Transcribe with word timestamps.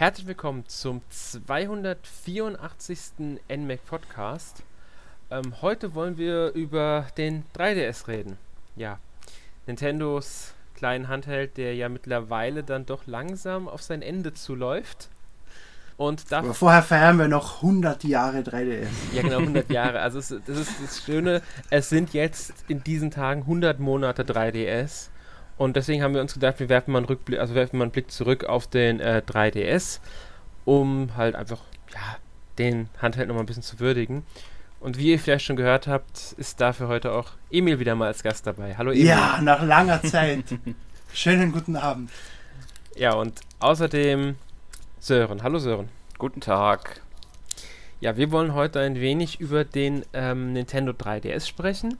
Herzlich 0.00 0.26
willkommen 0.26 0.64
zum 0.66 1.02
284. 1.10 2.98
NMAC 3.54 3.84
Podcast. 3.84 4.62
Ähm, 5.30 5.60
heute 5.60 5.94
wollen 5.94 6.16
wir 6.16 6.52
über 6.54 7.08
den 7.18 7.44
3DS 7.54 8.08
reden. 8.08 8.38
Ja, 8.76 8.98
Nintendos 9.66 10.54
kleinen 10.74 11.08
Handheld, 11.08 11.58
der 11.58 11.74
ja 11.74 11.90
mittlerweile 11.90 12.62
dann 12.62 12.86
doch 12.86 13.06
langsam 13.06 13.68
auf 13.68 13.82
sein 13.82 14.00
Ende 14.00 14.32
zuläuft. 14.32 15.10
Und 15.98 16.32
Aber 16.32 16.54
vorher 16.54 16.82
feiern 16.82 17.18
wir 17.18 17.28
noch 17.28 17.56
100 17.56 18.02
Jahre 18.04 18.38
3DS. 18.38 18.86
Ja, 19.12 19.20
genau, 19.20 19.40
100 19.40 19.68
Jahre. 19.70 20.00
Also 20.00 20.18
es, 20.18 20.28
das 20.28 20.56
ist 20.56 20.82
das 20.82 21.02
Schöne, 21.04 21.42
es 21.68 21.90
sind 21.90 22.14
jetzt 22.14 22.54
in 22.68 22.82
diesen 22.82 23.10
Tagen 23.10 23.42
100 23.42 23.78
Monate 23.78 24.22
3DS. 24.22 25.10
Und 25.60 25.76
deswegen 25.76 26.02
haben 26.02 26.14
wir 26.14 26.22
uns 26.22 26.32
gedacht, 26.32 26.58
wir 26.58 26.70
werfen 26.70 26.90
mal 26.90 27.00
einen, 27.00 27.06
Rückblick, 27.06 27.38
also 27.38 27.54
werfen 27.54 27.76
mal 27.76 27.84
einen 27.84 27.90
Blick 27.90 28.10
zurück 28.10 28.44
auf 28.44 28.66
den 28.66 28.98
äh, 28.98 29.20
3DS, 29.26 30.00
um 30.64 31.14
halt 31.18 31.34
einfach 31.34 31.60
ja, 31.92 32.16
den 32.56 32.88
Handheld 33.02 33.28
nochmal 33.28 33.42
ein 33.42 33.46
bisschen 33.46 33.62
zu 33.62 33.78
würdigen. 33.78 34.24
Und 34.80 34.96
wie 34.96 35.10
ihr 35.10 35.18
vielleicht 35.18 35.44
schon 35.44 35.56
gehört 35.56 35.86
habt, 35.86 36.34
ist 36.38 36.62
dafür 36.62 36.88
heute 36.88 37.12
auch 37.12 37.32
Emil 37.50 37.78
wieder 37.78 37.94
mal 37.94 38.06
als 38.06 38.22
Gast 38.22 38.46
dabei. 38.46 38.74
Hallo 38.78 38.90
Emil. 38.90 39.04
Ja, 39.04 39.38
nach 39.42 39.62
langer 39.62 40.02
Zeit. 40.02 40.44
Schönen 41.12 41.52
guten 41.52 41.76
Abend. 41.76 42.10
Ja, 42.96 43.12
und 43.12 43.38
außerdem 43.58 44.36
Sören. 44.98 45.42
Hallo 45.42 45.58
Sören. 45.58 45.90
Guten 46.16 46.40
Tag. 46.40 47.02
Ja, 48.00 48.16
wir 48.16 48.32
wollen 48.32 48.54
heute 48.54 48.80
ein 48.80 48.94
wenig 48.94 49.40
über 49.40 49.66
den 49.66 50.06
ähm, 50.14 50.54
Nintendo 50.54 50.92
3DS 50.92 51.46
sprechen. 51.46 51.98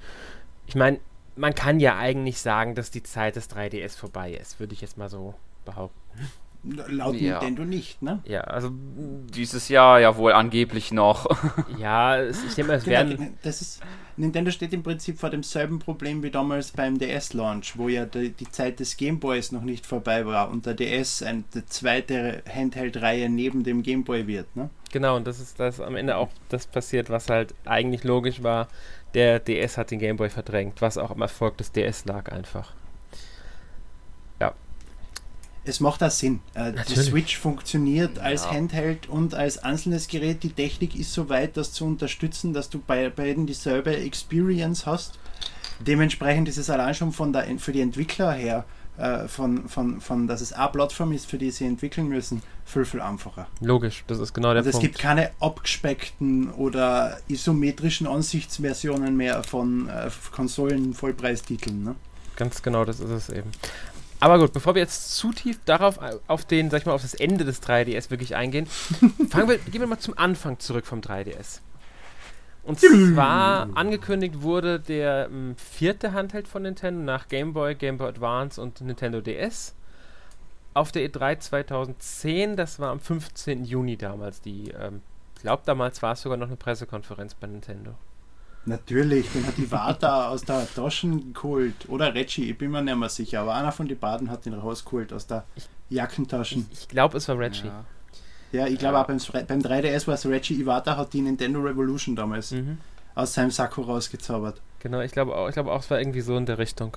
Ich 0.67 0.77
meine, 0.77 0.99
man 1.36 1.55
kann 1.55 1.81
ja 1.81 1.97
eigentlich 1.97 2.41
sagen, 2.41 2.75
dass 2.75 2.91
die 2.91 3.03
Zeit 3.03 3.36
des 3.36 3.50
3DS 3.50 3.97
vorbei 3.97 4.33
ist, 4.33 4.61
würde 4.61 4.75
ich 4.75 4.81
jetzt 4.81 4.98
mal 4.98 5.09
so 5.09 5.34
behaupten. 5.64 6.31
Laut 6.62 7.14
ja. 7.16 7.41
Nintendo 7.41 7.64
nicht, 7.64 8.03
ne? 8.03 8.20
Ja, 8.25 8.42
also 8.42 8.70
dieses 8.72 9.69
Jahr 9.69 10.00
ja 10.00 10.16
wohl 10.16 10.33
angeblich 10.33 10.92
noch. 10.92 11.27
ja, 11.78 12.22
ich 12.22 12.36
denke 12.55 12.64
mal, 12.64 12.77
es 12.77 12.84
genau, 12.84 12.97
werden. 12.97 13.39
Das 13.42 13.62
ist, 13.62 13.80
Nintendo 14.16 14.50
steht 14.50 14.72
im 14.75 14.83
Prinzip 14.83 15.19
vor 15.19 15.31
demselben 15.31 15.78
Problem 15.78 16.22
wie 16.22 16.31
damals 16.31 16.72
beim 16.72 16.98
DS-Launch, 16.98 17.78
wo 17.78 17.88
ja 17.88 18.05
die, 18.05 18.31
die, 18.31 18.50
Zeit 18.50 18.78
des 18.78 18.98
Gameboys 18.98 19.53
noch 19.53 19.62
nicht 19.62 19.86
vorbei 19.86 20.27
war 20.27 20.50
und 20.50 20.66
der 20.66 20.75
DS 20.75 21.22
eine 21.22 21.44
zweite 21.66 22.42
Handheld-Reihe 22.53 23.31
neben 23.31 23.64
dem 23.64 23.83
Gameboy 23.83 24.27
wird, 24.27 24.55
ne? 24.55 24.69
Genau, 24.92 25.16
und 25.16 25.27
das 25.27 25.38
ist 25.38 25.61
das 25.61 25.81
am 25.81 25.97
Ende 25.97 26.16
auch 26.16 26.31
das 26.48 26.66
passiert, 26.66 27.11
was 27.11 27.31
halt 27.31 27.55
eigentlich 27.64 28.05
logisch 28.05 28.42
war 28.42 28.69
der 29.14 29.41
DS 29.41 29.77
hat 29.77 29.91
den 29.91 29.98
Gameboy 29.98 30.31
verdrängt, 30.31 30.81
was 30.81 30.98
auch 30.98 31.11
am 31.11 31.22
Erfolg 31.22 31.56
des 31.58 31.72
DS 31.72 32.05
lag 32.05 32.31
einfach. 32.31 32.72
Ja. 35.71 35.75
Es 35.75 35.81
macht 35.81 36.03
auch 36.03 36.11
Sinn. 36.11 36.41
Äh, 36.55 36.73
die 36.89 36.97
Switch 36.97 37.39
funktioniert 37.39 38.17
ja. 38.17 38.25
als 38.25 38.51
Handheld 38.51 39.09
und 39.09 39.35
als 39.35 39.59
einzelnes 39.59 40.09
Gerät. 40.09 40.43
Die 40.43 40.51
Technik 40.51 40.97
ist 40.97 41.12
so 41.12 41.29
weit, 41.29 41.57
das 41.57 41.73
zu 41.73 41.85
unterstützen, 41.85 42.53
dass 42.53 42.71
du 42.71 42.81
bei 42.85 43.09
beiden 43.09 43.47
dieselbe 43.47 43.97
Experience 43.97 44.87
hast. 44.87 45.19
Dementsprechend 45.81 46.49
ist 46.49 46.59
es 46.59 46.69
allein 46.69 46.95
schon 46.95 47.12
von 47.12 47.33
der, 47.33 47.47
für 47.59 47.73
die 47.73 47.81
Entwickler 47.81 48.33
her 48.33 48.65
äh, 48.99 49.29
von, 49.29 49.69
von, 49.69 50.01
von, 50.01 50.27
dass 50.27 50.41
es 50.41 50.53
eine 50.53 50.69
Plattform 50.69 51.12
ist, 51.12 51.27
für 51.27 51.39
die 51.39 51.51
sie 51.51 51.65
entwickeln 51.65 52.09
müssen, 52.09 52.43
viel, 52.67 52.84
viel 52.84 53.01
einfacher. 53.01 53.47
Logisch, 53.61 54.05
das 54.07 54.19
ist 54.19 54.34
genau 54.34 54.49
der 54.53 54.59
also 54.59 54.73
Punkt. 54.73 54.84
Es 54.84 54.91
gibt 54.91 54.99
keine 54.99 55.31
abgespeckten 55.41 56.51
oder 56.51 57.19
isometrischen 57.29 58.07
Ansichtsversionen 58.07 59.17
mehr 59.17 59.43
von 59.43 59.89
äh, 59.89 60.11
Konsolen-Vollpreistiteln. 60.33 61.83
Ne? 61.83 61.94
Ganz 62.37 62.62
genau, 62.62 62.84
das 62.84 63.00
ist 63.00 63.11
es 63.11 63.28
eben. 63.31 63.50
Aber 64.20 64.38
gut, 64.38 64.53
bevor 64.53 64.75
wir 64.75 64.82
jetzt 64.82 65.16
zu 65.16 65.32
tief 65.32 65.58
darauf 65.64 65.98
auf 66.26 66.44
den, 66.44 66.70
sag 66.70 66.78
ich 66.78 66.86
mal, 66.86 66.92
auf 66.92 67.03
das 67.03 67.14
Ende 67.14 67.44
des 67.44 67.62
3DS 67.62 68.10
wirklich 68.10 68.36
eingehen, 68.36 68.66
fangen 69.31 69.48
wir, 69.48 69.58
gehen 69.58 69.81
wir 69.81 69.86
mal 69.86 69.98
zum 69.98 70.16
Anfang 70.16 70.58
zurück 70.58 70.86
vom 70.86 71.00
3DS. 71.00 71.60
Und 72.62 72.78
zwar 72.78 73.70
angekündigt 73.75 74.42
wurde 74.42 74.78
der 74.78 75.28
ähm, 75.31 75.56
vierte 75.56 76.12
Handheld 76.12 76.47
von 76.47 76.62
Nintendo 76.62 77.03
nach 77.03 77.28
Game 77.28 77.54
Boy, 77.54 77.75
Game 77.75 77.97
Boy 77.97 78.08
Advance 78.08 78.60
und 78.60 78.82
Nintendo 78.82 79.22
DS 79.22 79.75
auf 80.75 80.92
der 80.92 81.08
E3 81.08 81.38
2010. 81.38 82.56
Das 82.56 82.78
war 82.78 82.91
am 82.91 83.00
15. 83.00 83.64
Juni 83.64 83.97
damals. 83.97 84.42
Die, 84.42 84.70
ähm, 84.70 85.00
ich 85.37 85.42
glaube, 85.42 85.62
damals 85.64 86.02
war 86.02 86.12
es 86.12 86.20
sogar 86.20 86.37
noch 86.37 86.48
eine 86.48 86.56
Pressekonferenz 86.56 87.34
bei 87.34 87.47
Nintendo. 87.47 87.94
Natürlich, 88.66 89.31
den 89.32 89.47
hat 89.47 89.56
die 89.56 89.71
Wata 89.71 90.28
aus 90.28 90.43
der 90.43 90.66
Taschen 90.75 91.32
geholt. 91.32 91.88
Oder 91.88 92.15
Reggie, 92.15 92.50
ich 92.50 92.59
bin 92.59 92.71
mir 92.71 92.82
nicht 92.82 92.97
mehr 92.97 93.09
sicher. 93.09 93.41
Aber 93.41 93.54
einer 93.54 93.72
von 93.72 93.88
den 93.88 93.98
beiden 93.98 94.31
hat 94.31 94.44
den 94.44 94.54
rausgeholt 94.54 95.12
aus 95.12 95.26
der 95.26 95.44
Jackentaschen. 95.88 96.66
Ich, 96.70 96.81
ich 96.82 96.88
glaube, 96.88 97.16
es 97.16 97.28
war 97.28 97.38
Reggie. 97.38 97.66
Ja. 97.66 97.84
Ja, 98.53 98.66
ich 98.66 98.78
glaube 98.78 98.97
ja. 98.97 99.03
auch 99.03 99.06
beim, 99.06 99.19
beim 99.47 99.60
3DS 99.60 100.06
war 100.06 100.15
es 100.15 100.26
Reggie 100.26 100.60
Iwata 100.60 100.97
hat 100.97 101.12
die 101.12 101.20
Nintendo 101.20 101.60
Revolution 101.60 102.16
damals 102.16 102.50
mhm. 102.50 102.78
aus 103.15 103.34
seinem 103.34 103.50
Sakko 103.50 103.82
rausgezaubert. 103.82 104.60
Genau, 104.81 105.00
ich 105.00 105.12
glaube 105.12 105.37
auch, 105.37 105.49
ich 105.49 105.54
glaube 105.54 105.70
auch, 105.70 105.81
es 105.81 105.91
war 105.91 106.00
irgendwie 106.00 106.20
so 106.20 106.37
in 106.37 106.47
der 106.47 106.59
Richtung. 106.59 106.97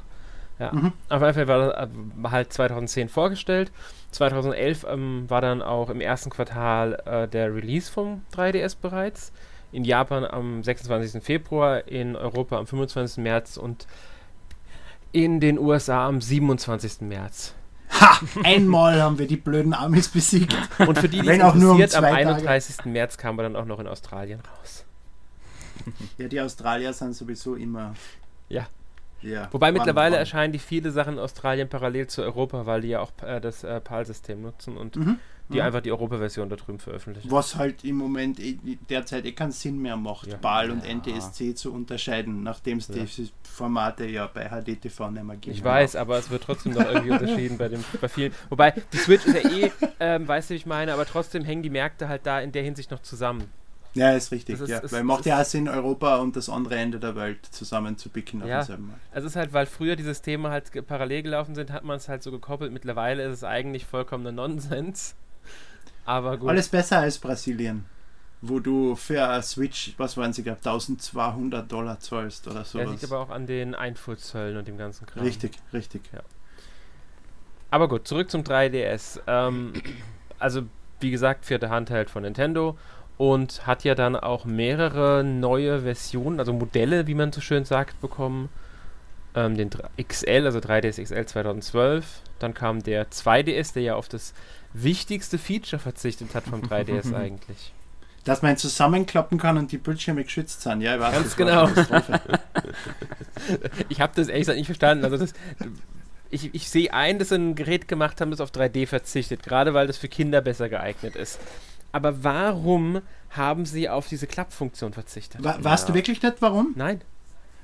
Ja. 0.59 0.72
Mhm. 0.72 0.94
Auf 1.09 1.22
jeden 1.22 1.34
Fall 1.34 1.47
war 1.47 1.73
das 1.73 1.90
äh, 1.90 2.29
halt 2.29 2.53
2010 2.53 3.09
vorgestellt. 3.09 3.72
2011 4.12 4.85
ähm, 4.88 5.25
war 5.28 5.41
dann 5.41 5.62
auch 5.62 5.90
im 5.90 6.02
ersten 6.02 6.29
Quartal 6.29 7.02
äh, 7.06 7.28
der 7.28 7.53
Release 7.53 7.91
vom 7.91 8.22
3DS 8.35 8.78
bereits. 8.81 9.31
In 9.73 9.84
Japan 9.84 10.23
am 10.23 10.63
26. 10.63 11.23
Februar, 11.23 11.88
in 11.88 12.16
Europa 12.16 12.59
am 12.59 12.67
25. 12.67 13.17
März 13.17 13.57
und 13.57 13.88
in 15.11 15.39
den 15.39 15.57
USA 15.57 16.07
am 16.07 16.22
27. 16.22 17.01
März. 17.01 17.56
Ha! 17.89 18.19
Einmal 18.44 19.01
haben 19.01 19.17
wir 19.17 19.25
die 19.25 19.35
blöden 19.35 19.73
Amis 19.73 20.09
besiegt. 20.09 20.56
Und 20.78 21.00
für 21.00 21.09
die, 21.09 21.22
die 21.22 21.28
Wenn 21.28 21.41
es 21.41 21.45
auch 21.47 21.56
nur 21.56 21.73
um 21.73 21.81
am 21.81 22.03
31. 22.06 22.78
Tage. 22.78 22.89
März 22.89 23.17
kamen 23.17 23.39
wir 23.39 23.44
dann 23.44 23.56
auch 23.56 23.66
noch 23.66 23.79
in 23.79 23.88
Australien 23.88 24.41
raus. 24.41 24.85
Ja, 26.17 26.28
die 26.28 26.40
Australier 26.40 26.94
sind 26.94 27.13
sowieso 27.13 27.55
immer. 27.55 27.95
Ja. 28.47 28.67
ja 29.22 29.50
Wobei 29.51 29.72
mittlerweile 29.72 30.16
erscheinen 30.16 30.53
die 30.53 30.59
viele 30.59 30.91
Sachen 30.91 31.16
in 31.16 31.19
Australien 31.19 31.67
parallel 31.67 32.07
zu 32.07 32.22
Europa, 32.22 32.66
weil 32.67 32.81
die 32.81 32.90
ja 32.90 33.01
auch 33.01 33.11
äh, 33.22 33.41
das 33.41 33.66
äh, 33.66 33.81
PAL-System 33.81 34.41
nutzen 34.41 34.78
und 34.78 34.95
mhm 34.95 35.19
die 35.50 35.56
mhm. 35.56 35.62
einfach 35.62 35.81
die 35.81 35.92
Europa-Version 35.92 36.50
da 36.50 36.56
drüben 36.56 36.80
veröffentlichen. 36.80 37.30
Was 37.30 37.56
halt 37.56 37.84
im 37.84 37.98
Moment 37.98 38.40
eh, 38.40 38.58
derzeit 38.90 39.26
eh 39.26 39.34
keinen 39.34 39.52
Sinn 39.52 39.78
mehr 39.80 39.98
macht, 39.98 40.28
ja. 40.28 40.38
BAL 40.38 40.72
und 40.72 40.86
ja. 40.86 40.94
NTSC 40.94 41.56
zu 41.56 41.74
unterscheiden, 41.74 42.44
nachdem 42.44 42.78
es 42.78 42.88
ja. 42.88 43.04
diese 43.04 43.30
Formate 43.44 44.06
ja 44.06 44.28
bei 44.28 44.50
HDTV 44.50 45.12
nicht 45.12 45.24
mehr 45.24 45.36
gibt. 45.36 45.56
Ich 45.56 45.64
weiß, 45.64 45.96
aber 45.96 46.18
es 46.18 46.30
wird 46.30 46.44
trotzdem 46.44 46.74
noch 46.74 46.86
irgendwie 46.86 47.12
unterschieden 47.12 47.58
bei, 47.58 47.68
dem, 47.68 47.84
bei 48.00 48.08
vielen. 48.08 48.34
Wobei, 48.50 48.72
die 48.72 48.98
Switch 48.98 49.26
ist 49.26 49.44
ja 49.44 49.50
eh, 49.50 49.72
ähm, 50.00 50.28
weißt 50.28 50.50
du, 50.50 50.53
wie 50.53 50.58
ich 50.58 50.66
meine, 50.66 50.94
aber 50.94 51.06
trotzdem 51.06 51.44
hängen 51.44 51.64
die 51.64 51.70
Märkte 51.70 52.08
halt 52.08 52.26
da 52.26 52.40
in 52.40 52.52
der 52.52 52.64
Hinsicht 52.64 52.92
noch 52.92 53.02
zusammen. 53.02 53.50
Ja, 53.96 54.12
ist 54.12 54.32
richtig. 54.32 54.59
Ist, 54.59 54.70
ja. 54.70 54.80
ist, 54.80 54.92
weil 54.92 55.03
macht 55.03 55.26
ja 55.26 55.40
auch 55.40 55.46
Sinn, 55.46 55.68
Europa 55.70 56.18
und 56.18 56.36
das 56.36 56.50
andere 56.50 56.76
Ende 56.78 57.00
der 57.00 57.16
Welt 57.16 57.46
zusammen 57.46 57.98
zu 57.98 58.09
picken 58.09 58.42
auf 58.42 58.48
ja. 58.48 58.59
demselben 58.59 58.88
Mal. 58.88 58.96
Also 59.12 59.28
es 59.28 59.34
ist 59.34 59.36
halt, 59.36 59.53
weil 59.53 59.66
früher 59.68 59.96
die 59.96 60.03
Systeme 60.03 60.50
halt 60.50 60.72
parallel 60.88 61.22
gelaufen 61.22 61.53
sind, 61.53 61.72
hat 61.72 61.84
man 61.84 61.98
es 61.98 62.09
halt 62.09 62.24
so 62.24 62.32
gekoppelt. 62.32 62.72
Mittlerweile 62.72 63.24
ist 63.24 63.34
es 63.34 63.44
eigentlich 63.44 63.86
vollkommener 63.86 64.32
Nonsens. 64.32 65.16
Aber 66.06 66.38
gut. 66.38 66.50
Alles 66.50 66.69
besser 66.69 67.00
als 67.00 67.18
Brasilien, 67.18 67.86
wo 68.41 68.59
du 68.59 68.96
für 68.96 69.28
eine 69.28 69.41
Switch, 69.44 69.94
was 69.97 70.18
waren 70.18 70.34
sie, 70.34 70.41
1200 70.50 71.72
Dollar 71.72 72.00
zahlst 72.00 72.47
oder 72.47 72.66
so. 72.66 72.80
Das 72.80 72.90
liegt 72.90 73.03
aber 73.06 73.19
auch 73.19 73.30
an 73.30 73.47
den 73.47 73.75
Einfuhrzöllen 73.75 74.58
und 74.58 74.68
dem 74.68 74.78
ganzen 74.78 75.06
Kram. 75.06 75.24
Richtig, 75.24 75.53
richtig. 75.72 76.02
Ja. 76.14 76.22
Aber 77.72 77.88
gut, 77.88 78.08
zurück 78.08 78.30
zum 78.30 78.44
3DS. 78.44 79.22
Ähm, 79.28 79.73
also, 80.40 80.64
wie 81.00 81.11
gesagt, 81.11 81.46
vierte 81.46 81.70
Handheld 81.70 82.09
von 82.09 82.23
Nintendo 82.23 82.78
und 83.17 83.66
hat 83.66 83.84
ja 83.84 83.96
dann 83.96 84.16
auch 84.16 84.46
mehrere 84.46 85.23
neue 85.23 85.82
Versionen, 85.82 86.40
also 86.40 86.53
Modelle, 86.53 87.08
wie 87.08 87.16
man 87.16 87.32
so 87.32 87.41
schön 87.41 87.66
sagt, 87.66 88.00
bekommen. 88.02 88.50
Ähm, 89.35 89.58
den 89.58 89.70
XL, 89.97 90.46
also 90.46 90.59
3DS 90.59 91.02
XL 91.02 91.26
2012. 91.26 92.22
Dann 92.40 92.53
kam 92.53 92.84
der 92.84 93.09
2DS, 93.09 93.74
der 93.74 93.84
ja 93.84 93.96
auf 93.96 94.09
das 94.09 94.34
wichtigste 94.74 95.38
Feature 95.38 95.80
verzichtet 95.80 96.35
hat 96.35 96.46
vom 96.46 96.62
3DS 96.62 97.14
eigentlich. 97.16 97.74
Dass 98.24 98.41
man 98.41 98.58
zusammenklappen 98.58 99.38
kann 99.38 99.58
und 99.58 99.72
die 99.72 99.78
Bildschirme 99.78 100.24
geschützt 100.24 100.62
sind, 100.62 100.82
ja, 100.82 100.96
ich 100.96 101.02
weiß 101.02 101.14
Ganz 101.14 101.35
genau. 101.35 101.68
ich 103.90 104.00
habe 104.00 104.14
das 104.16 104.30
ehrlich 104.30 104.41
gesagt 104.41 104.58
nicht 104.58 104.68
verstanden. 104.68 105.03
Also 105.03 105.18
das, 105.18 105.34
ich, 106.29 106.56
ich 106.56 106.70
sehe 106.70 106.94
ein, 106.94 107.20
dass 107.20 107.29
sie 107.29 107.36
ein 107.36 107.56
Gerät 107.56 107.88
gemacht 107.88 108.22
haben, 108.22 108.32
das 108.32 108.40
auf 108.40 108.52
3D 108.52 108.88
verzichtet, 108.88 109.44
gerade 109.44 109.74
weil 109.74 109.88
das 109.88 109.97
für 109.97 110.08
Kinder 110.08 110.41
besser 110.41 110.70
geeignet 110.70 111.16
ist. 111.16 111.40
Aber 111.91 112.24
warum 112.24 113.02
haben 113.29 113.66
sie 113.66 113.90
auf 113.90 114.08
diese 114.08 114.26
Klappfunktion 114.26 114.94
verzichtet? 114.94 115.44
Wa 115.44 115.58
weißt 115.59 115.84
ja. 115.84 115.91
du 115.91 115.94
wirklich 115.94 116.22
nicht 116.22 116.41
warum? 116.41 116.74
Nein. 116.76 117.02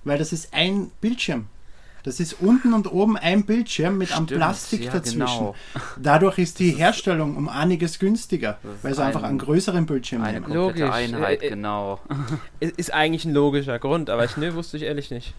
Weil 0.04 0.18
das 0.18 0.33
ist 0.33 0.54
ein 0.54 0.92
Bildschirm. 1.01 1.48
Das 2.04 2.19
ist 2.19 2.34
unten 2.42 2.74
und 2.74 2.92
oben 2.92 3.18
ein 3.18 3.46
Bildschirm 3.46 3.98
mit 3.98 4.10
Stimmt, 4.10 4.31
einem 4.31 4.40
Plastik 4.40 4.86
ja, 4.86 4.92
dazwischen. 4.94 5.19
Genau. 5.19 5.56
Dadurch 5.98 6.38
ist 6.38 6.60
die 6.60 6.72
Herstellung 6.72 7.36
um 7.36 7.50
einiges 7.50 8.00
günstiger, 8.00 8.57
weil 8.81 8.92
es 8.92 9.00
ein, 9.00 9.07
einfach 9.07 9.24
einen 9.24 9.38
größeren 9.38 9.86
Bildschirm 9.86 10.24
eine 10.24 10.42
komplette 10.42 10.60
Logisch. 10.60 10.92
Einheit, 10.92 11.42
äh, 11.42 11.48
äh, 11.48 11.50
genau. 11.50 12.00
Ist 12.60 12.94
eigentlich 12.94 13.25
ein 13.25 13.34
logischer 13.34 13.80
Grund, 13.80 14.10
aber 14.10 14.25
ich 14.25 14.38
ne, 14.38 14.56
wusste 14.56 14.78
ich 14.78 14.84
ehrlich 14.84 15.12
nicht. 15.12 15.34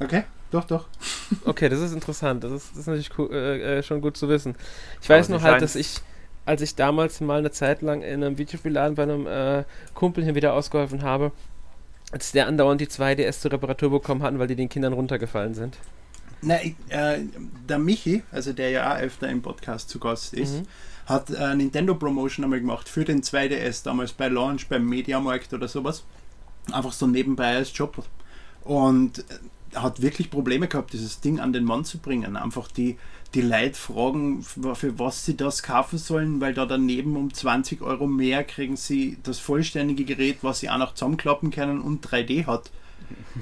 Okay, 0.00 0.24
doch, 0.50 0.64
doch. 0.64 0.86
Okay, 1.44 1.68
das 1.68 1.80
ist 1.80 1.92
interessant. 1.92 2.44
Das 2.44 2.52
ist, 2.52 2.70
das 2.72 2.80
ist 2.80 2.86
natürlich 2.86 3.10
cool, 3.18 3.28
äh, 3.32 3.78
äh 3.78 3.82
schon 3.82 4.00
gut 4.00 4.16
zu 4.16 4.28
wissen. 4.28 4.54
Ich 5.00 5.08
weiß 5.08 5.28
nur 5.28 5.42
halt, 5.42 5.62
dass 5.62 5.74
ich 5.74 6.00
als 6.46 6.60
ich 6.60 6.74
damals 6.74 7.20
mal 7.20 7.38
eine 7.38 7.50
Zeit 7.50 7.82
lang 7.82 8.02
in 8.02 8.22
einem 8.22 8.38
Videospielladen 8.38 8.94
bei 8.94 9.04
einem 9.04 9.26
äh, 9.26 9.64
Kumpel 9.94 10.24
hier 10.24 10.34
wieder 10.34 10.52
ausgeholfen 10.54 11.02
habe, 11.02 11.32
als 12.14 12.30
der 12.30 12.46
andauernd 12.46 12.80
die 12.80 12.86
2DS 12.86 13.40
zur 13.40 13.50
Reparatur 13.50 13.90
bekommen 13.90 14.22
hatten, 14.22 14.38
weil 14.38 14.46
die 14.46 14.54
den 14.54 14.68
Kindern 14.68 14.92
runtergefallen 14.92 15.52
sind. 15.52 15.78
Na, 16.42 16.62
ich, 16.62 16.76
äh, 16.88 17.22
der 17.68 17.80
Michi, 17.80 18.22
also 18.30 18.52
der 18.52 18.70
ja 18.70 18.94
auch 18.94 19.00
öfter 19.00 19.28
im 19.28 19.42
Podcast 19.42 19.88
zu 19.88 19.98
Gast 19.98 20.32
ist, 20.32 20.60
mhm. 20.60 20.66
hat 21.06 21.30
äh, 21.30 21.56
Nintendo 21.56 21.96
Promotion 21.96 22.44
einmal 22.44 22.60
gemacht 22.60 22.88
für 22.88 23.04
den 23.04 23.22
2DS, 23.22 23.82
damals 23.82 24.12
bei 24.12 24.28
Launch, 24.28 24.68
beim 24.68 24.88
Mediamarkt 24.88 25.52
oder 25.54 25.66
sowas. 25.66 26.04
Einfach 26.70 26.92
so 26.92 27.08
nebenbei 27.08 27.56
als 27.56 27.76
Job. 27.76 28.04
Und 28.62 29.18
äh, 29.18 29.76
hat 29.76 30.00
wirklich 30.00 30.30
Probleme 30.30 30.68
gehabt, 30.68 30.92
dieses 30.92 31.20
Ding 31.20 31.40
an 31.40 31.52
den 31.52 31.64
Mann 31.64 31.84
zu 31.84 31.98
bringen. 31.98 32.36
Einfach 32.36 32.68
die, 32.68 32.96
die 33.34 33.42
Leute 33.42 33.74
fragen, 33.74 34.42
für 34.42 34.98
was 34.98 35.24
sie 35.24 35.36
das 35.36 35.62
kaufen 35.62 35.98
sollen, 35.98 36.40
weil 36.40 36.54
da 36.54 36.66
daneben 36.66 37.16
um 37.16 37.32
20 37.32 37.82
Euro 37.82 38.06
mehr 38.06 38.44
kriegen 38.44 38.76
sie 38.76 39.18
das 39.22 39.38
vollständige 39.38 40.04
Gerät, 40.04 40.38
was 40.42 40.60
sie 40.60 40.70
auch 40.70 40.78
noch 40.78 40.94
zusammenklappen 40.94 41.50
können 41.50 41.80
und 41.80 42.06
3D 42.06 42.46
hat. 42.46 42.70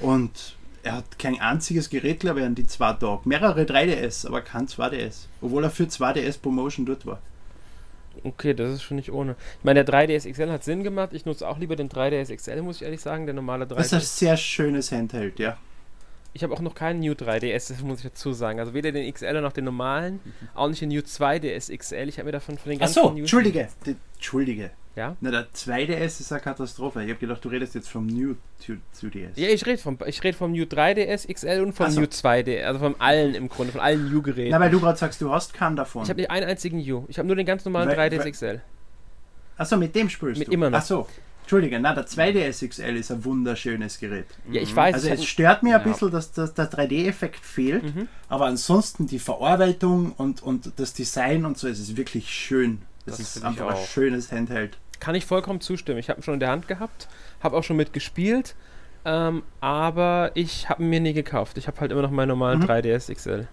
Und 0.01 0.57
er 0.83 0.97
hat 0.97 1.19
kein 1.19 1.41
einziges 1.41 1.91
Gerät, 1.91 2.21
glaube 2.21 2.41
ich, 2.41 2.47
an 2.47 2.55
die 2.55 2.67
zwei 2.67 2.93
Tage. 2.95 3.21
Mehrere 3.25 3.63
3DS, 3.63 4.27
aber 4.27 4.41
kein 4.41 4.67
2DS. 4.67 5.27
Obwohl 5.41 5.65
er 5.65 5.71
für 5.71 5.85
2DS 5.85 6.41
Promotion 6.41 6.87
dort 6.87 7.07
war. 7.07 7.21
Okay, 8.25 8.55
das 8.55 8.75
ist 8.75 8.83
schon 8.83 8.97
nicht 8.97 9.13
ohne. 9.13 9.37
Ich 9.59 9.65
meine, 9.65 9.85
der 9.85 9.95
3DS 9.95 10.31
XL 10.31 10.51
hat 10.51 10.65
Sinn 10.65 10.83
gemacht. 10.83 11.11
Ich 11.13 11.25
nutze 11.25 11.49
auch 11.49 11.59
lieber 11.59 11.77
den 11.77 11.89
3DS 11.89 12.35
XL, 12.35 12.63
muss 12.63 12.77
ich 12.77 12.83
ehrlich 12.83 13.01
sagen. 13.01 13.27
Der 13.27 13.35
normale 13.35 13.65
3DS. 13.65 13.75
Das 13.77 13.87
ist 13.87 13.93
ein 13.93 14.01
sehr 14.01 14.37
schönes 14.37 14.93
Handheld, 14.93 15.39
ja. 15.39 15.57
Ich 16.35 16.43
habe 16.43 16.55
auch 16.55 16.61
noch 16.61 16.75
keinen 16.75 17.01
New 17.01 17.13
3DS, 17.13 17.69
das 17.69 17.83
muss 17.83 17.99
ich 17.99 18.05
dazu 18.05 18.33
sagen. 18.33 18.59
Also 18.59 18.73
weder 18.73 18.91
den 18.91 19.13
XL 19.13 19.41
noch 19.41 19.53
den 19.53 19.65
normalen, 19.65 20.21
auch 20.55 20.69
nicht 20.69 20.81
den 20.81 20.89
New 20.89 21.01
2DS 21.01 21.77
XL. 21.77 22.09
Ich 22.09 22.19
habe 22.19 22.27
mir 22.27 22.33
davon 22.33 22.57
von 22.57 22.71
den 22.71 22.79
ganzen. 22.79 22.99
Achso, 22.99 23.17
Entschuldige, 23.17 23.69
Entschuldige. 24.15 24.71
Ja? 24.95 25.17
Na, 25.21 25.31
der 25.31 25.51
2DS 25.53 26.21
ist 26.21 26.33
eine 26.33 26.43
Katastrophe. 26.43 27.03
Ich 27.03 27.09
habe 27.09 27.19
gedacht, 27.19 27.43
du 27.45 27.49
redest 27.49 27.75
jetzt 27.75 27.89
vom 27.89 28.07
New 28.07 28.35
2DS. 28.63 29.31
Ja, 29.37 29.49
ich 29.49 29.65
rede 29.65 29.79
vom, 29.79 29.97
red 29.97 30.35
vom 30.35 30.53
New 30.53 30.65
3DS 30.65 31.33
XL 31.33 31.63
und 31.63 31.73
vom 31.73 31.91
so. 31.91 32.01
New 32.01 32.07
2DS. 32.07 32.65
Also 32.65 32.79
von 32.79 32.95
allen 32.99 33.35
im 33.35 33.49
Grunde, 33.49 33.73
von 33.73 33.81
allen 33.81 34.11
New-Geräten. 34.11 34.51
Na, 34.51 34.61
weil 34.61 34.71
du 34.71 34.81
gerade 34.81 34.99
sagst, 34.99 35.21
du 35.21 35.33
hast 35.33 35.55
keinen 35.55 35.77
davon. 35.77 36.03
Ich 36.03 36.11
habe 36.11 36.21
nicht 36.21 36.31
einen 36.31 36.47
einzigen 36.47 36.79
New. 36.79 37.05
Ich 37.09 37.19
habe 37.19 37.27
nur 37.27 37.37
den 37.37 37.47
ganz 37.47 37.65
normalen 37.65 37.89
weil, 37.89 38.11
3DS 38.11 38.31
XL. 38.31 38.61
Achso, 39.57 39.77
mit 39.77 39.95
dem 39.95 40.11
spielst 40.11 40.39
mit 40.39 40.49
du? 40.49 40.53
immer 40.53 40.69
noch. 40.69 40.79
Achso. 40.79 41.07
Entschuldige, 41.43 41.79
na, 41.81 41.95
der 41.95 42.07
2DS 42.07 42.67
XL 42.69 42.97
ist 42.97 43.11
ein 43.11 43.25
wunderschönes 43.25 43.99
Gerät. 43.99 44.27
Ja, 44.51 44.63
ich 44.63 44.75
weiß. 44.75 44.95
Also 44.95 45.09
es 45.09 45.25
stört 45.25 45.63
mir 45.63 45.77
ein 45.77 45.85
bisschen, 45.85 46.11
dass, 46.11 46.33
dass 46.33 46.55
der 46.55 46.71
3D-Effekt 46.71 47.45
fehlt, 47.45 47.83
mhm. 47.83 48.09
aber 48.29 48.47
ansonsten 48.47 49.07
die 49.07 49.19
Verarbeitung 49.19 50.13
und, 50.13 50.43
und 50.43 50.73
das 50.77 50.95
Design 50.95 51.45
und 51.45 51.59
so, 51.59 51.69
es 51.69 51.79
ist 51.79 51.97
wirklich 51.97 52.31
schön. 52.31 52.83
Das, 53.05 53.19
das 53.19 53.37
ist 53.37 53.45
einfach 53.45 53.75
ein 53.75 53.87
schönes 53.87 54.31
Handheld 54.31 54.79
kann 55.03 55.17
ich 55.17 55.27
vollkommen 55.27 55.61
zustimmen. 55.61 55.99
Ich 55.99 56.09
habe 56.09 56.21
ihn 56.21 56.23
schon 56.23 56.35
in 56.35 56.41
der 56.41 56.51
Hand 56.51 56.69
gehabt, 56.69 57.09
habe 57.43 57.57
auch 57.57 57.65
schon 57.65 57.77
mitgespielt, 57.77 58.55
ähm, 59.05 59.43
aber 59.61 60.31
ich 60.35 60.69
habe 60.69 60.85
ihn 60.85 60.91
mir 60.91 61.01
nie 61.01 61.13
gekauft. 61.13 61.59
Ich 61.59 61.67
habe 61.67 61.81
halt 61.81 61.91
immer 61.91 62.03
noch 62.03 62.13
meinen 62.13 62.29
normalen 62.29 62.61
mhm. 62.61 62.67
3DS 62.67 63.13
XL. 63.13 63.49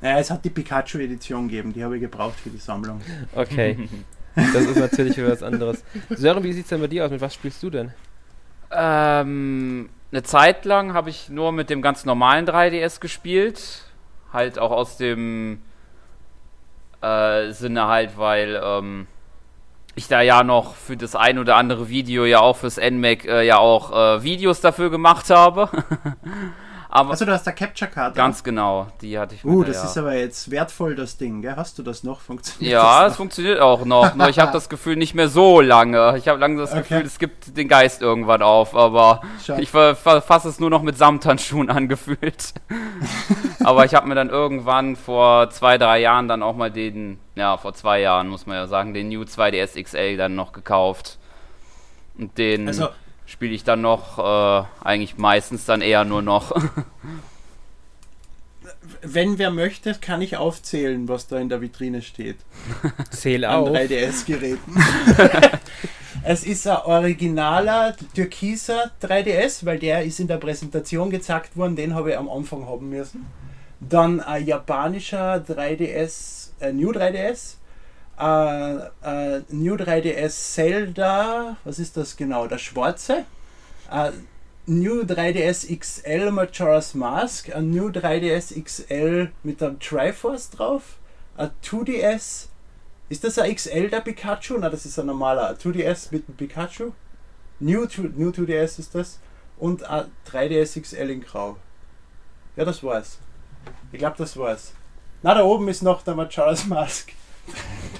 Ja, 0.00 0.20
es 0.20 0.30
hat 0.30 0.44
die 0.44 0.50
Pikachu-Edition 0.50 1.48
gegeben, 1.48 1.72
die 1.72 1.82
habe 1.82 1.96
ich 1.96 2.00
gebraucht 2.00 2.38
für 2.38 2.50
die 2.50 2.58
Sammlung. 2.58 3.00
Okay. 3.34 3.88
das 4.34 4.64
ist 4.64 4.76
natürlich 4.76 5.22
was 5.22 5.42
anderes. 5.42 5.84
Sören, 6.10 6.42
wie 6.44 6.52
sieht 6.52 6.64
es 6.64 6.68
denn 6.70 6.80
bei 6.80 6.86
dir 6.86 7.04
aus? 7.04 7.10
Mit 7.10 7.20
was 7.20 7.34
spielst 7.34 7.62
du 7.62 7.70
denn? 7.70 7.92
Ähm, 8.70 9.88
eine 10.12 10.22
Zeit 10.22 10.64
lang 10.64 10.94
habe 10.94 11.10
ich 11.10 11.28
nur 11.28 11.52
mit 11.52 11.70
dem 11.70 11.82
ganz 11.82 12.04
normalen 12.04 12.46
3DS 12.46 13.00
gespielt. 13.00 13.84
Halt 14.32 14.58
auch 14.58 14.70
aus 14.70 14.96
dem 14.96 15.62
äh, 17.00 17.50
Sinne 17.52 17.86
halt, 17.86 18.18
weil 18.18 18.60
ähm, 18.62 19.06
ich 19.94 20.08
da 20.08 20.20
ja 20.20 20.44
noch 20.44 20.74
für 20.74 20.96
das 20.96 21.16
ein 21.16 21.38
oder 21.38 21.56
andere 21.56 21.88
Video 21.88 22.24
ja 22.24 22.40
auch 22.40 22.56
fürs 22.56 22.78
NMAC 22.78 23.24
äh, 23.24 23.46
ja 23.46 23.58
auch 23.58 23.92
äh, 23.92 24.22
Videos 24.22 24.60
dafür 24.60 24.90
gemacht 24.90 25.30
habe. 25.30 25.68
aber 26.90 27.10
also 27.10 27.26
du 27.26 27.32
hast 27.32 27.46
da 27.46 27.52
Capture 27.52 27.90
Card. 27.90 28.14
Ganz 28.14 28.42
genau, 28.42 28.86
die 29.02 29.18
hatte 29.18 29.34
ich. 29.34 29.44
Uh, 29.44 29.62
das 29.62 29.76
ja. 29.76 29.84
ist 29.84 29.98
aber 29.98 30.14
jetzt 30.14 30.50
wertvoll 30.50 30.94
das 30.94 31.18
Ding, 31.18 31.42
gell? 31.42 31.54
Hast 31.56 31.78
du 31.78 31.82
das 31.82 32.02
noch? 32.02 32.20
Funktioniert 32.20 32.72
Ja, 32.72 33.06
es 33.06 33.16
funktioniert 33.16 33.60
auch 33.60 33.84
noch. 33.84 34.14
Nur 34.14 34.28
ich 34.30 34.38
habe 34.38 34.52
das 34.54 34.70
Gefühl 34.70 34.96
nicht 34.96 35.14
mehr 35.14 35.28
so 35.28 35.60
lange. 35.60 36.16
Ich 36.16 36.28
habe 36.28 36.40
lange 36.40 36.56
das 36.56 36.72
okay. 36.72 36.80
Gefühl, 36.80 37.02
es 37.02 37.18
gibt 37.18 37.56
den 37.58 37.68
Geist 37.68 38.00
irgendwann 38.00 38.40
auf, 38.40 38.74
aber 38.74 39.20
Schau. 39.44 39.58
ich 39.58 39.68
fasse 39.70 40.48
es 40.48 40.60
nur 40.60 40.70
noch 40.70 40.82
mit 40.82 40.96
Samthandschuhen 40.96 41.68
angefühlt. 41.78 42.54
aber 43.62 43.84
ich 43.84 43.94
habe 43.94 44.08
mir 44.08 44.14
dann 44.14 44.30
irgendwann 44.30 44.96
vor 44.96 45.50
zwei, 45.50 45.76
drei 45.76 46.00
Jahren 46.00 46.26
dann 46.26 46.42
auch 46.42 46.56
mal 46.56 46.70
den, 46.70 47.18
ja, 47.34 47.58
vor 47.58 47.74
zwei 47.74 48.00
Jahren 48.00 48.28
muss 48.28 48.46
man 48.46 48.56
ja 48.56 48.66
sagen, 48.66 48.94
den 48.94 49.08
New 49.10 49.22
2DS 49.22 49.82
XL 49.82 50.16
dann 50.16 50.34
noch 50.34 50.52
gekauft. 50.52 51.18
Und 52.16 52.36
den. 52.38 52.66
Also, 52.66 52.88
spiele 53.28 53.54
ich 53.54 53.62
dann 53.62 53.82
noch 53.82 54.18
äh, 54.18 54.64
eigentlich 54.82 55.18
meistens 55.18 55.66
dann 55.66 55.82
eher 55.82 56.04
nur 56.04 56.22
noch. 56.22 56.52
Wenn 59.02 59.38
wer 59.38 59.50
möchte, 59.50 59.94
kann 59.94 60.22
ich 60.22 60.36
aufzählen, 60.36 61.06
was 61.08 61.28
da 61.28 61.38
in 61.38 61.48
der 61.48 61.60
Vitrine 61.60 62.02
steht. 62.02 62.38
Zähl 63.10 63.44
auf. 63.44 63.68
An 63.68 63.74
3DS-Geräten. 63.74 64.82
es 66.24 66.44
ist 66.44 66.66
ein 66.66 66.78
originaler 66.78 67.94
türkiser 68.14 68.90
3DS, 69.02 69.64
weil 69.64 69.78
der 69.78 70.02
ist 70.02 70.18
in 70.20 70.26
der 70.26 70.38
Präsentation 70.38 71.10
gezeigt 71.10 71.56
worden, 71.56 71.76
den 71.76 71.94
habe 71.94 72.10
ich 72.10 72.16
am 72.16 72.28
Anfang 72.28 72.66
haben 72.66 72.88
müssen. 72.88 73.26
Dann 73.80 74.20
ein 74.20 74.44
japanischer 74.46 75.36
3DS, 75.36 76.50
äh, 76.60 76.72
New 76.72 76.90
3DS, 76.90 77.56
äh, 78.18 79.36
äh, 79.36 79.42
New 79.50 79.74
3DS 79.74 80.54
Zelda, 80.54 81.56
was 81.64 81.78
ist 81.78 81.96
das 81.96 82.16
genau? 82.16 82.46
Der 82.46 82.58
schwarze. 82.58 83.24
Uh, 83.90 84.10
New 84.66 85.00
3DS 85.02 85.78
XL 85.78 86.30
Majora's 86.30 86.94
Mask, 86.94 87.54
ein 87.54 87.70
New 87.70 87.88
3DS 87.88 88.62
XL 88.62 89.30
mit 89.42 89.62
einem 89.62 89.80
Triforce 89.80 90.50
drauf, 90.50 90.98
ein 91.38 91.50
2DS. 91.64 92.48
Ist 93.08 93.24
das 93.24 93.38
ein 93.38 93.54
XL 93.54 93.88
der 93.88 94.00
Pikachu? 94.00 94.58
Na, 94.58 94.68
das 94.68 94.84
ist 94.84 94.98
ein 94.98 95.06
normaler. 95.06 95.48
Ein 95.48 95.56
2DS 95.56 96.08
mit 96.10 96.28
einem 96.28 96.36
Pikachu. 96.36 96.92
New, 97.60 97.86
New 98.16 98.28
2DS 98.28 98.78
ist 98.78 98.94
das. 98.94 99.20
Und 99.56 99.84
ein 99.84 100.10
3DS 100.30 100.78
XL 100.82 101.10
in 101.10 101.22
Grau. 101.22 101.56
Ja, 102.56 102.66
das 102.66 102.82
war's. 102.82 103.18
Ich 103.90 103.98
glaube, 103.98 104.16
das 104.18 104.36
war's. 104.36 104.74
Na, 105.22 105.32
da 105.32 105.42
oben 105.44 105.68
ist 105.68 105.82
noch 105.82 106.02
der 106.02 106.14
Majora's 106.14 106.66
Mask. 106.66 107.12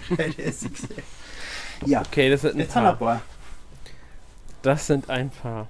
ja. 1.87 2.03
Okay, 2.03 2.31
das 2.31 2.43
sind 2.43 2.55
ein 2.55 2.61
Jetzt 2.61 2.75
paar. 2.75 3.23
Das 4.63 4.87
sind 4.87 5.09
ein 5.09 5.31
paar. 5.31 5.69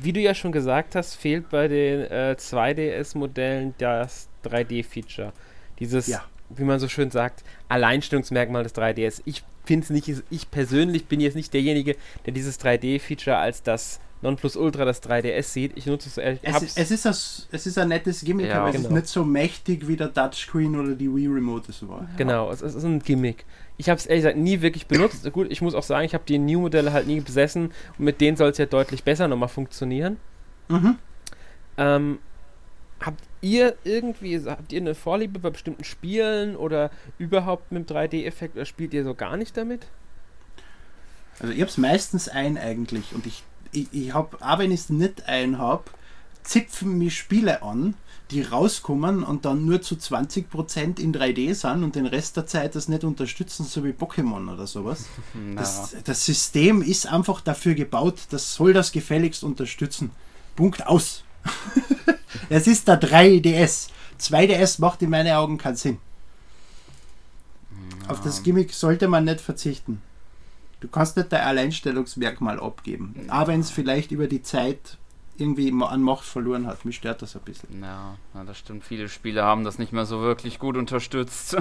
Wie 0.00 0.12
du 0.12 0.20
ja 0.20 0.34
schon 0.34 0.52
gesagt 0.52 0.94
hast, 0.94 1.14
fehlt 1.14 1.50
bei 1.50 1.68
den 1.68 2.02
äh, 2.02 2.36
2DS-Modellen 2.38 3.74
das 3.78 4.28
3D-Feature. 4.44 5.32
Dieses, 5.78 6.06
ja. 6.06 6.24
wie 6.48 6.64
man 6.64 6.78
so 6.78 6.88
schön 6.88 7.10
sagt, 7.10 7.44
Alleinstellungsmerkmal 7.68 8.62
des 8.62 8.74
3DS. 8.74 9.20
Ich 9.26 9.42
finde 9.64 9.84
es 9.84 9.90
nicht, 9.90 10.22
ich 10.30 10.50
persönlich 10.50 11.06
bin 11.06 11.20
jetzt 11.20 11.34
nicht 11.34 11.52
derjenige, 11.52 11.96
der 12.24 12.32
dieses 12.32 12.58
3D-Feature 12.60 13.36
als 13.36 13.62
das 13.62 14.00
Nonplusultra 14.22 14.84
das 14.84 15.02
3DS 15.02 15.42
sieht. 15.44 15.72
Ich 15.76 15.86
nutze 15.86 16.08
es 16.08 16.18
ehrlich. 16.18 16.40
Es, 16.42 16.62
ist, 16.62 16.78
es, 16.78 16.90
ist 16.90 17.06
ein, 17.06 17.14
es 17.52 17.66
ist 17.66 17.78
ein 17.78 17.88
nettes 17.88 18.22
Gimmick, 18.22 18.48
ja, 18.48 18.60
aber 18.60 18.72
genau. 18.72 18.84
es 18.84 18.88
ist 18.88 18.94
nicht 18.94 19.06
so 19.06 19.24
mächtig 19.24 19.88
wie 19.88 19.96
der 19.96 20.12
Touchscreen 20.12 20.78
oder 20.78 20.94
die 20.94 21.14
Wii 21.14 21.28
Remote 21.28 21.70
es 21.70 21.86
war. 21.88 22.08
Genau, 22.16 22.50
es, 22.50 22.60
es 22.60 22.74
ist 22.74 22.84
ein 22.84 23.00
Gimmick. 23.00 23.46
Ich 23.78 23.88
habe 23.88 23.98
es 23.98 24.06
ehrlich 24.06 24.24
gesagt 24.24 24.38
nie 24.38 24.60
wirklich 24.60 24.86
benutzt. 24.86 25.30
Gut, 25.32 25.50
ich 25.50 25.62
muss 25.62 25.74
auch 25.74 25.82
sagen, 25.82 26.04
ich 26.04 26.12
habe 26.12 26.24
die 26.28 26.38
New-Modelle 26.38 26.92
halt 26.92 27.06
nie 27.06 27.20
besessen 27.20 27.72
und 27.98 28.04
mit 28.04 28.20
denen 28.20 28.36
soll 28.36 28.50
es 28.50 28.58
ja 28.58 28.66
deutlich 28.66 29.04
besser 29.04 29.26
nochmal 29.26 29.48
funktionieren. 29.48 30.18
Mhm. 30.68 30.98
Ähm, 31.78 32.18
habt 33.00 33.22
ihr 33.40 33.74
irgendwie, 33.84 34.38
habt 34.44 34.72
ihr 34.72 34.80
eine 34.80 34.94
Vorliebe 34.94 35.38
bei 35.38 35.48
bestimmten 35.48 35.84
Spielen 35.84 36.56
oder 36.56 36.90
überhaupt 37.18 37.72
mit 37.72 37.88
dem 37.88 37.96
3D-Effekt 37.96 38.56
oder 38.56 38.66
spielt 38.66 38.92
ihr 38.92 39.04
so 39.04 39.14
gar 39.14 39.38
nicht 39.38 39.56
damit? 39.56 39.86
Also 41.38 41.54
ich 41.54 41.60
habe 41.60 41.70
es 41.70 41.78
meistens 41.78 42.28
ein 42.28 42.58
eigentlich 42.58 43.14
und 43.14 43.24
ich 43.26 43.42
ich, 43.72 43.88
ich 43.92 44.14
habe, 44.14 44.36
auch 44.40 44.58
wenn 44.58 44.70
ich 44.70 44.80
es 44.80 44.90
nicht 44.90 45.28
ein 45.28 45.58
habe, 45.58 45.84
zipfen 46.42 46.98
mich 46.98 47.16
Spiele 47.16 47.62
an, 47.62 47.94
die 48.30 48.42
rauskommen 48.42 49.22
und 49.24 49.44
dann 49.44 49.66
nur 49.66 49.82
zu 49.82 49.96
20% 49.96 51.00
in 51.00 51.12
3D 51.12 51.54
sind 51.54 51.82
und 51.82 51.96
den 51.96 52.06
Rest 52.06 52.36
der 52.36 52.46
Zeit 52.46 52.74
das 52.74 52.88
nicht 52.88 53.02
unterstützen, 53.02 53.64
so 53.64 53.84
wie 53.84 53.90
Pokémon 53.90 54.52
oder 54.52 54.66
sowas. 54.66 55.06
Das, 55.56 55.96
das, 56.04 56.24
System 56.24 56.80
ist 56.80 57.06
einfach 57.06 57.40
dafür 57.40 57.74
gebaut, 57.74 58.20
das 58.30 58.54
soll 58.54 58.72
das 58.72 58.92
gefälligst 58.92 59.42
unterstützen. 59.42 60.10
Punkt 60.56 60.86
aus. 60.86 61.24
es 62.48 62.66
ist 62.66 62.88
der 62.88 63.00
3DS. 63.00 63.88
2DS 64.20 64.80
macht 64.80 65.02
in 65.02 65.10
meinen 65.10 65.34
Augen 65.34 65.58
keinen 65.58 65.76
Sinn. 65.76 65.98
Auf 68.08 68.20
das 68.20 68.42
Gimmick 68.42 68.72
sollte 68.72 69.08
man 69.08 69.24
nicht 69.24 69.40
verzichten. 69.40 70.02
Du 70.80 70.88
kannst 70.88 71.16
nicht 71.16 71.32
dein 71.32 71.42
Alleinstellungsmerkmal 71.42 72.58
abgeben. 72.58 73.14
Aber 73.28 73.48
wenn 73.48 73.60
es 73.60 73.70
vielleicht 73.70 74.12
über 74.12 74.26
die 74.26 74.42
Zeit 74.42 74.98
irgendwie 75.40 75.72
an 75.82 76.02
Macht 76.02 76.24
verloren 76.24 76.66
hat. 76.66 76.84
Mich 76.84 76.96
stört 76.96 77.22
das 77.22 77.34
ein 77.34 77.42
bisschen. 77.42 77.82
Ja, 77.82 78.16
ja, 78.34 78.44
das 78.44 78.58
stimmt. 78.58 78.84
Viele 78.84 79.08
Spiele 79.08 79.42
haben 79.42 79.64
das 79.64 79.78
nicht 79.78 79.92
mehr 79.92 80.04
so 80.04 80.20
wirklich 80.20 80.58
gut 80.58 80.76
unterstützt. 80.76 81.56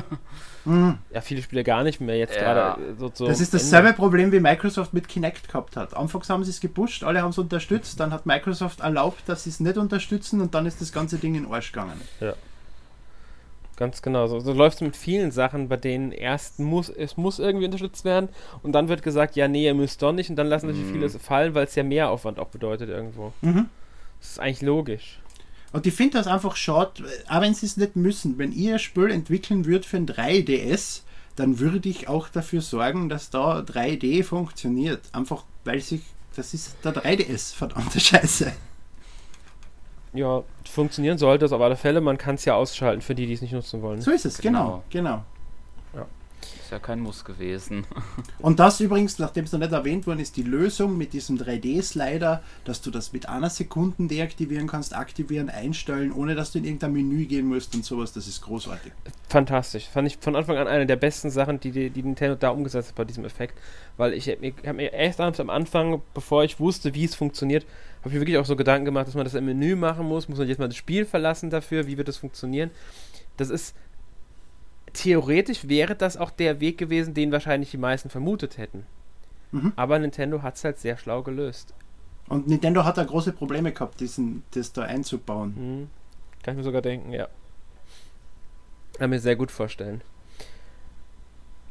Mhm. 0.65 0.97
Ja, 1.11 1.21
viele 1.21 1.41
Spiele 1.41 1.63
gar 1.63 1.83
nicht 1.83 2.01
mehr 2.01 2.17
jetzt 2.17 2.35
ja. 2.35 2.41
gerade. 2.41 2.81
Äh, 2.81 2.93
so, 2.99 3.09
so 3.13 3.27
das 3.27 3.39
ist 3.39 3.53
dasselbe 3.53 3.93
Problem, 3.93 4.31
wie 4.33 4.41
Microsoft 4.41 4.93
mit 4.93 5.07
Kinect 5.07 5.47
gehabt 5.47 5.77
hat. 5.77 5.95
Anfangs 5.95 6.29
haben 6.29 6.43
sie 6.43 6.49
es 6.49 6.59
gepusht, 6.59 7.03
alle 7.03 7.21
haben 7.21 7.29
es 7.29 7.37
unterstützt, 7.37 7.99
dann 7.99 8.11
hat 8.11 8.25
Microsoft 8.25 8.81
erlaubt, 8.81 9.23
dass 9.27 9.45
sie 9.45 9.51
es 9.51 9.61
nicht 9.61 9.77
unterstützen 9.77 10.41
und 10.41 10.53
dann 10.53 10.65
ist 10.65 10.81
das 10.81 10.91
ganze 10.91 11.17
Ding 11.17 11.35
in 11.35 11.43
den 11.43 11.53
Arsch 11.53 11.71
gegangen. 11.71 11.99
Ja. 12.19 12.33
Ganz 13.79 14.01
genau. 14.01 14.27
So, 14.27 14.41
so 14.41 14.51
läuft 14.51 14.75
es 14.75 14.81
mit 14.81 14.97
vielen 14.97 15.31
Sachen, 15.31 15.69
bei 15.69 15.77
denen 15.77 16.11
erst 16.11 16.59
muss, 16.59 16.89
es 16.89 17.15
muss 17.15 17.39
irgendwie 17.39 17.63
unterstützt 17.63 18.03
werden 18.03 18.27
und 18.61 18.73
dann 18.73 18.89
wird 18.89 19.03
gesagt, 19.03 19.37
ja, 19.37 19.47
nee, 19.47 19.63
ihr 19.63 19.73
müsst 19.73 20.01
doch 20.01 20.11
nicht 20.11 20.29
und 20.29 20.35
dann 20.35 20.47
lassen 20.47 20.73
sich 20.73 20.83
mhm. 20.83 20.91
viele 20.91 21.09
fallen, 21.09 21.53
weil 21.53 21.63
es 21.63 21.75
ja 21.75 21.83
mehr 21.83 22.09
Aufwand 22.09 22.39
auch 22.39 22.49
bedeutet 22.49 22.89
irgendwo. 22.89 23.31
Mhm. 23.39 23.69
Das 24.19 24.31
ist 24.31 24.39
eigentlich 24.41 24.63
logisch. 24.63 25.21
Und 25.71 25.87
ich 25.87 25.93
finde 25.93 26.17
das 26.17 26.27
einfach 26.27 26.57
schade, 26.57 27.05
auch 27.29 27.39
wenn 27.39 27.53
sie 27.53 27.67
es 27.67 27.77
nicht 27.77 27.95
müssen. 27.95 28.37
Wenn 28.37 28.51
ihr 28.51 28.73
ein 28.73 28.79
Spiel 28.79 29.11
entwickeln 29.11 29.65
würdet 29.65 29.85
für 29.85 29.95
ein 29.95 30.07
3DS, 30.07 31.03
dann 31.37 31.59
würde 31.59 31.87
ich 31.87 32.09
auch 32.09 32.27
dafür 32.27 32.59
sorgen, 32.59 33.07
dass 33.07 33.29
da 33.29 33.59
3D 33.59 34.25
funktioniert. 34.25 35.03
Einfach 35.13 35.45
weil 35.63 35.79
sich, 35.79 36.01
das 36.35 36.53
ist 36.53 36.75
der 36.83 36.93
3DS, 36.93 37.55
verdammte 37.55 38.01
Scheiße. 38.01 38.51
Ja, 40.13 40.43
funktionieren 40.69 41.17
sollte 41.17 41.45
es 41.45 41.51
auf 41.51 41.61
alle 41.61 41.75
Fälle. 41.75 42.01
Man 42.01 42.17
kann 42.17 42.35
es 42.35 42.45
ja 42.45 42.55
ausschalten 42.55 43.01
für 43.01 43.15
die, 43.15 43.27
die 43.27 43.33
es 43.33 43.41
nicht 43.41 43.53
nutzen 43.53 43.81
wollen. 43.81 44.01
So 44.01 44.11
ist 44.11 44.25
es, 44.25 44.39
genau, 44.39 44.83
genau. 44.89 45.23
genau. 45.93 46.01
Ja. 46.01 46.05
Ist 46.63 46.71
ja 46.71 46.79
kein 46.79 46.99
Muss 46.99 47.25
gewesen. 47.25 47.85
Und 48.39 48.59
das 48.59 48.79
übrigens, 48.79 49.19
nachdem 49.19 49.45
es 49.45 49.51
noch 49.51 49.59
nicht 49.59 49.71
erwähnt 49.71 50.07
worden 50.07 50.19
ist, 50.19 50.37
die 50.37 50.43
Lösung 50.43 50.97
mit 50.97 51.13
diesem 51.13 51.37
3D-Slider, 51.37 52.41
dass 52.63 52.81
du 52.81 52.91
das 52.91 53.13
mit 53.13 53.27
einer 53.27 53.49
Sekunde 53.49 54.07
deaktivieren 54.07 54.67
kannst, 54.67 54.95
aktivieren, 54.95 55.49
einstellen, 55.49 56.11
ohne 56.11 56.35
dass 56.35 56.51
du 56.51 56.59
in 56.59 56.65
irgendein 56.65 56.93
Menü 56.93 57.25
gehen 57.25 57.47
musst 57.47 57.75
und 57.75 57.85
sowas, 57.85 58.13
das 58.13 58.27
ist 58.27 58.41
großartig. 58.41 58.91
Fantastisch. 59.27 59.87
Fand 59.89 60.07
ich 60.07 60.17
von 60.17 60.35
Anfang 60.35 60.57
an 60.57 60.67
eine 60.67 60.85
der 60.85 60.95
besten 60.95 61.29
Sachen, 61.29 61.59
die, 61.59 61.71
die, 61.71 61.89
die 61.89 62.03
Nintendo 62.03 62.35
da 62.35 62.49
umgesetzt 62.49 62.89
hat 62.89 62.95
bei 62.95 63.05
diesem 63.05 63.25
Effekt. 63.25 63.57
Weil 63.97 64.13
ich 64.13 64.29
habe 64.29 64.39
mir, 64.39 64.53
hab 64.65 64.75
mir 64.75 64.93
erst 64.93 65.19
am 65.19 65.49
Anfang, 65.49 66.01
bevor 66.13 66.43
ich 66.43 66.59
wusste, 66.59 66.95
wie 66.95 67.03
es 67.03 67.15
funktioniert, 67.15 67.65
habe 67.99 68.09
ich 68.09 68.13
mir 68.13 68.21
wirklich 68.21 68.37
auch 68.37 68.45
so 68.45 68.55
Gedanken 68.55 68.85
gemacht, 68.85 69.07
dass 69.07 69.15
man 69.15 69.25
das 69.25 69.33
im 69.33 69.45
Menü 69.45 69.75
machen 69.75 70.07
muss. 70.07 70.29
Muss 70.29 70.37
man 70.37 70.47
jetzt 70.47 70.59
mal 70.59 70.67
das 70.67 70.77
Spiel 70.77 71.05
verlassen 71.05 71.49
dafür? 71.49 71.87
Wie 71.87 71.97
wird 71.97 72.07
das 72.07 72.17
funktionieren? 72.17 72.71
Das 73.37 73.49
ist. 73.49 73.75
Theoretisch 74.93 75.67
wäre 75.67 75.95
das 75.95 76.17
auch 76.17 76.31
der 76.31 76.59
Weg 76.61 76.79
gewesen, 76.79 77.13
den 77.13 77.31
wahrscheinlich 77.31 77.69
die 77.69 77.77
meisten 77.77 78.09
vermutet 78.09 78.57
hätten. 78.57 78.87
Mhm. 79.51 79.73
Aber 79.75 79.99
Nintendo 79.99 80.41
hat 80.41 80.55
es 80.55 80.63
halt 80.63 80.79
sehr 80.79 80.97
schlau 80.97 81.21
gelöst. 81.21 81.75
Und 82.27 82.47
Nintendo 82.47 82.85
hat 82.85 82.97
da 82.97 83.03
große 83.03 83.33
Probleme 83.33 83.71
gehabt, 83.71 83.99
diesen, 83.99 84.43
das 84.51 84.73
da 84.73 84.83
einzubauen. 84.83 85.53
Mhm. 85.55 85.89
Kann 86.41 86.53
ich 86.53 86.57
mir 86.57 86.63
sogar 86.63 86.81
denken, 86.81 87.11
ja. 87.11 87.27
Kann 88.97 89.09
mir 89.09 89.19
sehr 89.19 89.35
gut 89.35 89.51
vorstellen. 89.51 90.01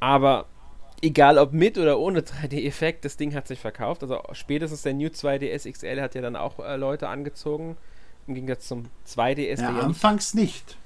Aber 0.01 0.47
egal 1.03 1.39
ob 1.39 1.53
mit 1.53 1.79
oder 1.79 1.99
ohne 1.99 2.21
3D-Effekt, 2.21 3.05
das 3.05 3.17
Ding 3.17 3.35
hat 3.35 3.47
sich 3.47 3.61
verkauft. 3.61 4.03
Also 4.03 4.23
spätestens 4.33 4.83
der 4.83 4.95
New 4.95 5.09
2DS 5.09 5.71
XL 5.71 6.01
hat 6.01 6.15
ja 6.15 6.21
dann 6.21 6.37
auch 6.37 6.59
äh, 6.59 6.77
Leute 6.77 7.09
angezogen. 7.09 7.77
Im 8.27 8.35
Gegensatz 8.35 8.69
zum 8.69 8.87
2DS. 9.07 9.63
Ja, 9.63 9.79
anfangs 9.79 10.35
nicht. 10.35 10.77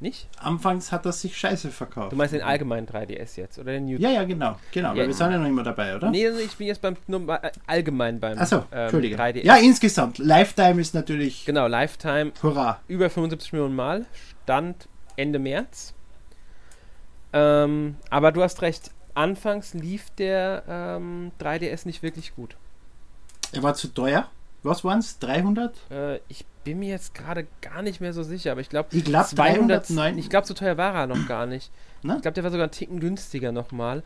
Nicht? 0.00 0.28
Anfangs 0.38 0.92
hat 0.92 1.04
das 1.06 1.20
sich 1.20 1.36
scheiße 1.36 1.70
verkauft. 1.70 2.12
Du 2.12 2.16
meinst 2.16 2.32
den 2.32 2.42
allgemeinen 2.42 2.86
3DS 2.86 3.36
jetzt, 3.36 3.58
oder 3.58 3.72
den 3.72 3.86
New? 3.86 3.98
Ja, 3.98 4.10
ja, 4.10 4.22
genau. 4.22 4.56
genau 4.70 4.94
ja, 4.94 5.06
wir 5.06 5.12
sind 5.12 5.32
ja 5.32 5.38
noch 5.38 5.48
immer 5.48 5.64
dabei, 5.64 5.96
oder? 5.96 6.08
Nee, 6.10 6.28
ich 6.28 6.56
bin 6.56 6.68
jetzt 6.68 6.80
beim 6.80 6.96
nur 7.08 7.28
äh, 7.28 7.50
allgemein 7.66 8.20
beim 8.20 8.38
Achso, 8.38 8.58
ähm, 8.70 8.82
Entschuldige. 8.82 9.16
3DS. 9.16 9.44
Ja, 9.44 9.56
insgesamt. 9.56 10.18
Lifetime 10.18 10.80
ist 10.80 10.94
natürlich. 10.94 11.44
Genau, 11.46 11.66
Lifetime. 11.66 12.30
Hurra. 12.42 12.80
Über 12.86 13.10
75 13.10 13.52
Millionen 13.52 13.74
Mal. 13.74 14.06
Stand 14.44 14.88
Ende 15.16 15.40
März. 15.40 15.94
Ähm, 17.32 17.96
aber 18.08 18.30
du 18.30 18.42
hast 18.42 18.62
recht, 18.62 18.92
anfangs 19.18 19.74
lief 19.74 20.10
der 20.16 20.62
ähm, 20.68 21.32
3DS 21.40 21.86
nicht 21.86 22.02
wirklich 22.02 22.34
gut. 22.34 22.56
Er 23.52 23.62
war 23.62 23.74
zu 23.74 23.88
teuer? 23.88 24.28
Was 24.62 24.84
waren 24.84 25.00
es? 25.00 25.18
300? 25.18 25.74
Äh, 25.90 26.16
ich 26.28 26.44
bin 26.64 26.78
mir 26.80 26.90
jetzt 26.90 27.14
gerade 27.14 27.46
gar 27.60 27.82
nicht 27.82 28.00
mehr 28.00 28.12
so 28.12 28.22
sicher, 28.22 28.52
aber 28.52 28.60
ich 28.60 28.68
glaube, 28.68 28.88
ich 28.92 29.04
glaube 29.04 29.26
209. 29.26 30.18
Ich 30.18 30.30
glaube, 30.30 30.46
so 30.46 30.54
teuer 30.54 30.76
war 30.76 30.94
er 30.94 31.06
noch 31.06 31.26
gar 31.26 31.46
nicht. 31.46 31.70
Na? 32.02 32.16
Ich 32.16 32.22
glaube, 32.22 32.34
der 32.34 32.44
war 32.44 32.50
sogar 32.50 32.64
einen 32.64 32.72
Ticken 32.72 33.00
günstiger 33.00 33.52
nochmal. 33.52 34.02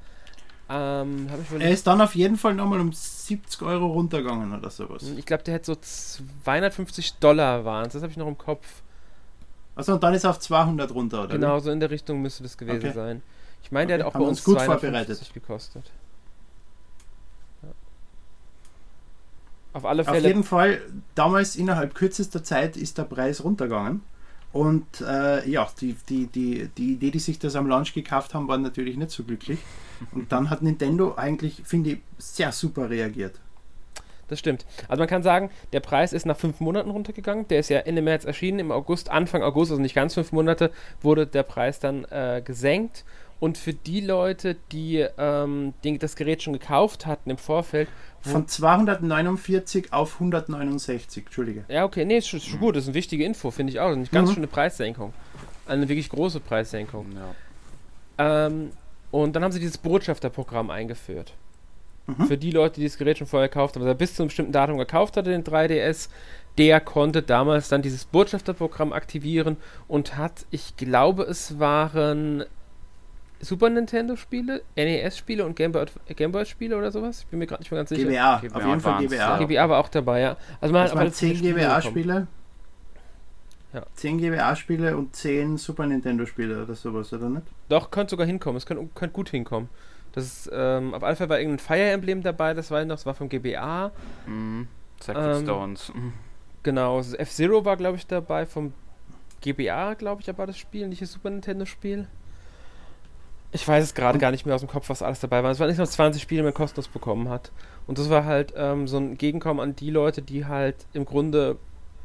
Ähm, 0.69 1.27
er 1.59 1.71
ist 1.71 1.87
dann 1.87 2.01
auf 2.01 2.15
jeden 2.15 2.37
Fall 2.37 2.55
nochmal 2.55 2.81
um 2.81 2.93
70 2.93 3.63
Euro 3.63 3.89
runtergegangen 3.89 4.57
oder 4.57 4.71
sowas. 4.71 5.03
Ich 5.03 5.27
glaube, 5.27 5.43
der 5.43 5.55
hätte 5.55 5.67
so 5.67 5.75
250 5.75 7.15
Dollar 7.15 7.65
waren. 7.65 7.85
Das 7.85 7.97
habe 7.97 8.11
ich 8.11 8.17
noch 8.17 8.29
im 8.29 8.39
Kopf. 8.39 8.83
Achso, 9.75 9.95
und 9.95 10.03
dann 10.03 10.15
ist 10.15 10.25
er 10.25 10.31
auf 10.31 10.39
200 10.39 10.95
runter, 10.95 11.25
oder? 11.25 11.35
Genau, 11.35 11.59
so 11.59 11.71
in 11.71 11.81
der 11.81 11.91
Richtung 11.91 12.23
müsste 12.23 12.43
das 12.43 12.57
gewesen 12.57 12.79
okay. 12.79 12.93
sein. 12.93 13.23
Ich 13.63 13.73
meine, 13.73 13.93
okay, 13.93 13.99
der 13.99 14.07
hat 14.07 14.15
auch 14.15 14.19
bei 14.19 14.27
uns 14.27 14.45
gut 14.45 14.61
vorbereitet 14.61 15.31
gekostet. 15.33 15.91
Ja. 17.63 17.69
Auf 19.73 19.85
alle 19.85 20.05
Fälle. 20.05 20.19
Auf 20.19 20.25
jeden 20.25 20.45
Fall, 20.45 20.81
damals 21.15 21.57
innerhalb 21.57 21.95
kürzester 21.95 22.45
Zeit 22.45 22.77
ist 22.77 22.99
der 22.99 23.05
Preis 23.05 23.43
runtergegangen. 23.43 24.03
Und 24.53 25.01
äh, 25.01 25.49
ja, 25.49 25.67
die, 25.81 25.97
die, 26.09 26.27
die, 26.27 26.69
die 26.77 26.93
Idee, 26.93 27.11
die 27.11 27.19
sich 27.19 27.39
das 27.39 27.57
am 27.57 27.67
Launch 27.67 27.95
gekauft 27.95 28.35
haben, 28.35 28.49
war 28.49 28.59
natürlich 28.59 28.99
nicht 28.99 29.11
so 29.11 29.25
glücklich. 29.25 29.59
Und 30.13 30.31
dann 30.31 30.51
hat 30.51 30.63
Nintendo 30.63 31.15
eigentlich, 31.17 31.63
finde 31.65 31.93
ich, 31.93 31.99
sehr 32.19 32.53
super 32.53 32.91
reagiert. 32.91 33.41
Das 34.29 34.39
stimmt. 34.39 34.65
Also 34.89 35.01
man 35.01 35.09
kann 35.09 35.23
sagen, 35.23 35.51
der 35.73 35.81
Preis 35.81 36.13
ist 36.13 36.27
nach 36.27 36.37
fünf 36.37 36.61
Monaten 36.61 36.91
runtergegangen. 36.91 37.49
Der 37.49 37.61
ist 37.61 37.71
ja 37.71 37.81
Ende 37.81 38.03
März 38.03 38.25
erschienen. 38.25 38.59
Im 38.59 38.73
August, 38.73 39.11
Anfang 39.11 39.43
August, 39.43 39.71
also 39.71 39.83
nicht 39.83 39.95
ganz 39.95 40.15
fünf 40.15 40.33
Monate, 40.33 40.71
wurde 41.01 41.27
der 41.27 41.43
Preis 41.43 41.81
dann 41.81 42.05
äh, 42.05 42.43
gesenkt. 42.45 43.05
Und 43.43 43.59
für 43.59 43.75
die 43.75 44.01
Leute, 44.01 44.55
die 44.71 45.05
ähm, 45.19 45.75
den, 45.83 45.99
das 45.99 46.15
Gerät 46.15 46.45
schon 46.45 46.53
gekauft 46.53 47.07
hatten 47.07 47.29
im 47.29 47.39
Vorfeld. 47.39 47.89
Von 48.21 48.47
249 48.47 49.93
auf 49.93 50.15
169, 50.15 51.25
Entschuldige. 51.25 51.65
Ja, 51.67 51.85
okay, 51.85 52.05
nee, 52.05 52.19
ist 52.19 52.29
schon, 52.29 52.39
ist 52.39 52.61
gut. 52.61 52.77
Das 52.77 52.85
ist 52.85 52.91
eine 52.91 52.95
wichtige 52.95 53.25
Info, 53.25 53.51
finde 53.51 53.73
ich 53.73 53.81
auch. 53.81 53.91
Eine 53.91 54.05
ganz 54.05 54.31
mhm. 54.31 54.35
schöne 54.35 54.47
Preissenkung. 54.47 55.13
Eine 55.67 55.89
wirklich 55.89 56.09
große 56.09 56.39
Preissenkung. 56.39 57.07
Ja. 58.17 58.47
Ähm, 58.47 58.71
und 59.11 59.35
dann 59.35 59.43
haben 59.43 59.51
sie 59.51 59.59
dieses 59.59 59.79
Botschafterprogramm 59.79 60.71
eingeführt. 60.71 61.35
Mhm. 62.07 62.27
Für 62.27 62.39
die 62.39 62.53
Leute, 62.53 62.79
die 62.79 62.87
das 62.87 62.97
Gerät 62.97 63.19
schon 63.19 63.27
vorher 63.27 63.49
gekauft 63.49 63.75
haben. 63.75 63.83
Also 63.83 63.97
bis 63.97 64.15
zu 64.15 64.23
einem 64.23 64.29
bestimmten 64.29 64.53
Datum 64.53 64.79
gekauft 64.79 65.17
hatte, 65.17 65.31
den 65.31 65.43
3DS, 65.43 66.11
der 66.59 66.81
konnte 66.81 67.23
damals 67.23 67.69
dann 67.69 67.83
dieses 67.83 68.05
Botschafterprogramm 68.05 68.93
aktivieren 68.93 69.57
und 69.89 70.17
hat, 70.17 70.47
ich 70.53 70.77
glaube, 70.77 71.25
es 71.25 71.59
waren 71.59 72.45
Super 73.43 73.71
Nintendo-Spiele, 73.71 74.63
NES-Spiele 74.77 75.45
und 75.45 75.57
Gameboy-Spiele 75.57 76.77
oder 76.77 76.93
sowas? 76.93 77.21
Ich 77.21 77.27
bin 77.27 77.41
mir 77.41 77.47
gerade 77.47 77.63
nicht 77.63 77.73
mehr 77.73 77.81
ganz 77.81 77.89
sicher. 77.89 78.09
GBA, 78.09 78.39
GBA 78.39 78.57
auf 78.57 78.67
jeden 78.67 78.81
Fall 78.81 79.05
GBA. 79.05 79.39
GBA 79.39 79.69
war 79.69 79.81
auch 79.81 79.89
dabei, 79.89 80.21
ja. 80.21 80.37
Also 80.61 80.73
man 80.73 80.85
das 80.85 80.93
hat 80.93 81.01
aber 81.01 81.13
10 81.13 81.43
GBA-Spiele. 81.43 82.29
Ja. 83.73 83.83
10 83.95 84.19
GBA-Spiele 84.19 84.97
und 84.97 85.17
10 85.17 85.57
Super 85.57 85.87
Nintendo-Spiele 85.87 86.63
oder 86.63 86.75
sowas, 86.77 87.13
oder 87.13 87.29
nicht? 87.29 87.47
Doch, 87.69 87.91
könnte 87.91 88.11
sogar 88.11 88.27
hinkommen. 88.27 88.59
Es 88.59 88.67
könnte, 88.67 88.89
könnte 88.95 89.13
gut 89.13 89.31
hinkommen. 89.31 89.69
Das 90.13 90.25
ist, 90.25 90.51
ähm, 90.53 90.95
auf 90.95 91.03
alle 91.03 91.17
Fälle 91.17 91.31
war 91.31 91.41
irgendein 91.41 91.59
Fire 91.59 91.91
Emblem 91.91 92.23
dabei, 92.23 92.55
das 92.55 92.71
war 92.71 92.85
noch, 92.85 92.95
das 92.95 93.07
war 93.07 93.15
vom 93.15 93.29
GBA. 93.29 93.91
Mhm. 94.27 94.69
Sacred 95.01 95.37
ähm, 95.39 95.43
Stones. 95.43 95.93
Genau, 96.63 97.01
F-Zero 97.01 97.65
war, 97.65 97.77
glaube 97.77 97.97
ich, 97.97 98.07
dabei, 98.07 98.47
vom 98.47 98.73
GBA, 99.41 99.95
glaube 99.95 100.23
ich, 100.23 100.29
aber 100.29 100.47
das 100.47 100.59
Spiel, 100.59 100.87
nicht 100.87 101.03
das 101.03 101.13
Super 101.13 101.31
Nintendo-Spiel. 101.31 102.07
Ich 103.55 103.69
weiß 103.69 103.85
es 103.85 103.95
gerade 103.95 104.19
gar 104.19 104.31
nicht 104.31 104.47
mehr 104.47 104.55
aus 104.55 104.63
dem 104.63 104.71
Kopf, 104.71 104.89
was 104.89 105.03
alles 105.03 105.21
dabei 105.21 105.43
war. 105.43 105.51
Es 105.51 105.61
waren 105.61 105.69
nicht 105.69 105.77
nur 105.77 105.87
20 105.87 106.23
Spiele, 106.23 106.41
die 106.41 106.45
man 106.45 106.55
kostenlos 106.55 106.89
bekommen 106.89 107.29
hat. 107.29 107.53
Und 107.87 107.99
das 107.99 108.09
war 108.09 108.25
halt 108.25 108.55
ähm, 108.57 108.89
so 108.89 108.97
ein 108.97 109.19
Gegenkommen 109.19 109.61
an 109.61 109.77
die 109.77 109.91
Leute, 109.91 110.23
die 110.23 110.47
halt 110.47 110.87
im 110.95 111.05
Grunde 111.05 111.59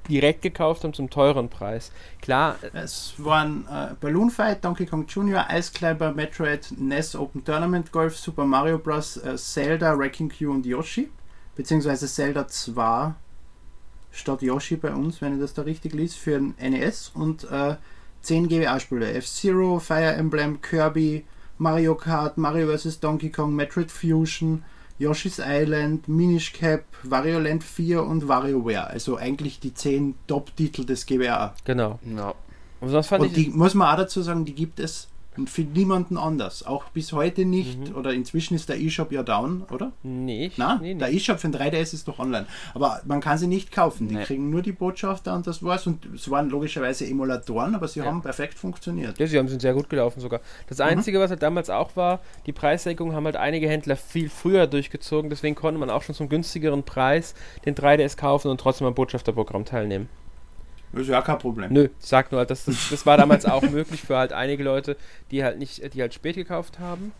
direkt 0.09 0.41
gekauft 0.41 0.83
haben 0.83 0.93
zum 0.93 1.09
teuren 1.09 1.49
Preis. 1.49 1.91
Klar. 2.21 2.57
Äh, 2.61 2.79
es 2.79 3.13
waren 3.17 3.65
äh, 3.71 3.93
Balloon 3.99 4.29
Fight, 4.29 4.63
Donkey 4.63 4.85
Kong 4.85 5.05
Jr., 5.07 5.47
Ice 5.51 5.71
Climber, 5.73 6.11
Metroid, 6.11 6.73
NES 6.77 7.15
Open 7.15 7.43
Tournament 7.43 7.91
Golf, 7.91 8.17
Super 8.17 8.45
Mario 8.45 8.77
Bros., 8.77 9.17
äh, 9.17 9.37
Zelda, 9.37 9.97
Wrecking 9.97 10.29
Q 10.29 10.51
und 10.51 10.65
Yoshi. 10.65 11.09
Beziehungsweise 11.55 12.07
Zelda 12.07 12.47
2 12.47 13.13
statt 14.11 14.41
Yoshi 14.41 14.75
bei 14.75 14.93
uns, 14.93 15.21
wenn 15.21 15.35
ich 15.35 15.39
das 15.39 15.53
da 15.53 15.61
richtig 15.63 15.93
liest, 15.93 16.17
für 16.17 16.35
ein 16.35 16.55
NES 16.59 17.11
und 17.13 17.49
äh, 17.49 17.75
10 18.21 18.47
GBA-Spiele. 18.47 19.13
F-Zero, 19.13 19.79
Fire 19.79 20.13
Emblem, 20.13 20.61
Kirby, 20.61 21.25
Mario 21.57 21.95
Kart, 21.95 22.37
Mario 22.37 22.75
vs. 22.75 22.99
Donkey 22.99 23.29
Kong, 23.29 23.55
Metroid 23.55 23.91
Fusion, 23.91 24.63
Yoshi's 24.99 25.39
Island, 25.39 26.07
Minish 26.07 26.53
Cap, 26.53 26.83
Wario 27.03 27.39
Land 27.39 27.63
4 27.63 28.03
und 28.03 28.27
WarioWare. 28.27 28.87
Also 28.87 29.17
eigentlich 29.17 29.59
die 29.59 29.73
10 29.73 30.15
Top-Titel 30.27 30.85
des 30.85 31.05
GBA. 31.05 31.53
Genau. 31.65 31.99
Ja. 32.03 32.33
Und, 32.79 32.93
und 32.93 33.35
die, 33.35 33.49
muss 33.49 33.73
man 33.73 33.93
auch 33.93 33.97
dazu 33.97 34.21
sagen, 34.21 34.45
die 34.45 34.53
gibt 34.53 34.79
es 34.79 35.07
für 35.45 35.61
niemanden 35.61 36.17
anders. 36.17 36.65
Auch 36.65 36.85
bis 36.89 37.13
heute 37.13 37.45
nicht. 37.45 37.89
Mhm. 37.89 37.95
Oder 37.95 38.13
inzwischen 38.13 38.55
ist 38.55 38.69
der 38.69 38.79
E-Shop 38.79 39.11
ja 39.11 39.23
down, 39.23 39.63
oder? 39.71 39.91
Nee. 40.03 40.51
Nein, 40.57 40.79
nee, 40.81 40.93
der 40.95 41.11
E-Shop 41.11 41.39
für 41.39 41.49
den 41.49 41.59
3DS 41.59 41.93
ist 41.93 42.07
doch 42.07 42.19
online. 42.19 42.47
Aber 42.73 43.01
man 43.05 43.21
kann 43.21 43.37
sie 43.37 43.47
nicht 43.47 43.71
kaufen. 43.71 44.07
Die 44.07 44.15
nee. 44.15 44.23
kriegen 44.23 44.49
nur 44.49 44.61
die 44.61 44.71
Botschafter 44.71 45.35
und 45.35 45.45
das 45.45 45.61
war's. 45.63 45.85
Und 45.85 46.05
es 46.15 46.29
waren 46.31 46.49
logischerweise 46.49 47.05
Emulatoren, 47.05 47.75
aber 47.75 47.87
sie 47.87 47.99
ja. 47.99 48.05
haben 48.05 48.21
perfekt 48.21 48.55
funktioniert. 48.55 49.19
Ja, 49.19 49.27
sie 49.27 49.37
haben 49.37 49.47
sind 49.47 49.61
sehr 49.61 49.73
gut 49.73 49.89
gelaufen 49.89 50.19
sogar. 50.19 50.41
Das 50.67 50.79
Einzige, 50.79 51.19
mhm. 51.19 51.23
was 51.23 51.29
halt 51.29 51.43
damals 51.43 51.69
auch 51.69 51.95
war, 51.95 52.21
die 52.45 52.53
Preissenkung 52.53 53.13
haben 53.13 53.25
halt 53.25 53.35
einige 53.35 53.69
Händler 53.69 53.95
viel 53.95 54.29
früher 54.29 54.65
durchgezogen. 54.65 55.29
Deswegen 55.29 55.55
konnte 55.55 55.79
man 55.79 55.89
auch 55.89 56.03
schon 56.03 56.15
zum 56.15 56.29
günstigeren 56.29 56.83
Preis 56.83 57.35
den 57.65 57.75
3DS 57.75 58.17
kaufen 58.17 58.49
und 58.49 58.59
trotzdem 58.59 58.87
am 58.87 58.95
Botschafterprogramm 58.95 59.65
teilnehmen. 59.65 60.09
Das 60.91 61.01
ist 61.01 61.09
ja 61.09 61.21
kein 61.21 61.37
Problem. 61.37 61.71
Nö, 61.73 61.89
ich 61.99 62.05
sag 62.05 62.31
nur, 62.31 62.45
das, 62.45 62.65
das, 62.65 62.89
das 62.89 63.05
war 63.05 63.17
damals 63.17 63.45
auch 63.45 63.61
möglich 63.69 64.01
für 64.01 64.17
halt 64.17 64.33
einige 64.33 64.63
Leute, 64.63 64.97
die 65.31 65.43
halt 65.43 65.59
nicht, 65.59 65.93
die 65.93 66.01
halt 66.01 66.13
spät 66.13 66.35
gekauft 66.35 66.79
haben. 66.79 67.11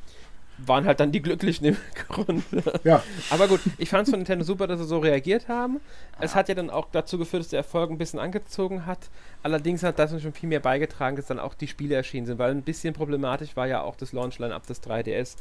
Waren 0.65 0.85
halt 0.85 0.99
dann 0.99 1.11
die 1.11 1.21
Glücklichen 1.21 1.65
im 1.67 1.77
Grunde. 2.07 2.41
Ja. 2.83 3.03
Aber 3.29 3.47
gut, 3.47 3.59
ich 3.77 3.89
fand 3.89 4.07
es 4.07 4.09
von 4.09 4.19
Nintendo 4.19 4.43
super, 4.43 4.65
dass 4.65 4.79
sie 4.79 4.87
so 4.87 4.97
reagiert 4.97 5.47
haben. 5.47 5.79
Es 6.19 6.33
hat 6.33 6.49
ja 6.49 6.55
dann 6.55 6.71
auch 6.71 6.87
dazu 6.91 7.19
geführt, 7.19 7.43
dass 7.43 7.49
der 7.49 7.59
Erfolg 7.59 7.91
ein 7.91 7.99
bisschen 7.99 8.19
angezogen 8.19 8.87
hat. 8.87 9.11
Allerdings 9.43 9.83
hat 9.83 9.99
das 9.99 10.19
schon 10.19 10.33
viel 10.33 10.49
mehr 10.49 10.59
beigetragen, 10.59 11.15
dass 11.15 11.27
dann 11.27 11.37
auch 11.37 11.53
die 11.53 11.67
Spiele 11.67 11.93
erschienen 11.93 12.25
sind, 12.25 12.39
weil 12.39 12.49
ein 12.49 12.63
bisschen 12.63 12.95
problematisch 12.95 13.55
war 13.55 13.67
ja 13.67 13.81
auch 13.81 13.95
das 13.95 14.13
Launchline-Up 14.13 14.65
des 14.65 14.81
3DS. 14.81 15.35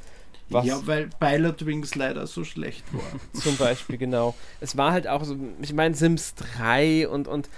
Was 0.48 0.64
ja, 0.64 0.80
weil 0.86 1.08
Pilot 1.18 1.66
Wings 1.66 1.96
leider 1.96 2.26
so 2.26 2.44
schlecht 2.44 2.84
war. 2.92 3.02
Zum 3.40 3.56
Beispiel, 3.56 3.98
genau. 3.98 4.34
Es 4.60 4.76
war 4.76 4.92
halt 4.92 5.08
auch 5.08 5.24
so, 5.24 5.36
ich 5.60 5.72
meine, 5.72 5.94
Sims 5.94 6.34
3 6.36 7.08
und, 7.08 7.26
und 7.26 7.48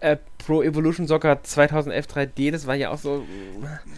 äh, 0.00 0.18
Pro 0.36 0.62
Evolution 0.62 1.06
Soccer 1.06 1.42
2011 1.42 2.06
3D, 2.06 2.50
das 2.50 2.66
war 2.66 2.74
ja 2.74 2.90
auch 2.90 2.98
so. 2.98 3.24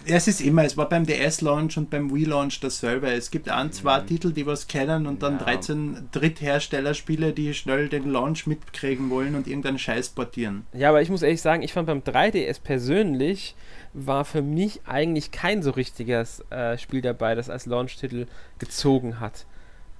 Ja, 0.06 0.16
es 0.16 0.28
ist 0.28 0.40
immer, 0.40 0.64
es 0.64 0.76
war 0.76 0.88
beim 0.88 1.06
DS-Launch 1.06 1.76
und 1.76 1.90
beim 1.90 2.12
Wii-Launch 2.12 2.60
dasselbe. 2.60 3.10
Es 3.10 3.30
gibt 3.30 3.48
ein, 3.48 3.72
zwei 3.72 4.00
mhm. 4.00 4.06
Titel, 4.06 4.32
die 4.32 4.46
was 4.46 4.68
kennen 4.68 5.06
und 5.06 5.22
dann 5.22 5.34
ja. 5.38 5.44
13 5.44 6.08
Drittherstellerspiele, 6.12 7.32
die 7.32 7.52
schnell 7.54 7.88
den 7.88 8.10
Launch 8.10 8.46
mitkriegen 8.46 9.10
wollen 9.10 9.34
und 9.34 9.48
irgendeinen 9.48 9.78
Scheiß 9.78 10.10
portieren. 10.10 10.66
Ja, 10.72 10.90
aber 10.90 11.02
ich 11.02 11.10
muss 11.10 11.22
ehrlich 11.22 11.42
sagen, 11.42 11.62
ich 11.62 11.72
fand 11.72 11.86
beim 11.86 12.00
3DS 12.00 12.60
persönlich 12.62 13.54
war 13.92 14.24
für 14.24 14.42
mich 14.42 14.80
eigentlich 14.86 15.30
kein 15.30 15.62
so 15.62 15.70
richtiges 15.70 16.44
äh, 16.50 16.78
Spiel 16.78 17.00
dabei, 17.00 17.34
das 17.34 17.50
als 17.50 17.66
Launch-Titel 17.66 18.26
gezogen 18.58 19.20
hat. 19.20 19.46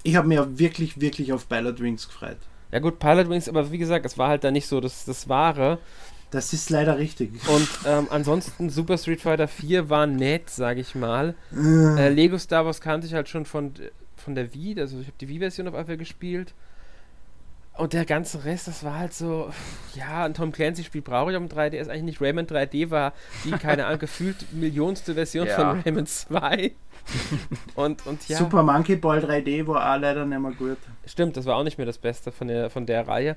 Ich 0.02 0.16
habe 0.16 0.28
mir 0.28 0.58
wirklich, 0.58 1.00
wirklich 1.00 1.32
auf 1.32 1.48
Pilot 1.48 1.80
Wings 1.80 2.06
gefreut. 2.08 2.38
Ja 2.72 2.78
gut, 2.78 2.98
Pilot 2.98 3.28
Wings, 3.28 3.48
aber 3.48 3.72
wie 3.72 3.78
gesagt, 3.78 4.06
es 4.06 4.16
war 4.16 4.28
halt 4.28 4.44
da 4.44 4.50
nicht 4.50 4.66
so 4.66 4.80
das, 4.80 5.04
das 5.04 5.28
Wahre. 5.28 5.78
Das 6.30 6.52
ist 6.52 6.70
leider 6.70 6.98
richtig. 6.98 7.32
Und 7.48 7.68
ähm, 7.84 8.06
ansonsten 8.10 8.70
Super 8.70 8.96
Street 8.96 9.20
Fighter 9.20 9.48
4 9.48 9.90
war 9.90 10.06
nett, 10.06 10.48
sage 10.48 10.80
ich 10.80 10.94
mal. 10.94 11.34
Äh. 11.52 12.06
äh, 12.06 12.08
Lego 12.08 12.38
Star 12.38 12.64
Wars 12.64 12.80
kannte 12.80 13.08
ich 13.08 13.14
halt 13.14 13.28
schon 13.28 13.44
von, 13.44 13.72
von 14.16 14.36
der 14.36 14.54
Wii, 14.54 14.80
also 14.80 15.00
ich 15.00 15.08
habe 15.08 15.16
die 15.20 15.28
Wii-Version 15.28 15.66
auf 15.66 15.74
einmal 15.74 15.96
gespielt. 15.96 16.54
Und 17.76 17.92
der 17.92 18.04
ganze 18.04 18.44
Rest, 18.44 18.68
das 18.68 18.84
war 18.84 18.98
halt 18.98 19.14
so, 19.14 19.50
ja, 19.94 20.24
ein 20.24 20.34
Tom 20.34 20.52
Clancy-Spiel 20.52 21.00
brauche 21.00 21.30
ich 21.30 21.36
am 21.36 21.46
3DS 21.46 21.88
eigentlich 21.88 22.02
nicht. 22.02 22.20
Rayman 22.20 22.46
3D 22.46 22.90
war 22.90 23.14
die, 23.44 23.52
keine 23.52 23.86
Ahnung, 23.86 23.98
gefühlt 24.00 24.52
millionste 24.52 25.14
Version 25.14 25.46
ja. 25.46 25.54
von 25.54 25.80
Rayman 25.80 26.06
2. 26.06 26.72
und, 27.76 28.06
und 28.06 28.28
ja. 28.28 28.36
Super 28.36 28.62
Monkey 28.62 28.96
Ball 28.96 29.20
3D 29.20 29.66
war 29.66 29.94
auch 29.94 30.00
leider 30.00 30.26
nicht 30.26 30.40
mehr 30.40 30.52
gut. 30.52 30.76
Stimmt, 31.06 31.36
das 31.36 31.46
war 31.46 31.56
auch 31.56 31.64
nicht 31.64 31.78
mehr 31.78 31.86
das 31.86 31.98
Beste 31.98 32.32
von 32.32 32.48
der, 32.48 32.68
von 32.70 32.86
der 32.86 33.08
Reihe. 33.08 33.36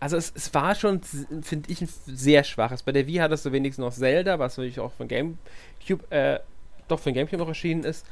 Also 0.00 0.16
es, 0.16 0.32
es 0.34 0.52
war 0.54 0.74
schon, 0.74 1.00
finde 1.02 1.70
ich, 1.70 1.80
ein 1.80 1.88
sehr 2.06 2.44
schwaches. 2.44 2.82
Bei 2.82 2.92
der 2.92 3.06
Wii 3.06 3.16
hattest 3.16 3.46
du 3.46 3.52
wenigstens 3.52 3.84
noch 3.84 3.92
Zelda, 3.92 4.38
was 4.38 4.56
natürlich 4.56 4.80
auch 4.80 4.92
von 4.92 5.08
GameCube, 5.08 6.10
äh, 6.10 6.40
doch 6.86 7.00
von 7.00 7.14
GameCube 7.14 7.38
noch 7.38 7.48
erschienen 7.48 7.84
ist. 7.84 8.06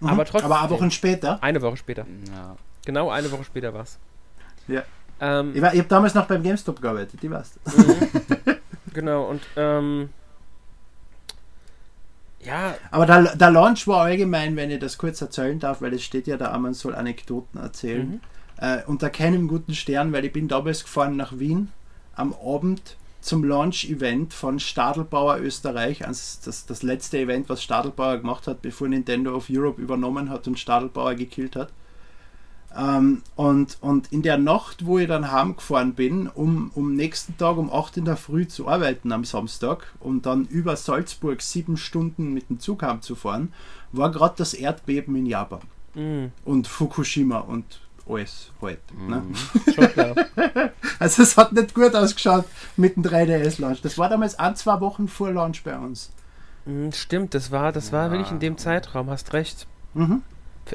Mhm, 0.00 0.08
aber 0.08 0.24
trotzdem. 0.24 0.52
Aber 0.52 0.70
Wochen 0.70 0.90
später? 0.90 1.42
Eine 1.42 1.62
Woche 1.62 1.76
später. 1.76 2.06
Ja. 2.30 2.56
Genau 2.84 3.10
eine 3.10 3.30
Woche 3.30 3.44
später 3.44 3.72
war 3.72 3.84
es. 3.84 3.98
Ja. 4.68 4.82
Ähm, 5.24 5.50
ich, 5.54 5.62
ich 5.62 5.64
habe 5.64 5.84
damals 5.84 6.14
noch 6.14 6.26
beim 6.26 6.42
GameStop 6.42 6.82
gearbeitet, 6.82 7.22
die 7.22 7.30
weißt 7.30 7.58
mhm. 7.66 8.56
Genau, 8.92 9.24
und 9.24 9.40
ähm, 9.56 10.10
ja. 12.44 12.74
Aber 12.90 13.06
der, 13.06 13.34
der 13.34 13.50
Launch 13.50 13.88
war 13.88 14.02
allgemein, 14.02 14.54
wenn 14.54 14.70
ich 14.70 14.78
das 14.78 14.98
kurz 14.98 15.20
erzählen 15.20 15.58
darf, 15.58 15.80
weil 15.80 15.94
es 15.94 16.04
steht 16.04 16.26
ja 16.26 16.36
da, 16.36 16.56
man 16.58 16.74
soll 16.74 16.94
Anekdoten 16.94 17.58
erzählen. 17.58 18.10
Mhm. 18.10 18.20
Äh, 18.58 18.82
unter 18.86 19.10
keinem 19.10 19.48
guten 19.48 19.74
Stern, 19.74 20.12
weil 20.12 20.26
ich 20.26 20.32
bin 20.32 20.46
damals 20.46 20.84
gefahren 20.84 21.16
nach 21.16 21.38
Wien 21.38 21.72
am 22.14 22.34
Abend 22.34 22.96
zum 23.20 23.42
Launch-Event 23.42 24.34
von 24.34 24.60
Stadelbauer 24.60 25.38
Österreich, 25.38 26.00
das, 26.00 26.40
das, 26.40 26.66
das 26.66 26.82
letzte 26.82 27.18
Event, 27.18 27.48
was 27.48 27.62
Stadelbauer 27.62 28.18
gemacht 28.18 28.46
hat, 28.46 28.60
bevor 28.60 28.86
Nintendo 28.86 29.34
of 29.34 29.46
Europe 29.50 29.80
übernommen 29.80 30.28
hat 30.28 30.46
und 30.46 30.58
Stadelbauer 30.58 31.14
gekillt 31.14 31.56
hat. 31.56 31.70
Ähm, 32.76 33.22
und, 33.36 33.78
und 33.80 34.12
in 34.12 34.22
der 34.22 34.36
Nacht, 34.36 34.84
wo 34.84 34.98
ich 34.98 35.08
dann 35.08 35.30
heimgefahren 35.30 35.94
bin, 35.94 36.26
um, 36.28 36.70
um 36.74 36.94
nächsten 36.94 37.36
Tag 37.36 37.56
um 37.56 37.72
8 37.72 37.98
in 37.98 38.04
der 38.04 38.16
Früh 38.16 38.48
zu 38.48 38.68
arbeiten 38.68 39.12
am 39.12 39.24
Samstag 39.24 39.86
und 40.00 40.26
dann 40.26 40.46
über 40.46 40.76
Salzburg 40.76 41.40
sieben 41.40 41.76
Stunden 41.76 42.32
mit 42.32 42.50
dem 42.50 42.58
Zug 42.58 42.82
heimzufahren, 42.82 43.52
war 43.92 44.10
gerade 44.10 44.34
das 44.38 44.54
Erdbeben 44.54 45.14
in 45.16 45.26
Japan. 45.26 45.60
Mhm. 45.94 46.32
Und 46.44 46.66
Fukushima 46.66 47.38
und 47.38 47.80
alles 48.08 48.50
halt. 48.60 48.80
Ne? 48.96 49.22
Mhm. 49.22 49.34
also 50.98 51.22
es 51.22 51.36
hat 51.36 51.52
nicht 51.52 51.74
gut 51.74 51.94
ausgeschaut 51.94 52.44
mit 52.76 52.96
dem 52.96 53.04
3DS-Launch. 53.04 53.82
Das 53.82 53.98
war 53.98 54.08
damals 54.08 54.38
ein, 54.38 54.56
zwei 54.56 54.80
Wochen 54.80 55.08
vor 55.08 55.30
Launch 55.30 55.62
bei 55.62 55.78
uns. 55.78 56.10
Mhm, 56.66 56.92
stimmt, 56.92 57.34
das 57.34 57.50
war, 57.50 57.72
das 57.72 57.92
war 57.92 58.06
ja. 58.06 58.12
wirklich 58.12 58.30
in 58.32 58.40
dem 58.40 58.58
Zeitraum, 58.58 59.10
hast 59.10 59.32
recht. 59.32 59.66
Mhm. 59.94 60.22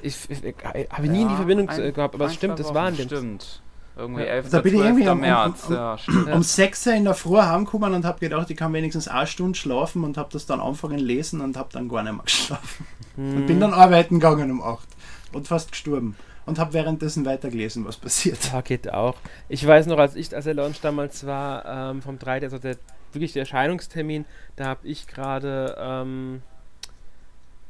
Ich, 0.01 0.29
ich, 0.29 0.43
ich 0.43 0.55
habe 0.65 1.07
nie 1.07 1.21
ja, 1.23 1.29
die 1.29 1.35
Verbindung 1.35 1.69
ein, 1.69 1.93
gehabt, 1.93 2.15
aber 2.15 2.25
es 2.25 2.33
stimmt, 2.33 2.59
es 2.59 2.73
war 2.73 2.89
in 2.89 2.95
dem. 2.95 3.07
Stimmt. 3.07 3.61
Irgendwie 3.97 4.23
11. 4.23 4.49
Da 4.49 4.61
bin 4.61 4.75
ich 4.75 4.79
irgendwie 4.79 5.09
um, 5.09 5.19
März. 5.19 5.65
Um, 5.67 5.71
um, 5.71 5.75
ja, 5.75 5.97
um, 6.07 6.33
um 6.33 6.43
6 6.43 6.87
Uhr 6.87 6.93
in 6.93 7.03
der 7.03 7.13
Früh 7.15 7.37
heimgekommen 7.37 7.93
und 7.93 8.05
habe 8.05 8.19
gedacht, 8.19 8.49
ich 8.49 8.55
kann 8.55 8.71
wenigstens 8.71 9.09
eine 9.09 9.27
Stunde 9.27 9.57
schlafen 9.57 10.05
und 10.05 10.17
habe 10.17 10.29
das 10.31 10.45
dann 10.45 10.61
angefangen 10.61 10.99
lesen 10.99 11.41
und 11.41 11.57
habe 11.57 11.69
dann 11.73 11.89
gar 11.89 12.03
nicht 12.03 12.13
mehr 12.13 12.23
geschlafen. 12.23 12.85
Hm. 13.15 13.35
Und 13.35 13.45
bin 13.47 13.59
dann 13.59 13.73
arbeiten 13.73 14.19
gegangen 14.19 14.51
um 14.51 14.63
8 14.63 14.87
und 15.33 15.47
fast 15.47 15.71
gestorben. 15.71 16.15
Und 16.45 16.57
habe 16.57 16.73
währenddessen 16.73 17.25
weitergelesen, 17.25 17.85
was 17.85 17.97
passiert. 17.97 18.51
Ja, 18.53 18.61
geht 18.61 18.91
auch. 18.91 19.15
Ich 19.49 19.67
weiß 19.67 19.85
noch, 19.87 19.99
als 19.99 20.15
ich, 20.15 20.33
als 20.33 20.45
der 20.45 20.53
Launch 20.53 20.79
damals 20.81 21.25
war, 21.25 21.91
ähm, 21.91 22.01
vom 22.01 22.17
3, 22.17 22.41
also 22.41 22.57
der 22.57 22.77
wirklich 23.13 23.33
der 23.33 23.41
Erscheinungstermin, 23.41 24.25
da 24.55 24.65
habe 24.65 24.87
ich 24.87 25.07
gerade 25.07 25.75
ähm, 25.79 26.41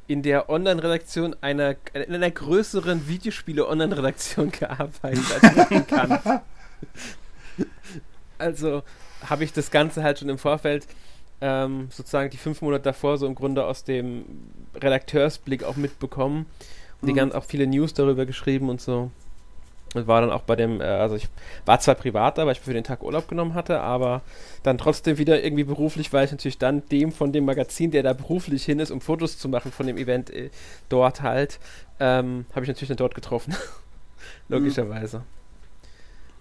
in 0.10 0.24
der 0.24 0.50
Online-Redaktion 0.50 1.36
einer, 1.40 1.76
in 1.94 2.16
einer 2.16 2.32
größeren 2.32 3.08
Videospiele-Online-Redaktion 3.08 4.52
gearbeitet, 4.60 5.24
als 5.40 5.70
man 5.70 5.88
kann. 5.88 6.20
also 8.40 8.82
habe 9.24 9.44
ich 9.44 9.54
das 9.54 9.70
Ganze 9.70 10.02
halt 10.02 10.18
schon 10.18 10.30
im 10.30 10.40
Vorfeld 10.40 10.88
ähm, 11.42 11.90
sozusagen 11.92 12.32
die 12.32 12.38
fünf 12.38 12.64
Monate 12.64 12.86
davor 12.86 13.20
so 13.20 13.28
im 13.28 13.36
Grunde 13.36 13.64
aus 13.66 13.84
dem 13.84 14.26
Redakteursblick 14.74 15.64
auch 15.64 15.76
mitbekommen 15.76 16.48
und 17.02 17.04
mhm. 17.04 17.08
die 17.08 17.14
ganz 17.14 17.36
auch 17.36 17.46
viele 17.46 17.68
News 17.68 17.94
darüber 17.94 18.26
geschrieben 18.26 18.70
und 18.70 18.82
so. 18.82 19.12
Und 19.96 20.08
war 20.08 20.22
dann 20.22 20.32
auch 20.32 20.44
bei 20.44 20.56
dem, 20.56 20.82
äh, 20.82 20.84
also 20.84 21.16
ich 21.16 21.28
war 21.66 21.80
zwar 21.80 21.96
privat 21.96 22.38
da, 22.38 22.46
weil 22.46 22.54
ich 22.54 22.60
für 22.60 22.74
den 22.74 22.84
Tag 22.84 23.04
Urlaub 23.04 23.28
genommen 23.28 23.56
hatte, 23.56 23.80
aber 23.80 24.22
dann 24.62 24.78
trotzdem 24.78 25.18
wieder 25.18 25.44
irgendwie 25.44 25.64
beruflich, 25.64 26.14
weil 26.14 26.26
ich 26.26 26.32
natürlich 26.32 26.60
dann 26.60 26.88
dem 26.90 27.12
von 27.12 27.32
dem 27.32 27.46
Magazin, 27.46 27.92
der 27.92 28.04
da 28.04 28.14
beruflich 28.14 28.64
hin 28.66 28.80
ist, 28.80 28.92
um 28.92 29.02
Fotos 29.02 29.38
zu 29.38 29.50
machen 29.50 29.72
von 29.72 29.88
dem 29.88 29.98
Event 29.98 30.30
äh, 30.30 30.52
dort 30.90 31.22
halt, 31.22 31.60
ähm, 32.00 32.46
habe 32.52 32.66
ich 32.66 32.68
natürlich 32.68 32.90
dann 32.90 32.98
dort 32.98 33.16
getroffen. 33.16 33.56
Logischerweise. 34.48 35.24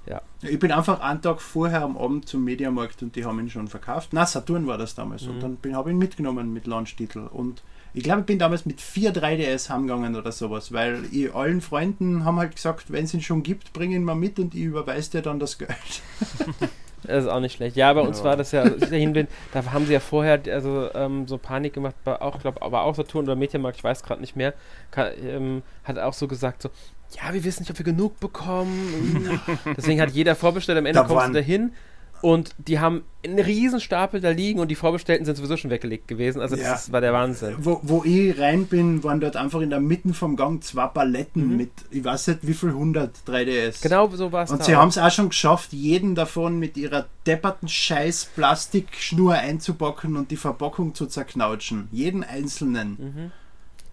Ja. 0.09 0.23
Ich 0.43 0.59
bin 0.59 0.73
einfach 0.73 1.01
einen 1.01 1.21
Tag 1.21 1.43
vorher 1.43 1.83
am 1.83 1.99
Abend 1.99 2.29
zum 2.29 2.43
Mediamarkt 2.45 3.03
und 3.03 3.15
die 3.15 3.25
haben 3.25 3.39
ihn 3.41 3.51
schon 3.51 3.69
verkauft. 3.69 4.11
Na, 4.13 4.25
Saturn 4.25 4.67
war 4.67 4.79
das 4.79 4.95
damals. 4.95 5.25
Mhm. 5.25 5.31
Und 5.31 5.61
dann 5.63 5.77
habe 5.77 5.91
ich 5.91 5.95
ihn 5.95 5.99
mitgenommen 5.99 6.53
mit 6.53 6.67
Launch-Titel. 6.67 7.29
Und 7.31 7.63
ich 7.93 8.05
glaube, 8.05 8.21
ich 8.21 8.27
bin 8.27 8.39
damals 8.39 8.65
mit 8.65 8.81
vier 8.81 9.13
3DS 9.13 9.69
heimgegangen 9.69 10.17
oder 10.17 10.33
sowas, 10.33 10.73
weil 10.73 11.05
ich 11.13 11.35
allen 11.35 11.61
Freunden 11.61 12.25
haben 12.25 12.39
halt 12.39 12.55
gesagt, 12.55 12.91
wenn 12.91 13.05
es 13.05 13.13
ihn 13.13 13.21
schon 13.21 13.43
gibt, 13.43 13.73
bring 13.73 13.93
ihn 13.93 14.05
mal 14.05 14.15
mit 14.15 14.39
und 14.39 14.55
ich 14.55 14.63
überweise 14.63 15.11
dir 15.11 15.23
dann 15.23 15.39
das 15.39 15.59
Geld. 15.59 15.71
Das 17.05 17.25
ist 17.25 17.31
auch 17.31 17.41
nicht 17.41 17.55
schlecht. 17.55 17.77
Ja, 17.77 17.93
bei 17.93 18.01
uns 18.01 18.19
ja. 18.19 18.25
war 18.25 18.37
das 18.37 18.53
ja, 18.53 18.65
bin, 18.65 19.29
da 19.53 19.65
haben 19.73 19.87
sie 19.87 19.93
ja 19.93 20.01
vorher 20.01 20.41
also, 20.53 20.91
ähm, 20.95 21.27
so 21.29 21.39
Panik 21.39 21.73
gemacht, 21.73 21.95
bei 22.05 22.21
auch, 22.21 22.41
glaube 22.41 22.61
aber 22.61 22.83
auch 22.83 22.95
Saturn 22.95 23.25
oder 23.25 23.37
Mediamarkt, 23.37 23.79
ich 23.79 23.85
weiß 23.85 24.03
gerade 24.03 24.21
nicht 24.21 24.37
mehr, 24.37 24.53
kann, 24.91 25.13
ähm, 25.23 25.63
hat 25.85 25.99
auch 25.99 26.13
so 26.13 26.27
gesagt, 26.27 26.63
so, 26.63 26.71
ja, 27.17 27.33
wir 27.33 27.45
wissen 27.45 27.63
nicht, 27.63 27.71
ob 27.71 27.79
wir 27.79 27.85
genug 27.85 28.21
bekommen. 28.21 29.41
Deswegen 29.77 30.01
hat 30.01 30.11
jeder 30.11 30.35
vorbestellt, 30.35 30.79
am 30.79 30.87
Ende 30.87 31.01
da 31.01 31.07
kommst 31.07 31.29
du 31.29 31.33
dahin 31.33 31.73
Und 32.21 32.55
die 32.59 32.81
haben 32.81 33.05
einen 33.25 33.39
riesen 33.39 33.81
Stapel 33.81 34.21
da 34.21 34.31
liegen 34.31 34.59
und 34.61 34.69
die 34.69 34.75
Vorbestellten 34.75 35.25
sind 35.25 35.37
sowieso 35.37 35.57
schon 35.57 35.71
weggelegt 35.71 36.09
gewesen. 36.09 36.41
Also 36.41 36.57
ja. 36.57 36.73
das 36.73 36.91
war 36.91 37.01
der 37.01 37.13
Wahnsinn. 37.13 37.55
Wo, 37.59 37.81
wo 37.83 38.03
ich 38.05 38.39
rein 38.39 38.67
bin, 38.67 39.05
waren 39.05 39.21
dort 39.21 39.37
einfach 39.37 39.61
in 39.61 39.71
der 39.71 39.81
Mitte 39.81 40.13
vom 40.15 40.37
Gang 40.37 40.63
zwei 40.63 40.87
Paletten 40.87 41.49
mhm. 41.49 41.57
mit, 41.57 41.71
ich 41.91 42.05
weiß 42.05 42.29
nicht 42.29 42.41
wie 42.43 42.55
viel 42.55 42.71
100 42.71 43.11
3DS. 43.27 43.83
Genau 43.83 44.09
so 44.09 44.33
war 44.33 44.45
es. 44.45 44.51
Und 44.51 44.65
sie 44.65 44.75
haben 44.75 44.89
es 44.89 44.99
auch 44.99 45.11
schon 45.11 45.29
geschafft, 45.29 45.73
jeden 45.73 46.15
davon 46.15 46.59
mit 46.59 46.77
ihrer 46.77 47.07
depperten 47.27 47.69
Scheiß 47.69 48.31
Plastikschnur 48.35 49.35
einzupacken 49.35 50.17
und 50.17 50.31
die 50.31 50.37
Verpackung 50.37 50.95
zu 50.95 51.07
zerknautschen. 51.07 51.89
Jeden 51.93 52.25
einzelnen. 52.25 52.97
Mhm. 52.99 53.33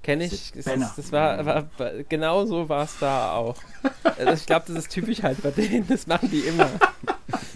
Kenne 0.05 0.25
ich. 0.25 0.51
Das, 0.53 0.65
das 0.95 1.11
war, 1.11 1.43
war, 1.47 1.65
genau 2.07 2.45
so 2.45 2.69
war 2.69 2.83
es 2.83 2.95
da 2.99 3.31
auch. 3.31 3.55
also 4.19 4.33
ich 4.33 4.45
glaube, 4.45 4.65
das 4.67 4.77
ist 4.77 4.91
typisch 4.91 5.23
halt 5.23 5.41
bei 5.41 5.49
denen. 5.49 5.87
Das 5.87 6.05
machen 6.05 6.29
die 6.29 6.41
immer. 6.41 6.69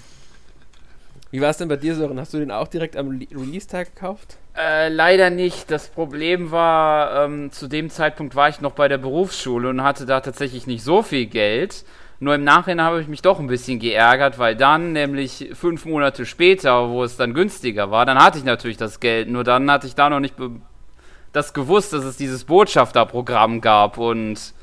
Wie 1.32 1.42
war 1.42 1.52
es 1.52 1.58
denn 1.58 1.68
bei 1.68 1.76
dir, 1.76 1.94
Sören? 1.94 2.20
Hast 2.20 2.34
du 2.34 2.40
den 2.40 2.50
auch 2.50 2.68
direkt 2.68 2.98
am 2.98 3.10
Release-Tag 3.10 3.94
gekauft? 3.94 4.38
Äh, 4.58 4.90
leider 4.90 5.30
nicht. 5.30 5.70
Das 5.70 5.90
Problem 5.90 6.50
war, 6.50 7.24
ähm, 7.24 7.52
zu 7.52 7.68
dem 7.68 7.92
Zeitpunkt 7.92 8.36
war 8.36 8.50
ich 8.50 8.62
noch 8.62 8.72
bei 8.72 8.88
der 8.88 8.98
Berufsschule 8.98 9.70
und 9.70 9.84
hatte 9.84 10.08
da 10.08 10.20
tatsächlich 10.20 10.66
nicht 10.66 10.84
so 10.84 11.04
viel 11.04 11.28
Geld. 11.28 11.86
Nur 12.20 12.34
im 12.34 12.44
Nachhinein 12.44 12.84
habe 12.84 13.00
ich 13.00 13.08
mich 13.08 13.22
doch 13.22 13.40
ein 13.40 13.46
bisschen 13.46 13.78
geärgert, 13.78 14.40
weil 14.40 14.56
dann, 14.56 14.94
nämlich 14.94 15.52
fünf 15.54 15.86
Monate 15.86 16.26
später, 16.26 16.90
wo 16.90 17.04
es 17.04 17.16
dann 17.16 17.36
günstiger 17.36 17.92
war, 17.92 18.08
dann 18.08 18.18
hatte 18.18 18.40
ich 18.40 18.44
natürlich 18.44 18.78
das 18.78 19.00
Geld. 19.00 19.30
Nur 19.30 19.44
dann 19.44 19.70
hatte 19.70 19.86
ich 19.86 19.94
da 19.94 20.10
noch 20.10 20.20
nicht 20.20 20.36
das 21.32 21.54
gewusst, 21.54 21.94
dass 21.94 22.04
es 22.04 22.18
dieses 22.18 22.44
Botschafterprogramm 22.44 23.62
gab 23.62 23.98
und. 23.98 24.54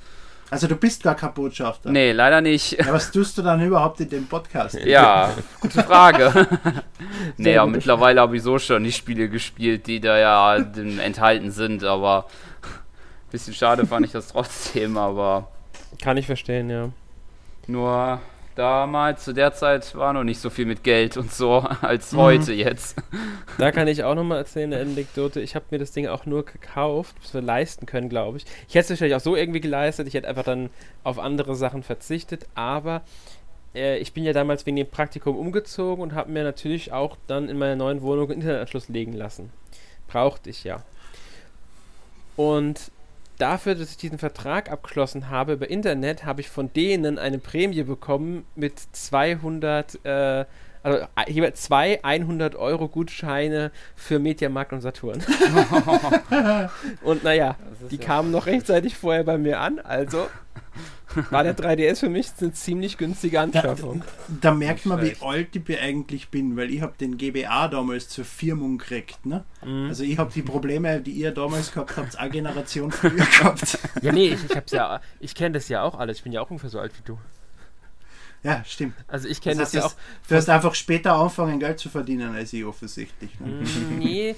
Also 0.48 0.68
du 0.68 0.76
bist 0.76 1.02
gar 1.02 1.16
kein 1.16 1.34
Botschafter. 1.34 1.90
Nee, 1.90 2.12
leider 2.12 2.40
nicht. 2.40 2.78
Ja, 2.78 2.92
was 2.92 3.10
tust 3.10 3.36
du 3.36 3.42
dann 3.42 3.60
überhaupt 3.60 3.98
in 4.00 4.08
dem 4.08 4.26
Podcast? 4.28 4.76
Ja, 4.84 5.32
gute 5.60 5.82
Frage. 5.82 6.46
naja, 7.36 7.66
mittlerweile 7.66 8.20
habe 8.20 8.36
ich 8.36 8.42
so 8.42 8.58
schon 8.58 8.84
die 8.84 8.92
Spiele 8.92 9.28
gespielt, 9.28 9.88
die 9.88 9.98
da 9.98 10.16
ja 10.18 10.54
enthalten 10.54 11.50
sind, 11.50 11.82
aber 11.82 12.26
ein 12.62 13.30
bisschen 13.32 13.54
schade 13.54 13.86
fand 13.86 14.06
ich 14.06 14.12
das 14.12 14.28
trotzdem, 14.28 14.96
aber. 14.96 15.48
Kann 16.00 16.16
ich 16.16 16.26
verstehen, 16.26 16.70
ja. 16.70 16.90
Nur 17.66 18.20
damals, 18.56 19.24
zu 19.24 19.32
der 19.32 19.52
Zeit, 19.52 19.94
war 19.94 20.12
noch 20.12 20.24
nicht 20.24 20.40
so 20.40 20.50
viel 20.50 20.66
mit 20.66 20.82
Geld 20.82 21.16
und 21.16 21.32
so 21.32 21.58
als 21.80 22.12
mhm. 22.12 22.16
heute 22.18 22.52
jetzt. 22.52 22.96
Da 23.58 23.70
kann 23.70 23.86
ich 23.88 24.02
auch 24.02 24.14
nochmal 24.14 24.38
erzählen, 24.38 24.72
eine 24.72 24.82
Anekdote. 24.82 25.40
Ich 25.40 25.54
habe 25.54 25.66
mir 25.70 25.78
das 25.78 25.92
Ding 25.92 26.08
auch 26.08 26.26
nur 26.26 26.44
gekauft, 26.44 27.14
bis 27.20 27.32
wir 27.32 27.42
leisten 27.42 27.86
können, 27.86 28.08
glaube 28.08 28.38
ich. 28.38 28.44
Ich 28.68 28.74
hätte 28.74 28.84
es 28.84 28.90
wahrscheinlich 28.90 29.14
auch 29.14 29.20
so 29.20 29.36
irgendwie 29.36 29.60
geleistet. 29.60 30.08
Ich 30.08 30.14
hätte 30.14 30.28
einfach 30.28 30.44
dann 30.44 30.70
auf 31.04 31.18
andere 31.18 31.54
Sachen 31.54 31.82
verzichtet, 31.82 32.46
aber 32.54 33.02
äh, 33.74 33.98
ich 33.98 34.12
bin 34.12 34.24
ja 34.24 34.32
damals 34.32 34.66
wegen 34.66 34.76
dem 34.76 34.88
Praktikum 34.88 35.36
umgezogen 35.36 36.02
und 36.02 36.14
habe 36.14 36.32
mir 36.32 36.42
natürlich 36.42 36.92
auch 36.92 37.16
dann 37.26 37.48
in 37.48 37.58
meiner 37.58 37.76
neuen 37.76 38.02
Wohnung 38.02 38.30
einen 38.30 38.40
Internetanschluss 38.40 38.88
legen 38.88 39.12
lassen. 39.12 39.52
Brauchte 40.08 40.50
ich 40.50 40.64
ja. 40.64 40.82
Und 42.36 42.90
dafür, 43.38 43.74
dass 43.74 43.90
ich 43.90 43.96
diesen 43.96 44.18
Vertrag 44.18 44.70
abgeschlossen 44.70 45.30
habe 45.30 45.54
über 45.54 45.68
Internet, 45.70 46.24
habe 46.24 46.40
ich 46.40 46.48
von 46.48 46.72
denen 46.72 47.18
eine 47.18 47.38
Prämie 47.38 47.82
bekommen 47.82 48.44
mit 48.54 48.78
200, 48.78 50.04
äh, 50.04 50.44
also 50.82 51.06
hier 51.26 51.54
zwei 51.54 52.02
100 52.04 52.54
Euro 52.54 52.88
Gutscheine 52.88 53.72
für 53.96 54.18
Mediamarkt 54.18 54.72
und 54.72 54.80
Saturn. 54.80 55.22
und 57.02 57.24
naja, 57.24 57.56
die 57.90 57.96
ja 57.96 58.04
kamen 58.04 58.30
noch 58.30 58.46
rechtzeitig 58.46 58.96
vorher 58.96 59.24
bei 59.24 59.36
mir 59.36 59.60
an, 59.60 59.80
also 59.80 60.28
war 61.30 61.44
der 61.44 61.56
3DS 61.56 62.00
für 62.00 62.08
mich 62.08 62.28
eine 62.40 62.52
ziemlich 62.52 62.98
günstige 62.98 63.40
Anschaffung. 63.40 64.02
Da, 64.40 64.50
da 64.50 64.54
merkt 64.54 64.86
man, 64.86 65.02
wie 65.02 65.16
alt 65.20 65.54
ich 65.54 65.80
eigentlich 65.80 66.28
bin, 66.28 66.56
weil 66.56 66.70
ich 66.70 66.80
habe 66.80 66.94
den 66.98 67.16
GBA 67.16 67.68
damals 67.68 68.08
zur 68.08 68.24
Firmung 68.24 68.78
gekriegt. 68.78 69.26
Ne? 69.26 69.44
Mhm. 69.64 69.88
Also 69.88 70.04
ich 70.04 70.18
habe 70.18 70.32
die 70.32 70.42
Probleme, 70.42 71.00
die 71.00 71.12
ihr 71.12 71.32
damals 71.32 71.72
gehabt 71.72 71.96
habt, 71.96 72.18
eine 72.18 72.30
Generation 72.30 72.92
früher 72.92 73.10
gehabt. 73.16 73.78
Ja, 74.02 74.12
nee, 74.12 74.28
ich, 74.28 74.44
ich, 74.44 74.72
ja, 74.72 75.00
ich 75.20 75.34
kenne 75.34 75.54
das 75.54 75.68
ja 75.68 75.82
auch 75.82 75.98
alles. 75.98 76.18
Ich 76.18 76.22
bin 76.22 76.32
ja 76.32 76.40
auch 76.40 76.50
ungefähr 76.50 76.70
so 76.70 76.78
alt 76.78 76.92
wie 76.98 77.02
du. 77.04 77.18
Ja, 78.46 78.62
stimmt. 78.64 78.94
Also 79.08 79.26
ich 79.26 79.40
kenne 79.40 79.60
das, 79.60 79.72
das, 79.72 79.82
ja 79.82 79.86
auch. 79.88 79.94
Du 80.28 80.36
hast 80.36 80.48
einfach 80.48 80.74
später 80.74 81.14
angefangen, 81.14 81.58
Geld 81.58 81.80
zu 81.80 81.88
verdienen 81.88 82.34
als 82.34 82.52
ich 82.52 82.64
offensichtlich. 82.64 83.40
Ne? 83.40 83.46
Mm, 83.46 83.98
nee, 83.98 84.36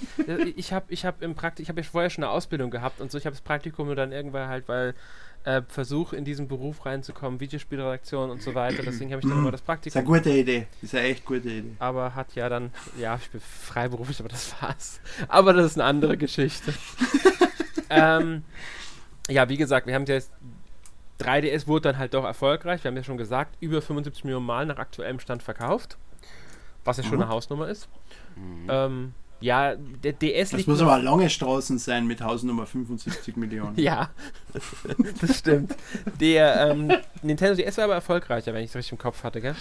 ich 0.55 0.73
habe 0.73 0.85
ich 0.89 1.05
hab 1.05 1.21
im 1.21 1.35
Praktikum, 1.35 1.63
ich 1.63 1.69
habe 1.69 1.81
ja 1.81 1.87
vorher 1.87 2.09
schon 2.09 2.23
eine 2.23 2.33
Ausbildung 2.33 2.71
gehabt 2.71 3.01
und 3.01 3.11
so. 3.11 3.19
Ich 3.19 3.25
habe 3.25 3.35
das 3.35 3.41
Praktikum 3.41 3.85
nur 3.85 3.95
dann 3.95 4.11
irgendwann 4.11 4.49
halt, 4.49 4.67
weil 4.67 4.95
äh, 5.43 5.61
Versuch, 5.67 6.13
in 6.13 6.25
diesen 6.25 6.47
Beruf 6.47 6.85
reinzukommen, 6.85 7.39
Videospielredaktion 7.39 8.29
und 8.29 8.41
so 8.41 8.55
weiter. 8.55 8.83
Deswegen 8.83 9.11
habe 9.11 9.21
ich 9.21 9.29
dann 9.29 9.39
immer 9.39 9.51
das 9.51 9.61
Praktikum. 9.61 9.93
Das 9.93 10.03
ist 10.03 10.07
eine 10.07 10.19
gute 10.19 10.29
Idee. 10.31 10.67
Das 10.81 10.83
ist 10.83 10.95
eine 10.95 11.07
echt 11.07 11.25
gute 11.25 11.49
Idee. 11.49 11.75
Aber 11.79 12.15
hat 12.15 12.35
ja 12.35 12.49
dann, 12.49 12.71
ja, 12.99 13.15
ich 13.15 13.29
bin 13.29 13.41
freiberuflich, 13.41 14.19
aber 14.19 14.29
das 14.29 14.53
war's. 14.61 14.99
Aber 15.27 15.53
das 15.53 15.65
ist 15.67 15.77
eine 15.77 15.85
andere 15.85 16.17
Geschichte. 16.17 16.73
ähm, 17.89 18.43
ja, 19.29 19.47
wie 19.49 19.57
gesagt, 19.57 19.87
wir 19.87 19.95
haben 19.95 20.05
jetzt 20.05 20.31
3DS 21.19 21.67
wurde 21.67 21.89
dann 21.89 21.97
halt 21.97 22.13
doch 22.13 22.23
erfolgreich. 22.23 22.83
Wir 22.83 22.89
haben 22.89 22.97
ja 22.97 23.03
schon 23.03 23.17
gesagt, 23.17 23.55
über 23.59 23.81
75 23.81 24.23
Millionen 24.23 24.45
Mal 24.45 24.65
nach 24.65 24.77
aktuellem 24.77 25.19
Stand 25.19 25.43
verkauft. 25.43 25.97
Was 26.85 26.97
ja 26.97 27.03
mhm. 27.03 27.07
schon 27.07 27.21
eine 27.21 27.29
Hausnummer 27.29 27.67
ist. 27.67 27.89
Mhm. 28.35 28.67
Ähm, 28.69 29.13
ja, 29.41 29.75
der 29.75 30.13
DS 30.13 30.51
Das 30.51 30.67
muss 30.67 30.81
aber 30.81 30.99
lange 30.99 31.29
Straßen 31.29 31.77
sein 31.77 32.05
mit 32.05 32.21
Hausnummer 32.21 32.65
75 32.65 33.37
Millionen. 33.37 33.77
ja, 33.79 34.09
das 35.21 35.37
stimmt. 35.37 35.75
Der 36.19 36.71
ähm, 36.71 36.91
Nintendo 37.21 37.55
DS 37.55 37.77
war 37.77 37.85
aber 37.85 37.95
erfolgreicher, 37.95 38.53
wenn 38.53 38.63
ich 38.63 38.71
es 38.71 38.75
richtig 38.75 38.93
im 38.93 38.97
Kopf 38.97 39.23
hatte, 39.23 39.39
gell? 39.39 39.55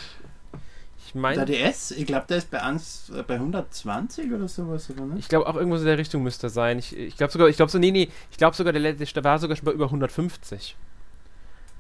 Ich 1.06 1.14
meine. 1.14 1.46
Der 1.46 1.70
DS, 1.70 1.92
ich 1.92 2.06
glaube, 2.06 2.26
der 2.28 2.36
ist 2.38 2.50
bei, 2.50 2.60
1, 2.60 3.12
äh, 3.16 3.22
bei 3.22 3.34
120 3.34 4.32
oder 4.32 4.48
sowas, 4.48 4.90
oder 4.90 5.06
ne? 5.06 5.14
Ich 5.18 5.28
glaube, 5.28 5.46
auch 5.46 5.54
irgendwo 5.54 5.76
so 5.76 5.82
in 5.82 5.88
der 5.88 5.98
Richtung 5.98 6.22
müsste 6.22 6.48
er 6.48 6.50
sein. 6.50 6.78
Ich, 6.78 6.94
ich 6.94 7.16
glaube 7.16 7.32
sogar, 7.32 7.48
ich 7.48 7.56
glaube 7.56 7.70
so, 7.70 7.78
nee, 7.78 7.90
nee, 7.90 8.10
ich 8.30 8.36
glaube 8.36 8.56
sogar, 8.56 8.72
der 8.72 8.82
letzte 8.82 9.24
war 9.24 9.38
sogar 9.38 9.56
schon 9.56 9.64
bei 9.64 9.72
über 9.72 9.86
150. 9.86 10.76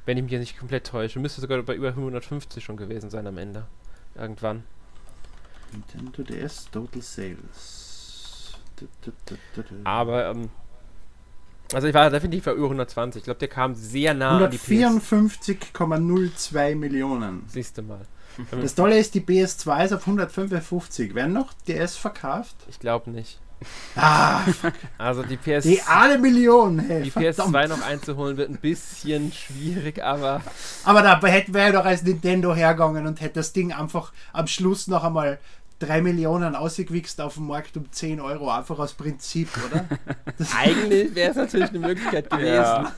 Wenn 0.06 0.16
ich 0.16 0.22
mich 0.22 0.32
jetzt 0.32 0.40
nicht 0.40 0.58
komplett 0.58 0.86
täusche. 0.86 1.18
Müsste 1.18 1.42
sogar 1.42 1.62
bei 1.62 1.74
über 1.74 1.88
150 1.88 2.64
schon 2.64 2.78
gewesen 2.78 3.10
sein 3.10 3.26
am 3.26 3.36
Ende. 3.36 3.66
Irgendwann. 4.14 4.62
Nintendo 5.72 6.22
DS 6.22 6.70
Total 6.70 7.02
Sales. 7.02 7.77
Aber, 9.84 10.30
ähm, 10.30 10.50
also 11.72 11.86
ich 11.86 11.94
war 11.94 12.10
definitiv 12.10 12.44
bei 12.44 12.52
über 12.52 12.64
120. 12.64 13.20
Ich 13.20 13.24
glaube, 13.24 13.40
der 13.40 13.48
kam 13.48 13.74
sehr 13.74 14.14
nah 14.14 14.38
154,02 14.48 16.74
Millionen. 16.74 17.44
Siehst 17.48 17.78
du 17.78 17.82
mal. 17.82 18.00
Das 18.50 18.74
Tolle 18.74 18.98
ist, 18.98 19.14
die 19.14 19.20
PS2 19.20 19.84
ist 19.84 19.92
auf 19.92 20.06
155. 20.06 21.14
Werden 21.14 21.32
noch 21.32 21.52
DS 21.66 21.96
verkauft? 21.96 22.56
Ich 22.68 22.78
glaube 22.78 23.10
nicht. 23.10 23.40
Ah, 23.96 24.42
also 24.98 25.24
die 25.24 25.36
PS 25.36 25.64
die 25.64 25.82
eine 25.82 26.16
Million, 26.18 26.78
hey, 26.78 27.02
Die 27.02 27.10
verdammt. 27.10 27.56
PS2 27.56 27.68
noch 27.68 27.82
einzuholen 27.82 28.36
wird 28.36 28.50
ein 28.50 28.58
bisschen 28.58 29.32
schwierig, 29.32 30.00
aber 30.02 30.42
aber 30.84 31.02
da 31.02 31.20
hätten 31.26 31.54
wir 31.54 31.62
ja 31.62 31.72
doch 31.72 31.84
als 31.84 32.04
Nintendo 32.04 32.54
hergegangen 32.54 33.08
und 33.08 33.20
hätte 33.20 33.34
das 33.34 33.52
Ding 33.52 33.72
einfach 33.72 34.12
am 34.32 34.46
Schluss 34.46 34.86
noch 34.86 35.02
einmal 35.02 35.40
3 35.80 36.02
Millionen 36.02 36.56
ausgewichst 36.56 37.20
auf 37.20 37.34
dem 37.34 37.46
Markt 37.46 37.76
um 37.76 37.90
10 37.90 38.20
Euro, 38.20 38.50
einfach 38.50 38.78
aus 38.78 38.94
Prinzip, 38.94 39.48
oder? 39.66 39.84
Eigentlich 40.56 41.14
wäre 41.14 41.30
es 41.30 41.36
natürlich 41.36 41.70
eine 41.70 41.78
Möglichkeit 41.78 42.30
gewesen. 42.30 42.46
Ja. 42.46 42.94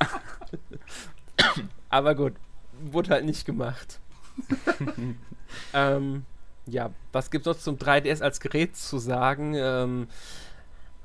Aber 1.88 2.14
gut, 2.14 2.34
wurde 2.80 3.10
halt 3.10 3.24
nicht 3.24 3.44
gemacht. 3.44 4.00
ähm, 5.74 6.24
ja, 6.66 6.90
was 7.12 7.30
gibt 7.30 7.46
es 7.46 7.54
noch 7.54 7.60
zum 7.60 7.76
3DS 7.76 8.22
als 8.22 8.40
Gerät 8.40 8.76
zu 8.76 8.98
sagen? 8.98 9.54
Ähm, 9.56 10.08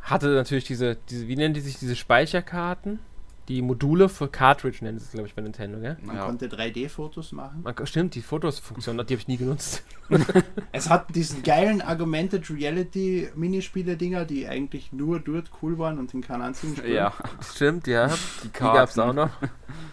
hatte 0.01 0.27
natürlich 0.29 0.65
diese, 0.65 0.95
diese, 1.09 1.27
wie 1.27 1.35
nennen 1.35 1.53
die 1.53 1.61
sich, 1.61 1.77
diese 1.77 1.95
Speicherkarten? 1.95 2.99
Die 3.47 3.61
Module 3.61 4.09
für 4.09 4.27
Cartridge 4.27 4.79
nennen 4.81 4.97
sie 4.97 5.05
es, 5.05 5.11
glaube 5.11 5.27
ich, 5.27 5.35
bei 5.35 5.41
Nintendo, 5.41 5.79
gell? 5.79 5.97
Man 6.01 6.15
ja. 6.15 6.25
konnte 6.25 6.47
3D-Fotos 6.47 7.31
machen. 7.31 7.61
Man, 7.63 7.75
stimmt, 7.85 8.15
die 8.15 8.21
Fotos-Funktion, 8.21 8.97
die 8.97 9.01
habe 9.01 9.13
ich 9.13 9.27
nie 9.27 9.37
genutzt. 9.37 9.83
es 10.71 10.89
hat 10.89 11.15
diesen 11.15 11.43
geilen 11.43 11.81
Augmented 11.81 12.49
Reality 12.49 13.29
Minispiele-Dinger, 13.35 14.25
die 14.25 14.47
eigentlich 14.47 14.91
nur 14.91 15.19
dort 15.19 15.51
cool 15.61 15.77
waren 15.77 15.99
und 15.99 16.13
in 16.13 16.21
keinem 16.21 16.41
einzigen 16.41 16.75
Spiel. 16.75 16.93
Ja, 16.93 17.13
stimmt, 17.53 17.85
ja. 17.85 18.07
Die, 18.07 18.47
die 18.47 18.49
gab 18.59 18.89
es 18.89 18.97
auch 18.97 19.13
noch. 19.13 19.29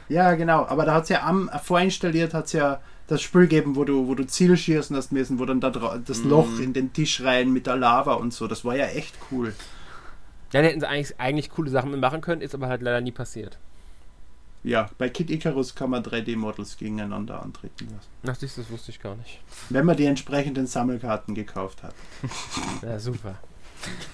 Ja, 0.09 0.35
genau, 0.35 0.67
aber 0.67 0.85
da 0.85 0.95
hat 0.95 1.05
es 1.05 1.09
ja 1.09 1.23
am, 1.23 1.49
vorinstalliert, 1.63 2.35
hat 2.35 2.45
es 2.45 2.53
ja 2.53 2.83
das 3.07 3.23
Spiel 3.23 3.43
gegeben, 3.43 3.77
wo 3.77 3.85
du, 3.85 4.09
wo 4.09 4.15
du 4.15 4.27
Zielschießen 4.27 4.95
hast 4.95 5.11
müssen, 5.11 5.39
wo 5.39 5.47
dann 5.47 5.61
da 5.61 5.71
das 5.71 6.23
mm. 6.23 6.29
Loch 6.29 6.59
in 6.61 6.75
den 6.75 6.93
Tisch 6.93 7.23
rein 7.23 7.51
mit 7.51 7.67
der 7.67 7.77
Lava 7.77 8.15
und 8.15 8.35
so. 8.35 8.47
Das 8.47 8.63
war 8.65 8.77
ja 8.77 8.87
echt 8.87 9.15
cool. 9.31 9.55
Ja, 10.53 10.61
da 10.61 10.69
hätten 10.69 10.81
sie 10.81 10.89
eigentlich, 10.89 11.19
eigentlich 11.19 11.51
coole 11.51 11.71
Sachen 11.71 11.99
machen 11.99 12.21
können, 12.21 12.43
ist 12.43 12.55
aber 12.55 12.69
halt 12.69 12.83
leider 12.83 13.01
nie 13.01 13.13
passiert. 13.13 13.59
Ja, 14.65 14.91
bei 14.97 15.09
Kid 15.09 15.31
Icarus 15.31 15.75
kann 15.75 15.91
man 15.91 16.05
3D-Models 16.05 16.77
gegeneinander 16.77 17.43
antreten 17.43 17.89
lassen. 17.91 18.09
Ach, 18.25 18.37
das 18.37 18.71
wusste 18.71 18.93
ich 18.93 19.01
gar 19.01 19.17
nicht. 19.17 19.41
Wenn 19.71 19.85
man 19.85 19.97
die 19.97 20.07
entsprechenden 20.07 20.69
Sammelkarten 20.69 21.35
gekauft 21.35 21.83
hat. 21.83 21.95
ja, 22.83 22.99
super. 23.01 23.37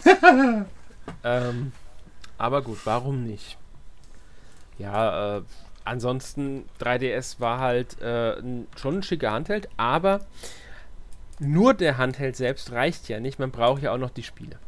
ähm, 1.25 1.73
aber 2.39 2.63
gut, 2.63 2.79
warum 2.85 3.25
nicht? 3.25 3.59
Ja, 4.79 5.39
äh, 5.39 5.43
ansonsten 5.85 6.65
3DS 6.81 7.41
war 7.41 7.59
halt 7.59 8.01
äh, 8.01 8.37
schon 8.77 8.99
ein 8.99 9.03
schicker 9.03 9.33
Handheld, 9.33 9.69
aber 9.77 10.21
nur 11.41 11.75
der 11.75 11.99
Handheld 11.99 12.37
selbst 12.37 12.73
reicht 12.73 13.09
ja 13.09 13.21
nicht, 13.21 13.39
man 13.39 13.51
braucht 13.51 13.83
ja 13.83 13.93
auch 13.93 13.99
noch 13.99 14.11
die 14.11 14.23
Spiele. 14.23 14.59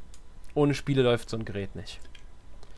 Ohne 0.55 0.75
Spiele 0.75 1.03
läuft 1.03 1.31
so 1.31 1.37
ein 1.37 1.45
Gerät 1.45 1.75
nicht. 1.77 2.01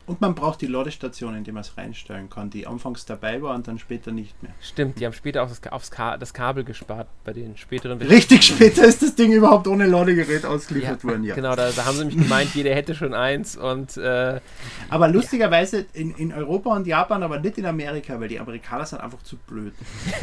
Und 0.05 0.19
man 0.19 0.35
braucht 0.35 0.59
die 0.59 0.67
Ladestation, 0.67 1.33
in 1.33 1.45
die 1.45 1.53
man 1.53 1.61
es 1.61 1.77
reinstellen 1.77 2.29
kann, 2.29 2.49
die 2.49 2.67
anfangs 2.67 3.05
dabei 3.05 3.41
war 3.41 3.55
und 3.55 3.69
dann 3.69 3.79
später 3.79 4.11
nicht 4.11 4.43
mehr. 4.43 4.51
Stimmt, 4.59 4.99
die 4.99 5.05
haben 5.05 5.13
später 5.13 5.41
auch 5.43 5.47
das, 5.47 5.61
aufs 5.71 5.91
Ka 5.91 6.17
das 6.17 6.33
Kabel 6.33 6.65
gespart 6.65 7.07
bei 7.23 7.31
den 7.31 7.55
späteren. 7.55 7.99
Richtig 7.99 8.43
später 8.43 8.83
ist 8.83 9.01
das 9.01 9.15
Ding 9.15 9.31
überhaupt 9.31 9.65
ohne 9.65 9.85
Ladegerät 9.85 10.45
ausgeliefert 10.45 11.03
ja, 11.03 11.09
worden, 11.09 11.23
ja. 11.23 11.35
Genau, 11.35 11.55
da, 11.55 11.71
da, 11.71 11.85
haben 11.85 11.95
sie 11.95 12.05
nämlich 12.05 12.21
gemeint, 12.21 12.53
jeder 12.53 12.75
hätte 12.75 12.95
schon 12.95 13.13
eins 13.13 13.55
und. 13.55 13.95
Äh, 13.95 14.41
aber 14.89 15.07
lustigerweise 15.07 15.85
in, 15.93 16.13
in 16.15 16.33
Europa 16.33 16.75
und 16.75 16.85
Japan, 16.85 17.23
aber 17.23 17.39
nicht 17.39 17.57
in 17.57 17.65
Amerika, 17.65 18.19
weil 18.19 18.27
die 18.27 18.41
Amerikaner 18.41 18.85
sind 18.85 18.99
einfach 18.99 19.23
zu 19.23 19.37
blöd. 19.37 19.73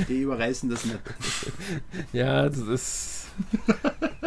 Die 0.08 0.20
überreißen 0.20 0.68
das 0.68 0.84
nicht. 0.84 0.98
ja, 2.12 2.50
das 2.50 2.58
ist. 2.58 3.28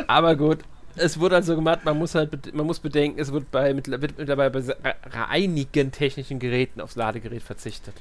aber 0.07 0.35
gut, 0.35 0.59
es 0.95 1.19
wurde 1.19 1.35
also 1.35 1.55
gemacht, 1.55 1.85
man 1.85 1.97
muss 1.97 2.15
halt 2.15 2.53
man 2.53 2.65
muss 2.65 2.79
bedenken, 2.79 3.19
es 3.19 3.31
wird 3.31 3.51
bei 3.51 3.73
mittlerweile 3.73 4.49
bei 4.49 4.95
einigen 5.29 5.91
technischen 5.91 6.39
Geräten 6.39 6.81
aufs 6.81 6.95
Ladegerät 6.95 7.43
verzichtet. 7.43 7.95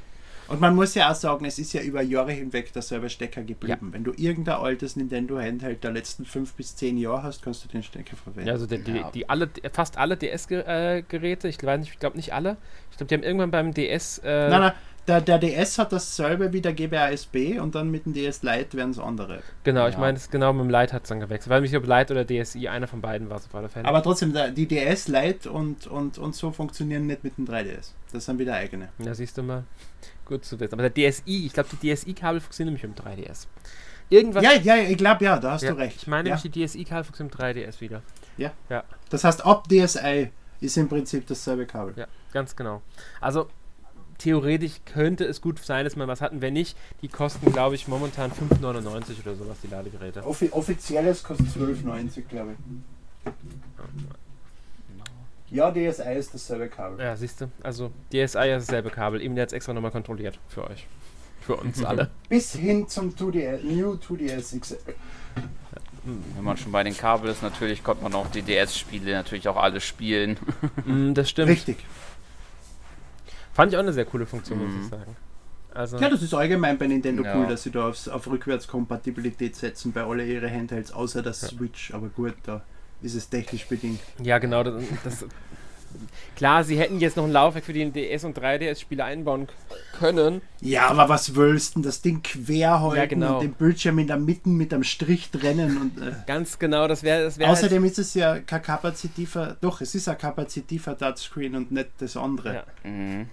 Und 0.48 0.60
man 0.60 0.74
muss 0.74 0.94
ja 0.94 1.10
auch 1.10 1.14
sagen, 1.14 1.44
es 1.46 1.58
ist 1.58 1.72
ja 1.72 1.80
über 1.80 2.02
Jahre 2.02 2.32
hinweg 2.32 2.72
derselbe 2.72 3.08
Stecker 3.08 3.42
geblieben. 3.42 3.86
Ja. 3.86 3.92
Wenn 3.94 4.04
du 4.04 4.12
irgendein 4.16 4.56
altes 4.56 4.96
Nintendo 4.96 5.38
Handheld 5.38 5.82
der 5.82 5.92
letzten 5.92 6.26
fünf 6.26 6.52
bis 6.54 6.76
zehn 6.76 6.98
Jahre 6.98 7.22
hast, 7.22 7.42
kannst 7.42 7.64
du 7.64 7.68
den 7.68 7.82
Stecker 7.82 8.16
verwenden. 8.16 8.48
Ja, 8.48 8.54
also 8.54 8.66
die, 8.66 8.82
die, 8.82 9.02
die 9.14 9.30
alle, 9.30 9.48
fast 9.72 9.96
alle 9.96 10.16
DS-Geräte, 10.16 11.48
ich 11.48 11.58
glaube 11.58 11.84
ich 11.84 11.98
glaub 11.98 12.16
nicht 12.16 12.34
alle, 12.34 12.58
ich 12.90 12.98
glaube, 12.98 13.08
die 13.08 13.14
haben 13.14 13.22
irgendwann 13.22 13.50
beim 13.50 13.72
DS. 13.72 14.18
Äh 14.18 14.50
nein, 14.50 14.60
nein, 14.60 14.72
der, 15.08 15.20
der 15.20 15.38
DS 15.38 15.78
hat 15.78 15.92
dasselbe 15.92 16.52
wie 16.52 16.60
der 16.60 16.72
GBASB 16.72 17.60
und 17.60 17.74
dann 17.74 17.90
mit 17.90 18.06
dem 18.06 18.12
DS 18.12 18.42
Lite 18.42 18.76
werden 18.76 18.90
es 18.90 18.98
andere. 18.98 19.42
Genau, 19.64 19.80
ja. 19.80 19.88
ich 19.88 19.98
meine, 19.98 20.18
genau 20.30 20.52
mit 20.52 20.64
dem 20.64 20.70
Lite 20.70 20.92
hat 20.92 21.02
es 21.02 21.08
dann 21.08 21.20
gewechselt. 21.20 21.50
Weil 21.50 21.60
mich 21.60 21.76
ob 21.76 21.86
Lite 21.86 22.12
oder 22.12 22.24
DSi, 22.24 22.68
einer 22.68 22.86
von 22.86 23.00
beiden 23.00 23.28
war 23.28 23.38
es 23.38 23.46
auf 23.46 23.54
alle 23.54 23.68
Fälle. 23.68 23.86
Aber 23.86 24.02
trotzdem, 24.02 24.32
die 24.54 24.66
DS 24.66 25.08
Lite 25.08 25.50
und, 25.50 25.86
und, 25.88 26.18
und 26.18 26.34
so 26.34 26.52
funktionieren 26.52 27.06
nicht 27.06 27.24
mit 27.24 27.36
dem 27.36 27.46
3DS. 27.46 27.90
Das 28.12 28.26
sind 28.26 28.38
wieder 28.38 28.54
eigene. 28.54 28.90
Ja, 28.98 29.14
siehst 29.14 29.36
du 29.38 29.42
mal. 29.42 29.64
Gut 30.24 30.44
zu 30.44 30.60
wissen. 30.60 30.74
Aber 30.74 30.88
der 30.88 31.10
DSi, 31.10 31.46
ich 31.46 31.52
glaube, 31.52 31.68
die 31.72 31.94
DSi-Kabel 31.94 32.40
funktionieren 32.40 32.74
nämlich 32.74 32.88
mit 32.88 32.98
dem 32.98 33.24
3DS. 33.24 33.46
Irgendwas. 34.08 34.44
Ja, 34.44 34.52
ja, 34.52 34.76
ich 34.76 34.96
glaube, 34.96 35.24
ja, 35.24 35.38
da 35.38 35.52
hast 35.52 35.62
ja, 35.62 35.72
du 35.72 35.78
recht. 35.78 35.96
Ich 35.96 36.06
meine 36.06 36.28
ja. 36.28 36.36
nämlich, 36.36 36.52
die 36.52 36.64
DSi-Kabel 36.66 37.04
funktionieren 37.04 37.34
mit 37.36 37.56
3DS 37.56 37.80
wieder. 37.80 38.02
Ja. 38.36 38.52
ja. 38.68 38.84
Das 39.10 39.24
heißt, 39.24 39.44
ab 39.44 39.66
DSi 39.68 40.30
ist 40.60 40.76
im 40.76 40.88
Prinzip 40.88 41.26
dasselbe 41.26 41.66
Kabel. 41.66 41.94
Ja, 41.96 42.06
ganz 42.32 42.54
genau. 42.54 42.82
Also, 43.20 43.48
theoretisch 44.18 44.80
könnte 44.84 45.24
es 45.24 45.40
gut 45.40 45.58
sein, 45.58 45.84
dass 45.84 45.96
man 45.96 46.08
was 46.08 46.20
hatten. 46.20 46.40
Wenn 46.40 46.54
nicht, 46.54 46.76
die 47.00 47.08
kosten, 47.08 47.52
glaube 47.52 47.74
ich, 47.74 47.88
momentan 47.88 48.30
5,99 48.30 49.22
oder 49.24 49.34
sowas, 49.34 49.56
die 49.62 49.68
Ladegeräte. 49.68 50.24
Offi 50.24 50.50
offizielles 50.50 51.22
kostet 51.22 51.48
12,90, 51.48 52.22
glaube 52.28 52.52
ich. 52.52 52.58
Ja, 55.50 55.70
DSI 55.70 56.14
ist 56.16 56.32
dasselbe 56.32 56.68
Kabel. 56.68 57.04
Ja, 57.04 57.14
siehst 57.14 57.42
du. 57.42 57.50
Also 57.62 57.90
DSI 58.10 58.54
ist 58.56 58.68
dasselbe 58.68 58.88
Kabel. 58.90 59.20
Eben 59.20 59.34
der 59.34 59.42
hat 59.42 59.50
es 59.50 59.52
extra 59.52 59.74
nochmal 59.74 59.90
kontrolliert 59.90 60.38
für 60.48 60.68
euch. 60.68 60.86
Für 61.42 61.56
uns 61.56 61.84
alle. 61.84 62.10
Bis 62.28 62.54
hin 62.54 62.88
zum 62.88 63.10
2DS, 63.10 63.62
New 63.62 63.92
2DS 63.94 64.58
XL. 64.58 64.76
Wenn 66.04 66.44
man 66.44 66.56
schon 66.56 66.72
bei 66.72 66.82
den 66.82 66.96
Kabel 66.96 67.30
ist, 67.30 67.42
natürlich 67.42 67.84
konnte 67.84 68.02
man 68.02 68.14
auch 68.14 68.28
die 68.28 68.42
DS-Spiele 68.42 69.12
natürlich 69.12 69.46
auch 69.46 69.56
alle 69.56 69.80
spielen. 69.80 70.36
Mm, 70.84 71.14
das 71.14 71.30
stimmt. 71.30 71.50
Richtig. 71.50 71.76
Fand 73.52 73.72
ich 73.72 73.76
auch 73.76 73.82
eine 73.82 73.92
sehr 73.92 74.04
coole 74.04 74.26
Funktion, 74.26 74.58
mhm. 74.58 74.64
muss 74.64 74.74
ich 74.74 74.82
mhm. 74.82 74.90
sagen. 74.90 75.16
Also 75.74 75.98
ja, 75.98 76.08
das 76.08 76.22
ist 76.22 76.34
allgemein 76.34 76.76
bei 76.76 76.86
Nintendo 76.86 77.24
ja. 77.24 77.36
cool, 77.36 77.46
dass 77.46 77.62
sie 77.62 77.70
da 77.70 77.88
aufs, 77.88 78.08
auf 78.08 78.26
Rückwärtskompatibilität 78.26 79.56
setzen 79.56 79.92
bei 79.92 80.02
alle 80.04 80.24
ihre 80.24 80.50
Handhelds, 80.50 80.92
außer 80.92 81.22
das 81.22 81.40
ja. 81.42 81.48
Switch. 81.48 81.94
Aber 81.94 82.08
gut, 82.08 82.34
da 82.42 82.62
ist 83.00 83.14
es 83.14 83.28
technisch 83.28 83.66
bedingt. 83.66 84.00
Ja, 84.22 84.38
genau. 84.38 84.62
Das, 84.62 84.82
das 85.02 85.24
Klar, 86.36 86.64
sie 86.64 86.78
hätten 86.78 86.98
jetzt 86.98 87.16
noch 87.16 87.24
ein 87.24 87.32
Laufwerk 87.32 87.64
für 87.64 87.72
die 87.72 87.84
DS- 87.84 88.24
und 88.24 88.36
3DS-Spiele 88.36 89.04
einbauen 89.04 89.48
können. 89.98 90.40
Ja, 90.60 90.88
aber 90.88 91.08
was 91.08 91.36
willst 91.36 91.76
du? 91.76 91.82
Das 91.82 92.00
Ding 92.00 92.22
quer 92.22 92.80
halten 92.80 92.96
ja, 92.96 93.06
genau. 93.06 93.34
und 93.34 93.42
den 93.42 93.52
Bildschirm 93.52 93.98
in 93.98 94.06
der 94.06 94.16
Mitte 94.16 94.48
mit 94.48 94.72
einem 94.72 94.84
Strich 94.84 95.30
trennen. 95.30 95.76
Und, 95.76 96.02
äh 96.02 96.12
Ganz 96.26 96.58
genau, 96.58 96.88
das 96.88 97.02
wäre 97.02 97.24
das 97.24 97.38
wär 97.38 97.50
Außerdem 97.50 97.82
halt 97.82 97.92
ist 97.92 97.98
es 97.98 98.14
ja 98.14 98.38
kein 98.40 98.62
kapazitiver, 98.62 99.56
doch, 99.60 99.80
es 99.80 99.94
ist 99.94 100.08
ein 100.08 100.18
kapazitiver 100.18 100.96
Touchscreen 100.96 101.54
und 101.54 101.70
nicht 101.70 101.90
das 101.98 102.16
andere. 102.16 102.54
Ja. 102.54 102.90
Mhm. 102.90 103.28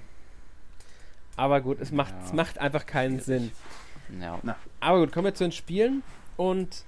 Aber 1.40 1.62
gut, 1.62 1.80
es 1.80 1.94
macht, 1.94 2.12
ja. 2.12 2.26
es 2.26 2.34
macht 2.34 2.58
einfach 2.58 2.86
keinen 2.86 3.22
Sinn. 3.22 3.52
Ja. 4.20 4.40
Aber 4.82 5.00
gut, 5.00 5.14
kommen 5.14 5.26
wir 5.26 5.34
zu 5.34 5.46
den 5.46 5.54
Spielen. 5.54 6.04
Und 6.36 6.84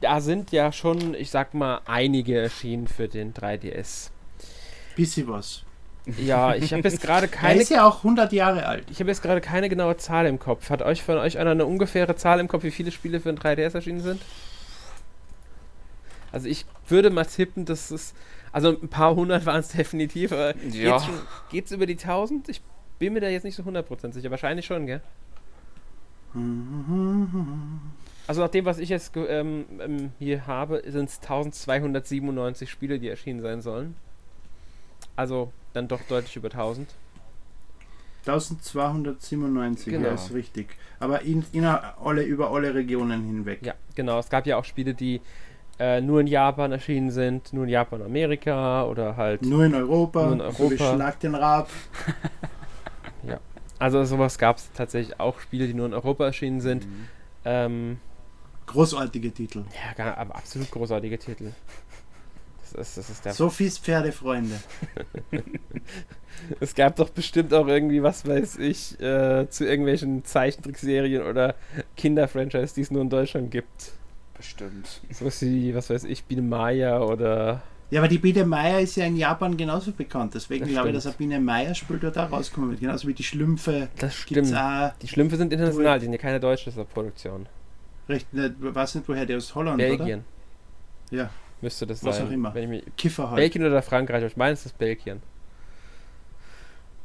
da 0.00 0.20
sind 0.20 0.52
ja 0.52 0.70
schon, 0.70 1.14
ich 1.14 1.30
sag 1.30 1.52
mal, 1.52 1.80
einige 1.86 2.38
erschienen 2.38 2.86
für 2.86 3.08
den 3.08 3.34
3DS. 3.34 4.10
Bisschen 4.94 5.26
was. 5.26 5.64
Ja, 6.16 6.54
ich 6.54 6.72
habe 6.72 6.82
jetzt 6.84 7.02
gerade 7.02 7.26
keine. 7.28 7.56
Er 7.56 7.60
ist 7.60 7.70
ja 7.70 7.84
auch 7.84 7.98
100 7.98 8.32
Jahre 8.32 8.66
alt. 8.66 8.84
Ich 8.88 9.00
habe 9.00 9.10
jetzt 9.10 9.22
gerade 9.22 9.40
keine 9.40 9.68
genaue 9.68 9.96
Zahl 9.96 10.26
im 10.26 10.38
Kopf. 10.38 10.70
Hat 10.70 10.82
euch 10.82 11.02
von 11.02 11.18
euch 11.18 11.38
einer 11.38 11.50
eine 11.50 11.66
ungefähre 11.66 12.14
Zahl 12.14 12.38
im 12.38 12.46
Kopf, 12.46 12.62
wie 12.62 12.70
viele 12.70 12.92
Spiele 12.92 13.18
für 13.18 13.32
den 13.32 13.38
3DS 13.38 13.74
erschienen 13.74 14.00
sind? 14.00 14.22
Also 16.30 16.46
ich 16.46 16.66
würde 16.86 17.10
mal 17.10 17.24
tippen, 17.24 17.64
dass 17.64 17.90
es. 17.90 18.14
Also 18.52 18.68
ein 18.68 18.88
paar 18.88 19.16
hundert 19.16 19.44
waren 19.46 19.60
es 19.60 19.68
definitiv, 19.68 20.30
aber 20.30 20.54
ja. 20.68 21.02
geht 21.50 21.66
es 21.66 21.72
über 21.72 21.86
die 21.86 21.94
1000? 21.94 22.48
Ich 22.48 22.60
bin 23.02 23.14
mir 23.14 23.20
da 23.20 23.28
jetzt 23.28 23.42
nicht 23.42 23.56
so 23.56 23.64
100% 23.64 24.12
sicher. 24.12 24.30
Wahrscheinlich 24.30 24.64
schon, 24.64 24.86
gell? 24.86 25.00
Also 28.28 28.40
nach 28.40 28.48
dem, 28.48 28.64
was 28.64 28.78
ich 28.78 28.90
jetzt 28.90 29.16
ähm, 29.16 29.64
ähm, 29.80 30.12
hier 30.20 30.46
habe, 30.46 30.84
sind 30.86 31.08
es 31.08 31.16
1297 31.16 32.70
Spiele, 32.70 33.00
die 33.00 33.08
erschienen 33.08 33.42
sein 33.42 33.60
sollen. 33.60 33.96
Also 35.16 35.50
dann 35.72 35.88
doch 35.88 36.00
deutlich 36.02 36.36
über 36.36 36.46
1000. 36.46 36.94
1297, 38.24 39.92
genau. 39.92 40.06
ja, 40.06 40.14
ist 40.14 40.32
richtig. 40.32 40.68
Aber 41.00 41.22
in, 41.22 41.44
in 41.50 41.64
alle, 41.64 42.22
über 42.22 42.52
alle 42.52 42.72
Regionen 42.72 43.24
hinweg. 43.24 43.66
Ja, 43.66 43.74
genau. 43.96 44.20
Es 44.20 44.30
gab 44.30 44.46
ja 44.46 44.58
auch 44.58 44.64
Spiele, 44.64 44.94
die 44.94 45.20
äh, 45.80 46.00
nur 46.00 46.20
in 46.20 46.28
Japan 46.28 46.70
erschienen 46.70 47.10
sind, 47.10 47.52
nur 47.52 47.64
in 47.64 47.70
Japan, 47.70 48.00
Amerika 48.00 48.84
oder 48.84 49.16
halt. 49.16 49.42
Nur 49.42 49.64
in 49.64 49.74
Europa. 49.74 50.24
Nur 50.24 50.34
in 50.34 50.40
Europa. 50.40 50.68
So 50.68 50.76
Schlag 50.76 51.18
den 51.18 51.34
Rab. 51.34 51.68
Also 53.82 54.04
sowas 54.04 54.38
gab 54.38 54.58
es 54.58 54.70
tatsächlich 54.74 55.18
auch 55.18 55.40
Spiele, 55.40 55.66
die 55.66 55.74
nur 55.74 55.86
in 55.86 55.92
Europa 55.92 56.24
erschienen 56.24 56.60
sind. 56.60 56.86
Mhm. 56.86 57.08
Ähm, 57.44 57.98
großartige 58.66 59.32
Titel. 59.32 59.64
Ja, 59.98 60.16
aber 60.16 60.36
absolut 60.36 60.70
großartige 60.70 61.18
Titel. 61.18 61.50
Das, 62.74 62.94
das 62.94 63.10
ist 63.10 63.24
der 63.24 63.32
Sophies 63.32 63.78
Pferdefreunde. 63.78 64.54
es 66.60 66.76
gab 66.76 66.94
doch 66.94 67.10
bestimmt 67.10 67.52
auch 67.52 67.66
irgendwie, 67.66 68.04
was 68.04 68.24
weiß 68.24 68.58
ich, 68.58 69.00
äh, 69.00 69.48
zu 69.50 69.66
irgendwelchen 69.66 70.24
Zeichentrickserien 70.24 71.24
oder 71.24 71.56
Kinderfranchise, 71.96 72.76
die 72.76 72.82
es 72.82 72.92
nur 72.92 73.02
in 73.02 73.10
Deutschland 73.10 73.50
gibt. 73.50 73.94
Bestimmt. 74.36 75.00
So 75.10 75.26
wie, 75.40 75.74
was 75.74 75.90
weiß 75.90 76.04
ich, 76.04 76.22
Biene 76.22 76.42
Maya 76.42 77.00
oder. 77.00 77.62
Ja, 77.92 78.00
aber 78.00 78.08
die 78.08 78.16
Biene 78.16 78.46
Maya 78.46 78.78
ist 78.78 78.96
ja 78.96 79.04
in 79.04 79.18
Japan 79.18 79.54
genauso 79.54 79.92
bekannt. 79.92 80.32
Deswegen 80.34 80.64
glaube 80.64 80.88
ich, 80.88 80.94
dass 80.94 81.06
ein 81.06 81.12
Biene 81.12 81.38
Maya 81.38 81.74
Spiel 81.74 81.98
dort 81.98 82.16
auch 82.16 82.32
rauskommen 82.32 82.70
wird. 82.70 82.80
Genauso 82.80 83.06
wie 83.06 83.12
die 83.12 83.22
Schlümpfe. 83.22 83.88
Das 83.98 84.14
stimmt. 84.14 84.50
Die 85.02 85.08
Schlümpfe 85.08 85.36
sind 85.36 85.52
international, 85.52 85.98
die 85.98 86.06
sind 86.06 86.12
ja 86.12 86.18
keine 86.18 86.40
deutsche 86.40 86.70
Produktion. 86.70 87.46
Richtig, 88.08 88.32
ne, 88.32 88.54
weiß 88.58 88.94
nicht, 88.94 89.06
woher 89.06 89.26
der 89.26 89.36
aus 89.36 89.54
Holland, 89.54 89.76
Belgien. 89.76 90.24
oder? 91.10 91.18
Ja. 91.18 91.30
Müsste 91.60 91.86
das 91.86 92.02
Was 92.02 92.16
sein. 92.16 92.24
Was 92.24 92.30
auch 92.30 92.34
immer. 92.34 92.54
Wenn 92.54 92.62
ich 92.62 92.68
mich, 92.70 92.96
Kiffer 92.96 93.28
halt. 93.28 93.36
Belgien 93.36 93.66
oder 93.66 93.82
Frankreich, 93.82 94.24
ich 94.24 94.38
meine, 94.38 94.54
es 94.54 94.64
ist 94.64 94.78
Belgien. 94.78 95.20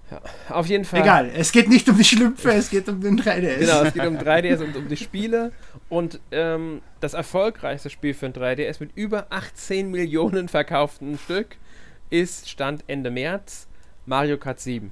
Ja, 0.10 0.22
auf 0.50 0.68
jeden 0.68 0.86
Fall. 0.86 1.02
Egal, 1.02 1.32
es 1.36 1.52
geht 1.52 1.68
nicht 1.68 1.88
um 1.90 1.98
die 1.98 2.04
Schlümpfe, 2.04 2.52
es 2.52 2.70
geht 2.70 2.88
um 2.88 3.02
den 3.02 3.20
3DS. 3.20 3.58
Genau, 3.60 3.84
es 3.84 3.94
geht 3.94 4.06
um 4.06 4.18
3DS 4.18 4.64
und 4.64 4.76
um 4.78 4.88
die 4.88 4.96
Spiele. 4.96 5.52
Und 5.90 6.20
ähm, 6.32 6.82
das 7.02 7.14
erfolgreichste 7.14 7.90
Spiel 7.90 8.14
für 8.14 8.28
ein 8.28 8.34
3DS 8.34 8.78
mit 8.80 8.92
über 8.96 9.28
18 9.30 9.92
Millionen 9.92 10.48
verkauften 10.48 11.18
Stück 11.18 11.58
ist 12.10 12.50
Stand 12.50 12.86
Ende 12.88 13.12
März 13.12 13.68
Mario 14.06 14.38
Kart 14.38 14.62
7. 14.62 14.92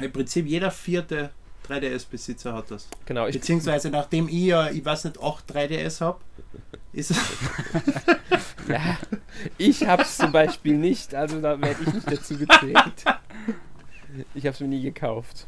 Im 0.00 0.12
Prinzip 0.12 0.46
jeder 0.46 0.70
vierte 0.70 1.30
3DS-Besitzer 1.68 2.54
hat 2.54 2.70
das. 2.70 2.88
Genau. 3.04 3.26
Beziehungsweise 3.26 3.90
nachdem 3.90 4.28
ich 4.28 4.46
ja, 4.46 4.70
ich 4.70 4.84
weiß 4.84 5.04
nicht, 5.04 5.18
auch 5.18 5.42
3DS 5.42 6.00
habe, 6.00 6.20
ist 6.92 7.14
Ja, 8.68 8.98
ich 9.58 9.86
habe 9.86 10.02
es 10.02 10.16
zum 10.16 10.32
Beispiel 10.32 10.76
nicht, 10.76 11.14
also 11.14 11.40
da 11.40 11.60
werde 11.60 11.82
ich 11.86 11.92
nicht 11.92 12.10
dazu 12.10 12.36
gezählt. 12.38 12.74
Ich 14.34 14.46
habe 14.46 14.54
es 14.54 14.60
mir 14.60 14.68
nie 14.68 14.82
gekauft. 14.82 15.46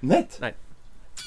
Nett? 0.00 0.38
Nein. 0.40 0.54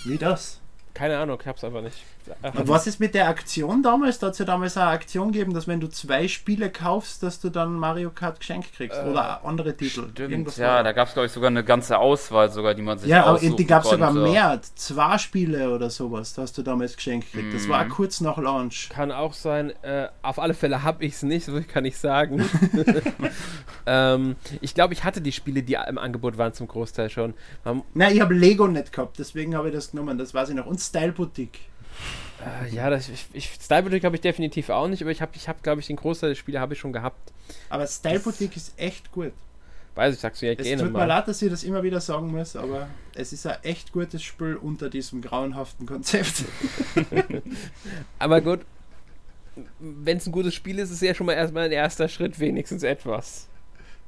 Wie 0.05 0.17
das? 0.17 0.61
Keine 0.97 1.19
Ahnung, 1.19 1.37
ich 1.39 1.47
hab's 1.47 1.63
einfach 1.63 1.83
nicht. 1.83 1.95
Und 2.41 2.67
was 2.67 2.87
ist 2.87 2.99
mit 2.99 3.13
der 3.13 3.27
Aktion 3.27 3.83
damals? 3.83 4.17
Da 4.17 4.27
hat 4.27 4.33
es 4.33 4.39
ja 4.39 4.45
damals 4.45 4.77
eine 4.77 4.89
Aktion 4.89 5.31
gegeben, 5.31 5.53
dass 5.53 5.67
wenn 5.67 5.79
du 5.79 5.87
zwei 5.87 6.27
Spiele 6.27 6.71
kaufst, 6.71 7.21
dass 7.21 7.39
du 7.39 7.49
dann 7.49 7.75
Mario 7.75 8.09
Kart 8.09 8.39
geschenkt 8.39 8.73
kriegst. 8.73 8.97
Äh, 8.97 9.07
oder 9.07 9.45
andere 9.45 9.77
Titel. 9.77 10.09
Stimmt, 10.09 10.57
ja, 10.57 10.81
da 10.81 10.93
gab 10.93 11.07
es, 11.07 11.13
glaube 11.13 11.27
ich, 11.27 11.31
sogar 11.31 11.51
eine 11.51 11.63
ganze 11.63 11.99
Auswahl, 11.99 12.49
sogar, 12.49 12.73
die 12.73 12.81
man 12.81 12.97
sich 12.97 13.09
Ja, 13.09 13.25
aber 13.25 13.37
die 13.39 13.65
gab 13.67 13.83
es 13.83 13.91
sogar 13.91 14.11
mehr. 14.11 14.59
Zwei 14.73 15.19
Spiele 15.19 15.69
oder 15.69 15.91
sowas, 15.91 16.33
da 16.33 16.41
hast 16.41 16.57
du 16.57 16.63
damals 16.63 16.95
geschenkt 16.95 17.31
gekriegt. 17.31 17.53
Das 17.53 17.69
war 17.69 17.85
mhm. 17.85 17.89
kurz 17.89 18.19
nach 18.19 18.39
Launch. 18.39 18.89
Kann 18.89 19.11
auch 19.11 19.33
sein. 19.33 19.71
Äh, 19.83 20.07
auf 20.23 20.39
alle 20.39 20.55
Fälle 20.55 20.81
habe 20.81 21.05
ich 21.05 21.13
es 21.13 21.21
nicht, 21.21 21.45
so 21.45 21.61
kann 21.61 21.85
ich 21.85 21.97
sagen. 21.97 22.43
ähm, 23.85 24.35
ich 24.61 24.73
glaube, 24.73 24.95
ich 24.95 25.03
hatte 25.03 25.21
die 25.21 25.31
Spiele, 25.31 25.61
die 25.61 25.77
im 25.87 25.99
Angebot 25.99 26.39
waren, 26.39 26.53
zum 26.53 26.67
Großteil 26.67 27.11
schon. 27.11 27.35
Man 27.63 27.83
Nein, 27.93 28.15
ich 28.15 28.21
habe 28.21 28.33
Lego 28.33 28.67
nicht 28.67 28.91
gehabt, 28.91 29.19
deswegen 29.19 29.55
habe 29.55 29.67
ich 29.67 29.75
das 29.75 29.91
genommen. 29.91 30.17
Das 30.17 30.33
weiß 30.33 30.49
ich 30.49 30.55
noch. 30.55 30.65
Und 30.65 30.86
Style 30.87 31.11
Boutique. 31.11 31.59
Äh, 32.39 32.73
ja, 32.73 32.89
das, 32.89 33.09
ich, 33.09 33.25
ich, 33.33 33.57
Style 33.61 33.83
Boutique 33.83 34.03
habe 34.03 34.15
ich 34.15 34.21
definitiv 34.21 34.69
auch 34.69 34.87
nicht, 34.87 35.01
aber 35.01 35.11
ich 35.11 35.21
habe, 35.21 35.31
ich 35.35 35.47
hab, 35.47 35.63
glaube 35.63 35.81
ich, 35.81 35.87
den 35.87 35.95
Großteil 35.95 36.29
der 36.29 36.35
Spiele 36.35 36.59
habe 36.59 36.73
ich 36.73 36.79
schon 36.79 36.93
gehabt. 36.93 37.31
Aber 37.69 37.87
Style 37.87 38.19
Boutique 38.19 38.55
ist 38.55 38.73
echt 38.77 39.11
gut. 39.11 39.31
Weiß 39.95 40.13
ich, 40.13 40.19
sagst 40.19 40.43
du 40.43 40.45
ja 40.45 40.53
gerne. 40.53 40.69
Es 40.75 40.79
tut 40.79 40.93
mir 40.93 41.07
leid, 41.07 41.27
dass 41.27 41.41
ich 41.41 41.49
das 41.49 41.63
immer 41.63 41.81
wieder 41.81 41.99
sagen 41.99 42.31
muss, 42.31 42.55
aber 42.55 42.87
es 43.15 43.33
ist 43.33 43.47
ein 43.47 43.57
echt 43.63 43.91
gutes 43.91 44.21
Spiel 44.21 44.55
unter 44.55 44.91
diesem 44.91 45.21
grauenhaften 45.21 45.87
Konzept. 45.87 46.45
aber 48.19 48.41
gut, 48.41 48.59
wenn 49.79 50.17
es 50.17 50.27
ein 50.27 50.31
gutes 50.31 50.53
Spiel 50.53 50.77
ist, 50.77 50.91
ist 50.91 50.97
es 50.97 51.01
ja 51.01 51.15
schon 51.15 51.25
mal 51.25 51.33
erstmal 51.33 51.65
ein 51.65 51.71
erster 51.71 52.07
Schritt, 52.07 52.39
wenigstens 52.39 52.83
etwas. 52.83 53.47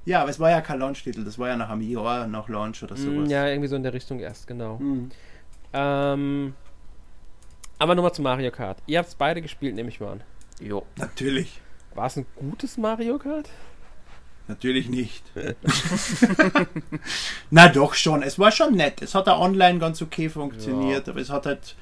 Ja, 0.05 0.21
aber 0.21 0.29
es 0.29 0.39
war 0.39 0.51
ja 0.51 0.61
kein 0.61 0.77
Launch-Titel, 0.77 1.23
das 1.23 1.39
war 1.39 1.47
ja 1.47 1.57
nach 1.57 1.69
einem 1.69 1.81
Jahr 1.81 2.27
nach 2.27 2.47
Launch 2.49 2.83
oder 2.83 2.93
mm, 2.93 2.97
sowas. 2.97 3.31
Ja, 3.31 3.47
irgendwie 3.47 3.67
so 3.67 3.75
in 3.75 3.83
der 3.83 3.93
Richtung 3.93 4.19
erst, 4.19 4.45
genau. 4.45 4.77
Mhm. 4.77 5.09
Ähm, 5.73 6.53
aber 7.79 7.95
nochmal 7.95 8.13
zu 8.13 8.21
Mario 8.21 8.51
Kart. 8.51 8.77
Ihr 8.85 8.99
habt 8.99 9.09
es 9.09 9.15
beide 9.15 9.41
gespielt, 9.41 9.73
nehme 9.73 9.89
ich 9.89 9.99
mal 9.99 10.11
an. 10.11 10.23
Jo. 10.61 10.85
Natürlich. 10.97 11.61
War 11.95 12.07
es 12.07 12.17
ein 12.17 12.25
gutes 12.35 12.77
Mario 12.77 13.17
Kart? 13.17 13.49
Natürlich 14.47 14.89
nicht. 14.89 15.23
Na 17.51 17.69
doch 17.69 17.93
schon. 17.93 18.23
Es 18.23 18.37
war 18.37 18.51
schon 18.51 18.75
nett. 18.75 19.01
Es 19.01 19.15
hat 19.15 19.27
da 19.27 19.37
online 19.37 19.79
ganz 19.79 20.01
okay 20.01 20.27
funktioniert, 20.27 21.07
ja. 21.07 21.13
aber 21.13 21.21
es 21.21 21.29
hat 21.29 21.45
halt, 21.45 21.75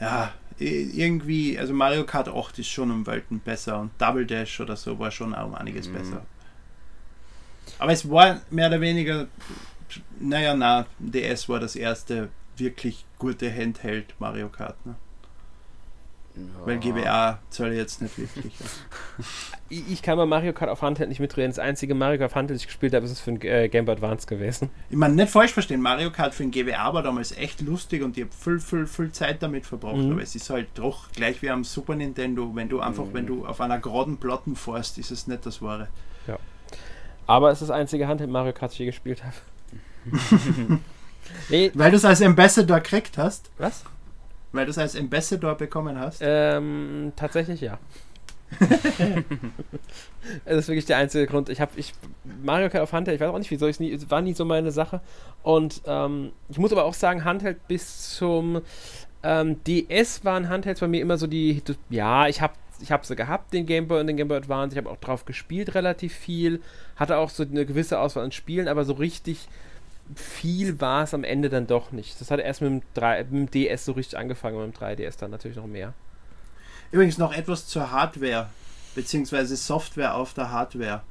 ja, 0.00 0.32
irgendwie, 0.58 1.58
also 1.58 1.72
Mario 1.72 2.04
Kart 2.04 2.28
8 2.28 2.58
ist 2.58 2.68
schon 2.68 2.90
um 2.90 3.06
Welten 3.06 3.40
besser 3.40 3.78
und 3.78 3.90
Double 3.98 4.26
Dash 4.26 4.60
oder 4.60 4.76
so 4.76 4.98
war 4.98 5.10
schon 5.10 5.34
auch 5.34 5.46
um 5.46 5.54
einiges 5.54 5.88
mhm. 5.88 5.94
besser. 5.94 6.22
Aber 7.78 7.92
es 7.92 8.10
war 8.10 8.40
mehr 8.50 8.68
oder 8.68 8.80
weniger, 8.80 9.28
naja, 10.18 10.54
na, 10.54 10.86
DS 10.98 11.48
war 11.48 11.60
das 11.60 11.76
erste 11.76 12.28
wirklich 12.56 13.04
gute 13.18 13.54
Handheld 13.54 14.14
Mario 14.18 14.48
Kart. 14.48 14.84
Ne? 14.84 14.96
Ja. 16.38 16.66
Weil 16.66 16.78
GBA 16.78 17.38
soll 17.50 17.72
jetzt 17.72 18.02
nicht 18.02 18.16
wirklich. 18.18 18.52
ich 19.68 20.02
kann 20.02 20.16
bei 20.16 20.26
Mario 20.26 20.52
Kart 20.52 20.70
auf 20.70 20.82
Handheld 20.82 21.08
nicht 21.08 21.20
mitreden. 21.20 21.50
Das 21.50 21.58
einzige 21.58 21.94
Mario 21.94 22.18
Kart 22.18 22.30
auf 22.30 22.36
Handheld, 22.36 22.56
das 22.56 22.62
ich 22.62 22.68
gespielt 22.68 22.94
habe, 22.94 23.04
ist 23.04 23.12
es 23.12 23.20
für 23.20 23.32
ein 23.32 23.40
äh, 23.42 23.68
Game 23.68 23.84
Boy 23.84 23.94
Advance 23.94 24.26
gewesen. 24.26 24.70
Ich 24.90 24.96
meine, 24.96 25.14
nicht 25.14 25.30
falsch 25.30 25.52
verstehen, 25.52 25.80
Mario 25.80 26.10
Kart 26.10 26.34
für 26.34 26.44
ein 26.44 26.50
GBA 26.50 26.94
war 26.94 27.02
damals 27.02 27.36
echt 27.36 27.60
lustig 27.60 28.02
und 28.02 28.16
ich 28.16 28.24
habe 28.24 28.32
viel, 28.32 28.60
viel, 28.60 28.86
viel 28.86 29.12
Zeit 29.12 29.42
damit 29.42 29.66
verbracht. 29.66 29.96
Mhm. 29.96 30.12
Aber 30.12 30.22
es 30.22 30.34
ist 30.34 30.48
halt 30.50 30.68
doch 30.74 31.10
gleich 31.12 31.42
wie 31.42 31.50
am 31.50 31.64
Super 31.64 31.94
Nintendo, 31.94 32.50
wenn 32.54 32.68
du 32.68 32.80
einfach, 32.80 33.06
mhm. 33.06 33.14
wenn 33.14 33.26
du 33.26 33.46
auf 33.46 33.60
einer 33.60 33.78
geraden 33.78 34.18
Platten 34.18 34.56
fährst, 34.56 34.98
ist 34.98 35.10
es 35.10 35.26
nicht 35.26 35.44
das 35.44 35.60
Wahre. 35.60 35.88
Ja. 36.26 36.38
Aber 37.26 37.50
es 37.50 37.60
ist 37.60 37.68
das 37.68 37.76
einzige 37.76 38.08
Handheld 38.08 38.30
Mario 38.30 38.52
Kart, 38.52 38.70
das 38.70 38.74
ich 38.74 38.80
je 38.80 38.86
gespielt 38.86 39.22
habe. 39.24 39.34
nee. 41.48 41.70
Weil 41.74 41.90
du 41.90 41.96
es 41.96 42.04
als 42.04 42.22
Ambassador 42.22 42.80
gekriegt 42.80 43.18
hast? 43.18 43.50
Was? 43.58 43.84
Weil 44.58 44.64
du 44.64 44.72
es 44.72 44.78
als 44.78 44.96
Ambassador 44.96 45.54
bekommen 45.54 45.96
hast? 46.00 46.18
Ähm, 46.20 47.12
tatsächlich 47.14 47.60
ja. 47.60 47.78
das 50.44 50.56
ist 50.56 50.66
wirklich 50.66 50.86
der 50.86 50.96
einzige 50.96 51.28
Grund. 51.28 51.48
Ich 51.48 51.60
habe 51.60 51.70
ich 51.76 51.92
Mario 52.42 52.68
Kart 52.68 52.82
auf 52.82 52.92
Handheld, 52.92 53.14
ich 53.14 53.20
weiß 53.20 53.32
auch 53.32 53.38
nicht, 53.38 53.52
wieso 53.52 53.68
ich 53.68 53.78
nie, 53.78 53.96
war 54.08 54.20
nie 54.20 54.34
so 54.34 54.44
meine 54.44 54.72
Sache. 54.72 55.00
Und 55.44 55.82
ähm, 55.86 56.32
ich 56.48 56.58
muss 56.58 56.72
aber 56.72 56.86
auch 56.86 56.94
sagen, 56.94 57.22
Handheld 57.22 57.68
bis 57.68 58.16
zum 58.16 58.62
ähm, 59.22 59.62
DS 59.62 60.24
waren 60.24 60.48
Handhelds 60.48 60.80
bei 60.80 60.88
mir 60.88 61.02
immer 61.02 61.18
so 61.18 61.28
die, 61.28 61.62
ja, 61.88 62.26
ich 62.26 62.40
habe 62.40 62.54
ich 62.80 62.90
habe 62.90 63.06
sie 63.06 63.14
gehabt, 63.14 63.52
den 63.52 63.64
Game 63.64 63.86
Boy 63.86 64.00
und 64.00 64.08
den 64.08 64.16
Game 64.16 64.26
Boy 64.26 64.38
Advance. 64.38 64.74
Ich 64.74 64.78
habe 64.84 64.90
auch 64.90 64.98
drauf 64.98 65.24
gespielt 65.24 65.76
relativ 65.76 66.12
viel. 66.12 66.62
Hatte 66.96 67.16
auch 67.18 67.30
so 67.30 67.44
eine 67.44 67.64
gewisse 67.64 68.00
Auswahl 68.00 68.24
an 68.24 68.32
Spielen, 68.32 68.66
aber 68.66 68.84
so 68.84 68.94
richtig 68.94 69.46
viel 70.14 70.80
war 70.80 71.04
es 71.04 71.14
am 71.14 71.24
Ende 71.24 71.48
dann 71.48 71.66
doch 71.66 71.92
nicht. 71.92 72.20
Das 72.20 72.30
hat 72.30 72.40
erst 72.40 72.62
mit 72.62 72.70
dem, 72.70 72.82
3, 72.94 73.24
mit 73.24 73.32
dem 73.32 73.50
DS 73.50 73.84
so 73.84 73.92
richtig 73.92 74.18
angefangen, 74.18 74.58
mit 74.58 74.74
dem 74.74 74.80
3DS 74.80 75.18
dann 75.18 75.30
natürlich 75.30 75.56
noch 75.56 75.66
mehr. 75.66 75.94
Übrigens 76.90 77.18
noch 77.18 77.34
etwas 77.34 77.66
zur 77.66 77.90
Hardware, 77.90 78.48
beziehungsweise 78.94 79.56
Software 79.56 80.14
auf 80.14 80.32
der 80.34 80.50
Hardware. 80.50 81.02